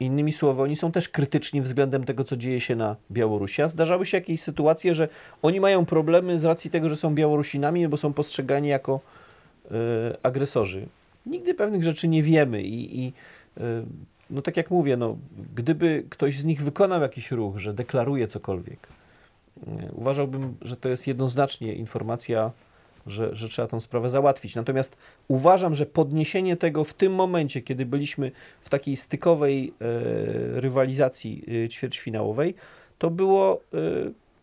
Innymi 0.00 0.32
słowy, 0.32 0.62
oni 0.62 0.76
są 0.76 0.92
też 0.92 1.08
krytyczni 1.08 1.62
względem 1.62 2.04
tego, 2.04 2.24
co 2.24 2.36
dzieje 2.36 2.60
się 2.60 2.76
na 2.76 2.96
Białorusi. 3.10 3.62
A 3.62 3.68
zdarzały 3.68 4.06
się 4.06 4.16
jakieś 4.16 4.40
sytuacje, 4.40 4.94
że 4.94 5.08
oni 5.42 5.60
mają 5.60 5.84
problemy 5.84 6.38
z 6.38 6.44
racji 6.44 6.70
tego, 6.70 6.88
że 6.88 6.96
są 6.96 7.14
Białorusinami, 7.14 7.88
bo 7.88 7.96
są 7.96 8.12
postrzegani 8.12 8.68
jako 8.68 9.00
agresorzy. 10.22 10.86
Nigdy 11.26 11.54
pewnych 11.54 11.84
rzeczy 11.84 12.08
nie 12.08 12.22
wiemy 12.22 12.62
i, 12.62 13.00
i 13.00 13.12
y, 13.58 13.60
no 14.30 14.42
tak 14.42 14.56
jak 14.56 14.70
mówię, 14.70 14.96
no, 14.96 15.16
gdyby 15.54 16.04
ktoś 16.10 16.38
z 16.38 16.44
nich 16.44 16.62
wykonał 16.62 17.02
jakiś 17.02 17.30
ruch, 17.30 17.58
że 17.58 17.74
deklaruje 17.74 18.28
cokolwiek, 18.28 18.88
y, 19.58 19.70
uważałbym, 19.92 20.56
że 20.62 20.76
to 20.76 20.88
jest 20.88 21.06
jednoznacznie 21.06 21.74
informacja, 21.74 22.50
że, 23.06 23.36
że 23.36 23.48
trzeba 23.48 23.68
tą 23.68 23.80
sprawę 23.80 24.10
załatwić. 24.10 24.54
Natomiast 24.54 24.96
uważam, 25.28 25.74
że 25.74 25.86
podniesienie 25.86 26.56
tego 26.56 26.84
w 26.84 26.94
tym 26.94 27.14
momencie, 27.14 27.62
kiedy 27.62 27.86
byliśmy 27.86 28.32
w 28.60 28.68
takiej 28.68 28.96
stykowej 28.96 29.74
rywalizacji 30.54 31.44
ćwierćfinałowej, 31.68 32.54
to 32.98 33.10
było 33.10 33.60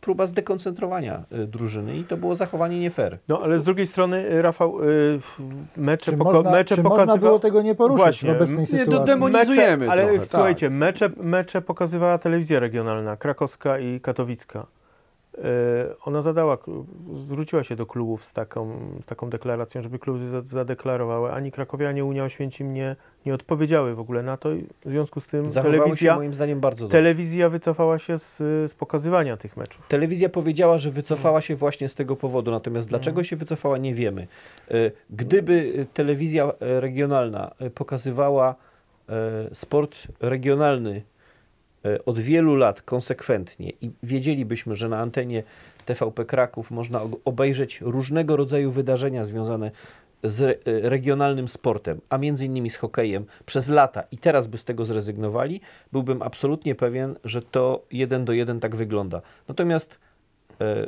próba 0.02 0.26
zdekoncentrowania 0.26 1.24
y, 1.34 1.48
drużyny 1.48 1.98
i 1.98 2.04
to 2.04 2.18
było 2.18 2.36
zachowanie 2.36 2.80
nie 2.80 2.90
fair. 2.92 3.18
No 3.28 3.42
ale 3.44 3.60
z 3.60 3.64
drugiej 3.64 3.88
strony, 3.88 4.18
y, 4.32 4.42
Rafał, 4.42 4.84
y, 4.90 5.20
mecze, 5.78 6.12
Czy, 6.12 6.18
poko- 6.18 6.34
można, 6.34 6.52
mecze 6.52 6.76
czy 6.76 6.84
można 6.84 7.18
było 7.18 7.40
tego 7.40 7.62
nie 7.62 7.76
poruszyć 7.76 8.04
Właśnie, 8.04 8.34
w 8.34 8.36
obecnej 8.36 8.58
nie, 8.60 8.66
to 8.66 8.72
sytuacji? 8.78 9.14
demoni- 9.14 9.32
Demonizujemy 9.32 9.90
ale 9.92 10.02
trochę, 10.04 10.20
tak. 10.20 10.28
słuchajcie, 10.28 10.70
mecze, 10.70 11.10
mecze 11.18 11.62
pokazywała 11.62 12.18
telewizja 12.18 12.60
regionalna, 12.60 13.18
krakowska 13.18 13.80
i 13.80 14.00
katowicka. 14.00 14.66
E, 15.42 15.46
Ona 16.06 16.22
zadała, 16.22 16.58
zwróciła 17.16 17.64
się 17.64 17.76
do 17.76 17.86
klubów 17.86 18.26
z 18.26 18.34
taką, 18.34 18.80
z 19.02 19.06
taką 19.06 19.30
deklaracją, 19.30 19.82
żeby 19.82 20.00
kluby 20.00 20.28
za- 20.28 20.42
zadeklarowały. 20.42 21.32
Ani 21.32 21.52
Krakowie, 21.52 21.90
ani 21.90 22.04
Unia 22.04 22.24
Oświęcim 22.24 22.74
nie, 22.74 22.96
nie 23.26 23.34
odpowiedziały 23.34 23.96
w 23.96 24.00
ogóle 24.00 24.24
na 24.24 24.38
to. 24.38 24.52
i 24.54 24.62
W 24.86 24.90
związku 24.90 25.20
z 25.22 25.28
tym 25.28 25.50
Zachowały 25.50 25.76
się 25.78 25.82
telewizja, 25.84 26.16
moim 26.16 26.34
zdaniem 26.34 26.60
bardzo 26.60 26.86
dobrze. 26.86 26.98
telewizja 26.98 27.50
wycofała 27.50 28.00
się 28.00 28.18
z, 28.18 28.38
z 28.72 28.74
pokazywania 28.74 29.38
tych 29.38 29.58
meczów. 29.58 29.88
Telewizja 29.88 30.30
powiedziała, 30.30 30.78
że 30.78 30.92
wycofała 30.92 31.42
się 31.42 31.56
właśnie 31.56 31.90
z 31.90 31.96
tego 31.96 32.16
powodu, 32.16 32.52
natomiast 32.52 32.90
dlaczego 32.90 33.24
się 33.24 33.36
wycofała, 33.36 33.78
nie 33.78 33.94
wiemy. 33.94 34.28
E, 34.72 34.74
Gdyby 35.10 35.74
e, 35.78 35.86
telewizja 35.86 36.52
regionalna 36.60 37.52
pokazywała 37.76 38.56
sport 39.54 40.08
regionalny 40.20 41.02
od 42.06 42.20
wielu 42.20 42.56
lat 42.56 42.82
konsekwentnie 42.82 43.72
i 43.82 43.92
wiedzielibyśmy, 44.04 44.76
że 44.76 44.90
na 44.90 44.98
antenie 45.00 45.44
TVP 45.86 46.26
Kraków 46.26 46.72
można 46.72 47.02
obejrzeć 47.26 47.82
różnego 47.82 48.38
rodzaju 48.38 48.72
wydarzenia 48.72 49.26
związane 49.26 49.72
z 50.24 50.42
re, 50.42 50.52
e, 50.52 50.90
regionalnym 50.90 51.48
sportem, 51.48 52.02
a 52.10 52.18
między 52.18 52.46
innymi 52.46 52.70
z 52.70 52.76
hokejem 52.76 53.26
przez 53.46 53.70
lata 53.70 54.04
i 54.12 54.18
teraz 54.18 54.48
by 54.48 54.58
z 54.58 54.66
tego 54.66 54.86
zrezygnowali, 54.86 55.62
byłbym 55.92 56.22
absolutnie 56.22 56.76
pewien, 56.76 57.16
że 57.24 57.42
to 57.42 57.86
jeden 57.92 58.26
do 58.26 58.34
jeden 58.34 58.60
tak 58.60 58.76
wygląda. 58.76 59.22
Natomiast 59.48 60.00
e, 60.62 60.88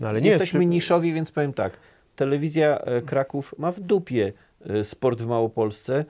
No, 0.00 0.08
ale 0.08 0.20
nie 0.20 0.28
jesteśmy 0.30 0.58
jest 0.58 0.68
przy- 0.68 0.74
niszowi, 0.74 1.12
więc 1.12 1.32
powiem 1.32 1.52
tak. 1.52 1.78
Telewizja 2.16 2.78
e, 2.78 3.02
Kraków 3.02 3.54
ma 3.58 3.72
w 3.72 3.80
dupie 3.80 4.32
e, 4.66 4.84
sport 4.84 5.22
w 5.22 5.26
Małopolsce 5.26 6.04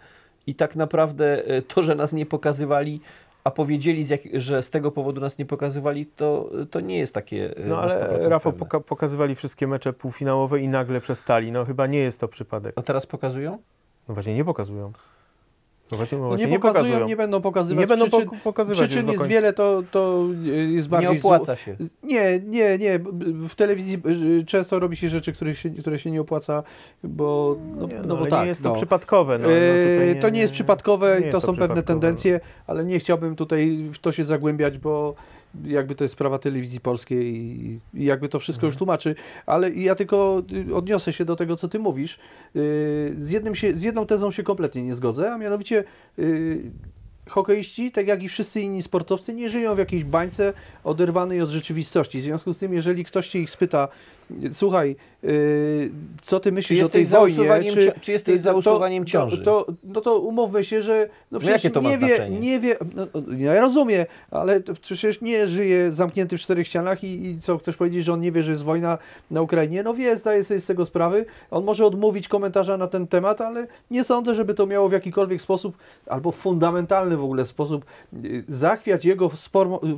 i 0.46 0.54
tak 0.54 0.76
naprawdę 0.76 1.44
e, 1.46 1.62
to, 1.62 1.82
że 1.82 1.94
nas 1.94 2.12
nie 2.12 2.26
pokazywali, 2.26 3.00
a 3.44 3.50
powiedzieli, 3.50 4.04
z 4.04 4.10
jak, 4.10 4.20
że 4.32 4.62
z 4.62 4.70
tego 4.70 4.92
powodu 4.92 5.20
nas 5.20 5.38
nie 5.38 5.46
pokazywali, 5.46 6.06
to, 6.06 6.50
to 6.70 6.80
nie 6.80 6.98
jest 6.98 7.14
takie 7.14 7.56
e, 7.56 7.64
No 7.66 7.80
ale 7.80 7.94
100% 7.94 8.28
Rafał 8.28 8.52
poka- 8.52 8.80
pokazywali 8.80 9.34
wszystkie 9.34 9.66
mecze 9.66 9.92
półfinałowe 9.92 10.60
i 10.60 10.68
nagle 10.68 11.00
przestali. 11.00 11.52
No 11.52 11.64
chyba 11.64 11.86
nie 11.86 11.98
jest 11.98 12.20
to 12.20 12.28
przypadek. 12.28 12.72
A 12.76 12.82
teraz 12.82 13.06
pokazują? 13.06 13.58
No 14.08 14.14
właśnie 14.14 14.34
nie 14.34 14.44
pokazują. 14.44 14.92
No 15.92 15.96
właśnie, 15.96 16.18
no 16.18 16.24
No 16.24 16.28
właśnie 16.28 16.46
nie, 16.46 16.52
nie 16.52 16.58
pokazują, 16.58 16.84
pokazują. 16.84 17.06
nie 17.08 17.16
będą 17.16 17.40
pokazywać. 17.40 17.78
Nie 17.80 17.86
będą 17.86 18.08
przyczyn, 18.08 18.28
pok- 18.28 18.40
pokazywać 18.42 18.88
przyczyn 18.88 19.08
jest 19.08 19.26
wiele, 19.26 19.52
to, 19.52 19.82
to 19.90 20.24
jest 20.70 20.86
Nie 20.86 20.90
bardziej... 20.90 21.18
opłaca 21.18 21.56
się. 21.56 21.76
Nie, 22.02 22.40
nie, 22.46 22.78
nie. 22.78 22.98
W 23.48 23.54
telewizji 23.54 24.02
y, 24.40 24.44
często 24.44 24.78
robi 24.78 24.96
się 24.96 25.08
rzeczy, 25.08 25.32
które 25.32 25.54
się, 25.54 25.70
które 25.70 25.98
się 25.98 26.10
nie 26.10 26.20
opłaca, 26.20 26.62
bo, 27.04 27.56
no, 27.76 27.86
Nie, 27.86 27.94
no, 27.94 28.00
no, 28.06 28.14
bo 28.14 28.20
ale 28.20 28.30
tak. 28.30 28.42
nie 28.42 28.48
jest 28.48 28.62
to 28.62 28.68
no. 28.68 28.74
przypadkowe. 28.74 29.38
No, 29.38 29.48
no, 29.48 29.54
Eee, 29.54 29.98
tutaj 30.14 30.20
to 30.20 30.28
nie 30.30 30.40
jest 30.40 30.52
przypadkowe 30.52 31.20
nie 31.20 31.26
i 31.26 31.30
to 31.30 31.36
jest 31.36 31.46
są 31.46 31.56
pewne 31.56 31.82
tendencje, 31.82 32.40
ale 32.66 32.84
nie 32.84 32.98
chciałbym 32.98 33.36
tutaj 33.36 33.88
w 33.92 33.98
to 33.98 34.12
się 34.12 34.24
zagłębiać, 34.24 34.78
bo 34.78 35.14
jakby 35.64 35.94
to 35.94 36.04
jest 36.04 36.12
sprawa 36.12 36.38
telewizji 36.38 36.80
polskiej 36.80 37.34
i, 37.36 37.80
i 37.94 38.04
jakby 38.04 38.28
to 38.28 38.38
wszystko 38.40 38.60
Mhm. 38.60 38.68
już 38.68 38.76
tłumaczy, 38.78 39.14
ale 39.46 39.70
ja 39.70 39.94
tylko 39.94 40.42
y, 40.68 40.74
odniosę 40.74 41.12
się 41.12 41.24
do 41.24 41.36
tego, 41.36 41.56
co 41.56 41.68
ty 41.68 41.78
mówisz. 41.78 42.18
Yy, 42.54 42.62
Z, 43.20 43.30
jednym 43.30 43.54
się, 43.54 43.76
z 43.76 43.82
jedną 43.82 44.06
tezą 44.06 44.30
się 44.30 44.42
kompletnie 44.42 44.82
nie 44.82 44.94
zgodzę, 44.94 45.32
a 45.32 45.38
mianowicie 45.38 45.84
yy, 46.18 46.62
hokeiści, 47.28 47.92
tak 47.92 48.06
jak 48.06 48.22
i 48.22 48.28
wszyscy 48.28 48.60
inni 48.60 48.82
sportowcy, 48.82 49.34
nie 49.34 49.48
żyją 49.50 49.74
w 49.74 49.78
jakiejś 49.78 50.04
bańce 50.04 50.52
oderwanej 50.84 51.40
od 51.42 51.48
rzeczywistości. 51.48 52.20
W 52.20 52.24
związku 52.24 52.52
z 52.52 52.58
tym, 52.58 52.74
jeżeli 52.74 53.04
ktoś 53.04 53.26
się 53.26 53.38
ich 53.38 53.50
spyta, 53.50 53.88
słuchaj, 54.52 54.96
yy, 55.22 55.90
co 56.22 56.40
ty 56.40 56.48
Czy 56.48 56.54
myślisz 56.54 56.82
o 56.82 56.88
tej 56.88 57.04
wojnie? 57.04 57.44
cio- 57.72 58.00
czy 58.00 58.12
jesteś 58.12 58.40
za 58.40 58.52
to- 58.52 58.58
usuwaniem 58.58 59.04
to- 59.04 59.10
ciąży? 59.10 59.42
To, 59.42 59.66
no 59.84 60.00
to 60.00 60.18
umówmy 60.18 60.64
się, 60.64 60.82
że 60.82 61.08
no 61.30 61.38
przecież 61.40 61.72
to 61.72 61.82
ma 61.82 61.90
nie 61.90 61.98
wie, 61.98 62.30
nie 62.30 62.60
wie, 62.60 62.76
no, 62.94 63.06
ja 63.38 63.60
rozumiem, 63.60 64.04
ale 64.30 64.60
to 64.60 64.72
przecież 64.82 65.20
nie 65.20 65.46
żyje 65.46 65.92
zamknięty 65.92 66.36
w 66.38 66.40
czterech 66.40 66.66
ścianach 66.66 67.04
i, 67.04 67.26
i 67.26 67.40
co, 67.40 67.58
chcesz 67.58 67.76
powiedzieć, 67.76 68.04
że 68.04 68.12
on 68.12 68.20
nie 68.20 68.32
wie, 68.32 68.42
że 68.42 68.52
jest 68.52 68.64
wojna 68.64 68.98
na 69.30 69.42
Ukrainie? 69.42 69.82
No 69.82 69.94
wie, 69.94 70.18
zdaje 70.18 70.44
sobie 70.44 70.60
z 70.60 70.66
tego 70.66 70.86
sprawę. 70.86 71.24
On 71.50 71.64
może 71.64 71.86
odmówić 71.86 72.28
komentarza 72.28 72.76
na 72.76 72.86
ten 72.86 73.06
temat, 73.06 73.40
ale 73.40 73.66
nie 73.90 74.04
sądzę, 74.04 74.34
żeby 74.34 74.54
to 74.54 74.66
miało 74.66 74.88
w 74.88 74.92
jakikolwiek 74.92 75.42
sposób, 75.42 75.76
albo 76.06 76.32
fundamentalny 76.32 77.16
w 77.16 77.24
ogóle 77.24 77.44
sposób 77.44 77.84
y, 78.24 78.44
zachwiać 78.48 79.04
jego 79.04 79.30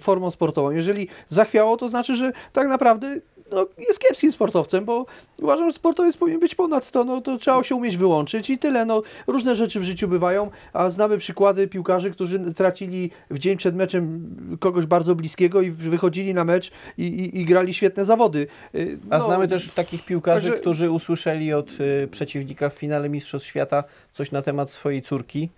formą 0.01 0.31
sportową. 0.31 0.71
Jeżeli 0.71 1.09
zachwiało, 1.29 1.77
to 1.77 1.89
znaczy, 1.89 2.17
że 2.17 2.33
tak 2.53 2.69
naprawdę 2.69 3.17
no, 3.51 3.67
jest 3.79 4.01
kiepskim 4.01 4.33
sportowcem, 4.33 4.85
bo 4.85 5.07
uważam, 5.39 5.71
że 5.71 5.75
sportowiec 5.75 6.17
powinien 6.17 6.41
być 6.41 6.55
ponad 6.55 6.91
to, 6.91 7.05
no 7.05 7.21
to 7.21 7.37
trzeba 7.37 7.63
się 7.63 7.75
umieć 7.75 7.97
wyłączyć 7.97 8.51
i 8.51 8.59
tyle. 8.59 8.85
No, 8.85 9.03
różne 9.27 9.55
rzeczy 9.55 9.81
w 9.81 9.85
życiu 9.85 10.09
bywają, 10.09 10.51
a 10.73 10.91
znamy 10.91 11.19
przykłady 11.19 11.69
piłkarzy, 11.69 12.11
którzy 12.11 12.55
tracili 12.55 13.11
w 13.31 13.39
dzień 13.39 13.57
przed 13.57 13.75
meczem 13.75 14.37
kogoś 14.61 14.87
bardzo 14.87 15.15
bliskiego 15.15 15.61
i 15.61 15.71
wychodzili 15.71 16.35
na 16.35 16.45
mecz 16.45 16.71
i, 16.99 17.03
i, 17.03 17.41
i 17.41 17.45
grali 17.45 17.75
świetne 17.75 18.05
zawody. 18.05 18.47
Y, 18.75 18.99
A 19.11 19.19
no, 19.19 19.25
znamy 19.25 19.49
też 19.49 19.71
takich 19.71 20.05
piłkarzy, 20.05 20.47
także- 20.49 20.61
którzy 20.61 20.91
usłyszeli 20.91 21.53
od 21.53 21.81
y, 21.81 22.09
przeciwnika 22.11 22.69
w 22.69 22.75
finale 22.75 23.09
Mistrzostw 23.09 23.49
Świata 23.49 23.85
coś 24.13 24.33
na 24.33 24.43
temat 24.43 24.71
swojej 24.71 25.03
córki, 25.03 25.51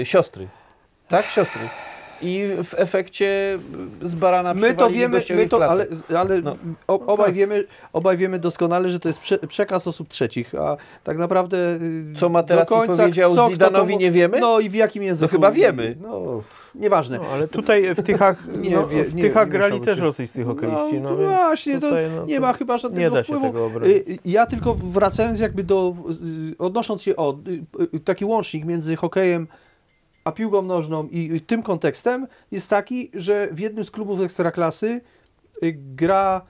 y, 0.00 0.04
siostry. 0.04 0.48
Tak, 1.08 1.26
siostry. 1.26 1.60
I 2.22 2.48
w 2.64 2.74
efekcie 2.76 3.58
z 4.02 4.14
barana 4.14 4.54
My 4.54 4.74
to 4.74 4.90
wiemy, 4.90 5.20
my 5.36 5.48
to, 5.48 5.70
ale, 5.70 5.86
ale 6.18 6.40
No. 6.42 6.56
obaj, 6.88 7.26
tak. 7.26 7.34
wiemy, 7.34 7.64
obaj 7.92 8.16
wiemy 8.16 8.38
doskonale, 8.38 8.88
że 8.88 9.00
to 9.00 9.08
jest 9.08 9.18
prze, 9.18 9.38
przekaz 9.38 9.86
osób 9.86 10.08
trzecich, 10.08 10.54
a 10.54 10.76
tak 11.04 11.18
naprawdę 11.18 11.56
y, 11.56 12.14
Co 12.16 12.28
Materazzi 12.28 12.68
do 12.68 12.74
końca 12.76 12.96
powiedział 13.02 13.32
kto 13.32 13.48
Zidanowi, 13.50 13.92
to- 13.94 14.00
nie 14.00 14.10
wiemy? 14.10 14.40
No 14.40 14.60
i 14.60 14.68
w 14.68 14.74
jakim 14.74 15.02
języku? 15.02 15.30
chyba 15.32 15.50
wiemy. 15.50 15.96
No, 16.02 16.42
nieważne. 16.74 17.18
No, 17.18 17.24
ale 17.32 17.48
tutaj 17.48 17.94
w 17.94 18.02
Tychach, 18.02 18.46
Nie 18.60 18.70
no, 18.76 18.86
wie- 18.88 19.04
w 19.04 19.14
nie- 19.14 19.22
Tychach 19.22 19.46
nie 19.46 19.52
grali 19.52 19.80
też 19.80 19.98
rosyjscy 19.98 20.44
hokeiści. 20.44 21.00
No, 21.00 21.10
No, 21.10 21.16
więc 21.16 21.32
właśnie, 21.32 21.74
to 21.74 21.80
tutaj, 21.88 22.04
no, 22.16 22.26
nie 22.26 22.34
to 22.36 22.40
ma 22.40 22.52
chyba 22.52 22.78
żadnego 22.78 23.10
nie 23.10 23.10
da 23.16 23.24
się 23.24 23.32
wpływu. 23.32 23.46
tego 23.46 23.66
obronić. 23.66 23.96
Y, 23.96 24.18
Ja 24.24 24.46
tylko 24.46 24.74
wracając 24.74 25.40
jakby 25.40 25.64
do, 25.64 25.94
y, 26.52 26.58
odnosząc 26.58 27.02
się 27.02 27.16
o 27.16 27.36
y, 27.80 27.96
y, 27.96 28.00
taki 28.00 28.24
łącznik 28.24 28.64
między 28.64 28.96
hokejem 28.96 29.46
a 30.28 30.32
piłką 30.32 30.62
nożną 30.62 31.08
i 31.10 31.32
y, 31.36 31.40
tym 31.40 31.62
kontekstem 31.62 32.26
jest 32.52 32.70
taki, 32.70 33.10
że 33.14 33.48
w 33.52 33.58
jednym 33.60 33.84
z 33.84 33.90
klubów 33.90 34.20
ekstraklasy 34.20 35.00
y, 35.62 35.76
gra 35.96 36.40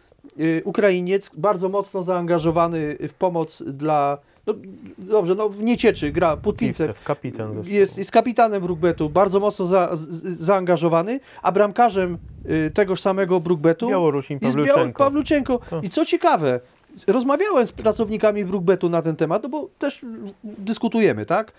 y, 0.40 0.62
Ukrainiec 0.64 1.30
bardzo 1.36 1.68
mocno 1.68 2.02
zaangażowany 2.02 2.96
w 3.08 3.12
pomoc 3.18 3.62
dla 3.66 4.18
no, 4.46 4.54
dobrze, 4.98 5.34
no 5.34 5.48
w 5.48 5.62
Niecieczy 5.62 6.12
gra 6.12 6.36
Putwincew, 6.36 6.86
Piwcew, 6.86 7.04
kapitan 7.04 7.46
zespołu. 7.54 7.74
jest, 7.76 7.98
jest 7.98 8.10
kapitanem 8.10 8.62
Brukbetu, 8.62 9.10
bardzo 9.10 9.40
mocno 9.40 9.64
za, 9.66 9.96
z, 9.96 10.24
zaangażowany, 10.40 11.20
a 11.42 11.52
bramkarzem 11.52 12.18
y, 12.50 12.70
tegoż 12.74 13.00
samego 13.00 13.40
Brukbetu 13.40 13.88
Białorusin 13.88 14.38
jest 14.42 14.56
Biało- 14.56 14.92
Pawluczenko. 14.92 15.60
I 15.82 15.90
co 15.90 16.04
ciekawe, 16.04 16.60
rozmawiałem 17.06 17.66
z 17.66 17.72
pracownikami 17.72 18.44
Brukbetu 18.44 18.88
na 18.88 19.02
ten 19.02 19.16
temat, 19.16 19.42
no 19.42 19.48
bo 19.48 19.68
też 19.78 20.04
dyskutujemy, 20.44 21.26
tak? 21.26 21.52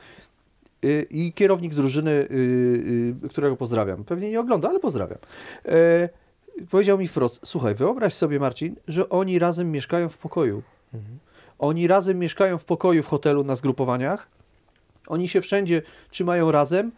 Y, 0.85 1.07
I 1.09 1.33
kierownik 1.33 1.75
drużyny, 1.75 2.11
y, 2.11 3.15
y, 3.25 3.29
którego 3.29 3.55
pozdrawiam, 3.55 4.03
pewnie 4.03 4.31
nie 4.31 4.39
ogląda, 4.39 4.69
ale 4.69 4.79
pozdrawiam, 4.79 5.17
e, 5.65 6.09
powiedział 6.71 6.97
mi 6.97 7.07
wprost, 7.07 7.39
słuchaj, 7.43 7.75
wyobraź 7.75 8.13
sobie 8.13 8.39
Marcin, 8.39 8.75
że 8.87 9.09
oni 9.09 9.39
razem 9.39 9.71
mieszkają 9.71 10.09
w 10.09 10.17
pokoju. 10.17 10.63
Mhm. 10.93 11.19
Oni 11.59 11.87
razem 11.87 12.19
mieszkają 12.19 12.57
w 12.57 12.65
pokoju 12.65 13.03
w 13.03 13.07
hotelu 13.07 13.43
na 13.43 13.55
zgrupowaniach, 13.55 14.27
oni 15.07 15.27
się 15.27 15.41
wszędzie 15.41 15.81
trzymają 16.09 16.51
razem 16.51 16.91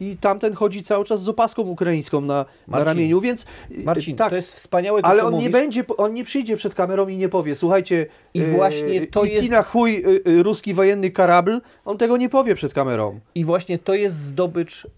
i 0.00 0.16
tamten 0.16 0.54
chodzi 0.54 0.82
cały 0.82 1.04
czas 1.04 1.22
z 1.22 1.28
opaską 1.28 1.62
ukraińską 1.62 2.20
na, 2.20 2.34
na 2.34 2.44
Marcin, 2.66 2.86
ramieniu, 2.88 3.20
więc 3.20 3.46
y, 3.70 3.84
Marcin, 3.84 4.16
tak, 4.16 4.30
to 4.30 4.36
jest 4.36 4.54
wspaniałe 4.54 5.02
to, 5.02 5.08
ale 5.08 5.24
on 5.24 5.38
nie 5.38 5.50
będzie, 5.50 5.84
on 5.96 6.14
nie 6.14 6.24
przyjdzie 6.24 6.56
przed 6.56 6.74
kamerą 6.74 7.08
i 7.08 7.16
nie 7.16 7.28
powie, 7.28 7.54
słuchajcie, 7.54 8.06
I 8.34 8.42
właśnie 8.42 9.06
to 9.06 9.24
idź 9.24 9.32
jest- 9.32 9.48
na 9.48 9.62
chuj 9.62 9.96
y, 10.06 10.30
y, 10.30 10.42
ruski 10.42 10.74
wojenny 10.74 11.10
karabl, 11.10 11.60
on 11.84 11.98
tego 11.98 12.16
nie 12.16 12.28
powie 12.28 12.54
przed 12.54 12.74
kamerą. 12.74 13.20
I 13.34 13.44
właśnie 13.44 13.78
to 13.78 13.94
jest 13.94 14.16
zdobycz 14.16 14.86
e, 14.86 14.88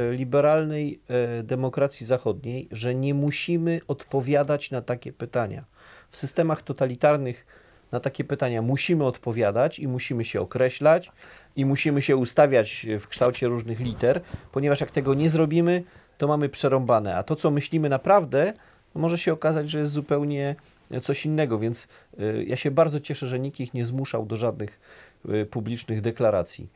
e, 0.00 0.12
liberalnej 0.12 1.00
e, 1.08 1.42
demokracji 1.42 2.06
zachodniej, 2.06 2.68
że 2.70 2.94
nie 2.94 3.14
musimy 3.14 3.80
odpowiadać 3.88 4.70
na 4.70 4.82
takie 4.82 5.12
pytania. 5.12 5.64
W 6.10 6.16
systemach 6.16 6.62
totalitarnych 6.62 7.46
na 7.92 8.00
takie 8.00 8.24
pytania 8.24 8.62
musimy 8.62 9.04
odpowiadać 9.04 9.78
i 9.78 9.88
musimy 9.88 10.24
się 10.24 10.40
określać 10.40 11.12
i 11.56 11.66
musimy 11.66 12.02
się 12.02 12.16
ustawiać 12.16 12.86
w 13.00 13.08
kształcie 13.08 13.48
różnych 13.48 13.80
liter, 13.80 14.20
ponieważ 14.52 14.80
jak 14.80 14.90
tego 14.90 15.14
nie 15.14 15.30
zrobimy, 15.30 15.82
to 16.18 16.28
mamy 16.28 16.48
przerąbane. 16.48 17.16
A 17.16 17.22
to, 17.22 17.36
co 17.36 17.50
myślimy 17.50 17.88
naprawdę, 17.88 18.52
może 18.94 19.18
się 19.18 19.32
okazać, 19.32 19.70
że 19.70 19.78
jest 19.78 19.92
zupełnie 19.92 20.56
coś 21.02 21.26
innego, 21.26 21.58
więc 21.58 21.88
e, 22.18 22.44
ja 22.44 22.56
się 22.56 22.70
bardzo 22.70 23.00
cieszę, 23.00 23.28
że 23.28 23.40
nikt 23.40 23.60
ich 23.60 23.74
nie 23.74 23.86
zmuszał 23.86 24.26
do 24.26 24.36
żadnych 24.36 24.80
e, 25.28 25.46
publicznych 25.46 26.00
deklaracji. 26.00 26.68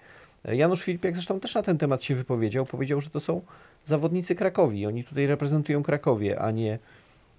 Janusz 0.45 0.83
Filipiak 0.83 1.15
zresztą 1.15 1.41
też 1.41 1.55
na 1.55 1.63
ten 1.63 1.79
temat 1.79 2.05
się 2.05 2.15
wypowiedział. 2.15 2.67
Powiedział, 2.67 3.01
że 3.01 3.11
to 3.11 3.21
są 3.21 3.41
zawodnicy 3.85 4.35
Krakowi. 4.35 4.87
Oni 4.87 5.05
tutaj 5.05 5.27
reprezentują 5.27 5.83
Krakowie, 5.83 6.41
a 6.41 6.51
nie, 6.51 6.79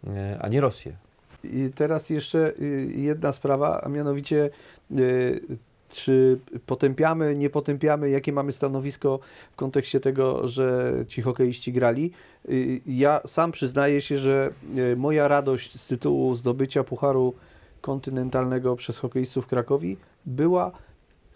e, 0.07 0.37
a 0.41 0.47
nie 0.47 0.61
Rosję. 0.61 1.06
I 1.53 1.71
teraz 1.75 2.09
jeszcze 2.09 2.53
y, 2.61 2.93
jedna 2.95 3.31
sprawa, 3.31 3.81
a 3.81 3.89
mianowicie 3.89 4.49
y, 4.91 5.41
czy 5.89 6.39
potępiamy, 6.65 7.35
nie 7.35 7.49
potępiamy, 7.49 8.09
jakie 8.09 8.33
mamy 8.33 8.51
stanowisko 8.51 9.19
w 9.51 9.55
kontekście 9.55 9.99
tego, 9.99 10.47
że 10.47 10.93
ci 11.07 11.21
hokeiści 11.21 11.73
grali. 11.73 12.11
Y, 12.49 12.81
Ja 12.85 13.21
sam 13.27 13.51
przyznaję 13.51 14.01
się, 14.01 14.17
że 14.17 14.49
moja 14.97 15.27
radość 15.27 15.79
z 15.79 15.87
tytułu 15.87 16.35
zdobycia 16.35 16.83
Pucharu 16.83 17.33
Kontynentalnego 17.81 18.75
przez 18.75 18.99
hokeistów 18.99 19.47
Krakowi 19.47 19.97
była 20.25 20.71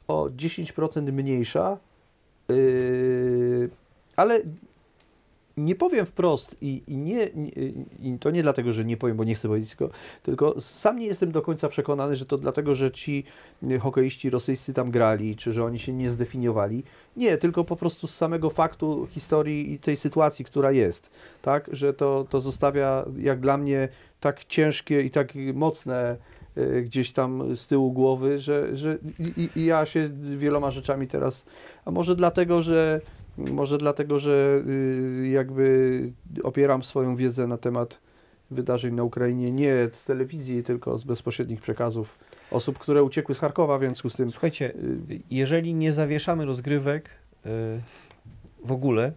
o 0.08 0.30
10% 0.30 1.12
mniejsza, 1.12 1.78
ale 4.16 4.42
nie 5.58 5.76
powiem 5.76 6.06
wprost 6.06 6.58
i, 6.62 6.84
i, 6.88 6.98
nie, 6.98 7.26
i 8.00 8.18
to 8.20 8.32
nie 8.32 8.44
dlatego, 8.44 8.74
że 8.74 8.86
nie 8.86 8.98
powiem, 8.98 9.18
bo 9.18 9.24
nie 9.24 9.36
chcę 9.36 9.48
powiedzieć, 9.48 9.70
tylko, 9.70 9.90
tylko 10.24 10.62
sam 10.62 11.00
nie 11.00 11.06
jestem 11.06 11.32
do 11.32 11.42
końca 11.42 11.70
przekonany, 11.70 12.16
że 12.16 12.26
to 12.26 12.38
dlatego, 12.38 12.76
że 12.76 12.92
ci 12.92 13.24
y, 13.64 13.80
hokeiści 13.80 14.30
rosyjscy 14.30 14.74
tam 14.74 14.92
grali, 14.92 15.36
czy 15.36 15.54
że 15.54 15.64
oni 15.64 15.80
się 15.80 15.94
nie 15.94 16.12
zdefiniowali. 16.12 16.84
Nie, 17.18 17.38
tylko 17.38 17.64
po 17.64 17.76
prostu 17.76 18.08
z 18.08 18.16
samego 18.16 18.50
faktu 18.50 19.08
historii 19.12 19.74
i 19.74 19.80
tej 19.80 19.96
sytuacji, 19.96 20.46
która 20.46 20.72
jest, 20.72 21.10
tak, 21.42 21.70
że 21.72 21.94
to, 21.94 22.26
to 22.30 22.42
zostawia 22.42 23.06
jak 23.18 23.40
dla 23.40 23.58
mnie 23.58 23.90
tak 24.20 24.46
ciężkie 24.46 25.02
i 25.02 25.12
tak 25.12 25.34
mocne 25.54 26.18
y, 26.58 26.82
gdzieś 26.82 27.12
tam 27.12 27.56
z 27.56 27.68
tyłu 27.68 27.92
głowy, 27.92 28.40
że, 28.40 28.76
że 28.76 28.98
i, 29.38 29.50
i 29.56 29.66
ja 29.66 29.86
się 29.86 30.10
wieloma 30.38 30.72
rzeczami 30.72 31.08
teraz, 31.08 31.46
a 31.86 31.92
może 31.92 32.16
dlatego, 32.16 32.62
że 32.62 33.02
może 33.38 33.78
dlatego, 33.78 34.20
że 34.20 34.64
y, 34.68 35.28
jakby 35.28 36.12
opieram 36.44 36.84
swoją 36.84 37.16
wiedzę 37.16 37.48
na 37.48 37.58
temat 37.58 38.00
wydarzeń 38.52 38.94
na 38.94 39.04
Ukrainie 39.04 39.52
nie 39.52 39.90
z 39.94 40.06
telewizji, 40.06 40.64
tylko 40.64 40.98
z 40.98 41.04
bezpośrednich 41.04 41.62
przekazów 41.62 42.20
osób, 42.52 42.80
które 42.80 43.04
uciekły 43.04 43.36
z 43.36 43.40
Charkowa, 43.40 43.78
w 43.78 43.82
związku 43.82 44.10
z 44.10 44.16
tym 44.16 44.32
Słuchajcie, 44.32 44.74
jeżeli 45.32 45.74
nie 45.74 45.94
zawieszamy 45.94 46.46
rozgrywek 46.46 47.10
y, 47.10 47.50
w 48.66 48.72
ogóle, 48.72 49.12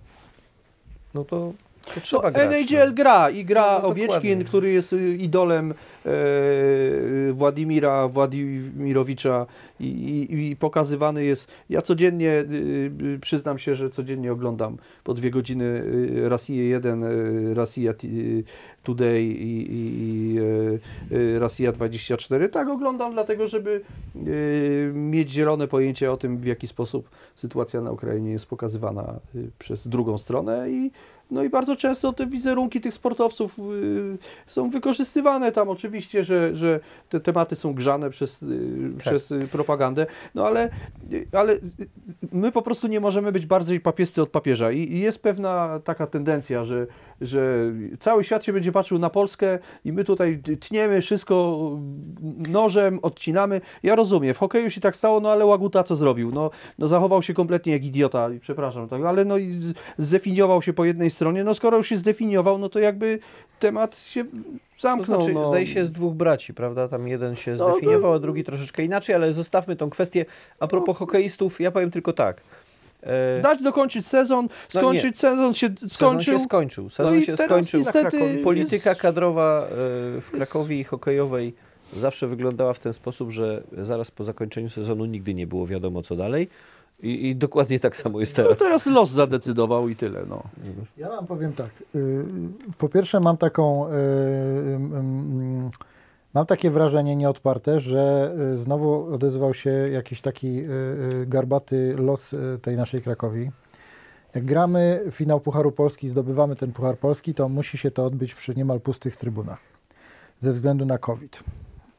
no 1.15 1.25
to, 1.25 1.53
to 1.95 2.01
trzeba 2.01 2.23
no, 2.23 2.31
grać. 2.31 2.53
NHL 2.53 2.89
no. 2.89 2.95
gra 2.95 3.31
i 3.31 3.45
gra 3.45 3.73
No, 3.77 3.83
no, 3.83 3.89
Owieczkin, 3.89 4.45
który 4.45 4.73
jest 4.73 4.93
y, 4.93 5.17
idolem 5.17 5.75
e, 6.07 7.33
Władimira 7.33 8.09
Władimirowicza 8.09 9.47
i, 9.81 9.87
i, 9.87 10.51
i 10.51 10.57
pokazywany 10.57 11.25
jest. 11.25 11.49
Ja 11.71 11.83
codziennie, 11.83 12.31
y, 12.31 13.15
y, 13.15 13.19
przyznam 13.21 13.59
się, 13.59 13.75
że 13.75 13.91
codziennie 13.91 14.33
oglądam 14.33 14.77
po 15.05 15.15
dwie 15.15 15.31
godziny 15.31 15.83
Rosję 16.29 16.69
1, 16.69 17.05
y, 17.05 17.55
Rosja 17.55 17.95
Today 18.83 19.23
i, 19.23 19.67
i, 19.73 19.95
i 19.97 20.39
Rosja 21.39 21.73
24. 21.73 22.49
Tak 22.49 22.69
oglądam 22.69 23.13
dlatego, 23.13 23.47
żeby 23.47 23.81
mieć 24.95 25.31
zielone 25.31 25.69
pojęcie 25.69 26.13
o 26.13 26.17
tym, 26.17 26.39
w 26.39 26.47
jaki 26.47 26.67
sposób 26.67 27.11
sytuacja 27.35 27.81
na 27.81 27.91
Ukrainie 27.91 28.31
jest 28.31 28.47
pokazywana 28.47 29.21
przez 29.59 29.89
drugą 29.89 30.19
stronę 30.19 30.71
i 30.71 30.91
no 31.31 31.43
i 31.43 31.51
bardzo 31.51 31.77
często 31.77 32.13
te 32.13 32.27
wizerunki 32.27 32.81
tych 32.81 32.95
sportowców 32.95 33.59
y, 33.59 34.19
są 34.47 34.71
wykorzystywane 34.71 35.53
tam. 35.53 35.69
Oczywiście, 35.69 36.25
że, 36.25 36.55
że 36.55 36.81
te 37.09 37.21
tematy 37.21 37.57
są 37.57 37.75
grzane 37.75 38.11
przez, 38.11 38.43
y, 38.43 38.91
przez 38.99 39.31
y, 39.31 39.39
propagandę, 39.39 40.07
no 40.35 40.47
ale, 40.47 40.71
ale 41.33 41.57
my 42.33 42.53
po 42.53 42.63
prostu 42.63 42.87
nie 42.87 43.01
możemy 43.01 43.33
być 43.33 43.47
bardziej 43.47 43.81
papiescy 43.81 44.23
od 44.23 44.29
papieża. 44.29 44.73
I 44.73 44.99
jest 44.99 45.23
pewna 45.23 45.81
taka 45.85 46.07
tendencja, 46.07 46.65
że, 46.65 46.87
że 47.21 47.73
cały 48.01 48.25
świat 48.25 48.45
się 48.45 48.53
będzie 48.53 48.73
patrzył 48.73 48.99
na 48.99 49.11
Polskę 49.11 49.59
i 49.85 49.93
my 49.93 50.05
tutaj 50.05 50.43
tniemy 50.61 51.01
wszystko 51.01 51.71
nożem, 52.49 52.99
odcinamy. 53.03 53.61
Ja 53.83 53.95
rozumiem, 53.97 54.35
w 54.35 54.39
hokeju 54.39 54.71
się 54.71 54.81
tak 54.81 54.97
stało, 54.97 55.21
no 55.21 55.31
ale 55.33 55.47
Łaguta 55.47 55.83
co 55.83 55.97
zrobił? 55.97 56.31
No, 56.33 56.51
no 56.79 56.89
zachował 56.89 57.23
się 57.23 57.35
kompletnie 57.35 57.73
jak 57.73 57.85
idiota, 57.85 58.29
przepraszam, 58.41 58.89
tak, 58.89 59.03
ale 59.03 59.25
no 59.25 59.35
zdefiniował 59.99 60.63
się 60.63 60.73
po 60.73 60.85
jednej 60.85 61.11
stronie, 61.11 61.45
no 61.45 61.55
skoro 61.55 61.77
już 61.77 61.89
się 61.89 61.97
zdefiniował, 61.97 62.59
no 62.59 62.69
to 62.69 62.79
jakby 62.79 63.19
temat 63.61 63.97
się 63.99 64.25
To 64.25 64.31
zamknął. 64.79 65.21
znaczy, 65.21 65.35
no. 65.35 65.47
zdaje 65.47 65.67
się 65.67 65.87
z 65.87 65.93
dwóch 65.93 66.15
braci, 66.15 66.55
prawda? 66.55 66.89
Tam 66.89 67.09
jeden 67.09 67.37
się 67.37 67.55
No, 67.59 67.71
zdefiniował, 67.73 68.11
no. 68.11 68.17
a 68.17 68.19
drugi 68.19 68.45
troszeczkę 68.45 68.83
inaczej, 68.85 69.15
ale 69.15 69.33
zostawmy 69.33 69.77
tą 69.77 69.91
kwestię. 69.91 70.25
A 70.61 70.67
propos 70.67 70.97
hokeistów, 70.97 71.61
ja 71.61 71.71
powiem 71.71 71.91
tylko 71.91 72.13
tak. 72.13 72.41
E, 73.05 73.43
Dać 73.43 73.63
dokończyć 73.63 74.07
sezon, 74.07 74.49
No 74.75 74.81
skończyć 74.81 75.19
sezon 75.19 75.55
się 75.55 75.69
Sezon 75.69 75.89
skończył. 75.91 76.39
się 76.39 76.45
skończył. 76.45 76.85
No 76.85 76.91
Sezon 76.91 77.15
i 77.19 77.23
się 77.23 77.37
skończył. 77.37 77.81
niestety 77.81 78.41
Polityka 78.45 78.91
jest- 78.91 79.03
kadrowa 79.03 79.63
e, 79.63 79.67
w 80.21 80.31
Krakowie 80.33 80.81
i 80.81 80.85
hokejowej 80.85 81.55
zawsze 81.97 82.27
wyglądała 82.27 82.73
w 82.73 82.79
ten 82.79 82.93
sposób, 82.93 83.31
że 83.31 83.63
zaraz 83.83 84.11
po 84.11 84.25
zakończeniu 84.25 84.71
sezonu 84.71 85.05
nigdy 85.05 85.35
nie 85.35 85.47
było 85.47 85.67
wiadomo 85.67 86.03
co 86.03 86.17
dalej. 86.17 86.49
I, 87.03 87.29
i 87.29 87.37
dokładnie 87.37 87.81
tak 87.81 87.97
samo 87.97 88.21
jest 88.21 88.39
No 88.39 88.45
teraz. 88.45 88.59
teraz 88.59 88.87
los 88.87 89.11
zadecydował 89.11 89.89
i 89.89 89.97
tyle. 89.97 90.21
No. 90.29 90.43
Ja 90.99 91.09
wam 91.09 91.27
powiem 91.27 91.53
tak. 91.53 91.69
y, 91.95 92.25
Po 92.79 92.89
pierwsze 92.89 93.21
mam 93.21 93.37
taką, 93.37 93.89
y, 93.89 93.91
mm, 94.77 95.71
mam 96.35 96.47
takie 96.47 96.71
wrażenie 96.71 97.17
nieodparte, 97.17 97.81
że 97.81 98.35
y, 98.55 98.59
znowu 98.59 99.15
odezwał 99.15 99.55
się 99.55 99.71
jakiś 99.71 100.21
taki 100.21 100.59
y, 100.59 100.71
y, 101.23 101.27
garbaty 101.27 101.95
los 101.99 102.35
tej 102.63 102.77
naszej 102.77 103.03
Krakowi. 103.03 103.51
Jak 104.35 104.45
gramy 104.45 105.05
finał 105.11 105.41
Pucharu 105.41 105.73
Polski, 105.73 106.09
zdobywamy 106.09 106.57
ten 106.57 106.73
Puchar 106.73 106.99
Polski, 106.99 107.35
to 107.35 107.49
musi 107.49 107.79
się 107.79 107.91
to 107.91 108.07
odbyć 108.07 108.35
przy 108.35 108.55
niemal 108.55 108.81
pustych 108.81 109.17
trybunach 109.17 109.59
ze 110.39 110.53
względu 110.53 110.85
na 110.85 110.99
COVID. 110.99 111.41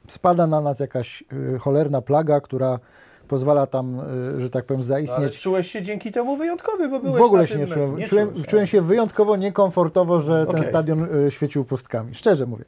Spada 0.07 0.47
na 0.47 0.61
nas 0.61 0.79
jakaś 0.79 1.23
cholerna 1.59 2.01
plaga, 2.01 2.41
która 2.41 2.79
pozwala 3.27 3.67
tam, 3.67 4.01
że 4.37 4.49
tak 4.49 4.65
powiem, 4.65 4.79
Ale 4.79 4.87
zaistnieć 4.87 5.41
czułeś 5.41 5.71
się 5.71 5.81
dzięki 5.81 6.11
temu 6.11 6.37
wyjątkowy, 6.37 6.89
bo 6.89 6.99
byłeś 6.99 7.17
w 7.17 7.21
ogóle 7.21 7.47
się 7.47 7.57
nie 7.57 7.67
czułem. 7.67 7.97
czułem, 8.05 8.29
czułeś, 8.29 8.47
czułem 8.47 8.67
się 8.67 8.81
wyjątkowo 8.81 9.35
niekomfortowo, 9.35 10.21
że 10.21 10.45
ten 10.45 10.55
Okej. 10.55 10.69
stadion 10.69 11.07
świecił 11.29 11.65
pustkami. 11.65 12.15
Szczerze 12.15 12.45
mówię. 12.45 12.65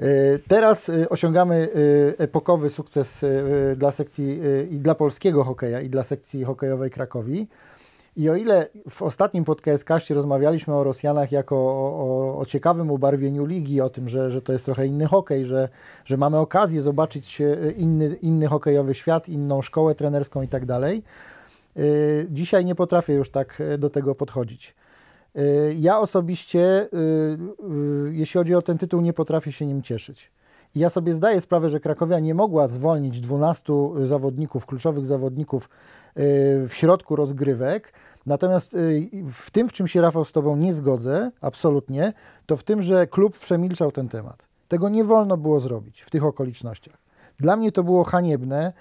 Y, 0.00 0.38
Teraz 0.48 0.88
y, 0.88 1.08
osiągamy 1.08 1.68
y, 1.76 2.14
epokowy 2.18 2.70
sukces 2.70 3.24
dla 3.76 3.90
sekcji 3.90 4.40
i 4.70 4.78
dla 4.78 4.94
polskiego 4.94 5.44
hokeja 5.44 5.80
i 5.80 5.88
dla 5.88 6.02
sekcji 6.02 6.44
hokejowej 6.44 6.90
Krakowi. 6.90 7.48
I 8.16 8.30
o 8.30 8.36
ile 8.36 8.68
w 8.90 9.02
ostatnim 9.02 9.44
podcaście 9.44 10.14
rozmawialiśmy 10.14 10.74
o 10.74 10.84
Rosjanach 10.84 11.32
jako 11.32 11.56
o, 11.56 11.98
o, 12.34 12.38
o 12.38 12.46
ciekawym 12.46 12.90
ubarwieniu 12.90 13.46
ligi, 13.46 13.80
o 13.80 13.90
tym, 13.90 14.08
że, 14.08 14.30
że 14.30 14.42
to 14.42 14.52
jest 14.52 14.64
trochę 14.64 14.86
inny 14.86 15.06
hokej, 15.06 15.46
że, 15.46 15.68
że 16.04 16.16
mamy 16.16 16.38
okazję 16.38 16.82
zobaczyć 16.82 17.42
inny, 17.76 18.16
inny 18.22 18.46
hokejowy 18.46 18.94
świat, 18.94 19.28
inną 19.28 19.62
szkołę 19.62 19.94
trenerską 19.94 20.42
i 20.42 20.48
tak 20.48 20.66
dalej, 20.66 21.02
dzisiaj 22.30 22.64
nie 22.64 22.74
potrafię 22.74 23.12
już 23.12 23.30
tak 23.30 23.62
do 23.78 23.90
tego 23.90 24.14
podchodzić. 24.14 24.74
Y, 25.38 25.76
Ja 25.78 25.98
osobiście, 25.98 26.60
y, 26.60 26.96
y, 28.06 28.14
jeśli 28.14 28.38
chodzi 28.38 28.54
o 28.54 28.62
ten 28.62 28.78
tytuł, 28.78 29.00
nie 29.00 29.12
potrafię 29.12 29.52
się 29.52 29.66
nim 29.66 29.82
cieszyć. 29.82 30.30
Ja 30.74 30.90
sobie 30.90 31.14
zdaję 31.14 31.40
sprawę, 31.40 31.70
że 31.70 31.80
Krakowia 31.80 32.18
nie 32.18 32.34
mogła 32.34 32.68
zwolnić 32.68 33.20
12 33.20 33.72
zawodników, 34.04 34.66
kluczowych 34.66 35.06
zawodników 35.06 35.70
w 36.68 36.70
środku 36.70 37.16
rozgrywek. 37.16 37.92
Natomiast 38.26 38.76
w 39.32 39.50
tym, 39.50 39.68
w 39.68 39.72
czym 39.72 39.86
się 39.86 40.00
Rafał 40.00 40.24
z 40.24 40.32
Tobą 40.32 40.56
nie 40.56 40.72
zgodzę, 40.72 41.30
absolutnie, 41.40 42.12
to 42.46 42.56
w 42.56 42.62
tym, 42.62 42.82
że 42.82 43.06
klub 43.06 43.38
przemilczał 43.38 43.92
ten 43.92 44.08
temat. 44.08 44.46
Tego 44.68 44.88
nie 44.88 45.04
wolno 45.04 45.36
było 45.36 45.60
zrobić 45.60 46.02
w 46.02 46.10
tych 46.10 46.24
okolicznościach. 46.24 46.96
Dla 47.38 47.56
mnie 47.56 47.72
to 47.72 47.84
było 47.84 48.04
haniebne. 48.04 48.72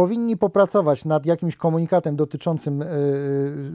Powinni 0.00 0.36
popracować 0.36 1.04
nad 1.04 1.26
jakimś 1.26 1.56
komunikatem 1.56 2.16
dotyczącym 2.16 2.82
y, 2.82 2.86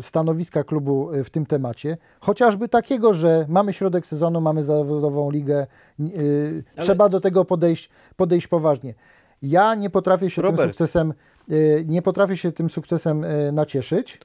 stanowiska 0.01 0.63
klubu 0.63 1.13
y, 1.13 1.23
w 1.23 1.29
tym 1.29 1.45
temacie, 1.45 1.97
chociażby 2.19 2.67
takiego, 2.69 3.13
że 3.13 3.45
mamy 3.49 3.73
środek 3.73 4.07
sezonu, 4.07 4.41
mamy 4.41 4.63
zawodową 4.63 5.31
ligę, 5.31 5.67
Ale- 5.99 6.83
trzeba 6.83 7.09
do 7.09 7.21
tego 7.21 7.45
podejść, 7.45 7.89
podejść 8.15 8.47
poważnie. 8.47 8.93
Ja 9.41 9.75
nie 9.75 9.89
potrafię 9.89 10.29
się 10.29 10.41
tym 10.41 10.51
Robert. 10.51 10.69
sukcesem, 10.71 11.13
y, 11.51 11.85
nie 11.87 12.01
potrafię 12.01 12.37
się 12.37 12.51
tym 12.51 12.69
sukcesem 12.69 13.25
nacieszyć. 13.51 14.19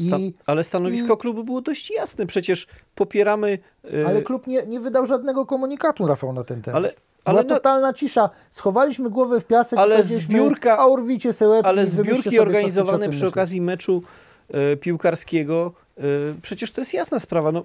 Sta- 0.00 0.16
I, 0.18 0.34
ale 0.46 0.64
stanowisko 0.64 1.16
klubu 1.16 1.44
było 1.44 1.60
dość 1.60 1.90
jasne. 1.90 2.26
Przecież 2.26 2.66
popieramy. 2.94 3.58
e, 3.94 4.06
ale 4.06 4.22
klub 4.22 4.46
nie, 4.46 4.66
nie 4.66 4.80
wydał 4.80 5.06
żadnego 5.06 5.46
komunikatu, 5.46 6.06
Rafał, 6.06 6.32
na 6.32 6.44
ten 6.44 6.62
temat. 6.62 6.76
ale, 6.76 6.92
Była 7.24 7.38
ale, 7.38 7.48
na, 7.48 7.54
totalna 7.54 7.92
cisza. 7.92 8.30
Schowaliśmy 8.50 9.10
głowę 9.10 9.40
w 9.40 9.44
piasek 9.44 9.78
Ale 9.78 9.96
powiedzieliśmy, 9.96 10.38
zbiórka- 10.38 10.74
a 10.78 10.86
urwijcie 10.86 11.32
se 11.32 11.48
łeb 11.48 11.66
ale 11.66 11.82
i 11.82 11.86
wymyślcie 11.86 12.02
zbiórki 12.02 12.22
sobie, 12.22 12.22
co 12.22 12.30
chcecie 12.30 12.40
o 12.40 12.42
organizowane 12.42 12.98
tym 13.04 13.10
przy 13.10 13.18
myśleć. 13.20 13.32
okazji 13.32 13.60
meczu 13.60 14.02
e, 14.50 14.76
piłkarskiego, 14.76 15.72
e, 15.98 16.02
przecież 16.42 16.72
to 16.72 16.80
jest 16.80 16.94
jasna 16.94 17.18
sprawa. 17.20 17.52
No, 17.52 17.64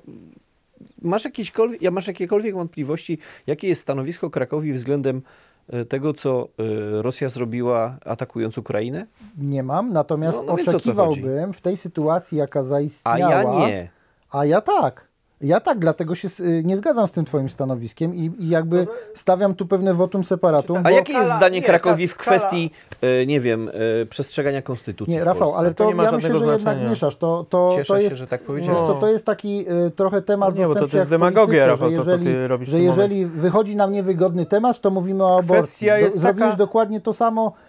masz, 1.02 1.26
jakiekolwiek, 1.26 1.82
ja 1.82 1.92
masz 1.92 2.08
jakiekolwiek 2.08 2.56
wątpliwości, 2.56 3.18
jakie 3.48 3.68
jest 3.68 3.82
stanowisko 3.82 4.30
Krakowi 4.30 4.74
względem 4.74 5.22
e, 5.70 5.86
tego, 5.86 6.14
co 6.14 6.48
e, 6.60 7.02
Rosja 7.02 7.30
zrobiła 7.30 7.98
atakując 8.06 8.58
Ukrainę? 8.58 9.06
Nie 9.38 9.64
mam, 9.64 9.94
natomiast 9.94 10.38
No, 10.38 10.44
no 10.44 10.56
więc 10.56 10.68
o 10.68 10.72
co 10.72 10.78
oczekiwałbym 10.78 11.54
w 11.54 11.62
tej 11.62 11.78
sytuacji, 11.78 12.38
jaka 12.38 12.60
A 12.60 12.64
zaistniała. 12.64 13.20
ja 13.60 13.68
nie. 13.68 13.90
A 14.32 14.46
ja 14.46 14.62
tak. 14.62 15.09
Ja 15.42 15.60
tak, 15.60 15.80
dlatego 15.80 16.16
się 16.16 16.28
y, 16.40 16.62
nie 16.66 16.78
zgadzam 16.78 17.08
z 17.08 17.12
tym 17.12 17.26
twoim 17.26 17.50
stanowiskiem 17.50 18.16
i, 18.16 18.32
i 18.40 18.50
jakby 18.50 18.88
stawiam 19.16 19.56
tu 19.56 19.66
pewne 19.66 19.94
votum 19.94 20.24
separatum. 20.24 20.78
A 20.78 20.82
bo- 20.82 20.90
jakie 20.90 21.14
jest 21.14 21.34
zdanie 21.36 21.60
nie, 21.60 21.66
Krakowi 21.66 22.08
w 22.08 22.18
kwestii, 22.18 22.72
e, 23.02 23.26
nie 23.26 23.40
wiem, 23.40 23.70
e, 24.02 24.06
przestrzegania 24.06 24.62
konstytucji 24.62 25.14
Nie, 25.16 25.24
Rafał, 25.24 25.56
ale 25.56 25.70
To 25.70 25.84
to, 25.84 25.90
nie 25.90 25.96
ma 25.96 26.04
ja 26.04 26.12
myślę, 26.12 26.22
że 26.30 26.34
żadnego 26.34 26.52
jednak 26.52 26.62
znaczenia. 26.74 26.90
mieszasz. 26.90 27.16
To, 27.16 27.46
to, 27.50 27.70
Cieszę 27.76 27.94
to 27.94 27.98
się, 27.98 28.04
jest, 28.04 28.16
że 28.16 28.28
tak 28.28 28.40
wiesz 28.42 28.48
powiedziałem. 28.48 28.88
co, 28.88 28.94
to 28.94 29.08
jest 29.08 29.26
taki 29.26 29.66
y, 29.88 29.92
trochę 29.92 30.22
temat 30.22 30.58
Nie, 30.58 30.68
bo 30.68 30.76
to 30.76 30.88
w 30.88 31.10
demagogia, 31.10 31.68
Rafał, 31.68 31.90
że 31.92 31.98
to, 31.98 32.04
co 32.06 32.10
jeżeli, 32.12 32.26
ty 32.34 32.48
robisz 32.48 32.70
że 32.70 32.80
jeżeli 32.80 33.26
wychodzi 33.26 33.76
nam 33.76 33.92
niewygodny 33.92 34.46
temat, 34.46 34.82
to 34.82 34.90
mówimy 34.92 35.24
o 35.24 35.40
aborcji. 35.40 35.58
Kwestia 35.64 35.98
jest 35.98 36.16
Do, 36.18 36.22
zrobiłeś 36.22 36.50
taka- 36.52 36.58
dokładnie 36.58 37.02
to 37.02 37.14
samo 37.14 37.48
y, 37.48 37.69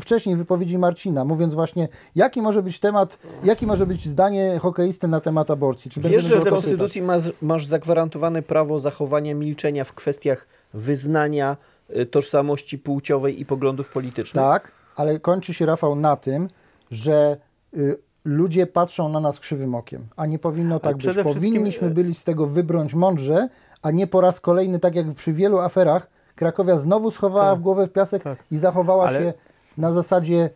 wcześniej 0.00 0.36
w 0.36 0.38
wypowiedzi 0.38 0.78
Marcina, 0.78 1.24
mówiąc 1.24 1.54
właśnie, 1.54 1.88
jaki 2.14 2.42
może 2.42 2.62
być 2.62 2.78
temat, 2.78 3.18
jaki 3.44 3.66
może 3.66 3.86
być 3.86 4.08
zdanie 4.08 4.58
hokeisty 4.62 5.08
na 5.08 5.20
temat 5.20 5.50
aborcji. 5.50 5.90
Czy 5.90 6.00
Wiesz, 6.00 6.24
że 6.24 6.40
w 6.40 6.44
Konstytucji 6.44 7.02
masz, 7.02 7.22
masz 7.42 7.66
zagwarantowane 7.66 8.42
prawo 8.42 8.80
zachowania 8.80 9.34
milczenia 9.34 9.84
w 9.84 9.92
kwestiach 9.92 10.46
wyznania, 10.74 11.56
e, 11.88 12.06
tożsamości 12.06 12.78
płciowej 12.78 13.40
i 13.40 13.46
poglądów 13.46 13.90
politycznych? 13.90 14.44
Tak, 14.44 14.72
ale 14.96 15.20
kończy 15.20 15.54
się 15.54 15.66
Rafał 15.66 15.96
na 15.96 16.16
tym, 16.16 16.48
że 16.90 17.36
y, 17.76 17.98
ludzie 18.24 18.66
patrzą 18.66 19.08
na 19.08 19.20
nas 19.20 19.40
krzywym 19.40 19.74
okiem, 19.74 20.06
a 20.16 20.26
nie 20.26 20.38
powinno 20.38 20.80
tak 20.80 20.96
być. 20.96 21.02
wszystkim, 21.02 21.34
Powinniśmy 21.34 21.88
e, 21.88 21.90
byli 21.90 22.14
z 22.14 22.24
tego 22.24 22.46
wybrnąć 22.46 22.94
mądrze, 22.94 23.48
a 23.82 23.90
nie 23.90 24.06
po 24.06 24.20
raz 24.20 24.40
kolejny, 24.40 24.78
tak 24.78 24.94
jak 24.94 25.14
przy 25.14 25.32
wielu 25.32 25.58
aferach, 25.58 26.13
Krakowia 26.34 26.76
znowu 26.78 27.10
schowała 27.10 27.50
Tak, 27.50 27.58
w 27.58 27.62
głowę 27.62 27.86
w 27.86 27.92
piasek 27.92 28.22
tak. 28.22 28.38
i 28.50 28.56
zachowała 28.56 29.06
Ale- 29.08 29.18
się 29.18 29.32
na 29.78 29.92
zasadzie 29.92 30.50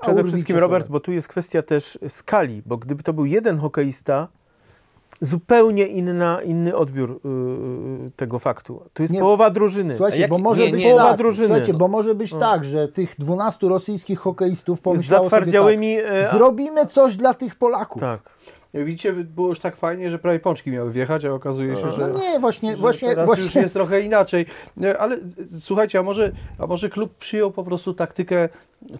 Przede 0.00 0.24
wszystkim, 0.24 0.54
sobie. 0.54 0.60
Robert, 0.60 0.88
bo 0.88 1.00
tu 1.00 1.12
jest 1.12 1.28
kwestia 1.28 1.62
też 1.62 1.98
skali, 2.08 2.62
bo 2.66 2.76
gdyby 2.76 3.02
to 3.02 3.12
był 3.12 3.24
jeden 3.24 3.58
hokeista, 3.58 4.28
zupełnie 5.20 5.86
inna, 5.86 6.42
inny 6.42 6.76
odbiór 6.76 7.20
yy, 7.24 8.10
tego 8.16 8.38
faktu. 8.38 8.82
To 8.94 9.02
jest 9.02 9.14
Nie. 9.14 9.20
połowa 9.20 9.50
drużyny. 9.50 9.96
Słuchajcie, 9.96 10.18
A 10.18 10.20
jaki- 10.20 10.30
bo 10.30 10.38
może 10.38 10.64
nie, 10.66 10.70
być 10.70 10.84
nie, 10.84 10.90
połowa 10.90 11.08
tak, 11.08 11.18
drużyny. 11.18 11.48
słuchajcie, 11.48 11.74
bo 11.74 11.88
może 11.88 12.14
być 12.14 12.32
No. 12.32 12.38
tak, 12.38 12.64
że 12.64 12.88
tych 12.88 13.14
12 13.18 13.68
rosyjskich 13.68 14.18
hokeistów 14.18 14.78
z 14.78 14.82
pomyślało 14.82 15.24
sobie 15.24 15.30
zatwardziałymi... 15.30 15.96
e, 15.98 16.02
tak, 16.02 16.34
a- 16.34 16.36
zrobimy 16.36 16.86
coś 16.86 17.16
dla 17.16 17.34
tych 17.34 17.54
Polaków. 17.56 18.00
tak. 18.00 18.20
Jak 18.72 18.84
widzicie, 18.84 19.12
było 19.12 19.48
już 19.48 19.58
tak 19.58 19.76
fajnie, 19.76 20.10
że 20.10 20.18
prawie 20.18 20.38
pączki 20.38 20.70
miały 20.70 20.90
wjechać, 20.90 21.24
a 21.24 21.32
okazuje 21.32 21.76
się, 21.76 21.90
że... 21.90 22.08
No 22.08 22.18
nie, 22.18 22.40
właśnie, 22.40 22.70
że 22.70 22.76
właśnie, 22.76 23.08
teraz 23.08 23.28
już 23.28 23.38
właśnie 23.38 23.60
jest 23.60 23.74
trochę 23.74 24.00
inaczej. 24.00 24.46
Nie, 24.76 24.98
Ale 24.98 25.16
y, 25.16 25.20
słuchajcie, 25.60 25.98
a 25.98 26.02
może, 26.02 26.32
a 26.58 26.66
może 26.66 26.88
klub 26.88 27.14
przyjął 27.14 27.50
po 27.50 27.64
prostu 27.64 27.94
taktykę 27.94 28.48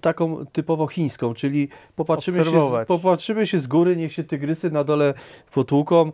taką 0.01 0.47
typowo 0.53 0.87
chińską, 0.87 1.35
czyli 1.35 1.69
popatrzymy 1.97 2.45
się, 2.45 2.71
popatrzymy 2.87 3.47
się 3.47 3.59
z 3.59 3.67
góry, 3.67 3.97
niech 3.97 4.13
się 4.13 4.25
tygrysy 4.25 4.71
na 4.71 4.85
dole 4.85 5.15
potłuką, 5.55 6.13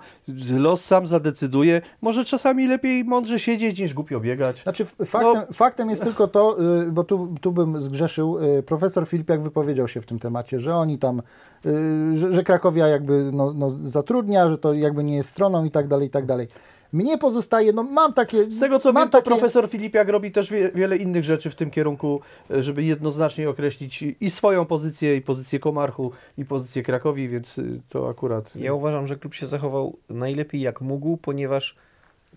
los 0.59 0.85
sam 0.85 1.07
zadecyduje. 1.07 1.81
Może 2.01 2.25
czasami 2.25 2.67
lepiej 2.67 3.05
mądrze 3.05 3.39
siedzieć 3.39 3.79
niż 3.79 3.95
głupio 3.95 4.21
biegać. 4.21 4.63
Znaczy 4.63 4.85
faktem, 4.85 5.33
No. 5.35 5.53
faktem 5.53 5.91
jest 5.91 6.03
tylko 6.03 6.29
to, 6.29 6.57
y, 6.83 6.93
bo 6.93 7.05
tu, 7.05 7.35
tu 7.41 7.53
bym 7.53 7.83
zgrzeszył, 7.83 8.39
y, 8.59 8.63
profesor 8.63 9.07
Filipiak 9.07 9.43
wypowiedział 9.43 9.89
się 9.89 10.01
w 10.01 10.07
tym 10.07 10.19
temacie, 10.19 10.61
że 10.61 10.77
oni 10.77 10.99
tam, 10.99 11.23
y, 11.67 12.17
że, 12.17 12.33
że 12.33 12.45
Krakowia 12.45 12.89
jakby 12.89 13.31
no, 13.33 13.53
no, 13.53 13.71
zatrudnia, 13.85 14.49
że 14.49 14.59
to 14.59 14.75
jakby 14.75 15.05
nie 15.05 15.17
jest 15.17 15.29
stroną 15.29 15.65
i 15.65 15.71
tak 15.71 15.89
dalej, 15.89 16.07
i 16.09 16.11
tak 16.11 16.27
dalej. 16.27 16.49
Mnie 16.93 17.19
pozostaje, 17.19 17.73
no 17.73 17.83
mam 17.83 18.13
takie... 18.13 18.51
Z 18.51 18.61
tego 18.61 18.79
co 18.79 18.93
mam 18.93 19.03
wiem, 19.03 19.11
to 19.11 19.19
takie, 19.19 19.31
profesor 19.31 19.69
Filipiak 19.69 20.09
robi 20.09 20.33
też 20.33 20.51
wie, 20.51 20.71
wiele 20.75 20.97
innych 20.97 21.25
rzeczy 21.25 21.51
w 21.51 21.55
tym 21.55 21.71
kierunku, 21.71 22.21
żeby 22.51 22.85
jednoznacznie 22.85 23.51
określić 23.51 24.03
i- 24.21 24.31
swoją 24.31 24.65
pozycję, 24.65 25.17
i 25.17 25.21
pozycję 25.23 25.59
Komarchu, 25.59 26.13
i 26.39 26.45
pozycję 26.45 26.83
Krakowi, 26.83 27.29
więc 27.29 27.59
y, 27.59 27.81
to 27.89 28.09
akurat... 28.09 28.57
Ja 28.57 28.75
uważam, 28.75 29.07
że 29.07 29.17
klub 29.17 29.35
się 29.35 29.47
zachował 29.47 29.97
najlepiej 30.11 30.61
jak 30.61 30.81
mógł, 30.81 31.17
ponieważ 31.17 31.77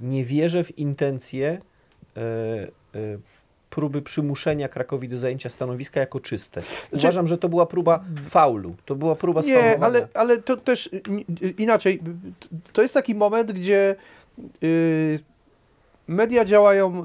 nie 0.01 0.25
wierzę 0.25 0.63
w 0.63 0.77
intencje 0.79 1.61
e, 2.17 2.19
e, 2.19 3.17
próby 3.69 4.01
przymuszenia 4.01 4.69
Krakowi 4.69 5.09
do 5.09 5.17
zajęcia 5.17 5.49
stanowiska 5.49 5.99
jako 5.99 6.19
czyste. 6.19 6.61
Uważam, 6.91 7.27
że 7.27 7.37
to 7.37 7.49
była 7.49 7.65
próba 7.65 8.03
faulu. 8.25 8.75
To 8.85 8.95
była 8.95 9.15
próba 9.15 9.41
Nie, 9.41 9.79
ale, 9.83 10.07
ale 10.13 10.37
to 10.37 10.57
też 10.57 10.89
inaczej. 11.57 12.01
To 12.73 12.81
jest 12.81 12.93
taki 12.93 13.15
moment, 13.15 13.51
gdzie 13.51 13.95
media 16.09 16.45
działają 16.45 16.99
y, 16.99 17.03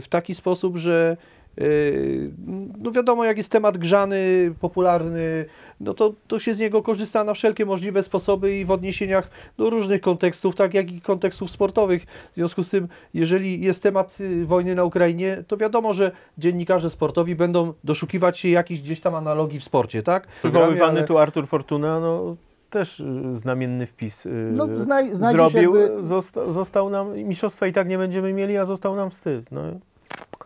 w 0.00 0.06
taki 0.08 0.34
sposób, 0.34 0.76
że 0.76 1.16
y, 1.60 2.30
no 2.78 2.90
wiadomo, 2.90 3.24
jak 3.24 3.36
jest 3.36 3.52
temat 3.52 3.78
grzany, 3.78 4.54
popularny, 4.60 5.44
no 5.80 5.94
to, 5.94 6.12
to 6.28 6.38
się 6.38 6.54
z 6.54 6.58
niego 6.58 6.82
korzysta 6.82 7.24
na 7.24 7.34
wszelkie 7.34 7.66
możliwe 7.66 8.02
sposoby 8.02 8.58
i 8.58 8.64
w 8.64 8.70
odniesieniach 8.70 9.30
do 9.58 9.70
różnych 9.70 10.00
kontekstów, 10.00 10.54
tak 10.54 10.74
jak 10.74 10.92
i 10.92 11.00
kontekstów 11.00 11.50
sportowych. 11.50 12.04
W 12.32 12.34
związku 12.34 12.62
z 12.62 12.70
tym, 12.70 12.88
jeżeli 13.14 13.60
jest 13.60 13.82
temat 13.82 14.20
y, 14.20 14.46
wojny 14.46 14.74
na 14.74 14.84
Ukrainie, 14.84 15.44
to 15.48 15.56
wiadomo, 15.56 15.92
że 15.92 16.12
dziennikarze 16.38 16.90
sportowi 16.90 17.34
będą 17.34 17.72
doszukiwać 17.84 18.38
się 18.38 18.48
jakichś 18.48 18.80
gdzieś 18.80 19.00
tam 19.00 19.14
analogii 19.14 19.60
w 19.60 19.64
sporcie, 19.64 20.02
tak? 20.02 20.26
Przywoływany 20.26 20.98
ale- 20.98 21.06
tu 21.06 21.18
Artur 21.18 21.48
Fortuna, 21.48 22.00
no 22.00 22.36
też 22.74 23.00
y, 23.00 23.38
znamienny 23.38 23.86
wpis 23.86 24.26
y, 24.26 24.50
No, 24.52 24.66
znaj- 24.66 25.14
zrobił. 25.14 25.76
jakby- 25.76 26.04
Zosta, 26.04 26.52
został 26.52 26.90
nam, 26.90 27.14
mistrzostwa 27.18 27.66
i 27.66 27.72
tak 27.72 27.88
nie 27.88 27.98
będziemy 27.98 28.32
mieli, 28.32 28.56
a 28.56 28.64
został 28.64 28.96
nam 28.96 29.10
wstyd. 29.10 29.52
No. 29.52 29.62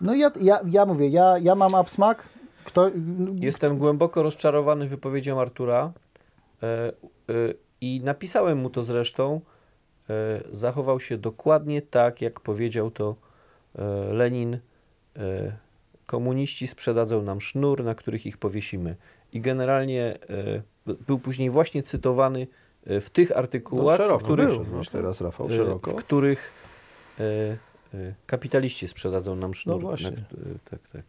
No 0.00 0.14
ja, 0.14 0.30
ja, 0.40 0.60
ja 0.70 0.86
mówię, 0.86 1.09
ja, 1.09 1.38
ja 1.38 1.55
mam 1.55 1.74
absmak, 1.74 2.28
kto... 2.64 2.90
Jestem 3.34 3.78
głęboko 3.78 4.22
rozczarowany 4.22 4.86
wypowiedzią 4.88 5.40
Artura 5.40 5.92
e, 6.62 6.66
e, 6.66 6.92
i 7.80 8.00
napisałem 8.05 8.59
mu 8.59 8.70
to 8.70 8.82
zresztą. 8.82 9.40
E, 10.10 10.40
zachował 10.52 11.00
się 11.00 11.18
dokładnie 11.18 11.82
tak, 11.82 12.22
jak 12.22 12.40
powiedział 12.40 12.90
to 12.90 13.16
e, 13.78 13.84
Lenin. 14.12 14.59
E, 15.16 15.52
komuniści 16.06 16.66
sprzedadzą 16.66 17.22
nam 17.22 17.40
sznur, 17.40 17.84
na 17.84 17.94
których 17.94 18.26
ich 18.26 18.36
powiesimy. 18.38 18.96
I 19.32 19.40
generalnie 19.40 20.18
e, 20.86 20.94
był 21.06 21.18
później 21.18 21.50
właśnie 21.50 21.82
cytowany 21.82 22.46
e, 22.86 23.00
w 23.00 23.10
tych 23.10 23.36
artykułach, 23.36 24.00
w 24.00 24.22
których, 24.22 24.48
był, 24.48 24.84
teraz 24.92 25.20
Rafał, 25.20 25.46
e, 25.46 25.50
szeroko. 25.50 25.90
w 25.90 25.94
których 25.94 26.68
kapitaliści 28.26 28.88
sprzedadzą 28.88 29.36
nam 29.36 29.55
sznur. 29.55 29.76
No 29.76 29.88
właśnie. 29.88 30.10
Na, 30.10 30.16
tak, 30.70 30.80
tak, 30.92 31.02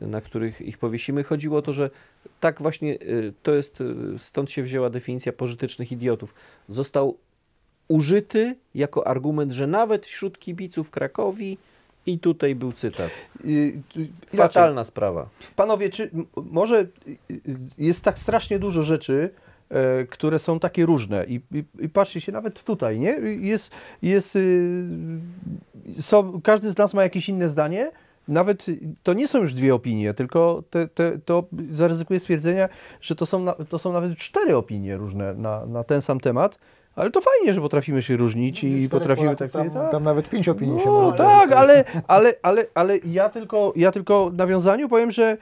na 0.00 0.20
których 0.20 0.60
ich 0.60 0.78
powiesimy. 0.78 1.24
Chodziło 1.24 1.58
o 1.58 1.62
to, 1.62 1.72
że 1.72 1.90
tak 2.40 2.62
właśnie 2.62 2.98
to 3.42 3.54
jest, 3.54 3.82
stąd 4.18 4.50
się 4.50 4.62
wzięła 4.62 4.90
definicja 4.90 5.32
pożytecznych 5.32 5.92
idiotów. 5.92 6.34
Został 6.68 7.18
użyty 7.88 8.56
jako 8.74 9.06
argument, 9.06 9.52
że 9.52 9.66
nawet 9.66 10.06
wśród 10.06 10.38
kibiców 10.38 10.90
Krakowi 10.90 11.58
i 12.08 12.18
tutaj 12.18 12.54
był 12.54 12.72
cytat. 12.72 13.10
Y, 13.44 13.48
y. 13.96 14.36
Fatalna 14.36 14.84
sprawa. 14.84 15.28
Panowie, 15.56 15.90
czy 15.90 16.10
może 16.36 16.86
y, 17.30 17.40
jest 17.78 18.04
tak 18.04 18.18
strasznie 18.18 18.58
dużo 18.58 18.82
rzeczy, 18.82 19.30
e, 19.70 20.04
które 20.04 20.38
są 20.38 20.60
takie 20.60 20.86
różne 20.86 21.24
i, 21.26 21.40
i, 21.52 21.64
i 21.78 21.88
patrzcie 21.88 22.20
się 22.20 22.32
nawet 22.32 22.62
tutaj, 22.62 22.98
nie? 22.98 23.10
Jest, 23.40 23.72
jest 24.02 24.38
są, 26.00 26.40
każdy 26.40 26.70
z 26.70 26.78
nas 26.78 26.94
ma 26.94 27.02
jakieś 27.02 27.28
inne 27.28 27.48
zdanie, 27.48 27.90
nawet 28.28 28.66
to 29.02 29.12
nie 29.12 29.28
są 29.28 29.38
już 29.38 29.54
dwie 29.54 29.74
opinie, 29.74 30.14
tylko 30.14 30.62
te, 30.70 30.88
te, 30.88 31.18
to 31.18 31.44
zaryzykuję 31.70 32.20
stwierdzenia, 32.20 32.68
że 33.00 33.16
to 33.16 33.26
są, 33.26 33.42
na, 33.42 33.52
to 33.52 33.78
są 33.78 33.92
nawet 33.92 34.18
cztery 34.18 34.56
opinie 34.56 34.96
różne 34.96 35.34
na, 35.34 35.66
na 35.66 35.84
ten 35.84 36.02
sam 36.02 36.20
temat, 36.20 36.58
ale 36.98 37.10
to 37.10 37.20
fajnie, 37.20 37.54
że 37.54 37.60
potrafimy 37.60 38.02
się 38.02 38.16
różnić 38.16 38.64
i 38.64 38.88
potrafimy 38.88 39.36
tak... 39.36 39.50
tam, 39.50 39.70
tak. 39.70 39.90
tam 39.90 40.04
nawet 40.04 40.28
pięć 40.28 40.48
opinii 40.48 40.80
się 40.80 40.86
No, 40.86 40.92
może 40.92 41.18
tak, 41.18 41.48
znaleźć. 41.48 41.86
ale, 41.94 42.02
ale, 42.08 42.34
ale, 42.42 42.66
ale 42.74 42.98
ja, 42.98 43.28
tylko, 43.28 43.72
ja 43.76 43.92
tylko 43.92 44.30
w 44.30 44.34
nawiązaniu 44.34 44.88
powiem, 44.88 45.10
że 45.10 45.36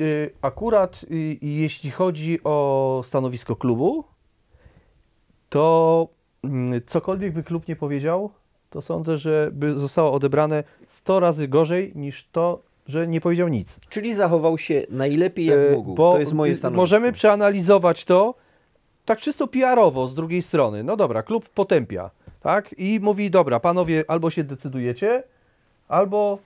y, 0.00 0.30
akurat 0.42 1.02
y, 1.10 1.38
jeśli 1.42 1.90
chodzi 1.90 2.38
o 2.44 3.02
stanowisko 3.06 3.56
klubu, 3.56 4.04
to 5.48 6.08
mm, 6.44 6.80
cokolwiek 6.86 7.32
by 7.32 7.42
klub 7.42 7.68
nie 7.68 7.76
powiedział, 7.76 8.30
to 8.70 8.82
sądzę, 8.82 9.16
że 9.18 9.50
by 9.52 9.78
zostało 9.78 10.12
odebrane 10.12 10.64
100 10.88 11.20
razy 11.20 11.48
gorzej 11.48 11.92
niż 11.94 12.28
to, 12.32 12.62
że 12.86 13.06
nie 13.06 13.20
powiedział 13.20 13.48
nic. 13.48 13.78
Czyli 13.88 14.14
zachował 14.14 14.58
się 14.58 14.82
najlepiej 14.90 15.46
jak 15.46 15.58
E, 15.58 15.70
mógł. 15.72 15.94
bo 15.94 16.12
to 16.12 16.20
jest 16.20 16.32
moje 16.32 16.52
y, 16.52 16.56
stanowisko. 16.56 16.80
Możemy 16.82 17.12
przeanalizować 17.12 18.04
to 18.04 18.34
tak 19.04 19.20
czysto 19.20 19.46
PR-owo 19.46 20.06
z 20.06 20.14
drugiej 20.14 20.42
strony. 20.42 20.84
No 20.84 20.96
dobra, 20.96 21.22
klub 21.22 21.48
potępia, 21.48 22.10
tak? 22.40 22.74
I 22.78 23.00
mówi, 23.02 23.30
dobra, 23.30 23.60
panowie, 23.60 24.04
albo 24.08 24.30
się 24.30 24.44
decydujecie, 24.44 25.22
albo 25.88 26.38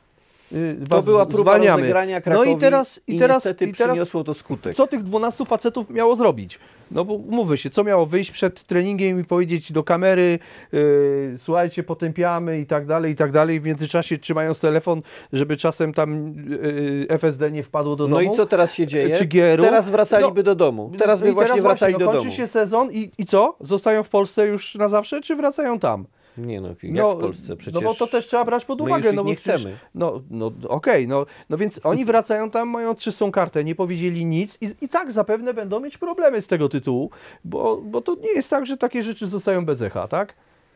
To 0.88 0.96
was 0.96 1.04
była 1.04 1.26
próba 1.26 1.42
zwalniamy. 1.42 1.82
rozegrania 1.82 2.16
No 2.16 2.22
Krakowi 2.22 2.52
i 2.52 2.56
teraz, 2.58 3.00
i 3.06 3.18
teraz, 3.18 3.36
niestety 3.36 3.64
i 3.64 3.72
teraz 3.72 3.88
przyniosło 3.92 4.24
to 4.24 4.34
skutek. 4.34 4.74
co 4.74 4.86
tych 4.86 5.02
12 5.02 5.44
facetów 5.44 5.90
miało 5.90 6.16
zrobić? 6.16 6.58
No 6.90 7.04
bo 7.04 7.14
umówmy 7.14 7.56
się, 7.56 7.70
co 7.70 7.84
miało 7.84 8.06
wyjść 8.06 8.30
przed 8.30 8.62
treningiem 8.62 9.20
i 9.20 9.24
powiedzieć 9.24 9.72
do 9.72 9.84
kamery, 9.84 10.38
yy, 10.72 11.36
słuchajcie, 11.38 11.82
potępiamy 11.82 12.60
i 12.60 12.66
tak 12.66 12.86
dalej, 12.86 13.12
i 13.12 13.16
tak 13.16 13.32
dalej, 13.32 13.60
w 13.60 13.64
międzyczasie 13.64 14.18
trzymając 14.18 14.60
telefon, 14.60 15.02
żeby 15.32 15.56
czasem 15.56 15.92
tam 15.94 16.34
yy, 16.50 17.06
FSD 17.08 17.50
nie 17.50 17.62
wpadło 17.62 17.96
do 17.96 18.08
No 18.08 18.16
domu. 18.18 18.32
i 18.32 18.36
co 18.36 18.46
teraz 18.46 18.74
się 18.74 18.86
dzieje? 18.86 19.16
Czy 19.16 19.24
Gieru? 19.24 19.62
Teraz 19.62 19.88
wracaliby 19.90 20.40
No, 20.40 20.42
do 20.44 20.54
domu. 20.54 20.92
Teraz 20.98 21.20
No 21.20 21.24
by 21.26 21.32
i 21.32 21.34
właśnie 21.34 21.62
wracali 21.62 21.92
no, 21.92 21.98
do 21.98 22.04
kończy 22.06 22.20
domu. 22.24 22.32
się 22.36 22.46
sezon 22.46 22.92
i, 22.92 23.10
i 23.18 23.26
co? 23.26 23.56
Zostają 23.60 24.02
w 24.02 24.08
Polsce 24.08 24.46
już 24.46 24.74
na 24.74 24.88
zawsze, 24.88 25.20
czy 25.20 25.36
wracają 25.36 25.78
tam? 25.78 26.04
Nie 26.38 26.60
no, 26.60 26.68
jak 26.68 26.78
no, 26.82 27.16
w 27.16 27.20
Polsce 27.20 27.56
przecież. 27.56 27.82
No 27.82 27.88
bo 27.88 27.94
to 27.94 28.06
też 28.06 28.26
trzeba 28.26 28.44
brać 28.44 28.64
pod 28.64 28.78
my 28.78 28.84
uwagę. 28.84 28.98
już 28.98 29.06
ich 29.12 29.16
no 29.16 29.24
bo 29.24 29.30
nie 29.30 29.36
przecież- 29.36 29.60
chcemy. 29.60 29.76
No, 29.94 30.22
no 30.30 30.52
okej, 30.68 31.08
no, 31.08 31.26
no 31.50 31.56
więc 31.56 31.80
oni 31.84 32.04
wracają 32.04 32.50
tam, 32.50 32.68
mają 32.68 32.94
czystą 32.94 33.32
kartę, 33.32 33.64
nie 33.64 33.74
powiedzieli 33.74 34.24
nic 34.26 34.58
i, 34.60 34.70
i 34.80 34.88
tak 34.88 35.12
zapewne 35.12 35.54
będą 35.54 35.80
mieć 35.80 35.98
problemy 35.98 36.42
z 36.42 36.46
tego 36.46 36.68
tytułu, 36.68 37.10
bo, 37.44 37.76
bo 37.76 38.00
to 38.00 38.14
nie 38.14 38.32
jest 38.32 38.50
tak, 38.50 38.66
że 38.66 38.76
takie 38.76 39.02
rzeczy 39.02 39.26
zostają 39.26 39.64
bez 39.64 39.82
echa, 39.82 40.08
tak? 40.08 40.34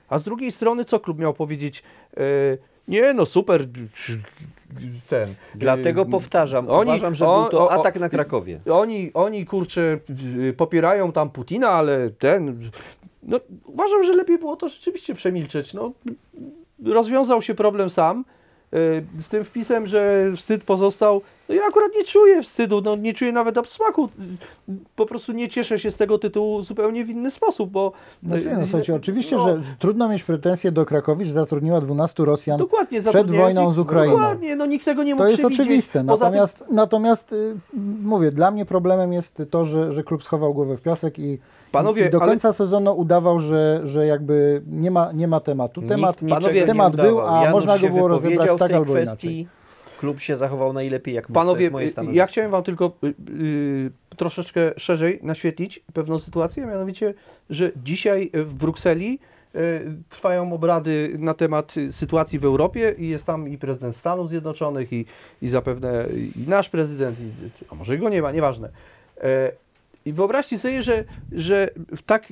A 0.08 0.18
z 0.18 0.22
drugiej 0.22 0.52
strony, 0.52 0.84
co 0.84 1.00
klub 1.00 1.18
miał 1.18 1.34
powiedzieć? 1.34 1.82
E, 2.16 2.22
nie, 2.88 3.14
no 3.14 3.26
super, 3.26 3.66
ten. 5.08 5.34
Dlatego 5.54 6.02
e, 6.02 6.06
powtarzam, 6.06 6.70
oni- 6.70 6.90
uważam, 6.90 7.14
że 7.14 7.26
o- 7.28 7.40
był 7.42 7.50
to 7.50 7.72
atak 7.72 8.00
na 8.00 8.08
Krakowie. 8.08 8.60
Oni, 8.70 9.10
oni 9.14 9.46
kurczę, 9.46 9.98
y, 10.48 10.52
popierają 10.56 11.12
tam 11.12 11.30
Putina, 11.30 11.68
ale 11.68 12.10
ten. 12.10 12.70
No, 13.22 13.40
uważam, 13.66 14.04
że 14.04 14.12
lepiej 14.12 14.38
było 14.38 14.56
to 14.56 14.68
rzeczywiście 14.68 15.14
przemilczeć. 15.14 15.74
No, 15.74 15.92
rozwiązał 16.84 17.42
się 17.42 17.54
problem 17.54 17.90
sam. 17.90 18.24
y, 18.74 19.04
Z 19.22 19.28
tym 19.28 19.44
wpisem, 19.44 19.86
że 19.86 20.32
wstyd 20.36 20.64
pozostał. 20.64 21.20
No 21.48 21.54
ja 21.54 21.62
akurat 21.68 21.90
nie 21.96 22.04
czuję 22.04 22.42
wstydu, 22.42 22.80
no 22.80 22.96
nie 22.96 23.14
czuję 23.14 23.32
nawet 23.32 23.58
absmaku. 23.58 24.04
Y, 24.68 24.72
Po 24.96 25.06
prostu 25.06 25.32
nie 25.32 25.48
cieszę 25.48 25.78
się 25.78 25.90
z 25.90 25.96
tego 25.96 26.18
tytułu 26.18 26.62
zupełnie 26.62 27.04
w 27.04 27.10
inny 27.10 27.30
sposób, 27.30 27.70
bo. 27.70 27.92
Znaczy, 28.22 28.48
y, 28.50 28.56
no, 28.56 28.62
słuchajcie, 28.62 28.94
oczywiście, 28.94 29.36
no, 29.36 29.42
że 29.42 29.60
trudno 29.78 30.08
mieć 30.08 30.22
pretensje 30.24 30.72
do 30.72 30.86
Krakowi, 30.86 31.26
że 31.26 31.32
zatrudniła 31.32 31.80
12 31.80 32.24
Rosjan. 32.24 32.58
Dokładnie, 32.58 33.00
przed 33.02 33.30
wojną 33.30 33.72
z 33.72 33.78
Ukrainą. 33.78 34.12
Dokładnie, 34.16 34.56
no 34.56 34.66
nikt 34.66 34.84
tego 34.84 35.02
nie 35.02 35.14
mógł 35.14 35.24
To 35.24 35.30
jest 35.30 35.44
oczywiste. 35.44 36.04
Poza 36.04 36.24
tym- 36.24 36.32
Natomiast, 36.34 36.64
natomiast 36.70 37.32
y, 37.32 37.54
mówię, 38.02 38.30
dla 38.30 38.50
mnie 38.50 38.64
problemem 38.64 39.12
jest 39.12 39.42
to, 39.50 39.64
że, 39.64 39.92
że 39.92 40.02
klub 40.04 40.24
schował 40.24 40.54
głowę 40.54 40.76
w 40.76 40.80
piasek 40.82 41.18
i, 41.18 41.38
Panowie, 41.72 42.06
i 42.06 42.10
do 42.10 42.18
ale- 42.22 42.30
końca 42.30 42.52
sezonu 42.52 42.92
udawał, 42.92 43.40
że, 43.40 43.80
że 43.84 44.06
jakby 44.06 44.62
nie 44.66 44.90
ma, 44.90 45.12
nie 45.12 45.28
ma 45.28 45.40
tematu. 45.40 45.82
Temat, 45.82 46.22
nie 46.22 46.62
temat 46.66 46.96
był, 46.96 47.20
a 47.20 47.44
Janusz 47.44 47.66
można 47.66 47.78
go 47.88 47.94
było 47.94 48.08
rozebrać 48.08 48.32
wypowiedział 48.32 48.56
w 48.56 48.58
tak 48.58 48.68
tej 48.68 48.76
albo 48.76 48.92
kwestii. 48.92 49.26
inaczej. 49.26 49.48
Klub 50.00 50.20
się 50.20 50.36
zachował 50.36 50.72
najlepiej 50.72 51.14
jak 51.14 51.28
mógł. 51.28 51.34
to 51.34 51.40
Panowie, 51.40 51.60
jest 51.62 51.72
moje 51.72 51.86
y, 51.86 51.90
stanowisko. 51.90 52.18
ja 52.18 52.26
chciałem 52.26 52.50
Wam 52.50 52.62
tylko 52.62 52.92
y, 53.04 53.14
y, 53.40 53.90
troszeczkę 54.16 54.72
szerzej 54.76 55.20
naświetlić 55.22 55.82
pewną 55.92 56.18
sytuację, 56.18 56.66
mianowicie, 56.66 57.14
że 57.50 57.70
dzisiaj 57.84 58.30
w 58.34 58.54
Brukseli 58.54 59.18
y, 59.54 59.58
trwają 60.08 60.52
obrady 60.52 61.16
na 61.18 61.34
temat 61.34 61.76
y, 61.76 61.92
sytuacji 61.92 62.38
w 62.38 62.44
Europie 62.44 62.94
i 62.98 63.08
jest 63.08 63.24
tam 63.26 63.48
i 63.48 63.58
prezydent 63.58 63.96
Stanów 63.96 64.28
Zjednoczonych 64.28 64.92
i, 64.92 65.06
i 65.42 65.48
zapewne 65.48 66.04
i 66.36 66.48
nasz 66.50 66.68
prezydent, 66.68 67.20
i, 67.20 67.24
a 67.70 67.74
może 67.74 67.98
go 67.98 68.08
nie 68.08 68.22
ma, 68.22 68.32
nieważne. 68.32 68.68
I 70.04 70.12
wyobraźcie 70.12 70.58
sobie, 70.58 70.82
że, 70.82 71.04
że 71.32 71.68
w, 71.96 72.02
tak, 72.02 72.26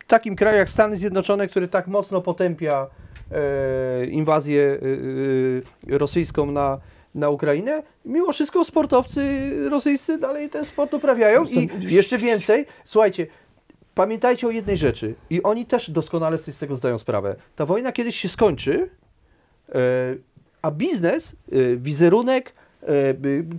w 0.00 0.06
takim 0.06 0.36
kraju 0.36 0.58
jak 0.58 0.68
Stany 0.68 0.96
Zjednoczone, 0.96 1.48
który 1.48 1.68
tak 1.68 1.86
mocno 1.86 2.20
potępia 2.20 2.86
e, 3.32 4.06
inwazję 4.06 4.62
e, 4.62 5.94
e, 5.94 5.98
rosyjską 5.98 6.46
na, 6.50 6.78
na 7.14 7.30
Ukrainę, 7.30 7.82
mimo 8.04 8.32
wszystko 8.32 8.64
sportowcy 8.64 9.50
rosyjscy 9.70 10.18
dalej 10.18 10.50
ten 10.50 10.64
sport 10.64 10.94
uprawiają 10.94 11.44
i 11.44 11.68
jeszcze 11.88 12.18
więcej, 12.18 12.66
słuchajcie, 12.84 13.26
pamiętajcie 13.94 14.46
o 14.46 14.50
jednej 14.50 14.76
rzeczy 14.76 15.14
i 15.30 15.42
oni 15.42 15.66
też 15.66 15.90
doskonale 15.90 16.38
sobie 16.38 16.52
z 16.52 16.58
tego 16.58 16.76
zdają 16.76 16.98
sprawę. 16.98 17.36
Ta 17.56 17.66
wojna 17.66 17.92
kiedyś 17.92 18.16
się 18.16 18.28
skończy, 18.28 18.90
e, 19.68 19.74
a 20.62 20.70
biznes, 20.70 21.36
e, 21.52 21.76
wizerunek, 21.76 22.54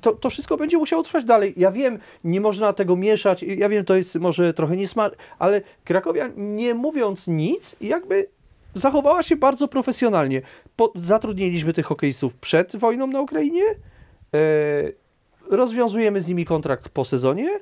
to, 0.01 0.11
to 0.13 0.29
wszystko 0.29 0.57
będzie 0.57 0.77
musiało 0.77 1.03
trwać 1.03 1.25
dalej. 1.25 1.53
Ja 1.57 1.71
wiem, 1.71 1.99
nie 2.23 2.41
można 2.41 2.73
tego 2.73 2.95
mieszać, 2.95 3.43
ja 3.43 3.69
wiem, 3.69 3.85
to 3.85 3.95
jest 3.95 4.15
może 4.15 4.53
trochę 4.53 4.77
niesmaczne, 4.77 5.17
ale 5.39 5.61
Krakowia 5.83 6.29
nie 6.37 6.73
mówiąc 6.73 7.27
nic, 7.27 7.75
jakby 7.81 8.27
zachowała 8.75 9.23
się 9.23 9.35
bardzo 9.35 9.67
profesjonalnie. 9.67 10.41
Po, 10.75 10.93
zatrudniliśmy 10.95 11.73
tych 11.73 11.85
hokeistów 11.85 12.35
przed 12.35 12.75
wojną 12.75 13.07
na 13.07 13.21
Ukrainie, 13.21 13.63
e, 14.33 14.37
rozwiązujemy 15.49 16.21
z 16.21 16.27
nimi 16.27 16.45
kontrakt 16.45 16.89
po 16.89 17.05
sezonie, 17.05 17.59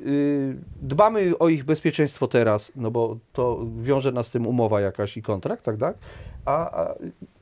y, 0.00 0.56
dbamy 0.82 1.38
o 1.38 1.48
ich 1.48 1.64
bezpieczeństwo 1.64 2.28
teraz, 2.28 2.72
no 2.76 2.90
bo 2.90 3.16
to 3.32 3.66
wiąże 3.82 4.12
nas 4.12 4.26
z 4.26 4.30
tym 4.30 4.46
umowa 4.46 4.80
jakaś 4.80 5.16
i 5.16 5.22
kontrakt, 5.22 5.64
tak, 5.64 5.76
tak? 5.76 5.96
A, 6.44 6.82
a 6.82 6.94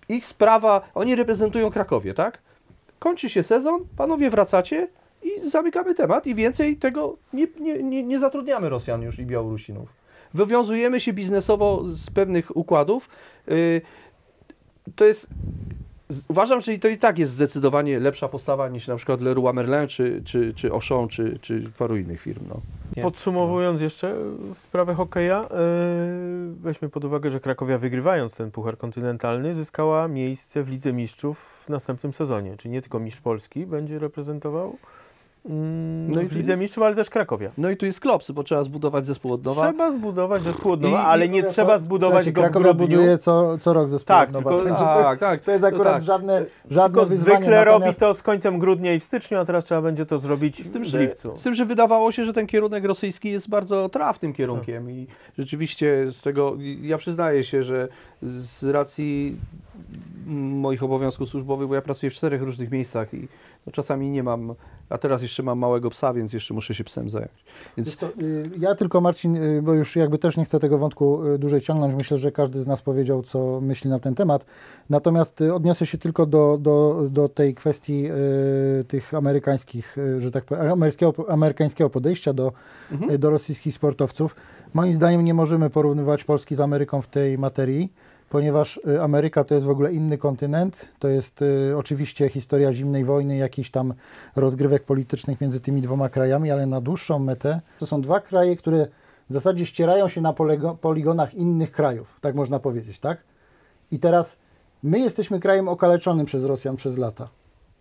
ich 0.08 0.26
sprawa, 0.26 0.88
oni 0.94 1.16
reprezentują 1.16 1.70
Krakowie, 1.70 2.14
tak? 2.14 2.38
Kończy 2.98 3.30
się 3.30 3.42
sezon, 3.42 3.86
panowie 3.96 4.30
wracacie 4.30 4.88
i 5.22 5.50
zamykamy 5.50 5.94
temat 5.94 6.26
i 6.26 6.34
więcej 6.34 6.76
tego 6.76 7.16
nie, 7.32 7.46
nie, 7.60 7.82
nie, 7.82 8.02
nie 8.02 8.18
zatrudniamy 8.18 8.68
Rosjan 8.68 9.02
już 9.02 9.18
i 9.18 9.26
Białorusinów. 9.26 9.88
Wywiązujemy 10.34 11.00
się 11.00 11.12
biznesowo 11.12 11.82
z 11.86 12.10
pewnych 12.10 12.56
układów. 12.56 13.08
Y, 13.48 13.80
to 14.96 15.04
jest 15.04 15.28
Uważam, 16.28 16.60
że 16.60 16.78
to 16.78 16.88
i 16.88 16.98
tak 16.98 17.18
jest 17.18 17.32
zdecydowanie 17.32 18.00
lepsza 18.00 18.28
postawa 18.28 18.68
niż 18.68 18.88
na 18.88 18.96
przykład 18.96 19.20
Leroy 19.20 19.52
Merlin, 19.52 19.88
czy, 19.88 20.22
czy, 20.24 20.54
czy 20.54 20.72
Auchan, 20.72 21.08
czy, 21.08 21.38
czy 21.42 21.62
paru 21.78 21.96
innych 21.96 22.20
firm. 22.20 22.44
No. 22.48 22.60
Podsumowując 23.02 23.80
jeszcze 23.80 24.16
e, 24.50 24.54
sprawę 24.54 24.94
hokeja, 24.94 25.42
e, 25.42 25.48
weźmy 26.60 26.88
pod 26.88 27.04
uwagę, 27.04 27.30
że 27.30 27.40
Krakowia 27.40 27.78
wygrywając 27.78 28.34
ten 28.34 28.50
Puchar 28.50 28.78
Kontynentalny 28.78 29.54
zyskała 29.54 30.08
miejsce 30.08 30.62
w 30.62 30.68
Lidze 30.68 30.92
Mistrzów 30.92 31.64
w 31.66 31.68
następnym 31.68 32.12
sezonie. 32.12 32.56
Czyli 32.56 32.72
nie 32.72 32.82
tylko 32.82 33.00
mistrz 33.00 33.20
Polski 33.20 33.66
będzie 33.66 33.98
reprezentował 33.98 34.76
No 35.48 36.20
i 36.22 36.26
w 36.26 36.32
Lidze 36.32 36.56
Mistrzów, 36.56 36.82
ale 36.82 36.94
też 36.96 37.10
Krakowia. 37.10 37.50
No 37.58 37.70
i 37.70 37.76
tu 37.76 37.86
jest 37.86 38.00
klops, 38.00 38.30
bo 38.30 38.42
trzeba 38.44 38.64
zbudować 38.64 39.06
zespół 39.06 39.32
od 39.32 39.44
nowa. 39.44 39.62
Trzeba 39.62 39.90
zbudować 39.90 40.42
zespół 40.42 40.72
od 40.72 40.80
nowa, 40.82 41.02
I- 41.02 41.04
ale 41.04 41.26
i- 41.26 41.30
nie 41.30 41.42
trzeba 41.42 41.78
zbudować 41.78 42.30
go 42.30 42.42
w 42.42 42.50
grudniu. 42.50 42.74
buduje 42.74 43.18
co, 43.18 43.58
co 43.58 43.72
rok 43.72 43.88
zespół 43.88 44.06
Tak, 44.06 44.28
od 44.28 44.32
nowa. 44.34 44.50
tylko- 44.58 44.74
tak, 44.74 45.18
to, 45.18 45.26
tak. 45.26 45.40
to 45.40 45.52
jest 45.52 45.64
akurat 45.64 45.94
tak. 45.94 46.02
żadne, 46.02 46.44
żadne 46.70 46.94
Tylko 46.98 47.08
wyzwanie. 47.08 47.36
zwykle 47.36 47.56
natomiast- 47.64 48.00
robi 48.00 48.14
to 48.14 48.14
z 48.14 48.22
końcem 48.22 48.58
grudnia 48.58 48.94
i 48.94 49.00
w 49.00 49.04
styczniu, 49.04 49.38
a 49.38 49.44
teraz 49.44 49.64
trzeba 49.64 49.82
będzie 49.82 50.06
to 50.06 50.18
zrobić 50.18 50.64
Z 50.66 50.70
tym, 50.70 50.84
w 50.84 50.94
lipcu. 50.94 51.38
z 51.38 51.42
tym, 51.42 51.54
że 51.54 51.64
wydawało 51.64 52.12
się, 52.12 52.24
że 52.24 52.32
ten 52.32 52.46
kierunek 52.46 52.84
rosyjski 52.84 53.30
jest 53.30 53.48
bardzo 53.48 53.88
trafnym 53.88 54.32
kierunkiem 54.32 54.90
i 54.90 55.06
rzeczywiście 55.38 56.06
z 56.12 56.22
tego, 56.22 56.56
ja 56.82 56.98
przyznaję 56.98 57.44
się, 57.44 57.62
że 57.62 57.88
z 58.22 58.64
racji 58.64 59.36
moich 60.26 60.82
obowiązków 60.82 61.28
służbowych, 61.28 61.68
bo 61.68 61.74
ja 61.74 61.82
pracuję 61.82 62.10
w 62.10 62.14
czterech 62.14 62.42
różnych 62.42 62.70
miejscach 62.70 63.14
i 63.14 63.28
no, 63.66 63.72
czasami 63.72 64.10
nie 64.10 64.22
mam, 64.22 64.54
a 64.90 64.98
teraz 64.98 65.22
jeszcze 65.22 65.42
mam 65.42 65.58
małego 65.58 65.90
psa, 65.90 66.12
więc 66.12 66.32
jeszcze 66.32 66.54
muszę 66.54 66.74
się 66.74 66.84
psem 66.84 67.10
zająć. 67.10 67.44
Więc 67.76 67.96
co, 67.96 68.06
y, 68.06 68.50
Ja 68.58 68.74
tylko 68.74 69.00
Marcin, 69.00 69.36
y, 69.36 69.62
bo 69.62 69.74
już 69.74 69.96
jakby 69.96 70.18
też 70.18 70.36
nie 70.36 70.44
chcę 70.44 70.60
tego 70.60 70.78
wątku 70.78 71.26
y, 71.26 71.38
dłużej 71.38 71.60
ciągnąć, 71.60 71.94
myślę, 71.94 72.16
że 72.16 72.32
każdy 72.32 72.60
z 72.60 72.66
nas 72.66 72.82
powiedział, 72.82 73.22
co 73.22 73.60
myśli 73.60 73.90
na 73.90 73.98
ten 73.98 74.14
temat. 74.14 74.46
Natomiast 74.90 75.40
odniosę 75.40 75.86
się 75.86 75.98
tylko 75.98 76.26
do, 76.26 76.58
do, 76.60 77.06
do 77.10 77.28
tej 77.28 77.54
kwestii 77.54 78.08
tych 78.88 79.14
amerykańskich, 79.14 79.96
że 80.18 80.30
tak 80.30 80.44
powiem, 80.44 80.72
amerykańskiego, 80.72 81.30
amerykańskiego 81.32 81.90
podejścia 81.90 82.32
do, 82.32 82.52
Mhm. 82.92 83.18
do 83.18 83.30
rosyjskich 83.30 83.74
sportowców. 83.74 84.36
Moim 84.74 84.94
zdaniem 84.94 85.24
nie 85.24 85.34
możemy 85.34 85.70
porównywać 85.70 86.24
Polski 86.24 86.54
z 86.54 86.60
Ameryką 86.60 87.02
w 87.02 87.06
tej 87.06 87.38
materii, 87.38 87.92
ponieważ 88.34 88.80
y, 88.88 89.02
Ameryka 89.02 89.44
to 89.44 89.54
jest 89.54 89.66
w 89.66 89.70
ogóle 89.70 89.92
inny 89.92 90.18
kontynent. 90.18 90.92
To 90.98 91.08
jest 91.08 91.42
y, 91.42 91.74
oczywiście 91.76 92.28
historia 92.28 92.72
zimnej 92.72 93.04
wojny, 93.04 93.36
jakichś 93.36 93.70
tam 93.70 93.94
rozgrywek 94.36 94.82
politycznych 94.82 95.40
między 95.40 95.60
tymi 95.60 95.82
dwoma 95.82 96.08
krajami, 96.08 96.50
ale 96.50 96.66
na 96.66 96.80
dłuższą 96.80 97.18
metę 97.18 97.60
to 97.78 97.86
są 97.86 98.00
dwa 98.00 98.20
kraje, 98.20 98.56
które 98.56 98.86
w 99.30 99.32
zasadzie 99.32 99.66
ścierają 99.66 100.08
się 100.08 100.20
na 100.20 100.32
polego- 100.32 100.74
poligonach 100.74 101.34
innych 101.34 101.72
krajów, 101.72 102.18
tak 102.20 102.34
można 102.34 102.58
powiedzieć, 102.58 102.98
tak? 102.98 103.24
I 103.90 103.98
teraz 103.98 104.36
my 104.82 104.98
jesteśmy 104.98 105.40
krajem 105.40 105.68
okaleczonym 105.68 106.26
przez 106.26 106.44
Rosjan 106.44 106.76
przez 106.76 106.98
lata. 106.98 107.28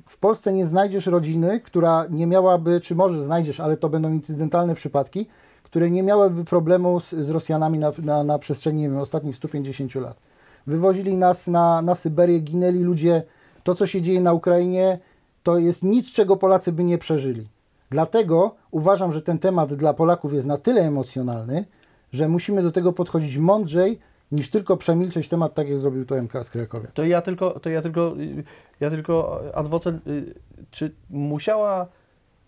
W 0.07 0.17
Polsce 0.17 0.53
nie 0.53 0.65
znajdziesz 0.65 1.05
rodziny, 1.05 1.59
która 1.59 2.05
nie 2.09 2.27
miałaby, 2.27 2.81
czy 2.81 2.95
może 2.95 3.23
znajdziesz, 3.23 3.59
ale 3.59 3.77
to 3.77 3.89
będą 3.89 4.11
incydentalne 4.11 4.75
przypadki, 4.75 5.27
które 5.63 5.91
nie 5.91 6.03
miałyby 6.03 6.45
problemu 6.45 6.99
z, 6.99 7.09
z 7.09 7.29
Rosjanami 7.29 7.79
na, 7.79 7.91
na, 7.97 8.23
na 8.23 8.39
przestrzeni 8.39 8.83
wiem, 8.83 8.97
ostatnich 8.97 9.35
150 9.35 9.95
lat. 9.95 10.32
Wywozili 10.67 11.17
nas 11.17 11.47
na, 11.47 11.81
na 11.81 11.95
Syberię, 11.95 12.39
ginęli 12.39 12.79
ludzie. 12.79 13.23
To, 13.63 13.75
co 13.75 13.87
się 13.87 14.01
dzieje 14.01 14.21
na 14.21 14.33
Ukrainie, 14.33 14.99
to 15.43 15.57
jest 15.57 15.83
nic, 15.83 16.11
czego 16.11 16.37
Polacy 16.37 16.71
by 16.71 16.83
nie 16.83 16.97
przeżyli. 16.97 17.47
Dlatego 17.89 18.55
uważam, 18.71 19.13
że 19.13 19.21
ten 19.21 19.39
temat 19.39 19.73
dla 19.73 19.93
Polaków 19.93 20.33
jest 20.33 20.47
na 20.47 20.57
tyle 20.57 20.81
emocjonalny, 20.81 21.65
że 22.13 22.27
musimy 22.27 22.63
do 22.63 22.71
tego 22.71 22.93
podchodzić 22.93 23.37
mądrzej 23.37 23.99
niż 24.31 24.49
tylko 24.49 24.77
przemilczeć 24.77 25.27
temat, 25.27 25.53
tak 25.53 25.69
jak 25.69 25.79
zrobił 25.79 26.05
to 26.05 26.21
MK 26.21 26.33
z. 26.43 26.51
To 26.93 27.03
ja 27.03 27.21
tylko, 27.21 27.59
to 27.59 27.69
ja 27.69 27.81
tylko, 27.81 28.13
ja 28.79 28.89
tylko 28.89 29.41
adwokat, 29.55 29.95
czy 30.71 30.91
musiała, 31.09 31.87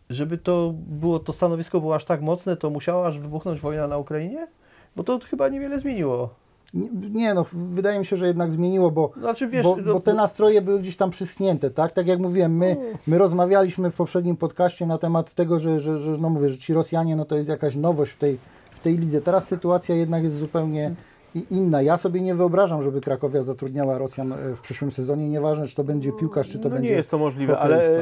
żeby 0.09 0.37
to 0.37 0.73
było, 0.75 1.19
to 1.19 1.33
stanowisko 1.33 1.79
było 1.79 1.95
aż 1.95 2.05
tak 2.05 2.21
mocne, 2.21 2.57
to 2.57 2.69
musiała 2.69 3.07
aż 3.07 3.19
wybuchnąć 3.19 3.61
wojna 3.61 3.87
na 3.87 3.97
Ukrainie? 3.97 4.47
Bo 4.95 5.03
to 5.03 5.19
chyba 5.19 5.49
niewiele 5.49 5.79
zmieniło. 5.79 6.44
Nie, 7.11 7.33
no, 7.33 7.45
wydaje 7.53 7.99
mi 7.99 8.05
się, 8.05 8.17
że 8.17 8.27
jednak 8.27 8.51
zmieniło, 8.51 8.91
bo, 8.91 9.11
Znaczy 9.19 9.47
wiesz, 9.47 9.63
bo, 9.63 9.75
no, 9.75 9.93
bo 9.93 9.99
te 9.99 10.13
nastroje 10.13 10.61
były 10.61 10.79
gdzieś 10.79 10.95
tam 10.95 11.09
przyschnięte, 11.09 11.69
tak? 11.69 11.91
Tak 11.91 12.07
jak 12.07 12.19
mówiłem, 12.19 12.57
my, 12.57 12.77
my 13.07 13.17
rozmawialiśmy 13.17 13.91
w 13.91 13.95
poprzednim 13.95 14.37
podcaście 14.37 14.85
na 14.85 14.97
temat 14.97 15.33
tego, 15.33 15.59
że, 15.59 15.79
że, 15.79 15.97
że 15.97 16.11
no 16.17 16.29
mówię, 16.29 16.49
że 16.49 16.57
ci 16.57 16.73
Rosjanie, 16.73 17.15
no 17.15 17.25
to 17.25 17.35
jest 17.35 17.49
jakaś 17.49 17.75
nowość 17.75 18.11
w 18.11 18.17
tej, 18.17 18.37
w 18.71 18.79
tej 18.79 18.97
lidze. 18.97 19.21
Teraz 19.21 19.47
sytuacja 19.47 19.95
jednak 19.95 20.23
jest 20.23 20.35
zupełnie 20.35 20.95
i- 21.35 21.45
inna. 21.51 21.81
Ja 21.81 21.97
sobie 21.97 22.21
nie 22.21 22.35
wyobrażam, 22.35 22.83
żeby 22.83 23.01
Krakowia 23.01 23.43
zatrudniała 23.43 23.97
Rosjan 23.97 24.33
e, 24.33 24.37
w 24.55 24.59
przyszłym 24.61 24.91
sezonie, 24.91 25.29
nieważne 25.29 25.67
czy 25.67 25.75
to 25.75 25.83
będzie 25.83 26.11
piłkarz, 26.11 26.47
czy 26.49 26.59
to 26.59 26.69
no 26.69 26.75
będzie... 26.75 26.89
nie 26.89 26.95
jest 26.95 27.11
to 27.11 27.17
możliwe, 27.17 27.59
ale 27.59 27.75
hokeista. 27.75 27.97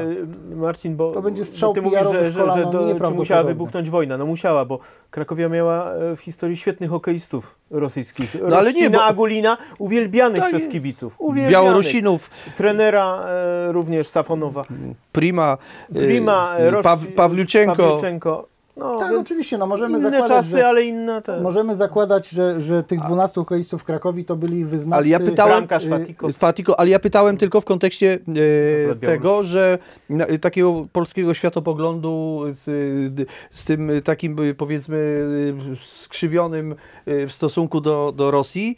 e, 0.52 0.56
Marcin, 0.56 0.96
bo 0.96 1.12
To 1.12 1.22
będzie 1.22 1.44
strzał 1.44 1.72
ty 1.74 1.82
mówisz, 1.82 1.98
że, 2.12 2.26
że, 2.26 2.32
że 2.32 3.00
czy 3.04 3.10
musiała 3.14 3.42
wybuchnąć 3.42 3.90
wojna. 3.90 4.18
No 4.18 4.26
musiała, 4.26 4.64
bo 4.64 4.78
Krakowia 5.10 5.48
miała 5.48 5.92
e, 5.92 6.16
w 6.16 6.20
historii 6.20 6.56
świetnych 6.56 6.90
hokeistów 6.90 7.54
rosyjskich. 7.70 8.36
No 8.48 8.56
ale 8.56 8.72
nie, 8.72 8.80
Rościna 8.80 8.98
bo- 8.98 9.04
Agulina, 9.04 9.56
uwielbianych 9.78 10.38
Tak, 10.40 10.48
przez 10.48 10.66
nie. 10.66 10.72
kibiców. 10.72 11.14
Uwielbianych. 11.18 11.52
Białorusinów, 11.52 12.30
Trenera 12.56 13.24
e, 13.68 13.72
również 13.72 14.08
Safonowa. 14.08 14.64
Prima, 15.12 15.58
Prima, 15.94 16.56
y, 16.60 16.70
Roś- 16.70 16.82
Paw, 16.84 17.06
Pawliuczenko. 17.16 17.76
Pawliuczenko. 17.76 18.53
No, 18.76 18.98
Tak, 18.98 19.12
więc 19.12 19.26
oczywiście, 19.26 19.58
no 19.58 19.66
możemy 19.66 19.98
inne 19.98 20.10
zakładać, 20.10 20.28
czasy, 20.36 20.48
że- 20.50 20.68
ale 20.68 20.82
inne 20.84 21.22
też. 21.22 21.42
Możemy 21.42 21.76
zakładać, 21.76 22.28
że, 22.28 22.60
że 22.60 22.82
tych 22.82 23.00
12 23.00 23.34
hokeistów 23.40 23.82
w 23.82 23.84
Krakowi 23.84 24.24
to 24.24 24.36
byli 24.36 24.64
wyznawcy... 24.64 24.98
Ale 24.98 25.08
ja 25.08 25.20
pytałem, 25.20 25.52
Bramkarz 25.54 25.84
y, 25.84 25.88
Fatiko. 25.88 26.32
Fatiko, 26.32 26.80
ale 26.80 26.90
ja 26.90 26.98
pytałem 26.98 27.36
tylko 27.36 27.60
w 27.60 27.64
kontekście 27.64 28.18
e, 28.90 28.94
tego, 28.94 29.42
że 29.42 29.78
na, 30.08 30.26
takiego 30.40 30.86
polskiego 30.92 31.34
światopoglądu 31.34 32.42
z, 32.64 33.30
z 33.50 33.64
tym 33.64 33.90
takim 34.04 34.36
powiedzmy 34.56 35.26
skrzywionym 36.02 36.74
w 37.06 37.30
stosunku 37.32 37.80
do, 37.80 38.12
do 38.16 38.30
Rosji, 38.30 38.76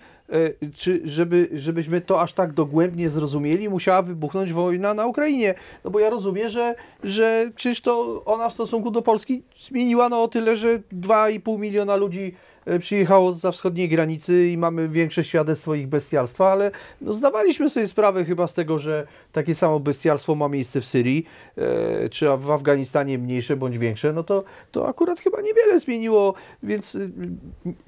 czy 0.74 1.00
żeby, 1.04 1.48
żebyśmy 1.52 2.00
to 2.00 2.20
aż 2.20 2.32
tak 2.32 2.52
dogłębnie 2.52 3.10
zrozumieli, 3.10 3.68
musiała 3.68 4.02
wybuchnąć 4.02 4.52
wojna 4.52 4.94
na 4.94 5.06
Ukrainie. 5.06 5.54
No 5.84 5.90
bo 5.90 6.00
ja 6.00 6.10
rozumiem, 6.10 6.48
że, 6.48 6.74
że 7.04 7.50
przecież 7.54 7.80
to 7.80 8.22
ona 8.24 8.48
w 8.48 8.54
stosunku 8.54 8.90
do 8.90 9.02
Polski 9.02 9.42
zmieniła 9.60 10.08
no 10.08 10.22
o 10.22 10.28
tyle, 10.28 10.56
że 10.56 10.78
2,5 10.78 11.58
miliona 11.58 11.96
ludzi 11.96 12.34
e, 12.66 12.78
przyjechało 12.78 13.32
za 13.32 13.52
wschodniej 13.52 13.88
granicy 13.88 14.48
i 14.48 14.56
mamy 14.56 14.88
większe 14.88 15.24
świadectwo 15.24 15.74
ich 15.74 15.86
bestialstwa, 15.86 16.52
ale 16.52 16.70
no, 17.00 17.12
zdawaliśmy 17.12 17.70
sobie 17.70 17.86
sprawę 17.86 18.24
chyba 18.24 18.46
z 18.46 18.54
tego, 18.54 18.78
że 18.78 19.06
takie 19.32 19.54
samo 19.54 19.80
bestialstwo 19.80 20.34
ma 20.34 20.48
miejsce 20.48 20.80
w 20.80 20.86
Syrii, 20.86 21.26
e, 21.56 22.08
czy 22.08 22.26
w 22.36 22.50
Afganistanie 22.50 23.18
mniejsze 23.18 23.56
bądź 23.56 23.78
większe, 23.78 24.12
no 24.12 24.24
to, 24.24 24.44
to 24.72 24.88
akurat 24.88 25.20
chyba 25.20 25.40
niewiele 25.40 25.80
zmieniło, 25.80 26.34
więc 26.62 26.94
y, 26.94 27.10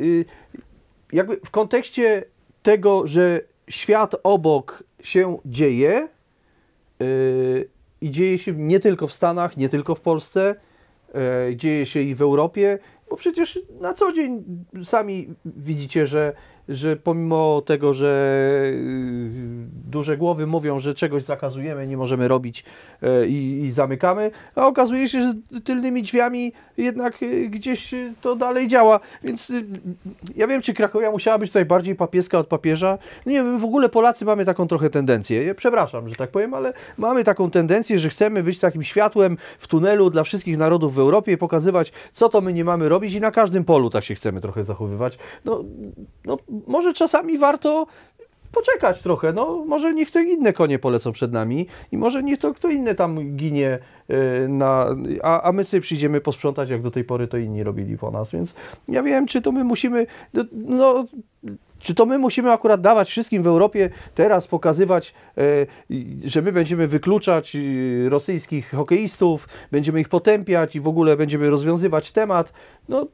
y, 0.01 0.25
jakby 1.13 1.41
w 1.45 1.51
kontekście 1.51 2.25
tego, 2.63 3.07
że 3.07 3.41
świat 3.69 4.15
obok 4.23 4.85
się 5.03 5.39
dzieje 5.45 6.09
y, 7.03 7.69
i 8.01 8.11
dzieje 8.11 8.39
się 8.39 8.53
nie 8.53 8.81
tylko 8.81 9.07
w 9.07 9.13
Stanach, 9.13 9.57
nie 9.57 9.69
tylko 9.69 9.95
w 9.95 10.01
Polsce, 10.01 10.55
e, 11.15 11.57
dzieje 11.57 11.87
się 11.87 12.01
i 12.01 12.15
w 12.15 12.23
Europie, 12.23 12.79
bo 13.11 13.17
przecież 13.17 13.61
na 13.81 13.95
co 13.95 14.13
dzień 14.13 14.45
sami 14.85 15.35
widzicie, 15.45 16.07
że, 16.07 16.33
że 16.69 16.97
pomimo 16.97 17.63
tego, 17.67 17.93
że 17.93 18.63
y, 18.75 19.69
duże 19.91 20.17
głowy 20.17 20.47
mówią, 20.47 20.79
że 20.79 20.95
czegoś 20.95 21.23
zakazujemy, 21.23 21.87
nie 21.87 21.97
możemy 21.97 22.29
robić 22.29 22.65
e, 23.03 23.27
i, 23.27 23.65
i 23.65 23.73
zamykamy, 23.73 24.31
a 24.55 24.67
okazuje 24.67 25.09
się, 25.09 25.21
że 25.21 25.35
tylnymi 25.65 26.03
drzwiami 26.03 26.53
jednak 26.77 27.23
y, 27.23 27.49
gdzieś 27.49 27.95
y, 27.95 28.15
to 28.21 28.37
dalej 28.37 28.69
działa. 28.69 29.01
Więc 29.25 29.53
ja 30.37 30.47
wiem, 30.47 30.63
czy 30.63 30.75
Krakowia 30.75 31.11
musiała 31.11 31.39
być 31.39 31.51
tutaj 31.51 31.65
bardziej 31.65 31.95
papieska 31.95 32.39
od 32.39 32.47
papieża. 32.47 32.99
Nie 33.27 33.35
wiem, 33.35 33.59
w 33.59 33.65
ogóle 33.65 33.89
Polacy 33.89 34.25
mamy 34.25 34.45
taką 34.45 34.67
trochę 34.67 34.91
tendencję. 34.91 35.45
Ja 35.45 35.55
przepraszam, 35.55 36.09
że 36.09 36.15
tak 36.15 36.31
powiem, 36.31 36.55
ale 36.55 36.73
mamy 36.99 37.25
taką 37.25 37.51
tendencję, 37.51 37.99
że 37.99 38.09
chcemy 38.09 38.43
być 38.43 38.59
takim 38.59 38.83
światłem 38.83 39.37
w 39.59 39.67
tunelu 39.67 40.11
dla 40.11 40.25
wszystkich 40.25 40.59
narodów 40.59 40.95
w 40.95 40.99
Europie 40.99 41.33
i 41.33 41.37
pokazywać, 41.37 41.93
co 42.13 42.29
to 42.29 42.41
my 42.41 42.53
nie 42.53 42.65
mamy 42.65 42.89
robić 42.89 43.15
i 43.15 43.21
na 43.21 43.31
każdym 43.31 43.65
polu 43.65 43.91
tak 43.91 44.05
się 44.05 44.15
chcemy 44.15 44.41
trochę 44.41 44.65
zachowywać. 44.65 45.19
No, 45.45 45.65
no 46.25 46.39
może 46.67 46.93
czasami 46.93 47.39
warto 47.39 47.87
poczekać 48.53 49.03
trochę, 49.03 49.33
no 49.33 49.65
może 49.67 49.95
niech 49.95 50.11
to 50.11 50.21
inne 50.21 50.53
konie 50.53 50.79
polecą 50.79 51.13
przed 51.13 51.33
nami 51.33 51.67
i 51.93 51.99
może 51.99 52.23
niech 52.23 52.39
to 52.39 52.55
kto 52.55 52.69
inny 52.69 52.95
tam 52.95 53.37
ginie, 53.37 53.79
y, 54.11 54.49
na, 54.49 54.87
a, 55.23 55.43
a 55.43 55.53
my 55.53 55.65
sobie 55.65 55.81
przyjdziemy 55.81 56.21
posprzątać, 56.21 56.71
jak 56.71 56.83
do 56.83 56.91
tej 56.91 57.05
pory 57.05 57.29
to 57.29 57.37
inni 57.37 57.63
robili 57.63 57.99
po 57.99 58.11
nas, 58.11 58.31
więc 58.31 58.55
ja 58.89 59.03
wiem, 59.03 59.27
czy 59.27 59.43
to 59.43 59.53
my 59.53 59.65
musimy, 59.65 60.07
no, 60.53 61.05
czy 61.79 61.95
to 61.95 62.07
my 62.07 62.19
musimy 62.19 62.53
akurat 62.53 62.81
dawać 62.81 63.09
wszystkim 63.09 63.43
w 63.43 63.47
Europie 63.47 63.91
teraz 64.15 64.47
pokazywać, 64.47 65.15
e, 65.39 65.43
że 66.25 66.43
my 66.43 66.53
będziemy 66.53 66.87
wykluczać 66.89 67.57
e, 67.57 68.09
rosyjskich 68.09 68.71
hokeistów, 68.71 69.49
będziemy 69.71 70.01
ich 70.01 70.09
potępiać 70.09 70.77
i 70.77 70.81
w 70.81 70.89
ogóle 70.89 71.17
będziemy 71.17 71.51
rozwiązywać 71.51 72.13
temat? 72.13 72.53
No, 72.89 73.07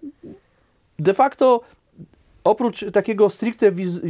de 0.99 1.15
facto 1.15 1.61
oprócz 2.45 2.85
takiego 2.93 3.31
stricte 3.31 3.73
wiz 3.73 4.01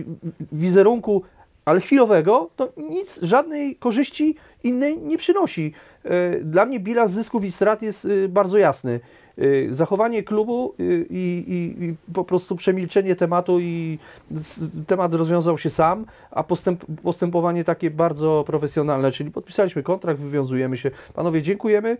wizerunku, 0.52 1.23
ale 1.65 1.81
chwilowego, 1.81 2.51
to 2.56 2.73
nic, 2.77 3.20
żadnej 3.23 3.77
korzyści 3.77 4.35
innej 4.65 4.98
nie 4.98 5.19
przynosi. 5.19 5.73
E, 6.05 6.40
Dla 6.40 6.66
mnie 6.66 6.81
bilans 6.81 7.12
zysków 7.12 7.44
i 7.44 7.52
strat 7.52 7.82
jest 7.82 8.05
e, 8.05 8.28
bardzo 8.28 8.59
jasny. 8.59 9.01
E, 9.39 9.74
Zachowanie 9.74 10.23
klubu 10.23 10.74
i, 11.11 11.44
i, 11.48 11.85
i 11.85 11.94
po 12.12 12.24
prostu 12.24 12.56
przemilczenie 12.56 13.16
tematu 13.16 13.61
i 13.61 13.98
temat 14.86 15.15
rozwiązał 15.15 15.59
się 15.59 15.70
sam, 15.70 16.06
a 16.31 16.43
postęp, 16.43 16.85
postępowanie 17.02 17.65
takie 17.65 17.90
bardzo 17.90 18.44
profesjonalne, 18.47 19.11
czyli 19.11 19.31
podpisaliśmy 19.31 19.82
kontrakt, 19.82 20.20
wywiązujemy 20.20 20.77
się. 20.77 20.90
Panowie, 21.15 21.43
dziękujemy. 21.43 21.97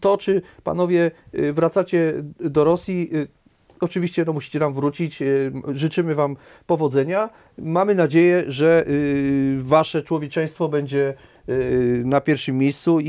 To, 0.00 0.18
czy 0.18 0.42
panowie 0.64 1.10
wracacie 1.52 2.14
do 2.40 2.64
Rosji, 2.64 3.10
oczywiście 3.80 4.24
no, 4.24 4.32
musicie 4.32 4.58
nam 4.58 4.74
wrócić. 4.74 5.22
y, 5.22 5.52
Życzymy 5.68 6.14
wam 6.14 6.36
powodzenia. 6.66 7.30
Mamy 7.58 7.94
nadzieję, 7.94 8.44
że 8.46 8.84
y, 8.88 9.56
wasze 9.60 10.02
człowieczeństwo 10.02 10.68
będzie 10.68 11.14
y, 11.48 12.02
na 12.04 12.20
pierwszym 12.20 12.58
miejscu 12.58 13.00
i, 13.00 13.06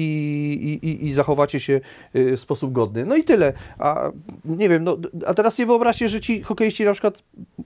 i, 0.83 1.05
i- 1.07 1.13
zachowacie 1.13 1.59
się 1.59 1.81
w 2.13 2.35
sposób 2.39 2.71
godny. 2.71 3.05
No 3.05 3.15
i 3.15 3.23
tyle. 3.23 3.53
A 3.79 4.11
nie 4.45 4.69
wiem, 4.69 4.83
no, 4.83 4.97
a 5.25 5.33
teraz 5.33 5.55
sobie 5.55 5.67
wyobraźcie, 5.67 6.09
że 6.09 6.19
ci 6.19 6.41
hokeiści 6.41 6.85
na 6.85 6.91
przykład, 6.91 7.23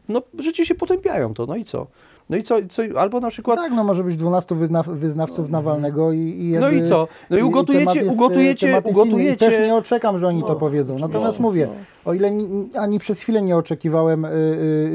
no, 0.10 0.22
że 0.40 0.54
ci 0.54 0.66
się 0.66 0.76
potępiają 0.76 1.34
to, 1.34 1.46
no 1.46 1.56
i 1.56 1.66
co? 1.66 1.88
No 2.34 2.38
i 2.38 2.44
co, 2.44 2.56
co 2.70 2.84
albo 3.00 3.20
na 3.20 3.30
przykład 3.30 3.58
Tak, 3.60 3.72
no 3.72 3.84
może 3.84 4.04
być 4.04 4.16
12 4.16 4.56
wyzna- 4.56 4.84
wyznawców 4.84 5.50
Nawalnego 5.52 6.12
i, 6.12 6.18
i 6.20 6.58
No 6.60 6.70
i 6.70 6.74
jakby- 6.74 6.90
co? 6.90 7.08
No 7.30 7.38
i 7.38 7.44
ugotujecie, 7.44 8.00
jest, 8.00 8.10
e, 8.12 8.14
ugotujecie. 8.14 8.82
I 8.86 8.92
ugotujecie. 8.92 9.38
też 9.50 9.68
nie 9.68 9.76
oczekam, 9.76 10.20
że 10.20 10.28
oni 10.28 10.42
to 10.42 10.48
No, 10.48 10.56
powiedzą. 10.56 11.00
Natomiast 11.00 11.40
no, 11.40 11.44
mówię, 11.44 11.68
o 12.06 12.14
ile 12.14 12.32
ni, 12.32 12.70
ani 12.78 13.00
przez 13.00 13.20
chwilę 13.20 13.42
nie 13.42 13.58
oczekiwałem 13.58 14.26
y, 14.26 14.30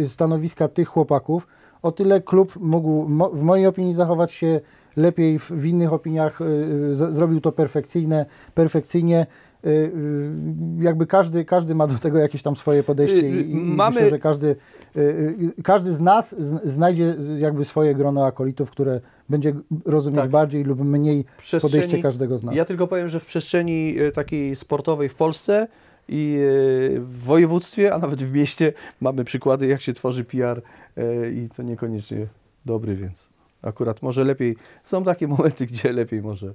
y, 0.00 0.08
stanowiska 0.08 0.68
tych 0.68 0.88
chłopaków, 0.88 1.46
o 1.82 1.92
tyle 1.92 2.20
klub 2.20 2.52
mógł 2.60 3.04
w 3.32 3.42
mojej 3.42 3.66
opinii 3.66 3.94
zachować 3.94 4.32
się 4.32 4.60
lepiej, 4.96 5.38
w, 5.38 5.64
innych 5.66 5.92
opiniach 5.92 6.38
zrobił 6.92 7.40
to 7.40 7.52
perfekcyjne, 7.52 8.26
perfekcyjnie. 8.54 9.26
Y, 9.66 9.68
y, 9.68 10.30
jakby 10.84 11.06
każdy, 11.06 11.44
każdy 11.44 11.74
ma 11.74 11.86
do 11.86 11.98
tego 11.98 12.18
jakieś 12.18 12.42
tam 12.42 12.56
swoje 12.56 12.82
podejście 12.82 13.26
Y, 13.26 13.42
i, 13.42 13.50
i 13.50 13.54
mamy- 13.54 13.94
myślę, 13.94 14.10
że 14.10 14.18
każdy, 14.18 14.56
każdy 15.64 15.92
z 15.92 16.00
nas 16.00 16.36
znajdzie 16.64 17.16
jakby 17.38 17.64
swoje 17.64 17.94
grono 17.94 18.24
akolitów, 18.26 18.70
które 18.70 19.00
będzie 19.28 19.52
rozumieć 19.84 20.20
Tak. 20.20 20.30
bardziej 20.30 20.64
lub 20.64 20.80
mniej 20.80 21.24
podejście 21.62 22.02
każdego 22.02 22.38
z 22.38 22.44
nas. 22.44 22.54
Ja 22.54 22.64
tylko 22.64 22.86
powiem, 22.86 23.08
że 23.08 23.20
w 23.20 23.26
przestrzeni 23.26 23.96
takiej 24.14 24.56
sportowej 24.56 25.08
w 25.08 25.14
Polsce 25.14 25.68
i 26.08 26.38
w 26.98 27.18
województwie, 27.24 27.94
a 27.94 27.98
nawet 27.98 28.22
w 28.22 28.32
mieście 28.32 28.72
mamy 29.00 29.24
przykłady, 29.24 29.66
jak 29.66 29.80
się 29.80 29.92
tworzy 29.92 30.24
PR 30.24 30.62
i 31.32 31.48
to 31.56 31.62
niekoniecznie 31.62 32.26
dobry, 32.66 32.96
więc 32.96 33.28
akurat 33.62 34.02
może 34.02 34.24
lepiej, 34.24 34.56
są 34.82 35.04
takie 35.04 35.28
momenty, 35.38 35.66
gdzie 35.66 35.92
lepiej 35.92 36.22
może 36.22 36.52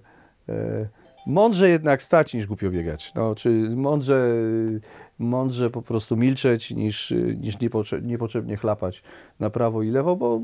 mądrze 1.27 1.69
jednak 1.69 2.01
stać 2.01 2.33
niż 2.33 2.47
głupio 2.47 2.69
biegać. 2.69 3.11
No, 3.15 3.35
czy 3.35 3.49
mądrze, 3.75 4.27
mądrze 5.19 5.69
po 5.69 5.81
prostu 5.81 6.17
milczeć 6.17 6.71
niż, 6.71 7.13
niż 7.41 7.57
niepotrze- 7.57 8.03
niepotrzebnie 8.03 8.57
chlapać 8.57 9.03
na 9.39 9.49
prawo 9.49 9.83
i 9.83 9.89
lewo, 9.89 10.15
bo 10.15 10.41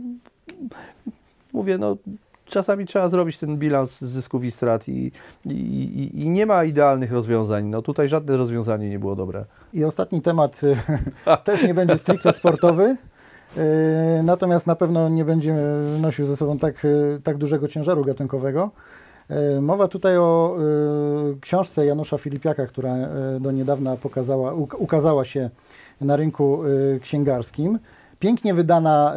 mówię, 1.53 1.77
no 1.77 1.97
czasami 2.45 2.85
trzeba 2.85 3.09
zrobić 3.09 3.37
ten 3.37 3.57
bilans 3.57 4.01
zysków 4.01 4.43
i 4.43 4.51
strat 4.51 4.87
i, 4.87 5.11
i, 5.45 5.51
i, 5.51 6.21
i 6.21 6.29
nie 6.29 6.45
ma 6.45 6.63
idealnych 6.63 7.11
rozwiązań. 7.11 7.65
No 7.65 7.81
tutaj 7.81 8.07
żadne 8.07 8.37
rozwiązanie 8.37 8.89
nie 8.89 8.99
było 8.99 9.15
dobre. 9.15 9.45
I 9.73 9.83
ostatni 9.83 10.21
temat 10.21 10.61
y, 10.63 10.75
też 11.45 11.63
nie 11.63 11.73
będzie 11.73 11.97
stricte 11.97 12.33
sportowy, 12.33 12.97
E, 13.57 14.23
Natomiast 14.23 14.67
na 14.67 14.75
pewno 14.75 15.09
nie 15.09 15.25
będzie 15.25 15.53
nosił 16.01 16.25
ze 16.25 16.35
sobą 16.37 16.57
tak, 16.57 16.85
e, 16.85 17.19
tak 17.23 17.37
dużego 17.37 17.67
ciężaru 17.67 18.05
gatunkowego. 18.05 18.71
E, 19.29 19.61
Mowa 19.61 19.87
tutaj 19.87 20.17
o 20.17 20.55
e, 20.57 21.39
książce 21.41 21.85
Janusza 21.85 22.17
Filipiaka, 22.17 22.67
która 22.67 22.93
e, 22.95 23.09
do 23.39 23.51
niedawna 23.51 23.95
pokazała, 23.97 24.53
uk- 24.53 24.75
ukazała 24.77 25.25
się 25.25 25.49
na 26.01 26.15
rynku 26.15 26.59
księgarskim. 27.01 27.79
Pięknie 28.19 28.53
wydana 28.53 29.15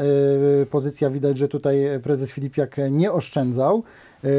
pozycja, 0.71 1.11
widać, 1.11 1.39
że 1.39 1.49
tutaj 1.49 1.77
prezes 2.03 2.33
Filipiak 2.33 2.77
nie 2.91 3.13
oszczędzał. 3.13 3.83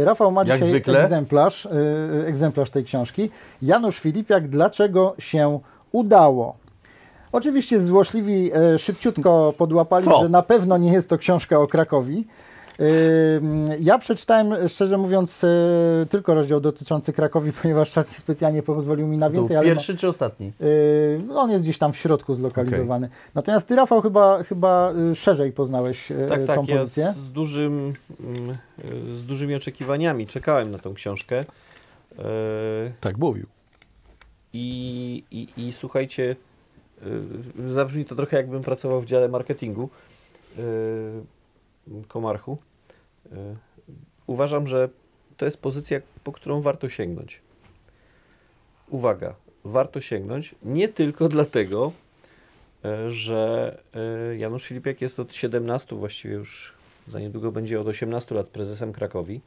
Rafał 0.04 0.32
ma 0.32 0.42
Jak 0.44 0.52
dzisiaj 0.54 0.70
zwykle. 0.70 1.04
egzemplarz, 1.04 1.68
egzemplarz 2.28 2.70
tej 2.70 2.84
książki. 2.84 3.30
Janusz 3.62 4.00
Filipiak, 4.00 4.48
dlaczego 4.50 5.16
się 5.20 5.60
udało? 5.92 6.56
Oczywiście 7.32 7.80
złośliwi 7.80 8.52
szybciutko 8.78 9.54
podłapali, 9.58 10.06
Co? 10.06 10.20
że 10.24 10.30
na 10.30 10.42
pewno 10.44 10.78
nie 10.78 10.94
jest 10.94 11.10
to 11.10 11.18
książka 11.18 11.60
o 11.60 11.68
Krakowi. 11.68 12.28
Ja 13.80 13.98
przeczytałem, 13.98 14.70
szczerze 14.70 14.98
mówiąc, 14.98 15.44
e, 15.44 15.48
tylko 16.10 16.34
rozdział 16.34 16.60
dotyczący 16.60 17.14
Krakowi, 17.14 17.52
ponieważ 17.62 17.92
czas 17.92 18.08
niespecjalnie 18.08 18.64
pozwolił 18.64 19.08
mi 19.08 19.18
na 19.18 19.30
Był 19.30 19.42
więcej, 19.42 19.58
ale 19.58 19.66
pierwszy 19.66 19.98
czy 19.98 20.08
ostatni? 20.08 20.52
no, 21.28 21.36
y, 21.36 21.38
on 21.40 21.52
jest 21.52 21.64
gdzieś 21.66 21.78
tam 21.78 21.94
w 21.94 21.98
środku 21.98 22.34
zlokalizowany. 22.34 23.10
Natomiast 23.36 23.68
ty, 23.68 23.76
Rafał, 23.76 24.02
chyba, 24.02 24.44
chyba 24.44 24.94
y, 25.12 25.16
szerzej 25.16 25.52
poznałeś 25.52 26.12
e, 26.12 26.28
Tak, 26.30 26.40
tą 26.40 26.48
tak, 26.48 26.68
ja 26.68 26.78
pozycję. 26.80 27.08
z, 27.08 27.16
z, 27.16 27.32
dużym, 27.32 27.94
mm, 28.20 28.58
y, 29.12 29.16
z 29.16 29.26
dużymi 29.26 29.56
oczekiwaniami 29.56 30.28
czekałem 30.28 30.72
na 30.72 30.80
tą 30.80 30.94
książkę. 30.94 31.46
E, 32.20 32.24
Tak 33.02 33.18
mówił. 33.18 33.46
I, 34.54 35.24
i, 35.32 35.48
i 35.58 35.74
słuchajcie, 35.74 36.36
y, 37.68 37.74
zabrzmi 37.74 38.06
to 38.06 38.16
trochę 38.16 38.38
jakbym 38.38 38.64
pracował 38.64 39.02
w 39.02 39.06
dziale 39.06 39.30
marketingu 39.30 39.90
y, 40.58 40.62
Komarchu. 42.08 42.58
Y, 43.26 43.30
uważam, 44.28 44.68
że 44.68 44.90
to 45.38 45.46
jest 45.46 45.58
pozycja, 45.58 46.02
po 46.24 46.32
którą 46.32 46.62
warto 46.62 46.90
sięgnąć. 46.90 47.42
Uwaga, 48.90 49.36
warto 49.64 50.02
sięgnąć 50.02 50.56
nie 50.64 50.88
tylko 50.88 51.30
dlatego, 51.30 51.92
y, 52.86 53.12
że 53.12 53.78
y, 54.32 54.38
Janusz 54.38 54.64
Filipiak 54.64 55.02
jest 55.02 55.20
od 55.20 55.36
17, 55.36 55.96
właściwie 55.96 56.34
już 56.34 56.74
za 57.08 57.20
niedługo 57.20 57.52
będzie 57.52 57.82
od 57.82 57.88
18 57.88 58.36
lat 58.36 58.48
prezesem 58.48 58.94
Krakowi, 58.94 59.42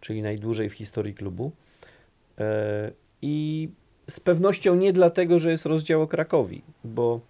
czyli 0.00 0.22
najdłużej 0.22 0.70
w 0.70 0.72
historii 0.72 1.14
klubu. 1.14 1.52
I 3.22 3.68
z 4.10 4.20
pewnością 4.20 4.74
nie 4.74 4.92
dlatego, 4.92 5.38
że 5.38 5.50
jest 5.50 5.66
rozdział 5.66 6.02
o 6.02 6.06
Krakowi, 6.06 6.62
bo 6.84 7.20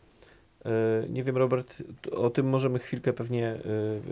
nie 1.08 1.22
wiem, 1.22 1.36
Robert, 1.36 1.82
o 2.12 2.30
tym 2.30 2.48
możemy 2.48 2.78
chwilkę 2.78 3.12
pewnie 3.12 3.56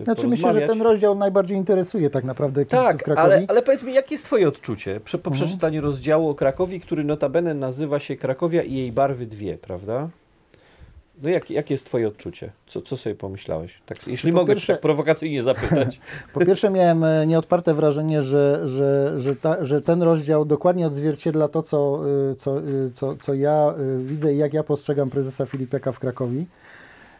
e, 0.00 0.04
Znaczy 0.04 0.26
myślę, 0.28 0.52
że 0.52 0.60
ten 0.60 0.82
rozdział 0.82 1.14
najbardziej 1.14 1.56
interesuje 1.58 2.10
tak 2.10 2.24
naprawdę 2.24 2.66
Tak, 2.66 3.02
Krakowi. 3.02 3.24
ale, 3.24 3.44
ale 3.48 3.62
powiedz 3.62 3.82
mi, 3.84 3.94
jakie 3.94 4.14
jest 4.14 4.24
Twoje 4.24 4.48
odczucie 4.48 5.00
po 5.00 5.16
Mhm. 5.30 5.34
przeczytaniu 5.34 5.82
rozdziału 5.82 6.28
o 6.28 6.34
Krakowi, 6.34 6.80
który 6.80 7.04
notabene 7.04 7.54
nazywa 7.54 7.98
się 7.98 8.16
Krakowia 8.16 8.62
i 8.62 8.74
jej 8.74 8.92
barwy 8.92 9.26
dwie, 9.26 9.58
prawda? 9.58 10.08
No 11.22 11.28
jak, 11.28 11.50
jakie 11.50 11.74
jest 11.74 11.86
Twoje 11.86 12.08
odczucie? 12.08 12.50
Co, 12.66 12.82
co 12.82 12.96
sobie 12.96 13.14
pomyślałeś? 13.14 13.80
Tak, 13.86 14.06
jeśli 14.06 14.32
po 14.32 14.38
mogę 14.38 14.54
pierwsze- 14.54 14.72
tak 14.72 14.80
prowokacyjnie 14.82 15.42
zapytać. 15.42 16.00
Po 16.34 16.40
pierwsze 16.46 16.70
miałem 16.70 17.04
e, 17.04 17.26
nieodparte 17.26 17.74
wrażenie, 17.74 18.22
że, 18.22 18.62
że, 18.68 19.14
że, 19.20 19.36
ta, 19.36 19.64
że 19.64 19.82
ten 19.82 20.02
rozdział 20.02 20.44
dokładnie 20.44 20.86
odzwierciedla 20.86 21.48
to, 21.48 21.62
co, 21.62 22.00
y, 22.32 22.34
co, 22.34 22.60
y, 22.60 22.90
co, 22.94 23.16
co 23.16 23.34
ja 23.34 23.74
widzę 24.04 24.34
i 24.34 24.38
jak 24.38 24.54
ja 24.54 24.62
postrzegam 24.62 25.10
prezesa 25.10 25.46
Filipiaka 25.46 25.92
w 25.92 25.98
Krakowi. 25.98 26.46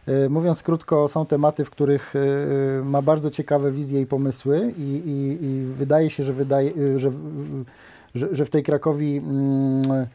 Y, 0.09 0.31
Mówiąc 0.31 0.63
krótko, 0.63 1.09
są 1.09 1.27
tematy, 1.27 1.65
w 1.65 1.71
których 1.71 2.15
ma 2.85 3.03
bardzo 3.03 3.31
ciekawe 3.31 3.73
wizje 3.73 4.01
i 4.01 4.07
pomysły 4.07 4.73
i, 4.79 4.83
i, 4.83 5.45
i 5.45 5.65
wydaje 5.65 6.11
się, 6.11 6.25
że, 6.25 6.33
wydaje, 6.33 6.73
że, 6.97 7.13
że, 8.15 8.29
że 8.33 8.45
w 8.45 8.51
tej 8.51 8.63
Krakowi 8.63 9.17
mm, 9.17 10.07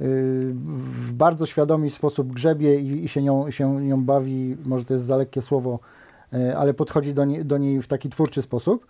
w 0.00 1.12
bardzo 1.12 1.46
świadomy 1.46 1.90
sposób 1.90 2.32
grzebie 2.32 2.80
i, 2.80 3.04
i 3.04 3.08
się, 3.08 3.22
nią, 3.22 3.50
się 3.50 3.80
nią 3.80 4.04
bawi, 4.04 4.56
może 4.64 4.84
to 4.84 4.94
jest 4.94 5.04
za 5.04 5.16
lekkie 5.16 5.42
słowo, 5.42 5.78
e, 6.32 6.56
ale 6.56 6.74
podchodzi 6.74 7.14
do, 7.14 7.24
nie, 7.24 7.44
do 7.44 7.58
niej 7.58 7.82
w 7.82 7.86
taki 7.86 8.08
twórczy 8.08 8.42
sposób. 8.42 8.86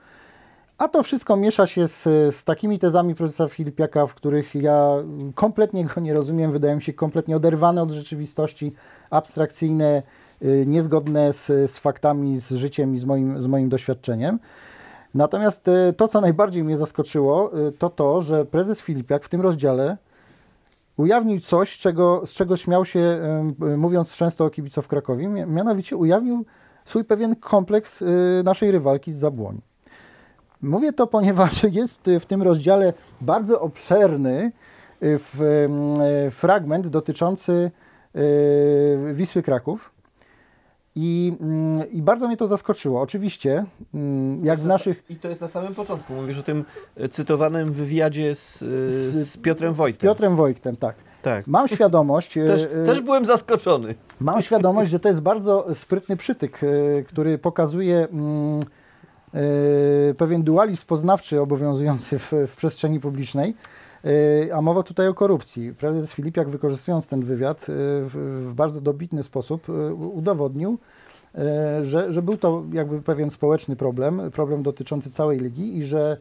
A 0.79 0.89
to 0.89 1.03
wszystko 1.03 1.37
miesza 1.37 1.67
się 1.67 1.89
z, 1.89 2.03
z 2.35 2.45
takimi 2.45 2.79
tezami 2.79 3.15
profesora 3.15 3.49
Filipiaka, 3.49 4.07
w 4.07 4.15
których 4.15 4.55
ja 4.55 4.91
kompletnie 5.35 5.85
go 5.85 6.01
nie 6.01 6.15
rozumiem, 6.15 6.53
wydają 6.53 6.81
się 6.81 6.93
kompletnie 6.93 7.37
oderwane 7.37 7.83
od 7.83 7.91
rzeczywistości, 7.91 8.73
abstrakcyjne, 9.11 10.03
y, 10.43 10.65
niezgodne 10.67 11.33
z, 11.33 11.47
z 11.71 11.79
faktami, 11.79 12.41
z 12.41 12.53
życiem 12.53 12.95
i 12.95 12.99
z 12.99 13.05
moim, 13.05 13.41
z 13.41 13.47
moim 13.47 13.69
doświadczeniem. 13.69 14.39
Natomiast 15.15 15.69
y, 15.69 15.93
to, 15.97 16.09
co 16.09 16.21
najbardziej 16.21 16.65
mnie 16.65 16.77
zaskoczyło, 16.77 17.51
to 17.79 17.91
to, 17.91 18.23
że 18.23 18.45
prezes 18.45 18.81
Filipiak 18.81 19.25
w 19.25 19.29
tym 19.29 19.41
rozdziale 19.41 19.97
ujawnił 21.01 21.41
coś, 21.41 21.79
czego, 21.79 22.23
z 22.27 22.31
czego 22.31 22.57
śmiał 22.57 22.85
się, 22.85 23.21
mówiąc 23.77 24.17
często 24.17 24.45
o 24.45 24.51
Krakowie, 24.89 25.29
mia- 25.29 25.47
mianowicie 25.47 25.97
ujawnił 25.97 26.45
swój 26.85 27.05
pewien 27.05 27.37
kompleks 27.37 28.03
y, 28.03 28.07
naszej 28.45 28.71
rywalki 28.71 29.13
z 29.13 29.17
Zabłoni. 29.17 29.61
Mówię 30.63 30.93
to, 30.93 31.07
ponieważ 31.07 31.63
jest 31.81 32.11
w 32.21 32.27
tym 32.27 32.43
rozdziale 32.43 32.93
bardzo 33.21 33.61
obszerny 33.61 34.53
y, 35.03 35.19
y, 36.27 36.31
fragment 36.31 36.87
dotyczący 36.87 37.71
Wisły 39.13 39.43
Kraków. 39.43 39.93
I, 40.97 41.33
mm, 41.41 41.91
I 41.93 42.03
bardzo 42.03 42.27
mnie 42.27 42.37
to 42.37 42.47
zaskoczyło. 42.47 43.01
Oczywiście, 43.01 43.65
mm, 43.95 44.45
jak 44.45 44.61
w 44.61 44.67
naszych. 44.67 45.05
I 45.11 45.17
to 45.17 45.29
jest 45.29 45.41
na 45.41 45.49
samym 45.49 45.75
początku. 45.75 46.13
Mówisz 46.13 46.39
o 46.39 46.43
tym 46.43 46.65
e, 46.97 47.09
cytowanym 47.09 47.73
wywiadzie 47.73 48.35
z, 48.35 48.63
e, 48.63 48.67
z 49.13 49.37
Piotrem 49.37 49.75
Z 49.75 49.77
Wojtem. 49.77 50.01
Piotrem 50.01 50.37
Wojtem, 50.37 50.77
tak. 50.77 50.95
Tak. 51.23 51.47
Mam 51.47 51.69
świadomość. 51.69 52.37
y, 52.37 52.47
Też, 52.47 52.69
też 52.87 53.01
byłem 53.01 53.25
zaskoczony. 53.25 53.95
Mam 54.21 54.43
świadomość, 54.43 54.91
że 54.91 55.01
to 55.01 55.09
jest 55.09 55.21
bardzo 55.21 55.67
sprytny 55.75 56.17
przytyk, 56.17 56.61
e, 56.65 57.03
który 57.03 57.39
pokazuje 57.39 58.09
mm, 58.13 58.61
e, 59.35 60.15
pewien 60.15 60.43
dualizm 60.43 60.87
poznawczy 60.87 61.41
obowiązujący 61.41 62.19
w, 62.19 62.33
w 62.47 62.57
przestrzeni 62.57 63.01
publicznej. 63.01 63.55
E, 64.05 64.55
A 64.55 64.63
mowa 64.63 64.83
tutaj 64.83 65.09
o 65.09 65.15
korupcji. 65.15 65.75
Prezes 65.75 66.13
Filipiak, 66.13 66.49
wykorzystując 66.49 67.07
ten 67.07 67.21
wywiad 67.25 67.63
e, 67.63 67.65
w, 67.69 68.53
bardzo 68.55 68.81
dobitny 68.81 69.23
sposób, 69.23 69.69
u- 69.69 70.09
udowodnił, 70.19 70.79
że, 71.83 72.13
że 72.13 72.23
był 72.23 72.37
to 72.37 72.63
jakby 72.73 73.03
pewien 73.03 73.31
społeczny 73.31 73.77
problem, 73.77 74.31
problem 74.31 74.63
dotyczący 74.63 75.11
całej 75.11 75.39
ligi 75.39 75.79
i 75.79 75.85
że 75.85 76.17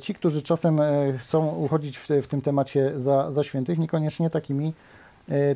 ci, 0.00 0.14
którzy 0.14 0.42
czasem 0.42 0.80
chcą 1.18 1.48
uchodzić 1.56 1.98
w, 1.98 2.08
w 2.22 2.26
tym 2.26 2.40
temacie 2.40 2.92
za, 2.96 3.32
za 3.32 3.44
świętych, 3.44 3.78
niekoniecznie 3.78 4.30
takimi 4.30 4.72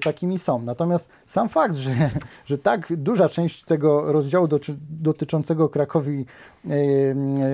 takimi 0.05 0.39
są. 0.39 0.63
Natomiast 0.63 1.09
sam 1.27 1.49
fakt, 1.49 1.75
że, 1.75 2.11
że 2.47 2.59
tak 2.59 2.97
duża 2.97 3.29
część 3.29 3.65
tego 3.65 4.13
rozdziału 4.13 4.49
dotyczącego 4.91 5.69
Krakowi 5.69 6.27
e, 6.71 6.77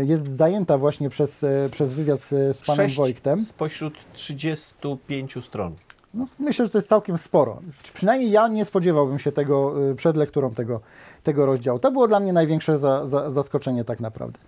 jest 0.05 0.29
zajęta 0.29 0.79
właśnie 0.79 1.11
przez, 1.11 1.45
e, 1.45 1.69
przez 1.71 1.93
wywiad 1.93 2.21
z, 2.21 2.63
panem 2.67 2.87
Sześć 2.87 2.97
Wojtem, 2.97 3.45
spośród 3.45 3.95
35 4.13 5.45
stron. 5.45 5.75
no, 6.15 6.27
myślę, 6.39 6.65
że 6.65 6.71
to 6.71 6.79
jest 6.79 6.89
całkiem 6.89 7.19
sporo. 7.19 7.61
Przynajmniej 7.95 8.31
ja 8.31 8.49
nie 8.49 8.65
spodziewałbym 8.65 9.19
się 9.19 9.33
tego 9.33 9.75
przed 9.97 10.17
lekturą 10.17 10.51
tego, 10.51 10.81
tego 11.23 11.47
rozdziału. 11.47 11.79
To 11.79 11.93
było 11.93 12.09
dla 12.09 12.21
mnie 12.21 12.33
największe 12.33 12.79
za, 12.79 13.07
za, 13.07 13.31
zaskoczenie 13.31 13.85
tak 13.85 14.01
naprawdę. 14.01 14.39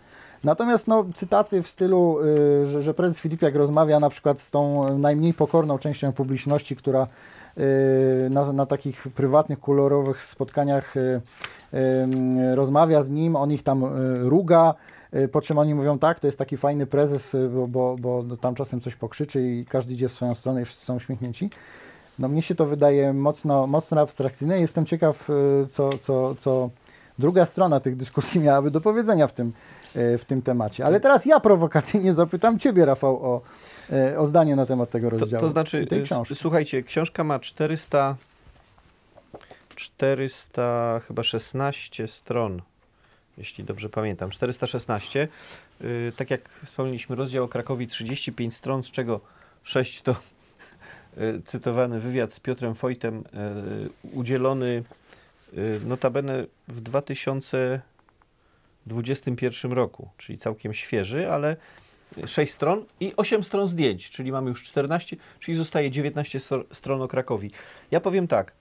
Natomiast 0.45 0.89
no, 0.89 1.05
cytaty 1.15 1.63
w 1.63 1.69
stylu, 1.69 2.19
że, 2.65 2.83
że 2.83 2.95
prezes 2.95 3.21
Filipiak 3.21 3.55
rozmawia 3.55 4.01
na 4.01 4.11
przykład 4.11 4.41
z 4.41 4.51
tą 4.51 4.89
najmniej 4.99 5.35
pokorną 5.35 5.79
częścią 5.79 6.13
publiczności, 6.13 6.77
która 6.77 7.07
na, 8.31 8.53
na 8.53 8.67
takich 8.67 9.09
prywatnych, 9.15 9.61
kolorowych 9.61 10.23
spotkaniach 10.23 10.97
y, 10.97 11.21
y, 11.75 12.55
rozmawia 12.55 13.03
z 13.03 13.11
nim, 13.11 13.37
on 13.37 13.53
ich 13.53 13.63
tam 13.63 13.85
y, 13.85 14.29
ruga, 14.29 14.75
y, 15.15 15.29
po 15.29 15.41
czym 15.41 15.59
oni 15.59 15.75
mówią 15.75 15.99
tak, 15.99 16.21
to 16.21 16.27
jest 16.27 16.39
taki 16.39 16.57
fajny 16.57 16.87
prezes, 16.87 17.35
y, 17.35 17.49
bo, 17.49 17.67
bo, 17.67 17.97
bo 17.97 18.37
tam 18.37 18.55
czasem 18.55 18.81
coś 18.81 18.97
pokrzyczy 18.97 19.43
i 19.43 19.65
każdy 19.65 19.95
idzie 19.95 20.09
w 20.09 20.13
swoją 20.13 20.35
stronę 20.35 20.63
i 20.63 20.65
wszyscy 20.65 20.85
są 20.85 20.97
uśmiechnięci. 20.97 21.51
No 22.19 22.29
mnie 22.29 22.43
się 22.43 22.55
to 22.55 22.67
wydaje 22.67 23.13
mocno, 23.13 23.67
mocno 23.67 24.01
abstrakcyjne. 24.01 24.61
Jestem 24.61 24.87
ciekaw, 24.87 25.31
y, 25.31 25.67
co, 25.67 25.91
co, 25.99 26.35
co 26.35 26.71
druga 27.19 27.47
strona 27.47 27.81
tych 27.81 27.97
dyskusji 27.97 28.41
miałaby 28.41 28.71
do 28.71 28.81
powiedzenia 28.81 29.27
w 29.27 29.33
tym, 29.33 29.53
y, 29.97 30.19
w 30.19 30.25
tym 30.25 30.43
temacie. 30.43 30.85
Ale 30.85 31.01
teraz 31.01 31.27
ja 31.27 31.41
prowokacyjnie 31.41 32.15
zapytam 32.15 32.59
Ciebie, 32.59 32.85
Rafał, 32.85 33.17
o, 33.17 33.37
y, 33.37 33.41
o 34.19 34.27
zdanie 34.27 34.57
na 34.57 34.67
temat 34.67 34.91
tego 34.91 35.11
To, 35.11 35.19
rozdziału. 35.19 35.41
to 35.41 35.49
znaczy, 35.51 35.83
i 35.83 35.87
tej 35.87 36.01
y, 36.01 36.03
książki. 36.03 36.35
słuchajcie, 36.35 36.83
książka 36.83 37.25
ma 37.25 37.39
400, 37.39 38.17
400 39.77 41.01
chyba 41.09 41.23
16 41.23 42.09
stron, 42.09 42.63
jeśli 43.39 43.65
dobrze 43.65 43.89
pamiętam, 43.89 44.31
416. 44.31 45.29
Y, 45.85 46.13
tak 46.17 46.31
jak 46.31 46.41
wspomnieliśmy, 46.67 47.17
rozdział 47.17 47.45
o 47.45 47.49
Krakowi 47.49 47.89
35 47.89 48.57
stron, 48.57 48.83
z 48.83 48.91
czego 48.91 49.21
6 49.63 50.03
to 50.03 50.17
cytowany 51.47 52.01
wywiad 52.01 52.33
z 52.33 52.41
Piotrem 52.41 52.75
Wojtem, 52.75 53.19
y, 53.19 53.23
udzielony 54.13 54.83
notabene 55.87 56.45
w 56.69 56.81
2021 56.81 59.73
roku, 59.73 60.09
czyli 60.19 60.39
całkiem 60.39 60.75
świeży, 60.75 61.33
ale 61.33 61.57
6 62.27 62.53
stron 62.53 62.85
i 63.01 63.13
8 63.17 63.45
stron 63.45 63.67
zdjęć, 63.67 64.11
czyli 64.11 64.33
mamy 64.33 64.49
już 64.51 64.63
14, 64.63 65.17
czyli 65.41 65.57
zostaje 65.57 65.91
19 65.91 66.39
stro- 66.39 66.65
stron 66.73 67.03
o 67.03 67.09
Krakowi. 67.09 67.51
Ja 67.91 68.01
powiem 68.01 68.29
tak, 68.29 68.53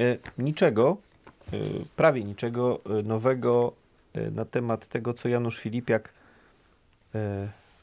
y, 0.00 0.18
niczego, 0.38 0.96
y, 1.52 1.58
prawie 1.96 2.24
niczego 2.24 2.80
y, 3.00 3.02
nowego 3.02 3.72
na 4.32 4.44
temat 4.44 4.88
tego, 4.88 5.14
co 5.14 5.28
Janusz 5.28 5.58
Filipiak 5.58 6.12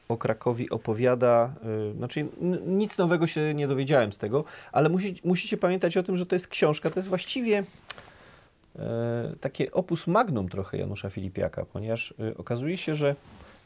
o 0.10 0.18
Krakowi 0.18 0.70
opowiada. 0.70 1.54
Znaczy, 1.98 2.26
nic 2.68 2.98
nowego 2.98 3.28
się 3.28 3.54
nie 3.54 3.68
dowiedziałem 3.68 4.14
z 4.14 4.18
tego, 4.18 4.44
ale 4.72 4.90
musi, 4.90 5.16
musicie 5.24 5.58
pamiętać 5.58 5.98
o 5.98 6.04
tym, 6.04 6.18
że 6.18 6.26
to 6.26 6.36
jest 6.36 6.48
książka, 6.48 6.90
to 6.90 7.00
jest 7.00 7.10
właściwie 7.10 7.64
e, 8.76 9.36
takie 9.42 9.72
opus 9.72 10.08
magnum 10.08 10.50
trochę 10.50 10.78
Janusza 10.78 11.10
Filipiaka, 11.10 11.66
ponieważ 11.66 12.14
okazuje 12.38 12.78
się, 12.78 12.96
że 12.96 13.16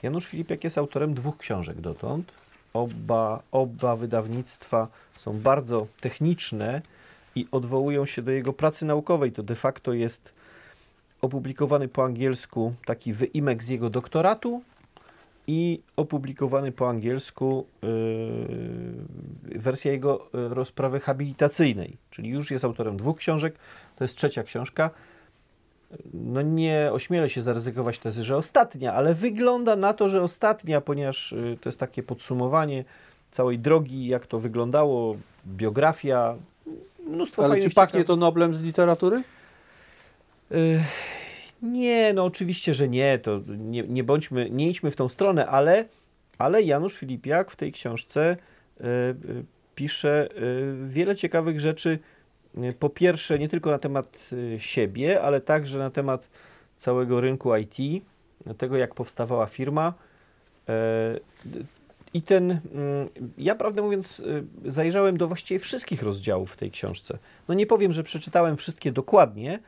Janusz 0.03 0.25
Filipiak 0.25 0.63
jest 0.63 0.77
autorem 0.77 1.13
dwóch 1.13 1.37
książek 1.37 1.81
dotąd. 1.81 2.31
Oba, 2.73 3.43
oba 3.51 3.95
wydawnictwa 3.95 4.87
są 5.15 5.39
bardzo 5.39 5.87
techniczne 6.01 6.81
i 7.35 7.47
odwołują 7.51 8.05
się 8.05 8.21
do 8.21 8.31
jego 8.31 8.53
pracy 8.53 8.85
naukowej. 8.85 9.31
To 9.31 9.43
de 9.43 9.55
facto 9.55 9.93
jest 9.93 10.33
opublikowany 11.21 11.87
po 11.87 12.03
angielsku 12.05 12.73
taki 12.85 13.13
wyimek 13.13 13.63
z 13.63 13.67
jego 13.67 13.89
doktoratu 13.89 14.61
i 15.47 15.81
opublikowany 15.95 16.71
po 16.71 16.89
angielsku 16.89 17.65
yy, 17.81 19.59
wersja 19.59 19.91
jego 19.91 20.25
y, 20.25 20.29
rozprawy 20.49 20.99
habilitacyjnej, 20.99 21.97
czyli 22.09 22.29
już 22.29 22.51
jest 22.51 22.65
autorem 22.65 22.97
dwóch 22.97 23.17
książek, 23.17 23.55
to 23.95 24.03
jest 24.03 24.15
trzecia 24.15 24.43
książka. 24.43 24.89
No 26.13 26.41
nie 26.41 26.89
ośmielę 26.93 27.29
się 27.29 27.41
zaryzykować 27.41 27.99
tezy, 27.99 28.23
że 28.23 28.37
ostatnia, 28.37 28.93
ale 28.93 29.13
wygląda 29.13 29.75
na 29.75 29.93
to, 29.93 30.09
że 30.09 30.21
ostatnia, 30.21 30.81
ponieważ 30.81 31.31
y, 31.31 31.57
to 31.61 31.69
jest 31.69 31.79
takie 31.79 32.03
podsumowanie 32.03 32.83
całej 33.31 33.59
drogi, 33.59 34.07
jak 34.07 34.25
to 34.27 34.39
wyglądało, 34.39 35.17
biografia, 35.47 36.35
mnóstwo 37.07 37.43
Ale 37.43 37.53
fajnych 37.53 37.69
ci 37.69 37.75
pachnie 37.75 38.03
to 38.03 38.15
Noblem 38.15 38.53
z 38.53 38.61
literatury? 38.61 39.23
Y, 40.51 40.79
Nie, 41.61 42.13
no 42.13 42.23
oczywiście, 42.23 42.73
że 42.73 42.89
nie, 42.89 43.19
to 43.19 43.41
nie, 43.47 43.83
nie 43.83 44.03
bądźmy, 44.03 44.49
nie 44.49 44.69
idźmy 44.69 44.91
w 44.91 44.95
tą 44.95 45.09
stronę, 45.09 45.47
ale, 45.47 45.85
ale 46.37 46.63
Janusz 46.63 46.95
Filipiak 46.95 47.51
w 47.51 47.55
tej 47.55 47.71
książce 47.71 48.37
y, 48.81 48.85
y, 48.85 49.15
pisze 49.75 50.29
y, 50.37 50.87
wiele 50.87 51.15
ciekawych 51.15 51.59
rzeczy. 51.59 51.99
Y, 52.57 52.73
Po 52.79 52.89
pierwsze, 52.89 53.39
nie 53.39 53.49
tylko 53.49 53.71
na 53.71 53.79
temat 53.79 54.19
y, 54.33 54.59
siebie, 54.59 55.21
ale 55.21 55.41
także 55.41 55.79
na 55.79 55.89
temat 55.89 56.29
całego 56.77 57.21
rynku 57.21 57.55
IT, 57.55 58.03
tego 58.57 58.77
jak 58.77 58.95
powstawała 58.95 59.45
firma. 59.45 59.93
E, 60.69 61.19
I 62.13 62.21
ten, 62.21 62.59
ja 63.37 63.55
prawdę 63.55 63.81
mówiąc, 63.81 64.19
y, 64.19 64.43
zajrzałem 64.65 65.17
do 65.17 65.27
właściwie 65.27 65.59
wszystkich 65.59 66.03
rozdziałów 66.03 66.51
w 66.53 66.57
tej 66.57 66.71
książce. 66.71 67.17
No 67.47 67.53
nie 67.53 67.65
powiem, 67.65 67.93
że 67.93 68.03
przeczytałem 68.03 68.57
wszystkie 68.57 68.91
dokładnie, 68.91 69.59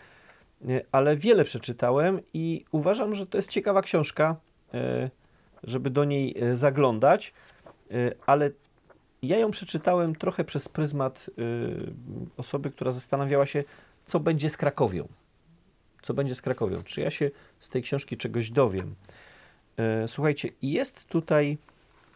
y, 0.69 0.85
ale 0.91 1.15
wiele 1.15 1.43
przeczytałem 1.43 2.19
i 2.33 2.65
uważam, 2.71 3.15
że 3.15 3.27
to 3.27 3.37
jest 3.37 3.49
ciekawa 3.49 3.81
książka, 3.81 4.35
y, 4.73 5.09
żeby 5.63 5.89
do 5.89 6.03
niej 6.03 6.43
y, 6.43 6.57
zaglądać, 6.57 7.33
y, 7.91 8.15
ale 8.25 8.51
ja 9.21 9.37
ją 9.37 9.51
przeczytałem 9.51 10.15
trochę 10.15 10.43
przez 10.43 10.69
pryzmat 10.69 11.29
y, 11.39 11.93
osoby, 12.37 12.71
która 12.71 12.91
zastanawiała 12.91 13.45
się, 13.45 13.63
co 14.05 14.19
będzie 14.19 14.49
z 14.49 14.57
Krakowią. 14.57 15.07
Co 16.01 16.13
będzie 16.13 16.35
z 16.35 16.41
Krakowią? 16.41 16.83
Czy 16.83 17.01
ja 17.01 17.11
się 17.11 17.31
z 17.59 17.69
tej 17.69 17.81
książki 17.81 18.17
czegoś 18.17 18.51
dowiem? 18.51 18.95
E, 19.77 20.07
Słuchajcie, 20.07 20.49
jest 20.61 21.05
tutaj 21.07 21.57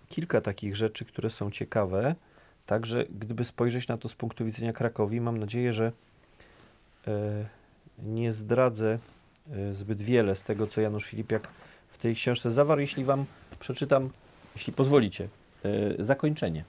kilka 0.09 0.41
takich 0.41 0.75
rzeczy, 0.75 1.05
które 1.05 1.29
są 1.29 1.51
ciekawe. 1.51 2.15
Także 2.65 3.05
gdyby 3.19 3.43
spojrzeć 3.43 3.87
na 3.87 3.97
to 3.97 4.09
z 4.09 4.15
punktu 4.15 4.45
widzenia 4.45 4.73
Krakowi, 4.73 5.21
mam 5.21 5.37
nadzieję, 5.37 5.73
że 5.73 5.91
e, 7.07 7.45
nie 8.03 8.31
zdradzę 8.31 8.99
e, 9.51 9.73
zbyt 9.73 10.01
wiele 10.01 10.35
z 10.35 10.43
tego, 10.43 10.67
co 10.67 10.81
Janusz 10.81 11.05
Filipiak 11.05 11.47
w 11.89 11.97
tej 11.97 12.15
książce 12.15 12.51
zawarł. 12.51 12.81
Jeśli 12.81 13.03
Wam 13.03 13.25
przeczytam, 13.59 14.09
jeśli 14.55 14.73
pozwolicie, 14.73 15.27
e, 15.65 16.03
zakończenie. 16.03 16.63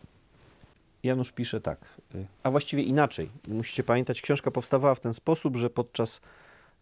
Janusz 1.07 1.33
pisze 1.33 1.61
tak, 1.61 1.78
e, 2.15 2.19
a 2.43 2.51
właściwie 2.51 2.83
inaczej. 2.83 3.31
Musicie 3.49 3.83
pamiętać, 3.83 4.23
książka 4.23 4.51
powstawała 4.51 4.95
w 4.95 5.01
ten 5.01 5.15
sposób, 5.15 5.57
że 5.57 5.70
podczas 5.70 6.20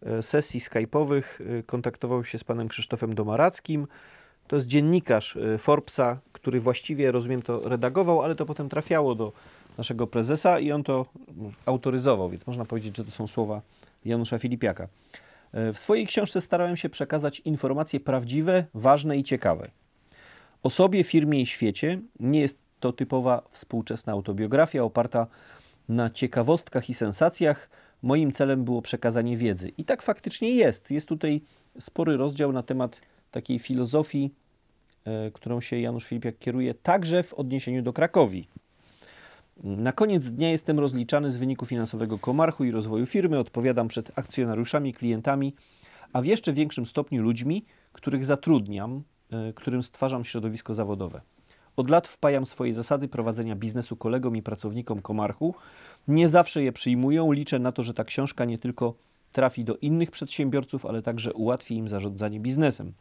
e, 0.03 0.23
sesji 0.23 0.61
skype'owych 0.61 1.23
e, 1.23 1.63
kontaktował 1.63 2.25
się 2.25 2.39
z 2.39 2.45
panem 2.45 2.69
Krzysztofem 2.69 3.15
Domarackim. 3.15 3.87
To 4.47 4.57
jest 4.57 4.69
dziennikarz 4.69 5.37
e, 5.37 5.59
Forbesa, 5.59 6.19
który 6.33 6.61
właściwie, 6.61 7.13
rozumiem, 7.13 7.43
to 7.43 7.69
redagował, 7.69 8.23
ale 8.23 8.35
to 8.35 8.47
potem 8.47 8.69
trafiało 8.69 9.15
do 9.15 9.33
naszego 9.79 10.07
prezesa 10.07 10.59
i 10.59 10.73
on 10.73 10.85
to 10.85 11.07
mm, 11.39 11.53
autoryzował, 11.67 12.29
więc 12.31 12.47
można 12.47 12.65
powiedzieć, 12.65 12.97
że 12.97 13.05
to 13.05 13.11
są 13.11 13.27
słowa 13.27 13.61
Janusza 14.05 14.39
Filipiaka. 14.39 14.89
E, 15.53 15.73
W 15.73 15.79
swojej 15.79 16.07
książce 16.07 16.41
starałem 16.41 16.77
się 16.77 16.89
przekazać 16.89 17.41
informacje 17.41 18.01
prawdziwe, 18.01 18.65
ważne 18.75 19.17
i 19.17 19.25
ciekawe. 19.25 19.71
O 20.63 20.71
sobie, 20.71 21.05
firmie 21.05 21.41
i 21.41 21.47
świecie 21.47 22.01
nie 22.21 22.41
jest 22.41 22.59
to 22.85 22.93
typowa 22.93 23.43
współczesna 23.51 24.13
autobiografia 24.13 24.83
oparta 24.83 25.27
na 25.89 26.11
ciekawostkach 26.11 26.91
i 26.91 26.95
sensacjach. 26.95 27.71
Moim 28.03 28.33
celem 28.33 28.65
było 28.65 28.83
przekazanie 28.83 29.37
wiedzy. 29.37 29.69
I 29.79 29.85
tak 29.85 30.03
faktycznie 30.03 30.51
jest. 30.51 30.91
Jest 30.91 31.09
tutaj 31.09 31.41
spory 31.81 32.17
rozdział 32.17 32.53
na 32.53 32.63
temat 32.63 33.01
takiej 33.31 33.59
filozofii, 33.59 34.31
e, 35.05 35.31
którą 35.31 35.61
się 35.61 35.81
Janusz 35.81 36.05
Filipiak 36.05 36.39
kieruje, 36.39 36.75
także 36.75 37.23
w 37.23 37.35
odniesieniu 37.35 37.83
do 37.83 37.93
Krakowi. 37.93 38.49
Na 39.63 39.93
koniec 39.93 40.31
dnia 40.31 40.51
jestem 40.51 40.79
rozliczany 40.79 41.31
z 41.31 41.37
wyniku 41.37 41.67
finansowego 41.67 42.19
Komarchu 42.19 42.65
i 42.65 42.71
rozwoju 42.71 43.07
firmy, 43.07 43.39
odpowiadam 43.39 43.89
przed 43.89 44.19
akcjonariuszami, 44.19 44.95
klientami, 44.95 45.55
a 46.13 46.23
w 46.23 46.27
jeszcze 46.27 46.53
większym 46.53 46.87
stopniu 46.87 47.23
ludźmi, 47.23 47.65
których 47.93 48.25
zatrudniam, 48.25 49.03
e, 49.31 49.53
którym 49.53 49.83
stwarzam 49.83 50.25
środowisko 50.25 50.75
zawodowe. 50.75 51.21
Od 51.77 51.91
lat 51.91 52.09
wpajam 52.09 52.47
swoje 52.47 52.75
zasady 52.75 53.09
prowadzenia 53.09 53.57
biznesu 53.57 53.97
kolegom 53.97 54.37
i 54.37 54.43
pracownikom 54.43 55.03
Komarchu. 55.03 55.55
Nie 56.09 56.29
zawsze 56.29 56.63
je 56.63 56.73
przyjmują. 56.73 57.33
Liczę 57.33 57.59
na 57.59 57.73
to, 57.73 57.83
że 57.83 57.95
ta 57.95 58.05
książka 58.05 58.45
nie 58.45 58.59
tylko 58.59 58.95
trafi 59.33 59.65
do 59.65 59.77
innych 59.77 60.11
przedsiębiorców, 60.11 60.87
ale 60.87 61.03
także 61.03 61.33
ułatwi 61.33 61.77
im 61.77 61.89
zarządzanie 61.89 62.41
biznesem. 62.41 62.93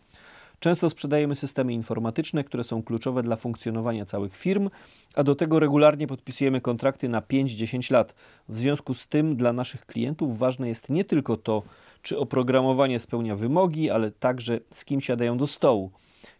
Często 0.59 0.89
sprzedajemy 0.89 1.35
systemy 1.35 1.73
informatyczne, 1.73 2.43
które 2.43 2.63
są 2.63 2.83
kluczowe 2.83 3.23
dla 3.23 3.35
funkcjonowania 3.35 4.05
całych 4.05 4.37
firm, 4.37 4.69
a 5.15 5.23
do 5.23 5.35
tego 5.35 5.59
regularnie 5.59 6.07
podpisujemy 6.07 6.61
kontrakty 6.61 7.09
na 7.09 7.21
5-10 7.21 7.91
lat. 7.91 8.15
W 8.49 8.57
związku 8.57 8.93
z 8.93 9.07
tym 9.07 9.35
dla 9.35 9.53
naszych 9.53 9.85
klientów 9.85 10.39
ważne 10.39 10.67
jest 10.67 10.89
nie 10.89 11.05
tylko 11.05 11.37
to, 11.37 11.63
czy 12.01 12.17
oprogramowanie 12.17 12.99
spełnia 12.99 13.35
wymogi, 13.35 13.89
ale 13.89 14.11
także 14.11 14.59
z 14.71 14.85
kim 14.85 15.01
siadają 15.01 15.37
do 15.37 15.47
stołu, 15.47 15.91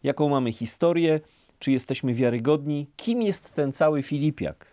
jaką 0.04 0.30
mamy 0.30 0.52
historię, 0.52 1.20
czy 1.64 1.72
jesteśmy 1.72 2.14
wiarygodni, 2.14 2.88
kim 2.98 3.22
jest 3.22 3.54
ten 3.54 3.74
cały 3.74 4.04
Filipiak. 4.04 4.66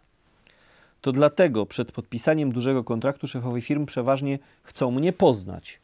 To 1.01 1.13
dlatego 1.13 1.67
przed 1.67 1.93
podpisaniem 1.93 2.53
dużego 2.53 2.85
kontraktu 2.85 3.29
szefowie 3.29 3.61
firm 3.61 3.87
przeważnie 3.87 4.39
chcą 4.63 4.91
mnie 4.91 5.13
poznać. 5.13 5.81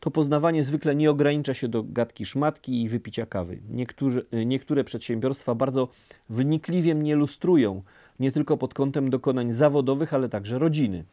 To 0.00 0.10
poznawanie 0.10 0.64
zwykle 0.64 0.94
nie 0.94 1.10
ogranicza 1.10 1.54
się 1.54 1.68
do 1.68 1.82
gadki 1.82 2.24
szmatki 2.24 2.82
i 2.82 2.88
wypicia 2.88 3.26
kawy. 3.26 3.58
Niektórzy, 3.70 4.26
niektóre 4.46 4.84
przedsiębiorstwa 4.84 5.54
bardzo 5.54 5.88
wnikliwie 6.30 6.94
mnie 6.94 7.16
lustrują, 7.16 7.82
nie 8.20 8.32
tylko 8.32 8.56
pod 8.56 8.74
kątem 8.74 9.10
dokonań 9.10 9.52
zawodowych, 9.52 10.14
ale 10.14 10.28
także 10.28 10.58
rodziny. 10.58 11.04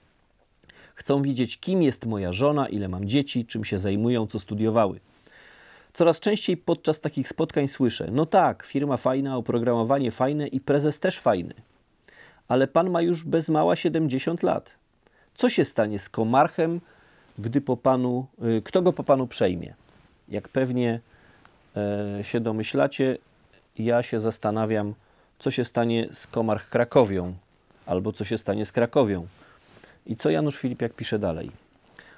Chcą 0.96 1.22
wiedzieć, 1.22 1.60
kim 1.60 1.84
jest 1.84 2.06
moja 2.06 2.32
żona, 2.32 2.70
ile 2.70 2.88
mam 2.88 3.06
dzieci, 3.06 3.46
czym 3.46 3.66
się 3.66 3.80
zajmują, 3.80 4.28
co 4.28 4.40
studiowały. 4.40 5.00
Coraz 6.00 6.20
częściej 6.20 6.58
podczas 6.58 7.00
takich 7.00 7.28
spotkań 7.30 7.68
słyszę: 7.68 8.08
No 8.12 8.26
tak, 8.26 8.64
firma 8.64 8.98
fajna, 8.98 9.38
oprogramowanie 9.38 10.12
fajne 10.12 10.48
i 10.48 10.60
prezes 10.60 11.00
też 11.00 11.20
fajny. 11.20 11.54
Ale 12.48 12.68
pan 12.68 12.90
ma 12.90 13.02
już 13.02 13.24
bez 13.24 13.50
mała 13.50 13.76
70 13.76 14.44
lat. 14.44 14.70
Co 15.36 15.50
się 15.50 15.66
stanie 15.66 16.00
z 16.00 16.10
Komarchem, 16.10 16.82
gdy 17.40 17.62
po 17.62 17.78
panu, 17.78 18.28
y, 18.44 18.62
kto 18.62 18.82
go 18.82 18.94
po 18.94 19.04
panu 19.04 19.28
przejmie? 19.28 19.74
Jak 20.30 20.50
pewnie 20.50 21.00
e, 21.76 22.24
się 22.24 22.40
domyślacie, 22.40 23.18
ja 23.80 24.04
się 24.04 24.20
zastanawiam, 24.20 24.94
co 25.40 25.52
się 25.52 25.66
stanie 25.66 26.08
z 26.12 26.28
Komarch 26.28 26.70
Krakowią, 26.70 27.34
albo 27.86 28.14
co 28.14 28.24
się 28.26 28.38
stanie 28.38 28.66
z 28.66 28.72
Krakowią. 28.72 29.28
I 30.06 30.16
co 30.16 30.30
Janusz 30.30 30.58
Filipiak 30.58 30.94
pisze 30.94 31.20
dalej? 31.20 31.52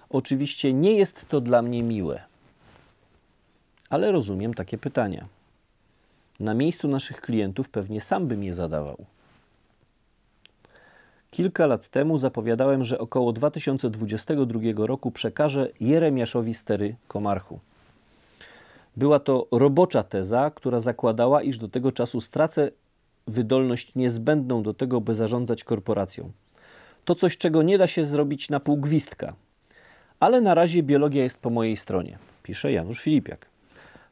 Oczywiście 0.09 0.73
nie 0.73 0.93
jest 0.93 1.29
to 1.29 1.41
dla 1.41 1.61
mnie 1.61 1.83
miłe, 1.83 2.30
ale 3.91 4.11
rozumiem 4.11 4.53
takie 4.53 4.77
pytania. 4.77 5.27
Na 6.39 6.53
miejscu 6.53 6.87
naszych 6.87 7.21
klientów 7.21 7.69
pewnie 7.69 8.01
sam 8.01 8.27
bym 8.27 8.43
je 8.43 8.53
zadawał. 8.53 9.05
Kilka 11.31 11.65
lat 11.65 11.89
temu 11.89 12.17
zapowiadałem, 12.17 12.83
że 12.83 12.99
około 12.99 13.33
2022 13.33 14.59
roku 14.75 15.11
przekażę 15.11 15.69
Jeremiaszowi 15.79 16.53
stery 16.53 16.95
Komarchu. 17.07 17.59
Była 18.97 19.19
to 19.19 19.47
robocza 19.51 20.03
teza, 20.03 20.51
która 20.55 20.79
zakładała, 20.79 21.43
iż 21.43 21.57
do 21.57 21.67
tego 21.67 21.91
czasu 21.91 22.21
stracę 22.21 22.71
wydolność 23.27 23.95
niezbędną 23.95 24.63
do 24.63 24.73
tego, 24.73 25.01
by 25.01 25.15
zarządzać 25.15 25.63
korporacją. 25.63 26.31
To 27.05 27.15
coś, 27.15 27.37
czego 27.37 27.63
nie 27.63 27.77
da 27.77 27.87
się 27.87 28.05
zrobić 28.05 28.49
na 28.49 28.59
pół 28.59 28.77
gwizdka. 28.77 29.33
Ale 30.19 30.41
na 30.41 30.53
razie 30.53 30.83
biologia 30.83 31.23
jest 31.23 31.39
po 31.39 31.49
mojej 31.49 31.77
stronie, 31.77 32.17
pisze 32.43 32.71
Janusz 32.71 33.01
Filipiak. 33.01 33.50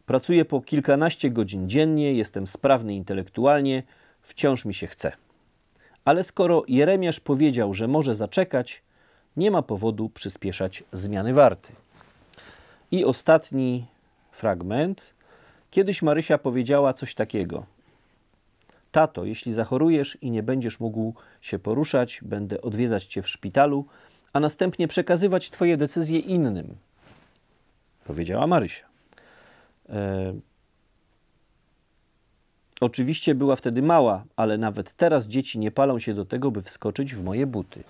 Pracuję 0.10 0.46
po 0.46 0.62
kilkanaście 0.62 1.30
godzin 1.30 1.70
dziennie, 1.70 2.14
jestem 2.14 2.48
sprawny 2.48 2.96
intelektualnie, 2.96 3.84
wciąż 4.22 4.66
mi 4.66 4.74
się 4.74 4.88
chce. 4.88 5.12
Ale 6.06 6.24
skoro 6.24 6.64
Jeremiasz 6.68 7.20
powiedział, 7.20 7.74
że 7.74 7.88
może 7.88 8.16
zaczekać, 8.16 8.82
nie 9.38 9.52
ma 9.52 9.62
powodu 9.62 10.10
przyspieszać 10.10 10.84
zmiany 10.92 11.34
warty. 11.34 11.74
I 12.92 13.06
ostatni 13.06 13.86
fragment. 14.32 15.02
Kiedyś 15.72 16.02
Marysia 16.02 16.38
powiedziała 16.38 16.94
coś 16.94 17.16
takiego. 17.16 17.66
Tato, 18.92 19.26
jeśli 19.26 19.54
zachorujesz 19.54 20.18
i 20.22 20.32
nie 20.32 20.44
będziesz 20.44 20.80
mógł 20.80 21.14
się 21.42 21.60
poruszać, 21.60 22.20
będę 22.22 22.62
odwiedzać 22.62 23.06
cię 23.06 23.22
w 23.22 23.30
szpitalu, 23.30 23.86
a 24.34 24.40
następnie 24.40 24.88
przekazywać 24.88 25.50
twoje 25.50 25.78
decyzje 25.78 26.20
innym. 26.20 26.76
Powiedziała 28.06 28.48
Marysia. 28.48 28.89
E, 29.90 30.34
Oczywiście 32.82 33.36
była 33.36 33.56
wtedy 33.56 33.82
mała, 33.82 34.24
ale 34.36 34.58
nawet 34.58 34.94
teraz 34.94 35.28
dzieci 35.28 35.60
nie 35.60 35.72
palą 35.72 36.00
się 36.00 36.14
do 36.14 36.26
tego, 36.26 36.52
by 36.52 36.62
wskoczyć 36.62 37.16
w 37.16 37.24
moje 37.24 37.48
buty. 37.48 37.84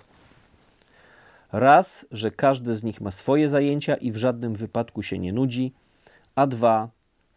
Raz, 1.52 2.06
że 2.10 2.30
każdy 2.30 2.76
z 2.76 2.82
nich 2.82 3.00
ma 3.00 3.10
swoje 3.10 3.48
zajęcia 3.48 3.94
i 3.94 4.12
w 4.12 4.16
żadnym 4.16 4.54
wypadku 4.54 5.02
się 5.02 5.18
nie 5.18 5.32
nudzi, 5.32 5.72
a 6.34 6.46
dwa, 6.46 6.88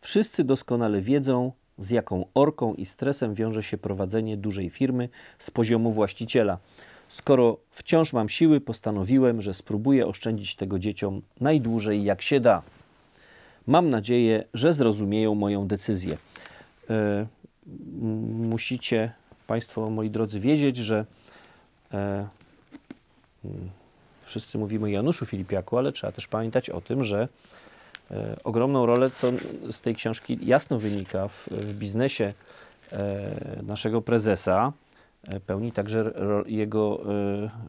wszyscy 0.01 0.43
doskonale 0.43 1.01
wiedzą, 1.01 1.51
z 1.77 1.89
jaką 1.89 2.25
orką 2.33 2.73
i 2.73 2.85
stresem 2.85 3.33
wiąże 3.33 3.63
się 3.63 3.77
prowadzenie 3.77 4.37
dużej 4.37 4.69
firmy 4.69 5.09
z 5.39 5.51
poziomu 5.51 5.91
właściciela. 5.91 6.57
Skoro 7.07 7.57
wciąż 7.71 8.13
mam 8.13 8.29
siły, 8.29 8.61
postanowiłem, 8.61 9.41
że 9.41 9.53
spróbuję 9.53 10.07
oszczędzić 10.07 10.55
tego 10.55 10.79
dzieciom 10.79 11.21
najdłużej 11.41 12.03
jak 12.03 12.21
się 12.21 12.39
da. 12.39 12.61
Mam 13.67 13.89
nadzieję, 13.89 14.43
że 14.53 14.73
zrozumieją 14.73 15.35
moją 15.35 15.67
decyzję. 15.67 16.17
E, 16.89 17.25
musicie 18.49 19.11
Państwo, 19.47 19.89
moi 19.89 20.09
drodzy, 20.09 20.39
wiedzieć, 20.39 20.77
że 20.77 21.05
e, 21.93 22.27
wszyscy 24.23 24.57
mówimy 24.57 24.85
o 24.85 24.87
Januszu 24.87 25.25
Filipiaku, 25.25 25.77
ale 25.77 25.91
trzeba 25.91 26.13
też 26.13 26.27
pamiętać 26.27 26.69
o 26.69 26.81
tym, 26.81 27.03
że 27.03 27.27
e, 28.11 28.35
ogromną 28.43 28.85
rolę, 28.85 29.11
co 29.11 29.31
z 29.71 29.81
tej 29.81 29.95
książki 29.95 30.39
jasno 30.41 30.79
wynika 30.79 31.27
w, 31.27 31.47
w 31.51 31.73
biznesie 31.73 32.33
naszego 33.63 34.01
prezesa, 34.01 34.73
pełni 35.45 35.71
także 35.71 36.13
jego 36.45 37.01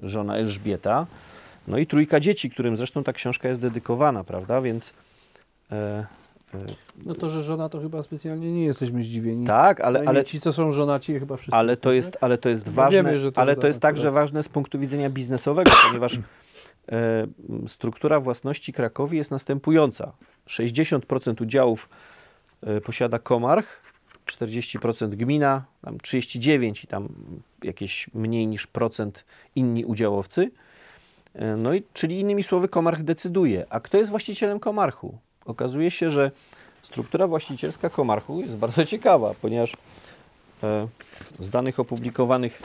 żona 0.03 0.37
Elżbieta, 0.37 1.07
no 1.69 1.79
i 1.79 1.87
trójka 1.87 2.21
dzieci, 2.21 2.51
którym 2.51 2.77
zresztą 2.77 3.05
ta 3.05 3.13
książka 3.13 3.49
jest 3.49 3.61
dedykowana, 3.61 4.25
prawda, 4.25 4.61
więc 4.61 4.93
e, 5.73 5.75
e, 5.75 6.07
No 7.05 7.15
to, 7.15 7.31
że 7.31 7.43
żona 7.43 7.69
to 7.69 7.81
chyba 7.81 8.03
specjalnie 8.03 8.53
nie 8.53 8.65
jesteśmy 8.65 9.03
zdziwieni. 9.03 9.47
tak, 9.47 9.81
ale, 9.81 9.99
Ale, 9.99 10.09
ale 10.09 10.25
ci, 10.25 10.41
co 10.41 10.53
są 10.53 10.73
żonaci, 10.73 11.19
chyba 11.19 11.37
wszyscy. 11.37 11.57
Ale 11.57 11.77
to 11.77 11.89
tak? 11.89 11.95
jest, 11.97 12.19
ale 12.21 12.39
to 12.39 12.49
jest 12.49 12.65
Bo 12.65 12.73
ważne, 12.73 12.97
wiemy, 12.97 13.19
że 13.19 13.33
to 13.33 13.41
ale 13.41 13.57
to 13.57 13.67
jest 13.67 13.81
także 13.81 14.11
ważne 14.11 14.43
z 14.43 14.49
punktu 14.49 14.79
widzenia 14.79 15.11
biznesowego, 15.11 15.71
ponieważ 15.89 16.15
e, 16.15 17.27
struktura 17.67 18.21
własności 18.21 18.73
Krakowi 18.73 19.17
jest 19.17 19.31
następująca. 19.31 20.13
60% 20.49 21.43
udziałów 21.43 21.89
e, 22.63 22.81
posiada 22.81 23.19
Komarch, 23.19 23.67
40% 24.27 25.09
gmina, 25.09 25.65
tam 25.83 25.99
39 25.99 26.85
i 26.85 26.87
tam 26.87 27.09
jakieś 27.63 28.11
mniej 28.15 28.47
niż 28.47 28.67
procent 28.67 29.25
inni 29.57 29.85
udziałowcy. 29.85 30.51
E, 31.35 31.57
No 31.57 31.75
i 31.75 31.83
czyli 31.93 32.21
innymi 32.21 32.43
słowy 32.43 32.69
Komarch 32.69 33.03
decyduje. 33.03 33.67
A 33.71 33.81
kto 33.81 33.99
jest 33.99 34.11
właścicielem 34.11 34.61
Komarchu? 34.61 35.19
Okazuje 35.47 35.91
się, 35.91 36.11
że 36.11 36.31
struktura 36.83 37.27
właścicielska 37.27 37.91
Komarchu 37.91 38.41
jest 38.41 38.57
bardzo 38.57 38.85
ciekawa, 38.87 39.35
ponieważ 39.43 39.73
e, 40.63 40.89
z 41.41 41.51
danych 41.51 41.81
opublikowanych 41.81 42.63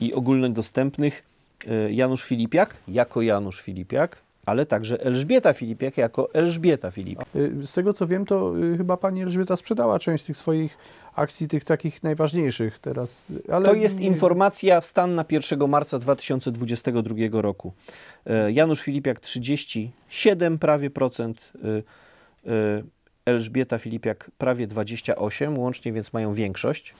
i 0.00 0.14
ogólnodostępnych 0.14 1.24
e, 1.66 1.92
Janusz 1.92 2.24
Filipiak 2.24 2.76
jako 2.88 3.22
Janusz 3.22 3.60
Filipiak, 3.60 4.18
ale 4.46 4.66
także 4.66 5.00
Elżbieta 5.00 5.52
Filipiak 5.52 5.96
jako 5.96 6.34
Elżbieta 6.34 6.90
Filipiak. 6.90 7.26
Y, 7.36 7.66
Z 7.66 7.72
tego 7.72 7.92
co 7.92 8.06
wiem, 8.06 8.26
to 8.26 8.52
chyba 8.76 8.96
pani 8.96 9.22
Elżbieta 9.22 9.56
sprzedała 9.56 9.98
część 9.98 10.24
tych 10.24 10.36
swoich 10.36 10.76
akcji, 11.16 11.48
tych 11.48 11.64
takich 11.64 12.02
najważniejszych 12.02 12.78
teraz. 12.78 13.22
Ale 13.52 13.68
To 13.68 13.74
jest 13.74 14.00
informacja, 14.00 14.80
stan 14.80 15.14
na 15.14 15.24
1 15.30 15.68
marca 15.68 15.98
2022 15.98 17.42
roku. 17.42 17.72
E, 18.26 18.52
Janusz 18.52 18.80
Filipiak 18.80 19.20
37 19.20 20.58
prawie 20.58 20.90
procent, 20.90 21.52
e, 21.64 22.50
e, 22.50 22.82
Elżbieta 23.26 23.78
Filipiak 23.78 24.30
prawie 24.38 24.66
28, 24.66 25.58
łącznie 25.58 25.92
więc 25.92 26.12
mają 26.12 26.34
większość. 26.34 26.94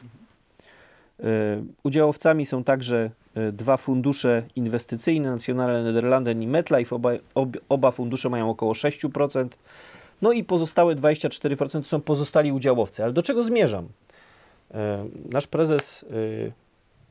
Udziałowcami 1.83 2.47
są 2.47 2.65
także 2.65 3.11
dwa 3.53 3.77
fundusze 3.77 4.43
inwestycyjne, 4.57 5.31
Nationale 5.31 5.83
Nederlanden 5.83 6.43
i 6.43 6.47
MetLife. 6.47 6.97
Oba, 6.97 7.11
ob, 7.35 7.49
oba 7.69 7.91
fundusze 7.91 8.29
mają 8.29 8.51
około 8.51 8.73
6%. 8.73 9.49
No 10.23 10.33
i 10.33 10.45
pozostałe 10.45 10.97
24% 10.97 11.69
to 11.71 11.83
są 11.83 12.01
pozostali 12.01 12.53
udziałowcy. 12.53 13.05
Ale 13.05 13.13
do 13.13 13.23
czego 13.23 13.45
zmierzam? 13.45 13.89
E, 14.75 15.05
Nasz 15.31 15.47
prezes 15.47 16.05
e, 16.05 16.07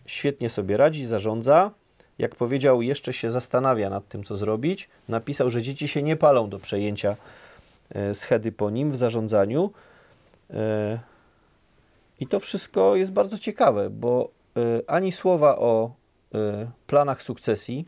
świetnie 0.05 0.49
sobie 0.49 0.77
radzi, 0.77 1.05
zarządza. 1.05 1.71
Jak 2.17 2.35
powiedział, 2.35 2.81
jeszcze 2.81 3.13
się 3.13 3.31
zastanawia 3.31 3.89
nad 3.89 4.07
tym, 4.07 4.23
co 4.23 4.37
zrobić. 4.37 4.89
Napisał, 5.09 5.49
że 5.49 5.61
dzieci 5.61 5.87
się 5.87 6.03
nie 6.03 6.15
palą 6.15 6.49
do 6.49 6.59
przejęcia 6.59 7.15
e, 7.89 8.15
schedy 8.15 8.51
po 8.51 8.69
nim 8.69 8.91
w 8.91 8.97
zarządzaniu. 8.97 9.71
I 12.19 12.27
to 12.27 12.39
wszystko 12.39 12.95
jest 12.95 13.11
bardzo 13.11 13.37
ciekawe, 13.37 13.89
bo 13.89 14.29
ani 14.87 15.11
słowa 15.11 15.57
o 15.57 15.91
planach 16.87 17.21
sukcesji, 17.21 17.85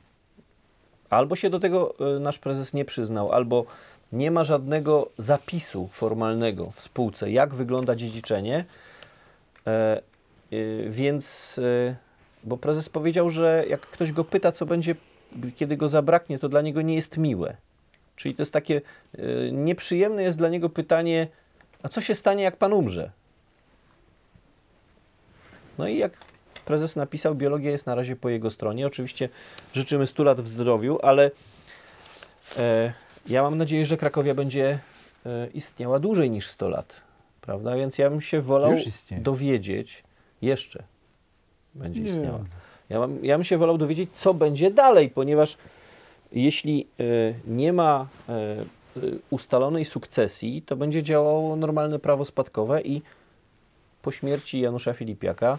albo 1.10 1.36
się 1.36 1.50
do 1.50 1.60
tego 1.60 1.96
nasz 2.20 2.40
prezes 2.40 2.74
nie 2.74 2.86
przyznał, 2.86 3.32
albo 3.32 3.66
nie 4.12 4.32
ma 4.32 4.44
żadnego 4.44 5.10
zapisu 5.18 5.88
formalnego 5.92 6.72
w 6.72 6.82
spółce, 6.82 7.32
jak 7.32 7.54
wygląda 7.54 7.96
dziedziczenie. 7.96 8.66
E, 9.68 10.02
y, 10.54 10.88
Więc, 10.90 11.58
y, 11.58 11.96
bo 12.44 12.58
prezes 12.58 12.90
powiedział, 12.90 13.30
że 13.30 13.66
jak 13.70 13.82
ktoś 13.82 14.12
go 14.12 14.24
pyta, 14.24 14.52
co 14.52 14.66
będzie, 14.66 14.96
kiedy 15.56 15.78
go 15.78 15.88
zabraknie, 15.88 16.40
to 16.40 16.50
dla 16.50 16.62
niego 16.62 16.82
nie 16.82 16.96
jest 16.96 17.18
miłe. 17.18 17.58
Czyli 18.16 18.36
to 18.36 18.42
jest 18.42 18.54
takie 18.54 18.82
y, 19.20 19.50
nieprzyjemne 19.54 20.24
jest 20.24 20.38
dla 20.38 20.50
niego 20.50 20.70
pytanie, 20.70 21.28
a 21.84 21.90
co 21.90 22.02
się 22.02 22.16
stanie, 22.16 22.44
jak 22.44 22.58
pan 22.58 22.74
umrze? 22.74 23.12
No 25.78 25.88
i 25.88 25.98
jak 25.98 26.18
prezes 26.66 26.96
napisał, 26.96 27.36
biologia 27.36 27.72
jest 27.72 27.86
na 27.86 27.96
razie 27.96 28.16
po 28.16 28.30
jego 28.30 28.52
stronie. 28.52 28.88
Oczywiście 28.88 29.30
życzymy 29.74 30.08
100 30.08 30.24
lat 30.24 30.42
w 30.42 30.48
zdrowiu, 30.48 31.00
ale 31.04 31.32
e, 32.58 32.94
ja 33.28 33.44
mam 33.44 33.58
nadzieję, 33.58 33.86
że 33.86 33.98
Krakowia 33.98 34.34
będzie 34.34 34.80
e, 35.26 35.48
istniała 35.54 36.00
dłużej 36.00 36.30
niż 36.30 36.48
100 36.48 36.70
lat. 36.70 37.02
Prawda? 37.46 37.76
Więc 37.76 37.98
ja 37.98 38.10
bym 38.10 38.22
się 38.22 38.42
wolał 38.42 38.72
dowiedzieć, 39.12 40.04
jeszcze 40.42 40.84
będzie 41.76 42.02
Nie. 42.02 42.10
istniała. 42.10 42.40
Ja, 42.90 43.00
mam, 43.00 43.26
ja 43.26 43.38
bym 43.38 43.44
się 43.44 43.58
wolał 43.58 43.78
dowiedzieć, 43.78 44.10
co 44.14 44.34
będzie 44.34 44.72
dalej, 44.72 45.10
ponieważ 45.10 45.58
jeśli 46.32 46.88
e, 47.00 47.04
nie 47.48 47.74
ma 47.74 48.08
e, 48.30 48.56
ustalonej 49.30 49.86
sukcesji, 49.86 50.62
to 50.62 50.76
będzie 50.76 51.04
działało 51.04 51.56
normalne 51.56 52.00
prawo 52.00 52.26
spadkowe 52.26 52.82
i 52.82 53.02
po 54.02 54.12
śmierci 54.12 54.60
Janusza 54.60 54.94
Filipiaka 54.94 55.58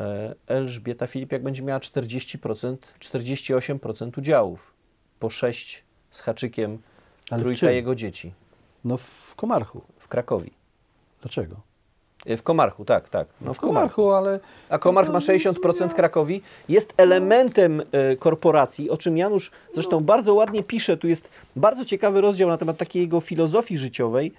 e, 0.00 0.34
Elżbieta 0.46 1.06
Filipiak 1.06 1.42
będzie 1.42 1.62
miała 1.62 1.80
40%, 1.80 2.76
48% 3.00 4.18
udziałów. 4.18 4.72
Po 5.20 5.30
6 5.30 5.84
z 6.10 6.20
haczykiem 6.20 6.78
Ale 7.30 7.42
trójka 7.42 7.70
jego 7.70 7.94
dzieci 7.94 8.32
No 8.84 8.96
w 8.96 9.34
Komarchu. 9.36 9.82
w 9.98 10.08
Krakowi. 10.08 10.50
Dlaczego? 11.26 11.56
W 12.26 12.42
Komarchu, 12.42 12.84
tak, 12.84 13.08
tak. 13.08 13.28
No 13.40 13.54
w 13.54 13.60
Komarchu. 13.60 13.96
Komarchu, 13.96 14.10
ale 14.12 14.40
A 14.68 14.78
Komarch 14.78 15.12
ma 15.12 15.18
60% 15.18 15.94
Krakowi, 15.94 16.42
jest 16.68 16.94
elementem 16.96 17.82
e, 17.92 18.16
korporacji, 18.16 18.90
o 18.90 18.96
czym 18.96 19.16
Janusz 19.16 19.50
zresztą 19.74 20.00
bardzo 20.00 20.34
ładnie 20.34 20.62
pisze. 20.62 20.96
Tu 20.96 21.08
jest 21.08 21.28
bardzo 21.56 21.84
ciekawy 21.84 22.20
rozdział 22.20 22.48
na 22.48 22.58
temat 22.58 22.76
takiej 22.78 23.02
jego 23.02 23.20
filozofii 23.20 23.76
życiowej. 23.76 24.32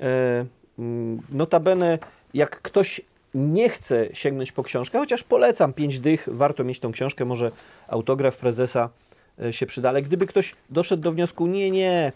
E, 0.00 0.44
mm, 0.78 1.20
Notabene, 1.32 1.98
jak 2.34 2.62
ktoś 2.62 3.00
nie 3.34 3.68
chce 3.68 4.08
sięgnąć 4.12 4.52
po 4.52 4.62
książkę, 4.62 4.98
chociaż 4.98 5.22
polecam, 5.22 5.72
pięć 5.72 5.98
dych, 5.98 6.28
warto 6.32 6.64
mieć 6.64 6.80
tą 6.80 6.92
książkę, 6.92 7.24
może 7.24 7.50
autograf 7.88 8.36
prezesa 8.36 8.90
e, 9.42 9.52
się 9.52 9.66
przyda, 9.66 9.88
ale 9.88 10.02
gdyby 10.02 10.26
ktoś 10.26 10.54
doszedł 10.70 11.02
do 11.02 11.12
wniosku, 11.12 11.46
nie, 11.46 11.70
nie, 11.70 12.12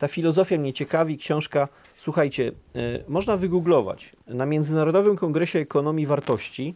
ta 0.00 0.08
filozofia 0.08 0.58
mnie 0.58 0.72
ciekawi, 0.72 1.18
książka, 1.18 1.68
słuchajcie, 1.96 2.52
e, 2.74 2.80
można 3.08 3.36
wygooglować. 3.36 4.12
Na 4.26 4.46
Międzynarodowym 4.46 5.16
Kongresie 5.16 5.58
Ekonomii 5.58 6.06
Wartości, 6.06 6.74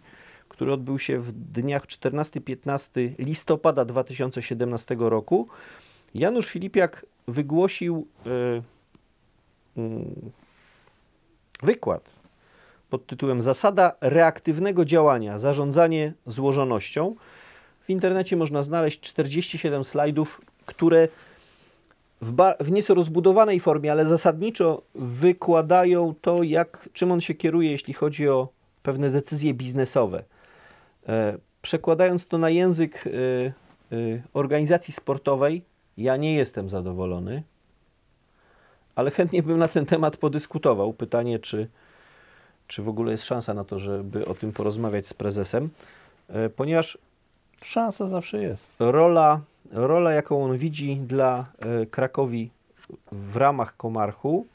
który 0.48 0.72
odbył 0.72 0.98
się 0.98 1.18
w 1.18 1.32
dniach 1.32 1.86
14-15 1.86 3.14
listopada 3.18 3.84
2017 3.84 4.96
roku, 4.98 5.48
Janusz 6.14 6.46
Filipiak 6.46 7.06
wygłosił 7.28 8.06
e, 8.26 8.62
mm, 9.76 10.32
wykład 11.62 12.10
pod 12.90 13.06
tytułem 13.06 13.42
Zasada 13.42 13.92
reaktywnego 14.00 14.84
działania, 14.84 15.38
zarządzanie 15.38 16.12
złożonością. 16.26 17.14
W 17.80 17.90
internecie 17.90 18.36
można 18.36 18.62
znaleźć 18.62 19.00
47 19.00 19.84
slajdów, 19.84 20.40
które 20.66 21.08
w, 22.20 22.36
w 22.60 22.70
nieco 22.70 22.94
rozbudowanej 22.94 23.60
formie, 23.60 23.92
ale 23.92 24.06
zasadniczo 24.06 24.82
wykładają 24.94 26.14
to, 26.20 26.42
jak, 26.42 26.88
czym 26.92 27.12
on 27.12 27.20
się 27.20 27.34
kieruje, 27.34 27.70
jeśli 27.70 27.94
chodzi 27.94 28.28
o 28.28 28.48
pewne 28.82 29.10
decyzje 29.10 29.54
biznesowe. 29.54 30.24
E, 31.08 31.38
przekładając 31.62 32.26
to 32.28 32.38
na 32.38 32.50
język 32.50 33.04
e, 33.06 33.10
e, 33.10 33.52
organizacji 34.32 34.94
sportowej, 34.94 35.62
ja 35.96 36.16
nie 36.16 36.34
jestem 36.34 36.68
zadowolony, 36.68 37.42
ale 38.94 39.10
chętnie 39.10 39.42
bym 39.42 39.58
na 39.58 39.68
ten 39.68 39.86
temat 39.86 40.16
podyskutował. 40.16 40.92
Pytanie, 40.92 41.38
czy, 41.38 41.68
czy 42.66 42.82
w 42.82 42.88
ogóle 42.88 43.12
jest 43.12 43.24
szansa 43.24 43.54
na 43.54 43.64
to, 43.64 43.78
żeby 43.78 44.26
o 44.26 44.34
tym 44.34 44.52
porozmawiać 44.52 45.06
z 45.06 45.14
prezesem, 45.14 45.70
e, 46.28 46.48
ponieważ 46.48 46.98
Szansa 47.64 48.08
zawsze 48.08 48.42
jest. 48.42 48.62
rola, 48.78 49.40
rola 49.72 50.12
jaką 50.12 50.44
on 50.44 50.56
widzi 50.56 50.96
dla 50.96 51.46
e, 51.58 51.86
Krakowi 51.86 52.50
w 53.12 53.36
ramach 53.36 53.76
Komarchu, 53.76 54.46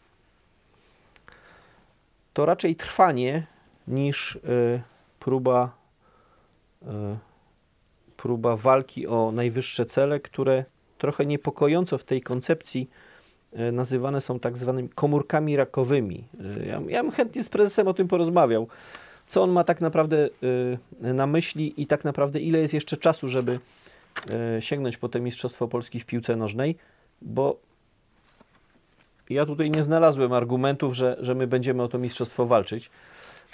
to 2.33 2.45
raczej 2.45 2.75
trwanie 2.75 3.47
niż 3.87 4.35
e, 4.35 4.39
próba, 5.19 5.71
e, 6.87 7.17
próba 8.17 8.55
walki 8.55 9.07
o 9.07 9.31
najwyższe 9.31 9.85
cele, 9.85 10.19
które 10.19 10.65
trochę 10.97 11.25
niepokojąco 11.25 11.97
w 11.97 12.03
tej 12.03 12.21
koncepcji 12.21 12.89
nazywane 13.71 14.21
są 14.21 14.39
tak 14.39 14.57
zwanymi 14.57 14.89
komórkami 14.89 15.55
rakowymi. 15.55 16.23
Ja, 16.65 16.81
ja 16.87 17.03
bym 17.03 17.11
chętnie 17.11 17.43
z 17.43 17.49
prezesem 17.49 17.87
o 17.87 17.93
tym 17.93 18.07
porozmawiał. 18.07 18.67
Co 19.27 19.43
on 19.43 19.51
ma 19.51 19.63
tak 19.63 19.81
naprawdę 19.81 20.29
na 21.01 21.27
myśli 21.27 21.81
i 21.81 21.87
tak 21.87 22.03
naprawdę 22.03 22.39
ile 22.39 22.59
jest 22.59 22.73
jeszcze 22.73 22.97
czasu, 22.97 23.27
żeby 23.27 23.59
sięgnąć 24.59 24.97
po 24.97 25.09
te 25.09 25.19
Mistrzostwo 25.19 25.67
Polski 25.67 25.99
w 25.99 26.05
piłce 26.05 26.35
nożnej, 26.35 26.75
bo 27.21 27.59
ja 29.29 29.45
tutaj 29.45 29.71
nie 29.71 29.83
znalazłem 29.83 30.33
argumentów, 30.33 30.93
że, 30.93 31.17
że 31.19 31.35
my 31.35 31.47
będziemy 31.47 31.83
o 31.83 31.87
to 31.87 31.97
mistrzostwo 31.97 32.45
walczyć. 32.45 32.89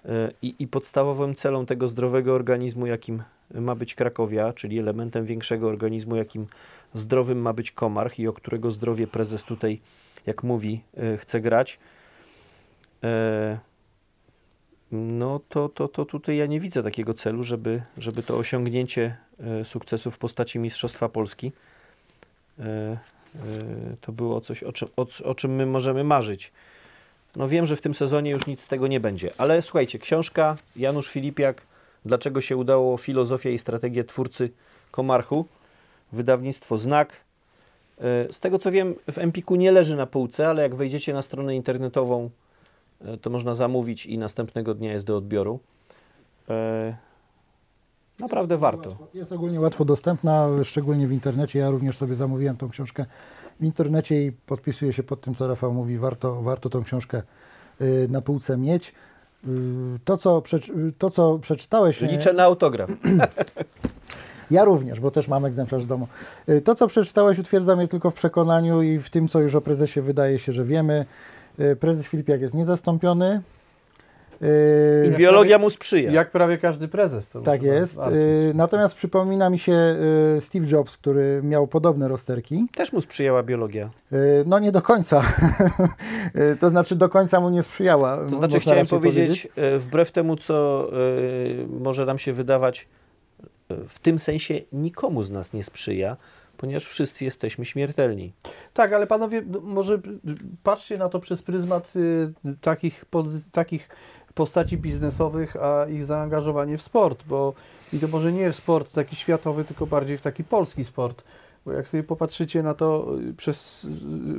E, 0.06 0.32
I, 0.42 0.56
I 0.60 0.68
podstawowym 0.68 1.36
celem 1.36 1.66
tego 1.66 1.88
zdrowego 1.88 2.34
organizmu, 2.34 2.86
jakim 2.86 3.24
ma 3.54 3.76
być 3.76 3.96
Krakowia, 3.96 4.54
czyli 4.54 4.80
elementem 4.80 5.26
większego 5.26 5.68
organizmu, 5.68 6.16
jakim 6.16 6.48
zdrowym 6.94 7.42
ma 7.42 7.54
być 7.54 7.72
Komarch 7.72 8.20
i 8.20 8.28
o 8.28 8.34
którego 8.34 8.72
zdrowie 8.72 9.08
prezes 9.08 9.44
tutaj, 9.44 9.80
jak 10.26 10.44
mówi, 10.44 10.82
e, 10.98 11.18
chce 11.18 11.42
grać, 11.42 11.80
e, 13.04 13.60
no 14.92 15.40
to, 15.50 15.70
to, 15.70 15.88
to 15.88 16.06
tutaj 16.06 16.38
ja 16.38 16.46
nie 16.46 16.60
widzę 16.60 16.84
takiego 16.84 17.14
celu, 17.14 17.44
żeby, 17.44 17.82
żeby 17.98 18.24
to 18.24 18.38
osiągnięcie 18.38 19.04
e, 19.04 19.18
sukcesu 19.64 20.12
w 20.12 20.18
postaci 20.18 20.60
Mistrzostwa 20.60 21.10
Polski 21.10 21.52
e, 22.60 22.64
e, 22.64 22.98
to 24.02 24.12
było 24.12 24.42
coś, 24.42 24.64
o 24.64 24.74
czym, 24.74 24.88
o, 24.98 25.06
o 25.24 25.36
czym 25.36 25.56
my 25.56 25.66
możemy 25.66 26.04
marzyć. 26.04 26.52
No 27.36 27.48
wiem, 27.48 27.66
że 27.66 27.76
w 27.76 27.82
tym 27.82 27.94
sezonie 27.94 28.32
już 28.32 28.48
nic 28.48 28.62
z 28.62 28.68
tego 28.68 28.88
nie 28.88 29.00
będzie, 29.00 29.32
ale 29.38 29.62
słuchajcie, 29.62 30.00
książka 30.00 30.56
Janusz 30.76 31.10
Filipiak, 31.10 31.62
Dlaczego 32.06 32.42
się 32.42 32.58
udało 32.58 32.98
filozofia 32.98 33.50
i 33.50 33.60
strategie 33.60 34.04
twórcy 34.04 34.50
Komarchu, 34.92 35.46
wydawnictwo 36.12 36.78
Znak. 36.78 37.14
E, 37.98 38.34
Z 38.34 38.40
tego 38.40 38.60
co 38.60 38.72
wiem, 38.72 38.96
w 39.12 39.18
Empiku 39.18 39.56
nie 39.56 39.72
leży 39.72 39.96
na 39.96 40.06
półce, 40.06 40.48
ale 40.48 40.62
jak 40.62 40.76
wejdziecie 40.76 41.14
na 41.14 41.22
stronę 41.22 41.56
internetową, 41.56 42.30
e, 43.06 43.18
to 43.18 43.30
można 43.30 43.54
zamówić 43.54 44.06
i 44.06 44.18
następnego 44.18 44.74
dnia 44.74 44.94
jest 44.94 45.06
do 45.06 45.18
odbioru. 45.18 45.60
Naprawdę 48.20 48.58
warto. 48.58 48.98
Jest 49.14 49.32
ogólnie 49.32 49.60
łatwo 49.60 49.86
dostępna, 49.86 50.48
szczególnie 50.64 51.08
w 51.08 51.12
internecie. 51.12 51.60
Ja 51.60 51.70
również 51.70 51.98
sobie 51.98 52.16
zamówiłem 52.16 52.58
tą 52.58 52.70
książkę 52.70 53.06
w 53.60 53.64
internecie 53.64 54.26
i 54.26 54.32
podpisuję 54.32 54.94
się 54.94 55.04
pod 55.04 55.22
tym, 55.22 55.36
co 55.36 55.48
Rafał 55.48 55.74
mówi. 55.74 55.98
Warto, 55.98 56.42
warto 56.42 56.70
tą 56.70 56.84
książkę 56.84 57.22
y, 57.82 58.08
na 58.12 58.22
półce 58.22 58.58
mieć. 58.58 58.94
Y, 59.48 59.50
To, 60.06 60.18
co, 60.18 60.42
przeczy- 60.42 60.92
to, 60.98 61.10
co 61.10 61.40
przeczytałeś. 61.40 62.04
e, 62.04 62.08
Liczę 62.08 62.34
na 62.34 62.44
autograf. 62.44 62.90
Ja 64.52 64.66
również, 64.66 65.00
bo 65.00 65.12
też 65.12 65.28
mam 65.28 65.46
egzemplarz 65.46 65.84
w 65.84 65.88
domu. 65.88 66.08
Y, 66.50 66.62
To, 66.62 66.76
co 66.76 66.88
przeczytałeś, 66.88 67.40
utwierdza 67.40 67.76
mnie 67.76 67.88
tylko 67.88 68.12
w 68.12 68.14
przekonaniu 68.14 68.82
i 68.82 69.00
w 69.00 69.10
tym, 69.10 69.28
co 69.28 69.40
już 69.40 69.56
o 69.56 69.62
prezesie 69.62 70.02
wydaje 70.02 70.40
się, 70.40 70.52
że 70.52 70.64
wiemy. 70.66 71.06
Y, 71.60 71.76
Prezes 71.76 72.08
Filipiak 72.08 72.42
jest 72.42 72.54
niezastąpiony. 72.56 73.42
Y, 74.42 75.08
I 75.08 75.18
biologia 75.18 75.58
mu 75.60 75.70
sprzyja. 75.70 76.12
Jak 76.12 76.32
prawie 76.32 76.58
każdy 76.58 76.88
prezes. 76.88 77.30
To 77.30 77.42
Tak 77.42 77.64
jest. 77.64 77.96
walczyć. 77.98 78.16
Y, 78.18 78.52
Natomiast 78.56 78.96
przypomina 78.96 79.50
mi 79.50 79.60
się 79.60 79.96
y, 80.38 80.42
Steve 80.42 80.66
Jobs, 80.68 80.98
który 80.98 81.42
miał 81.44 81.68
podobne 81.68 82.08
rozterki. 82.08 82.68
Też 82.76 82.94
mu 82.94 83.02
sprzyjała 83.02 83.44
biologia. 83.44 83.90
No 84.46 84.60
nie 84.60 84.72
do 84.72 84.82
końca. 84.82 85.24
To 86.60 86.70
znaczy 86.70 86.96
do 86.96 87.10
końca 87.10 87.40
mu 87.40 87.50
nie 87.50 87.64
sprzyjała. 87.64 88.18
To 88.30 88.36
znaczy 88.36 88.60
chciałem 88.60 88.86
powiedzieć, 88.88 89.48
e, 89.56 89.78
wbrew 89.80 90.12
temu, 90.12 90.36
co 90.36 90.90
może 91.80 92.06
nam 92.06 92.18
się 92.18 92.34
wydawać, 92.34 92.88
w 93.88 94.00
tym 94.00 94.20
sensie 94.20 94.54
nikomu 94.72 95.24
z 95.24 95.32
nas 95.32 95.54
nie 95.54 95.64
sprzyja, 95.64 96.18
ponieważ 96.58 96.86
wszyscy 96.86 97.26
jesteśmy 97.26 97.66
śmiertelni. 97.66 98.34
Tak, 98.74 98.94
ale 98.94 99.08
panowie, 99.08 99.44
no, 99.48 99.60
może 99.62 99.94
y, 99.94 100.00
patrzcie 100.64 100.98
na 100.98 101.10
to 101.10 101.20
przez 101.20 101.42
pryzmat 101.42 101.94
y, 101.96 102.34
takich, 102.62 103.06
pozy- 103.12 103.52
takich 103.52 103.90
postaci 104.36 104.78
biznesowych, 104.78 105.56
a 105.56 105.86
ich 105.86 106.06
zaangażowanie 106.06 106.78
w 106.78 106.82
sport, 106.82 107.24
bo 107.28 107.54
i 107.94 108.00
to 108.00 108.08
może 108.08 108.32
nie 108.32 108.52
w 108.52 108.56
sport 108.56 108.92
taki 108.92 109.16
światowy, 109.16 109.64
tylko 109.64 109.86
bardziej 109.86 110.18
w 110.18 110.22
taki 110.22 110.44
polski 110.44 110.86
sport. 110.86 111.24
Bo 111.66 111.72
jak 111.72 111.88
sobie 111.88 112.04
popatrzycie 112.04 112.64
na 112.64 112.74
to 112.74 113.08
y, 113.30 113.34
przez, 113.34 113.84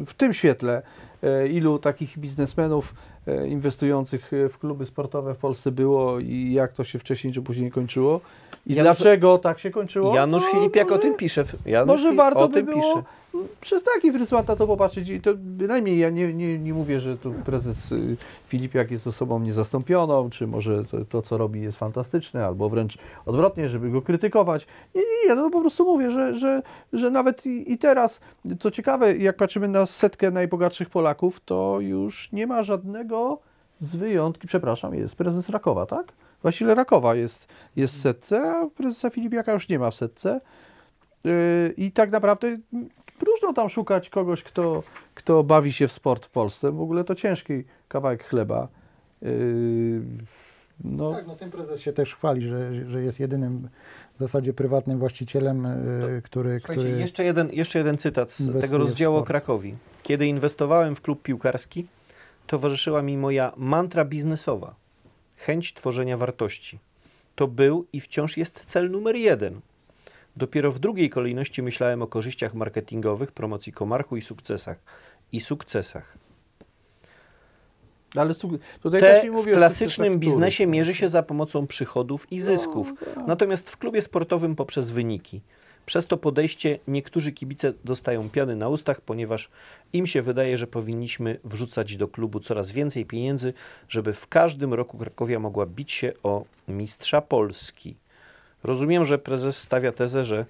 y, 0.02 0.06
w 0.06 0.14
tym 0.14 0.32
świetle, 0.35 0.82
ilu 1.51 1.78
takich 1.78 2.19
biznesmenów 2.19 2.94
y, 3.28 3.48
inwestujących 3.48 4.32
y, 4.32 4.48
w 4.48 4.59
kluby 4.59 4.86
sportowe 4.86 5.35
w 5.35 5.39
Polsce 5.39 5.70
było 5.73 6.19
i 6.20 6.53
jak 6.53 6.73
to 6.73 6.85
się 6.85 6.98
wcześniej 6.98 7.32
czy 7.32 7.43
później 7.43 7.70
kończyło 7.70 8.20
i 8.66 8.74
Janusz- 8.74 8.82
dlaczego 8.82 9.39
tak 9.39 9.59
się 9.59 9.70
kończyło? 9.70 10.15
Janusz 10.15 10.43
No, 10.43 10.51
Filipiak 10.61 10.86
o 10.86 10.90
może- 10.90 11.03
tym 11.03 11.15
pisze. 11.15 11.44
Janusz 11.66 11.86
może 11.97 12.11
Fi- 12.11 12.16
warto 12.16 12.40
o 12.40 12.48
by 12.48 12.55
tym 12.55 12.66
było 12.66 12.82
pisze. 12.82 13.03
przez 13.61 13.82
taki 13.85 14.12
pryzmat 14.12 14.48
na 14.48 14.57
to 14.57 14.66
popatrzeć 14.66 15.09
i 15.09 15.20
to 15.20 15.31
bynajmniej 15.36 15.98
ja 15.98 16.11
nie, 16.11 16.35
nie, 16.35 16.59
nie 16.59 16.74
mówię, 16.74 17.01
że 17.01 17.16
tu 17.16 17.32
prezes 17.44 17.93
y, 17.93 18.16
Filipiak 18.48 18.90
jest 18.90 19.07
osobą 19.07 19.40
niezastąpioną, 19.40 20.31
czy 20.31 20.47
może 20.47 20.85
to, 20.85 21.05
to, 21.05 21.23
co 21.23 21.39
robi 21.39 21.62
jest 21.62 21.78
fantastyczne, 21.78 22.47
albo 22.47 22.69
wręcz 22.69 22.98
odwrotnie, 23.27 23.69
żeby 23.69 23.90
go 23.90 24.03
krytykować. 24.03 24.66
Nie, 24.94 25.03
nie, 25.03 25.28
nie, 25.28 25.35
no 25.35 25.51
po 25.51 25.61
prostu 25.61 25.85
mówię, 25.85 26.11
że, 26.11 26.35
że, 26.35 26.62
że 26.93 27.11
nawet 27.11 27.47
i, 27.47 27.73
i 27.73 27.78
teraz, 27.78 28.20
co 28.61 28.70
ciekawe, 28.70 29.16
jak 29.16 29.36
patrzymy 29.36 29.69
na 29.69 29.86
setkę 29.86 30.31
najbogatszych 30.31 30.90
Polaków, 30.90 31.15
to 31.44 31.80
już 31.80 32.32
nie 32.32 32.47
ma 32.47 32.62
żadnego 32.62 33.38
z 33.80 33.97
wyjątki, 33.97 34.48
przepraszam, 34.48 34.94
jest 34.94 35.14
prezes 35.14 35.48
Rakowa, 35.48 35.86
tak? 35.86 36.12
Właściwie 36.43 36.74
Rakowa 36.74 37.14
jest, 37.14 37.48
jest 37.76 37.94
w 37.94 38.01
setce, 38.01 38.51
a 38.51 38.66
prezesa 38.76 39.10
Filipiaka 39.10 39.52
już 39.52 39.68
nie 39.68 39.78
ma 39.78 39.90
w 39.90 39.94
setce. 39.94 40.40
Yy, 41.24 41.74
I 41.76 41.93
tak 41.93 42.10
naprawdę 42.10 42.48
mm, 42.48 42.88
próżno 43.18 43.52
tam 43.52 43.68
szukać 43.68 44.10
kogoś, 44.10 44.43
kto, 44.43 44.82
kto 45.14 45.44
bawi 45.44 45.72
się 45.72 45.88
w 45.88 45.93
sport 45.93 46.26
w 46.26 46.30
Polsce. 46.30 46.72
W 46.72 46.80
ogóle 46.80 47.05
to 47.05 47.14
ciężki 47.14 47.64
kawałek 47.88 48.24
chleba. 48.24 48.68
Yy, 49.22 50.02
No, 50.85 51.12
Tak, 51.12 51.27
no 51.27 51.36
ten 51.36 51.51
prezes 51.51 51.81
się 51.81 51.93
też 51.93 52.15
chwali, 52.15 52.48
że, 52.48 52.90
że 52.90 53.03
jest 53.03 53.20
jedynym 53.20 53.69
w 54.15 54.19
zasadzie 54.19 54.53
prywatnym 54.53 54.98
właścicielem, 54.98 55.66
y, 55.66 56.23
który, 56.24 56.61
Słuchajcie, 56.61 56.82
który 56.82 57.01
jeszcze, 57.01 57.24
jeden, 57.24 57.51
jeszcze 57.53 57.78
jeden 57.78 57.98
cytat 57.98 58.31
z 58.32 58.61
tego 58.61 58.78
rozdziału 58.78 59.16
o. 59.16 59.23
Krakowi. 59.23 59.74
Kiedy 60.03 60.27
inwestowałem 60.27 60.94
w 60.94 61.01
klub 61.01 61.23
piłkarski, 61.23 61.86
towarzyszyła 62.47 63.03
mi 63.03 63.16
moja 63.16 63.53
mantra 63.57 64.05
biznesowa. 64.05 64.74
Chęć 65.36 65.74
tworzenia 65.74 66.16
wartości. 66.16 66.78
To 67.35 67.47
był 67.47 67.86
i 67.93 68.01
wciąż 68.01 68.36
jest 68.36 68.65
cel 68.66 68.90
numer 68.90 69.16
jeden. 69.16 69.61
Dopiero 70.36 70.73
w 70.73 70.78
drugiej 70.78 71.11
kolejności 71.11 71.62
myślałem 71.62 72.03
o 72.03 72.07
korzyściach 72.07 72.55
marketingowych, 72.55 73.32
promocji 73.32 73.73
Komarchu 73.73 74.16
i 74.16 74.23
sukcesach. 74.23 74.78
I 75.32 75.40
sukcesach. 75.40 76.26
Ale 78.18 78.34
su- 78.34 78.59
tutaj 78.82 79.01
Te 79.01 79.12
też 79.14 79.24
nie 79.24 79.30
w 79.30 79.34
mówię 79.34 79.52
o 79.52 79.56
klasycznym 79.56 80.18
biznesie 80.18 80.66
mierzy 80.66 80.94
się 80.94 81.09
za 81.09 81.22
pomocą 81.22 81.66
przychodów 81.66 82.32
i 82.32 82.40
zysków. 82.40 82.93
tak. 83.14 83.26
Natomiast 83.26 83.70
w 83.70 83.76
klubie 83.76 84.01
sportowym 84.02 84.56
poprzez 84.56 84.90
wyniki. 84.90 85.40
Przez 85.86 86.06
to 86.06 86.16
podejście 86.16 86.78
niektórzy 86.88 87.32
kibice 87.32 87.72
dostają 87.84 88.30
piany 88.30 88.56
na 88.56 88.68
ustach, 88.68 89.01
ponieważ 89.01 89.51
im 89.93 90.06
się 90.06 90.22
wydaje, 90.22 90.59
że 90.59 90.66
powinniśmy 90.66 91.38
wrzucać 91.44 91.97
do 91.97 92.09
klubu 92.09 92.40
coraz 92.40 92.70
więcej 92.70 93.05
pieniędzy, 93.06 93.52
żeby 93.88 94.12
w 94.12 94.26
każdym 94.26 94.74
roku 94.74 94.98
Krakowia 94.98 95.38
mogła 95.38 95.66
bić 95.66 95.93
się 95.93 96.12
o 96.22 96.44
mistrza 96.68 97.20
Polski. 97.20 97.97
Rozumiem, 98.64 99.05
że 99.05 99.18
prezes 99.18 99.59
stawia 99.59 99.93
tezę, 99.93 100.24
że 100.24 100.47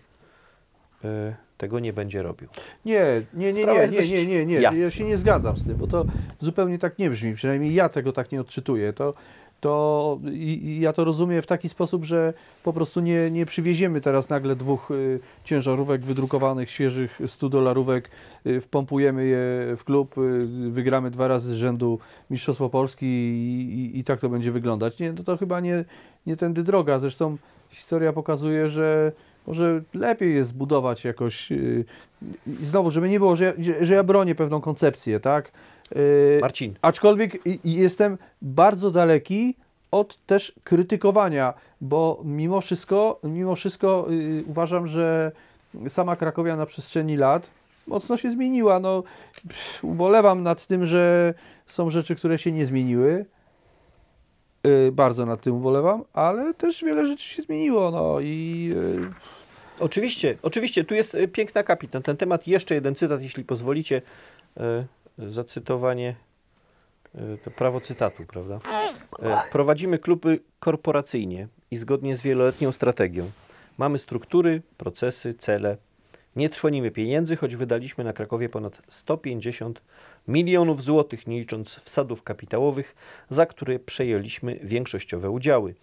y, 1.04 1.34
tego 1.58 1.78
nie 1.78 1.92
będzie 1.92 2.22
robił. 2.22 2.48
Nie, 2.84 3.22
nie, 3.34 3.52
nie, 3.52 3.64
nie, 3.64 3.88
nie, 3.88 4.26
nie, 4.26 4.26
nie, 4.26 4.46
nie. 4.46 4.54
Ja 4.54 4.90
się 4.90 5.04
nie 5.04 5.18
zgadzam 5.18 5.56
z 5.56 5.64
tym, 5.64 5.76
bo 5.76 5.86
to 5.86 6.04
zupełnie 6.40 6.78
tak 6.78 6.98
nie 6.98 7.10
brzmi. 7.10 7.34
Przynajmniej 7.34 7.74
ja 7.74 7.88
tego 7.88 8.12
tak 8.12 8.32
nie 8.32 8.40
odczytuję. 8.40 8.92
To, 8.92 9.14
to 9.60 10.18
ja 10.62 10.92
to 10.92 11.04
rozumiem 11.04 11.42
w 11.42 11.46
taki 11.46 11.68
sposób, 11.68 12.04
że 12.04 12.34
po 12.62 12.72
prostu 12.72 13.00
nie, 13.00 13.30
nie 13.30 13.46
przywieziemy 13.46 14.00
teraz 14.00 14.28
nagle 14.28 14.56
dwóch 14.56 14.90
y, 14.90 15.20
ciężarówek 15.44 16.04
wydrukowanych, 16.04 16.70
świeżych 16.70 17.20
100 17.26 17.48
dolarówek, 17.48 18.10
y, 18.46 18.60
wpompujemy 18.60 19.24
je 19.24 19.76
w 19.76 19.84
klub, 19.84 20.18
y, 20.18 20.46
wygramy 20.70 21.10
dwa 21.10 21.28
razy 21.28 21.52
z 21.52 21.56
rzędu 21.56 21.98
Mistrzostwo 22.30 22.68
Polski 22.68 23.06
i, 23.06 23.94
i, 23.96 23.98
i 23.98 24.04
tak 24.04 24.20
to 24.20 24.28
będzie 24.28 24.52
wyglądać. 24.52 24.98
Nie, 24.98 25.12
to, 25.12 25.24
to 25.24 25.36
chyba 25.36 25.60
nie, 25.60 25.84
nie 26.26 26.36
tędy 26.36 26.62
droga. 26.62 26.98
Zresztą 26.98 27.36
historia 27.70 28.12
pokazuje, 28.12 28.68
że 28.68 29.12
może 29.46 29.80
lepiej 29.94 30.34
jest 30.34 30.50
zbudować 30.50 31.04
jakoś. 31.04 31.50
Yy, 31.50 31.84
i 32.46 32.64
znowu, 32.64 32.90
żeby 32.90 33.08
nie 33.08 33.18
było, 33.18 33.36
że, 33.36 33.44
ja- 33.44 33.84
że, 33.84 33.94
ja 33.94 34.02
bronię 34.04 34.34
pewną 34.34 34.60
koncepcję, 34.60 35.20
tak? 35.20 35.52
Yy, 35.94 36.38
Marcin, 36.40 36.74
aczkolwiek 36.82 37.38
jestem 37.64 38.18
bardzo 38.42 38.90
daleki 38.90 39.54
od 39.90 40.18
też 40.26 40.52
krytykowania, 40.64 41.54
bo 41.80 42.20
mimo 42.24 42.60
wszystko, 42.60 43.20
mimo 43.24 43.56
wszystko 43.56 44.06
yy, 44.10 44.44
uważam, 44.46 44.86
że 44.86 45.32
sama 45.88 46.16
Krakowia 46.16 46.56
na 46.56 46.66
przestrzeni 46.66 47.16
lat 47.16 47.50
mocno 47.86 48.16
się 48.16 48.30
zmieniła. 48.30 48.80
No, 48.80 49.02
pff, 49.48 49.84
ubolewam 49.84 50.42
nad 50.42 50.66
tym, 50.66 50.84
że 50.86 51.34
są 51.66 51.90
rzeczy, 51.90 52.16
które 52.16 52.38
się 52.38 52.52
nie 52.52 52.66
zmieniły. 52.66 53.26
Yy, 54.64 54.92
bardzo 54.92 55.26
nad 55.26 55.40
tym 55.40 55.54
ubolewam, 55.54 56.02
ale 56.12 56.54
też 56.54 56.84
wiele 56.84 57.06
rzeczy 57.06 57.28
się 57.28 57.42
zmieniło. 57.42 57.90
No 57.90 58.20
i 58.20 58.64
yy, 58.74 59.10
Oczywiście, 59.80 60.38
oczywiście, 60.42 60.84
tu 60.84 60.94
jest 60.94 61.14
y, 61.14 61.28
piękna 61.28 61.62
kapit 61.62 61.92
na 61.92 62.00
ten 62.00 62.16
temat. 62.16 62.46
Jeszcze 62.46 62.74
jeden 62.74 62.94
cytat, 62.94 63.22
jeśli 63.22 63.44
pozwolicie, 63.44 64.02
y, 65.18 65.30
zacytowanie, 65.30 66.16
y, 67.14 67.38
to 67.44 67.50
prawo 67.50 67.80
cytatu, 67.80 68.24
prawda? 68.24 68.60
Prowadzimy 69.52 69.98
kluby 69.98 70.40
korporacyjnie 70.60 71.48
i 71.70 71.76
zgodnie 71.76 72.16
z 72.16 72.20
wieloletnią 72.20 72.72
strategią. 72.72 73.30
Mamy 73.78 73.98
struktury, 73.98 74.62
procesy, 74.76 75.34
cele. 75.34 75.76
Nie 76.36 76.50
trwonimy 76.50 76.90
pieniędzy, 76.90 77.36
choć 77.36 77.56
wydaliśmy 77.56 78.04
na 78.04 78.12
Krakowie 78.12 78.48
ponad 78.48 78.82
150 78.88 79.82
milionów 80.28 80.82
złotych, 80.82 81.26
nie 81.26 81.38
licząc 81.38 81.74
wsadów 81.74 82.22
kapitałowych, 82.22 82.94
za 83.30 83.46
które 83.46 83.78
przejęliśmy 83.78 84.58
większościowe 84.62 85.30
udziały. 85.30 85.74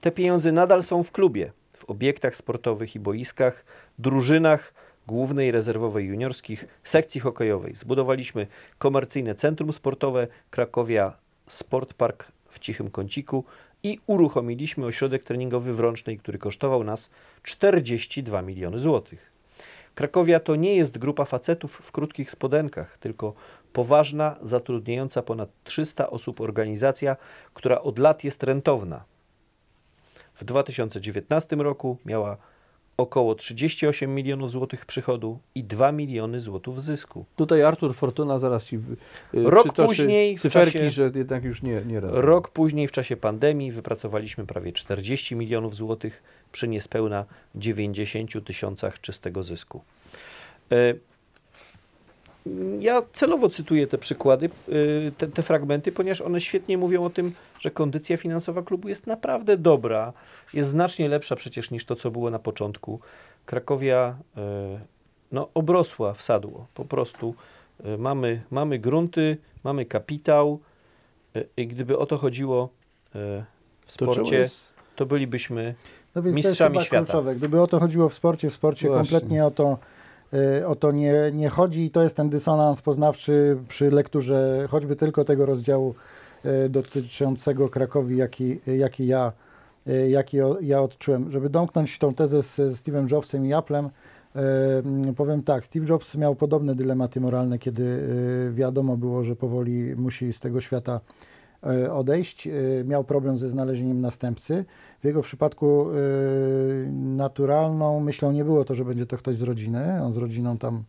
Te 0.00 0.10
pieniądze 0.10 0.52
nadal 0.52 0.82
są 0.82 1.02
w 1.02 1.12
klubie, 1.12 1.52
w 1.80 1.84
obiektach 1.84 2.36
sportowych 2.36 2.94
i 2.94 3.00
boiskach, 3.00 3.64
drużynach 3.98 4.74
głównej, 5.06 5.50
rezerwowej, 5.50 6.06
juniorskich, 6.06 6.66
sekcji 6.84 7.20
hokejowej. 7.20 7.74
Zbudowaliśmy 7.76 8.46
komercyjne 8.78 9.34
centrum 9.34 9.72
sportowe 9.72 10.26
Krakowia 10.50 11.16
Sport 11.46 11.94
Park 11.94 12.32
w 12.50 12.58
Cichym 12.58 12.90
Kąciku 12.90 13.44
i 13.82 13.98
uruchomiliśmy 14.06 14.86
ośrodek 14.86 15.24
treningowy 15.24 15.74
w 15.74 15.80
Rącznej, 15.80 16.18
który 16.18 16.38
kosztował 16.38 16.84
nas 16.84 17.10
42 17.42 18.42
miliony 18.42 18.78
złotych. 18.78 19.32
Krakowia 19.94 20.40
to 20.40 20.56
nie 20.56 20.76
jest 20.76 20.98
grupa 20.98 21.24
facetów 21.24 21.72
w 21.72 21.92
krótkich 21.92 22.30
spodenkach, 22.30 22.98
tylko 22.98 23.34
poważna, 23.72 24.36
zatrudniająca 24.42 25.22
ponad 25.22 25.48
300 25.64 26.10
osób 26.10 26.40
organizacja, 26.40 27.16
która 27.54 27.80
od 27.80 27.98
lat 27.98 28.24
jest 28.24 28.42
rentowna. 28.42 29.04
W 30.40 30.44
2019 30.44 31.56
roku 31.56 31.96
miała 32.04 32.36
około 32.96 33.34
38 33.34 34.14
milionów 34.14 34.50
złotych 34.50 34.86
przychodu 34.86 35.38
i 35.54 35.64
2 35.64 35.92
miliony 35.92 36.40
złotych 36.40 36.80
zysku. 36.80 37.24
Tutaj 37.36 37.62
Artur 37.62 37.94
Fortuna 37.94 38.38
zaraz 38.38 38.64
ci 38.64 38.76
y, 38.76 38.80
Rok 39.32 39.72
później 39.72 40.38
w 40.38 40.42
cyferki, 40.42 40.78
czasie- 40.78 40.90
że 40.90 41.10
jednak 41.14 41.44
już 41.44 41.62
nie, 41.62 41.82
nie. 41.86 42.00
Rok 42.00 42.48
później, 42.48 42.88
w 42.88 42.92
czasie 42.92 43.16
pandemii, 43.16 43.72
wypracowaliśmy 43.72 44.46
prawie 44.46 44.72
40 44.72 45.36
milionów 45.36 45.76
złotych 45.76 46.22
przy 46.52 46.68
niespełna 46.68 47.24
90 47.54 48.44
tysiącach 48.44 49.00
czystego 49.00 49.42
zysku. 49.42 49.82
E, 50.72 50.94
Ja 52.78 53.02
celowo 53.12 53.48
cytuję 53.48 53.86
te 53.86 53.98
przykłady, 53.98 54.50
y, 54.68 55.12
te, 55.18 55.28
te 55.28 55.42
fragmenty, 55.42 55.92
ponieważ 55.92 56.20
one 56.20 56.40
świetnie 56.40 56.78
mówią 56.78 57.04
o 57.04 57.10
tym, 57.10 57.32
że 57.58 57.70
kondycja 57.70 58.16
finansowa 58.16 58.62
klubu 58.62 58.88
jest 58.88 59.06
naprawdę 59.06 59.56
dobra, 59.56 60.12
jest 60.54 60.68
znacznie 60.68 61.08
lepsza 61.08 61.36
przecież 61.36 61.70
niż 61.70 61.84
to, 61.84 61.96
co 61.96 62.10
było 62.10 62.30
na 62.30 62.38
początku. 62.38 63.00
Krakowia 63.46 64.16
y, 64.36 64.40
no, 65.32 65.48
obrosła 65.54 66.14
w 66.14 66.22
sadło, 66.22 66.66
po 66.74 66.84
prostu. 66.84 67.34
Y, 67.86 67.98
Mamy, 67.98 68.42
mamy 68.50 68.78
grunty, 68.78 69.36
mamy 69.64 69.84
kapitał 69.84 70.60
i 71.56 71.66
gdyby 71.66 71.98
o 71.98 72.06
to 72.06 72.18
chodziło 72.18 72.68
w 73.14 73.42
To 73.86 73.92
sporcie, 74.04 74.36
jest- 74.36 74.72
to 74.96 75.06
bylibyśmy 75.06 75.74
No 76.14 76.22
więc 76.22 76.36
Mistrzami 76.36 76.74
to 76.74 76.80
jest 76.80 76.86
świata. 76.86 77.00
chyba 77.00 77.12
kluczowe. 77.12 77.34
Gdyby 77.34 77.60
o 77.62 77.66
to 77.66 77.80
chodziło 77.80 78.08
w 78.08 78.14
sporcie, 78.14 78.50
w 78.50 78.54
sporcie 78.54 78.88
Właśnie. 78.88 79.10
kompletnie 79.10 79.46
o 79.46 79.50
to, 79.50 79.78
o 80.66 80.74
to 80.74 80.92
nie, 80.92 81.14
nie 81.32 81.48
chodzi 81.48 81.84
i 81.84 81.90
to 81.90 82.02
jest 82.02 82.16
ten 82.16 82.30
dysonans 82.30 82.82
poznawczy 82.82 83.56
przy 83.68 83.90
lekturze 83.90 84.66
choćby 84.70 84.96
tylko 84.96 85.24
tego 85.24 85.46
rozdziału 85.46 85.94
y, 86.44 86.68
dotyczącego 86.68 87.68
Krakowi, 87.68 88.16
jaki, 88.16 88.60
jaki, 88.66 89.06
ja, 89.06 89.32
y, 89.88 90.10
jaki 90.10 90.36
ja 90.60 90.82
odczułem. 90.82 91.32
Żeby 91.32 91.50
domknąć 91.50 91.98
tą 91.98 92.14
tezę 92.14 92.42
z 92.42 92.58
Steve'em 92.58 93.12
Jobsem 93.12 93.46
i 93.46 93.52
Applem, 93.52 93.90
y, 95.10 95.14
powiem 95.14 95.42
tak, 95.42 95.66
Steve 95.66 95.86
Jobs 95.86 96.14
miał 96.14 96.34
podobne 96.34 96.74
dylematy 96.74 97.20
moralne, 97.20 97.58
kiedy 97.58 97.82
y, 97.82 98.52
wiadomo 98.54 98.96
było, 98.96 99.24
że 99.24 99.36
powoli 99.36 99.96
musi 99.96 100.32
z 100.32 100.40
tego 100.40 100.60
świata 100.60 101.00
y, 101.00 101.39
odejść. 101.92 102.46
Y, 102.46 102.84
Miał 102.86 103.04
problem 103.04 103.38
ze 103.38 103.48
znalezieniem 103.48 104.00
następcy. 104.00 104.64
W 105.00 105.04
jego 105.04 105.22
przypadku 105.22 105.90
y, 105.90 106.88
naturalną 106.92 108.00
myślą 108.00 108.32
nie 108.32 108.44
było 108.44 108.64
to, 108.64 108.74
że 108.74 108.84
będzie 108.84 109.06
to 109.06 109.16
ktoś 109.16 109.36
z 109.36 109.42
rodziny. 109.42 110.02
On 110.02 110.12
z 110.12 110.16
rodziną 110.16 110.58
tam, 110.58 110.82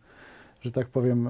że 0.60 0.72
tak 0.72 0.86
powiem, 0.86 1.28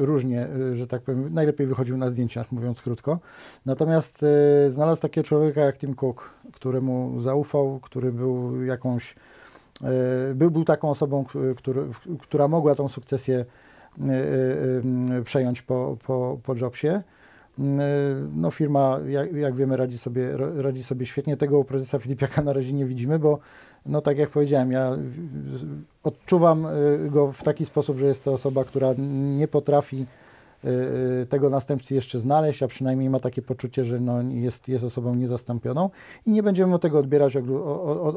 różnie, 0.00 0.48
że 0.74 0.86
tak 0.86 1.02
powiem, 1.02 1.34
najlepiej 1.34 1.66
wychodził 1.66 1.96
na 1.96 2.10
zdjęciach, 2.10 2.52
mówiąc 2.52 2.82
krótko. 2.82 3.18
Natomiast 3.66 4.24
znalazł 4.68 5.02
takiego 5.02 5.26
człowieka 5.26 5.60
jak 5.60 5.78
Tim 5.78 5.94
Cook, 5.94 6.34
któremu 6.52 7.20
zaufał, 7.20 7.80
który 7.82 8.12
był 8.12 8.64
jakąś, 8.64 9.14
był, 10.34 10.50
był 10.50 10.64
taką 10.64 10.90
osobą, 10.90 11.24
który, 11.56 11.84
która 12.20 12.48
mogła 12.48 12.74
tą 12.74 12.88
sukcesję 12.88 13.44
przejąć 15.24 15.62
po, 15.62 15.96
po, 16.06 16.38
po 16.42 16.54
Jobsie. 16.54 17.02
No 18.32 18.50
firma, 18.50 19.00
jak, 19.08 19.32
jak 19.32 19.54
wiemy, 19.54 19.76
radzi 19.76 19.98
sobie, 19.98 20.36
ra- 20.36 20.62
radzi 20.62 20.82
sobie 20.82 21.06
świetnie. 21.06 21.36
Tego 21.36 21.58
u 21.58 21.64
prezesa 21.64 21.98
Filipiaka 21.98 22.42
na 22.42 22.52
razie 22.52 22.72
nie 22.72 22.86
widzimy, 22.86 23.18
bo 23.18 23.38
no 23.86 24.00
tak 24.00 24.18
jak 24.18 24.30
powiedziałem, 24.30 24.72
ja 24.72 24.96
odczuwam 26.02 26.66
y, 26.66 27.10
go 27.10 27.32
w 27.32 27.42
taki 27.42 27.64
sposób, 27.64 27.98
że 27.98 28.06
jest 28.06 28.24
to 28.24 28.32
osoba, 28.32 28.64
która 28.64 28.94
nie 29.36 29.48
potrafi 29.48 30.06
y, 30.64 30.68
y, 31.22 31.26
tego 31.26 31.50
następcy 31.50 31.94
jeszcze 31.94 32.18
znaleźć, 32.20 32.62
a 32.62 32.68
przynajmniej 32.68 33.10
ma 33.10 33.20
takie 33.20 33.42
poczucie, 33.42 33.84
że 33.84 34.00
no 34.00 34.22
jest, 34.22 34.68
jest 34.68 34.84
osobą 34.84 35.14
niezastąpioną 35.14 35.90
i 36.26 36.30
nie 36.30 36.42
będziemy 36.42 36.70
mu 36.70 36.78
tego 36.78 36.98
odbierać. 36.98 37.36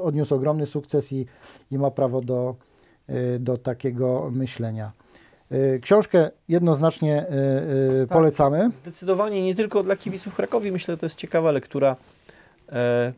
Odniósł 0.04 0.36
ogromny 0.36 0.66
sukces 0.66 1.14
i, 1.14 1.26
i 1.72 1.78
ma 1.78 1.92
prawo 1.92 2.22
do, 2.22 2.56
y, 3.10 3.40
do 3.40 3.58
takiego 3.58 4.30
myślenia. 4.32 4.92
Y, 5.54 5.80
Książkę 5.82 6.30
jednoznacznie 6.50 7.22
y, 7.22 7.26
y, 8.04 8.08
Tak. 8.08 8.18
polecamy. 8.18 8.70
Zdecydowanie 8.72 9.44
nie 9.44 9.56
tylko 9.56 9.84
dla 9.84 9.96
kibiców 9.96 10.36
Krakowi. 10.36 10.72
Myślę, 10.72 10.94
że 10.94 10.98
to 10.98 11.06
jest 11.06 11.16
ciekawa 11.16 11.52
lektura. 11.52 11.96
E, 12.72 13.14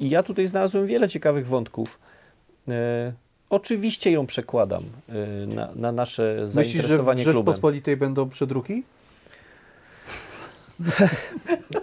I 0.00 0.10
ja 0.10 0.22
tutaj 0.22 0.46
znalazłem 0.46 0.86
wiele 0.86 1.08
ciekawych 1.08 1.46
wątków. 1.46 1.98
E, 2.68 3.12
oczywiście 3.50 4.10
ją 4.10 4.26
przekładam 4.26 4.82
e, 5.08 5.46
na, 5.46 5.68
na 5.74 5.92
nasze 5.92 6.36
Myślisz, 6.40 6.56
że 6.56 6.58
w 6.58 6.70
zainteresowanie 6.70 7.22
klubem. 7.22 7.38
Rzeczpospolitej 7.38 7.96
będą 7.96 8.28
przedruki? 8.28 8.82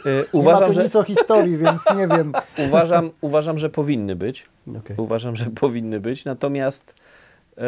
E, 0.06 0.26
Uważam, 0.32 0.32
uważam, 0.32 0.60
nie 0.62 0.68
ma 0.68 0.68
tu 0.68 0.74
że, 0.74 0.84
nic 0.84 0.96
o 0.96 1.04
historii, 1.04 1.58
więc 1.58 1.82
nie 1.98 2.08
wiem. 2.08 2.34
uważam, 2.68 3.12
uważam, 3.22 3.60
że 3.60 3.70
powinny 3.70 4.16
być. 4.16 4.46
Okay. 4.80 4.98
Uważam, 4.98 5.36
że 5.36 5.46
powinny 5.46 6.00
być. 6.00 6.26
Natomiast 6.26 6.94
e, 7.58 7.62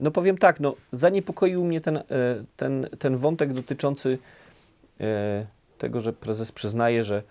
no 0.00 0.10
powiem 0.10 0.38
tak, 0.38 0.60
no, 0.60 0.76
zaniepokoił 0.92 1.64
mnie 1.64 1.80
ten, 1.80 1.96
e, 1.96 2.02
ten, 2.56 2.86
ten 2.98 3.16
wątek 3.16 3.52
dotyczący 3.52 4.18
e, 5.00 5.46
tego, 5.78 6.00
że 6.00 6.12
prezes 6.12 6.52
przyznaje, 6.52 7.04
że 7.04 7.22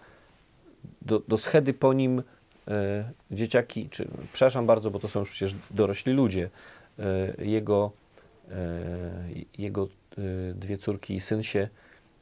do, 1.01 1.21
do 1.27 1.37
schedy 1.37 1.73
po 1.73 1.93
nim 1.93 2.23
e, 2.67 3.11
dzieciaki, 3.31 3.89
czy 3.89 4.07
przepraszam 4.33 4.65
bardzo, 4.65 4.91
bo 4.91 4.99
to 4.99 5.07
są 5.07 5.23
przecież 5.23 5.55
dorośli 5.71 6.13
ludzie, 6.13 6.49
jego, 7.37 7.91
jego 9.57 9.87
dwie 10.55 10.77
córki 10.77 11.15
i 11.15 11.19
syn 11.19 11.43
się 11.43 11.67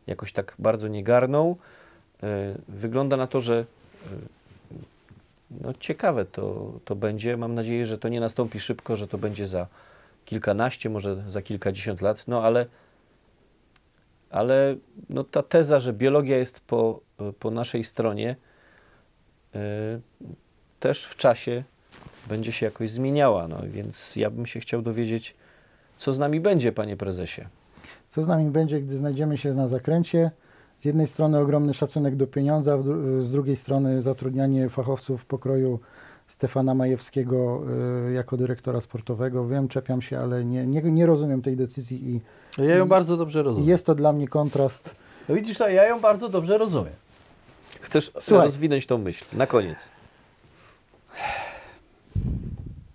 jakoś 0.07 0.33
tak 0.33 0.55
bardzo 0.59 0.87
nie 0.87 1.03
garną. 1.03 1.55
Wygląda 2.67 3.17
na 3.17 3.27
to, 3.27 3.41
że 3.41 3.65
no, 5.51 5.73
ciekawe 5.79 6.25
to, 6.25 6.73
to 6.85 6.95
będzie. 6.95 7.37
Mam 7.37 7.55
nadzieję, 7.55 7.85
że 7.85 7.97
to 7.97 8.09
nie 8.09 8.19
nastąpi 8.19 8.59
szybko, 8.59 8.95
że 8.95 9.07
to 9.07 9.17
będzie 9.17 9.47
za 9.47 9.67
kilkanaście, 10.27 10.89
może 10.89 11.23
za 11.27 11.41
kilkadziesiąt 11.41 12.01
lat, 12.01 12.23
no 12.27 12.43
ale, 12.43 12.65
ale 14.29 14.75
no, 15.09 15.23
ta 15.23 15.43
teza, 15.43 15.79
że 15.79 15.93
biologia 15.93 16.37
jest 16.37 16.59
po, 16.59 17.01
po 17.39 17.51
naszej 17.51 17.83
stronie, 17.83 18.35
e, 19.55 19.59
też 20.79 21.05
w 21.05 21.15
czasie 21.15 21.63
będzie 22.29 22.51
się 22.51 22.65
jakoś 22.65 22.89
zmieniała. 22.89 23.47
No, 23.47 23.57
więc 23.67 24.15
ja 24.15 24.29
bym 24.29 24.45
się 24.45 24.59
chciał 24.59 24.81
dowiedzieć, 24.81 25.35
co 25.97 26.13
z 26.13 26.19
nami 26.19 26.39
będzie, 26.39 26.71
panie 26.71 26.97
prezesie. 26.97 27.41
Co 28.09 28.23
z 28.23 28.27
nami 28.27 28.49
będzie, 28.49 28.81
gdy 28.81 28.97
znajdziemy 28.97 29.37
się 29.37 29.53
na 29.53 29.67
zakręcie? 29.67 30.31
Z 30.79 30.85
jednej 30.85 31.07
strony 31.07 31.39
ogromny 31.39 31.73
szacunek 31.73 32.15
do 32.15 32.27
pieniądza, 32.27 32.77
w 32.77 32.83
z 33.21 33.31
drugiej 33.31 33.55
strony 33.55 34.01
zatrudnianie 34.01 34.69
fachowców 34.69 35.25
pokroju 35.25 35.79
Stefana 36.27 36.73
Majewskiego 36.73 37.61
y, 38.09 38.13
jako 38.13 38.37
dyrektora 38.37 38.81
sportowego. 38.81 39.47
Wiem, 39.47 39.67
czepiam 39.67 40.01
się, 40.01 40.19
ale 40.19 40.45
nie, 40.45 40.65
nie, 40.65 40.81
nie 40.81 41.05
rozumiem 41.05 41.41
tej 41.41 41.55
decyzji 41.55 42.09
i, 42.15 42.21
Ja 42.63 42.75
ją 42.75 42.87
bardzo 42.87 43.17
dobrze 43.17 43.39
i 43.39 43.43
rozumiem. 43.43 43.69
jest 43.69 43.85
to 43.85 43.95
dla 43.95 44.13
mnie 44.13 44.27
kontrast. 44.27 44.95
No 45.29 45.35
widzisz, 45.35 45.59
ja 45.59 45.87
ją 45.87 45.99
bardzo 45.99 46.29
dobrze 46.29 46.57
rozumiem. 46.57 46.93
Chcesz 47.81 48.11
Słuchaj. 48.19 48.45
rozwinąć 48.45 48.85
tą 48.85 48.97
myśl 48.97 49.25
na 49.33 49.47
koniec. 49.47 49.89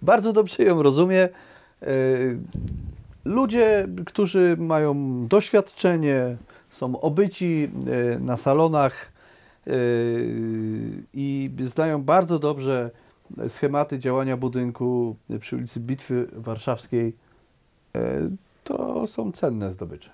Bardzo 0.03 0.33
dobrze 0.33 0.63
ją 0.63 0.83
rozumiem. 0.83 1.29
E, 1.83 1.87
Ludzie, 3.25 3.89
którzy 4.07 4.57
mają 4.59 4.97
doświadczenie, 5.29 6.37
są 6.71 7.01
obyci 7.01 7.71
e, 8.15 8.19
na 8.19 8.37
salonach 8.37 9.13
i 11.15 11.51
znają 11.61 12.03
bardzo 12.03 12.39
dobrze 12.39 12.91
schematy 13.49 13.99
działania 13.99 14.37
budynku 14.37 15.17
przy 15.41 15.57
ulicy 15.57 15.81
Bitwy 15.81 16.29
Warszawskiej, 16.33 17.17
e, 17.95 18.01
to 18.65 19.07
są 19.07 19.33
cenne 19.33 19.71
zdobycze. 19.73 20.11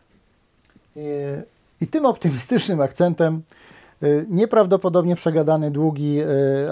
I, 0.96 1.02
I 1.80 1.86
tym 1.86 2.06
optymistycznym 2.06 2.80
akcentem, 2.80 3.42
y, 4.02 4.26
nieprawdopodobnie 4.30 5.16
przegadany, 5.16 5.70
długi, 5.70 6.18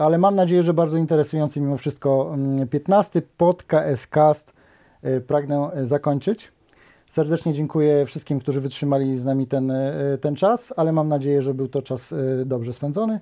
ale 0.01 0.19
mam 0.19 0.35
nadzieję, 0.35 0.63
że 0.63 0.75
bardzo 0.75 0.97
interesujący 0.97 1.61
mimo 1.61 1.77
wszystko 1.77 2.31
mm, 2.35 2.69
15 2.69 3.23
pod 3.37 3.63
KS 3.63 4.07
Cast 4.07 4.53
pragnę 5.27 5.71
zakończyć. 5.85 6.53
Serdecznie 7.09 7.55
dziękuję 7.55 8.07
wszystkim, 8.07 8.41
którzy 8.41 8.61
wytrzymali 8.61 9.19
z 9.19 9.25
nami 9.25 9.47
ten, 9.47 9.73
ten 10.21 10.37
czas, 10.37 10.75
ale 10.77 10.93
mam 10.93 11.09
nadzieję, 11.09 11.43
że 11.43 11.55
był 11.55 11.69
to 11.69 11.83
czas 11.83 12.15
dobrze 12.47 12.73
spędzony. 12.73 13.21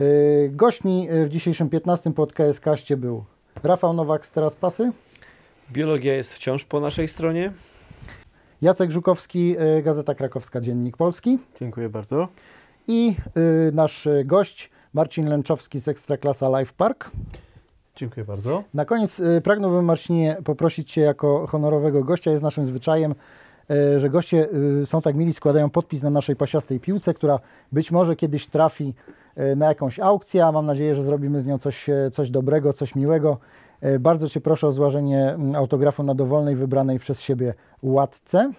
Y, 0.00 0.50
Gośćmi 0.52 1.08
y, 1.10 1.26
w 1.26 1.28
dzisiejszym 1.28 1.70
15 1.70 2.12
pod 2.12 2.32
KS 2.32 2.60
Castie 2.60 2.96
był 2.96 3.24
Rafał 3.62 3.92
Nowak 3.92 4.26
z 4.26 4.32
Teraz 4.32 4.54
Pasy, 4.54 4.92
Biologia 5.72 6.14
jest 6.14 6.34
wciąż 6.34 6.64
po 6.64 6.80
naszej 6.80 7.08
stronie. 7.08 7.52
Jacek 8.62 8.90
Żukowski, 8.90 9.56
y, 9.78 9.82
Gazeta 9.82 10.14
Krakowska, 10.14 10.60
Dziennik 10.60 10.96
Polski. 10.96 11.38
Dziękuję 11.60 11.88
bardzo. 11.88 12.28
I 12.88 13.16
nasz 13.72 14.08
gość 14.24 14.70
Marcin 14.94 15.28
Lęczowski 15.28 15.80
z 15.80 15.88
Ekstraklasa 15.88 16.58
Life 16.58 16.72
Park. 16.76 17.10
Dziękuję 17.96 18.26
bardzo. 18.26 18.64
Na 18.74 18.84
koniec 18.84 19.22
pragnąłbym 19.44 19.84
Marcinie 19.84 20.36
poprosić 20.44 20.92
Cię 20.92 21.00
jako 21.00 21.46
honorowego 21.46 22.04
gościa. 22.04 22.30
Jest 22.30 22.42
naszym 22.42 22.66
zwyczajem, 22.66 23.14
że 23.96 24.10
goście 24.10 24.48
są 24.84 25.00
tak 25.00 25.16
mili, 25.16 25.32
składają 25.32 25.70
podpis 25.70 26.02
na 26.02 26.10
naszej 26.10 26.36
pasiastej 26.36 26.80
piłce, 26.80 27.14
która 27.14 27.38
być 27.72 27.90
może 27.90 28.16
kiedyś 28.16 28.46
trafi 28.46 28.94
na 29.56 29.66
jakąś 29.66 30.00
aukcję, 30.00 30.46
a 30.46 30.52
mam 30.52 30.66
nadzieję, 30.66 30.94
że 30.94 31.02
zrobimy 31.02 31.40
z 31.42 31.46
nią 31.46 31.58
coś, 31.58 31.88
e, 31.88 32.10
coś 32.12 32.30
dobrego, 32.30 32.72
coś 32.72 32.94
miłego. 32.94 33.38
Y, 33.84 34.00
Bardzo 34.00 34.28
Cię 34.28 34.40
proszę 34.40 34.66
o 34.66 34.72
złożenie 34.72 35.30
mm, 35.30 35.56
autografu 35.56 36.02
na 36.02 36.14
dowolnej 36.14 36.56
wybranej 36.56 36.98
przez 36.98 37.20
siebie 37.20 37.54
łatce. 37.82 38.52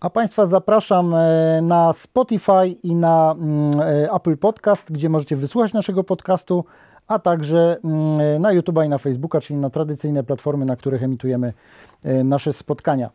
A 0.00 0.10
Państwa 0.10 0.46
zapraszam 0.46 1.14
e, 1.14 1.60
na 1.62 1.92
Spotify 1.92 2.66
i 2.82 2.94
na 2.94 3.34
mm, 3.38 3.80
e, 3.80 4.12
Apple 4.12 4.36
Podcast, 4.36 4.92
gdzie 4.92 5.08
możecie 5.08 5.36
wysłuchać 5.36 5.72
naszego 5.72 6.04
podcastu, 6.04 6.64
a 7.08 7.18
także 7.18 7.76
mm, 7.84 8.20
e, 8.20 8.38
na 8.38 8.52
YouTube 8.52 8.84
i 8.86 8.88
na 8.88 8.98
Facebooka, 8.98 9.40
czyli 9.40 9.60
na 9.60 9.70
tradycyjne 9.70 10.24
platformy, 10.24 10.64
na 10.64 10.76
których 10.76 11.02
emitujemy 11.02 11.52
e, 12.04 12.24
nasze 12.24 12.52
spotkania. 12.52 13.10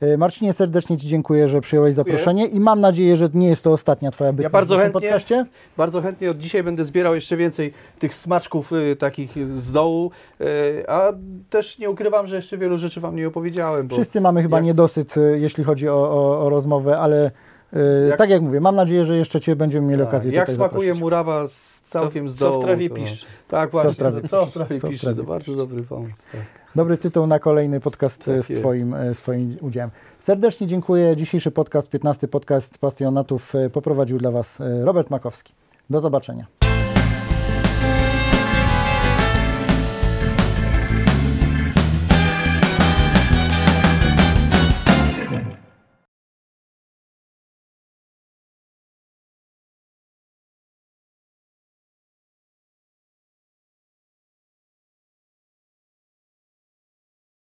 E, 0.00 0.16
Marcinie, 0.16 0.52
serdecznie 0.52 0.98
Ci 0.98 1.06
dziękuję, 1.08 1.48
że 1.48 1.60
przyjąłeś 1.60 1.94
zaproszenie 1.94 2.46
i 2.46 2.60
mam 2.60 2.80
nadzieję, 2.80 3.16
że 3.16 3.28
nie 3.34 3.48
jest 3.48 3.62
to 3.64 3.72
ostatnia 3.72 4.10
Twoja 4.10 4.32
bytność 4.32 4.52
bardzo 4.52 4.76
w 4.76 4.80
chętnie. 4.80 5.00
podcaście. 5.00 5.46
Bardzo 5.76 6.00
chętnie 6.00 6.30
od 6.30 6.38
dzisiaj 6.38 6.62
będę 6.62 6.84
zbierał 6.84 7.14
jeszcze 7.14 7.36
więcej 7.36 7.72
tych 7.98 8.14
smaczków 8.14 8.72
y, 8.72 8.96
takich 8.96 9.58
z 9.58 9.72
dołu, 9.72 10.10
y, 10.40 10.44
a 10.88 11.12
też 11.50 11.78
nie 11.78 11.90
ukrywam, 11.90 12.26
że 12.26 12.36
jeszcze 12.36 12.58
wielu 12.58 12.76
rzeczy 12.76 13.00
Wam 13.00 13.16
nie 13.16 13.28
opowiedziałem. 13.28 13.88
Bo 13.88 13.94
Wszyscy 13.96 14.20
mamy 14.20 14.42
chyba 14.42 14.56
jak- 14.56 14.64
niedosyt, 14.66 15.16
e, 15.16 15.20
jeśli 15.38 15.64
chodzi 15.64 15.88
o, 15.88 15.94
o, 16.10 16.40
o 16.46 16.50
rozmowę, 16.50 16.98
ale 16.98 17.30
e, 17.72 17.78
Jak- 18.08 18.18
tak 18.18 18.30
jak 18.30 18.42
mówię, 18.42 18.60
mam 18.60 18.76
nadzieję, 18.76 19.04
że 19.04 19.16
jeszcze 19.16 19.40
Cię 19.40 19.56
będziemy 19.56 19.86
mieli 19.86 19.98
tak, 20.00 20.08
okazję 20.08 20.32
jak 20.32 20.44
tutaj 20.44 20.56
smakuje 20.56 20.80
zaprosić. 20.80 21.00
murawa 21.00 21.48
z 21.48 21.80
całkiem 21.84 22.26
co, 22.26 22.32
z 22.32 22.36
dołu. 22.36 22.52
Co 22.54 22.60
w 22.60 22.64
trawie 22.64 22.88
to- 22.88 22.94
piszczy. 22.94 23.26
Tak, 23.48 23.70
właśnie. 23.70 23.92
w 23.92 23.96
trawie 23.96 24.28
co 24.28 24.40
w 24.40 24.44
piszczy, 24.44 24.52
trawie 24.58 24.80
co 24.80 24.86
w 24.86 24.90
piszczy, 24.90 25.06
trawie 25.06 25.16
to 25.22 25.24
bardzo 25.24 25.56
dobry 25.56 25.82
pomysł. 25.82 26.14
Tak. 26.32 26.59
Dobry 26.74 26.98
tytuł 26.98 27.26
na 27.26 27.38
kolejny 27.38 27.80
podcast 27.80 28.24
Tak 28.24 28.34
e, 28.34 28.42
z, 28.42 28.48
jest. 28.48 28.62
twoim, 28.62 28.94
e, 28.94 29.14
z 29.14 29.18
Twoim 29.18 29.56
udziałem. 29.60 29.90
Serdecznie 30.18 30.66
dziękuję. 30.66 31.16
Dzisiejszy 31.16 31.50
podcast, 31.50 31.90
15 31.90 32.28
podcast 32.28 32.78
Pasjonatów 32.78 33.54
e, 33.54 33.70
poprowadził 33.70 34.18
dla 34.18 34.30
Was 34.30 34.58
Robert 34.84 35.10
Makowski. 35.10 35.54
Do 35.90 36.00
zobaczenia. 36.00 36.69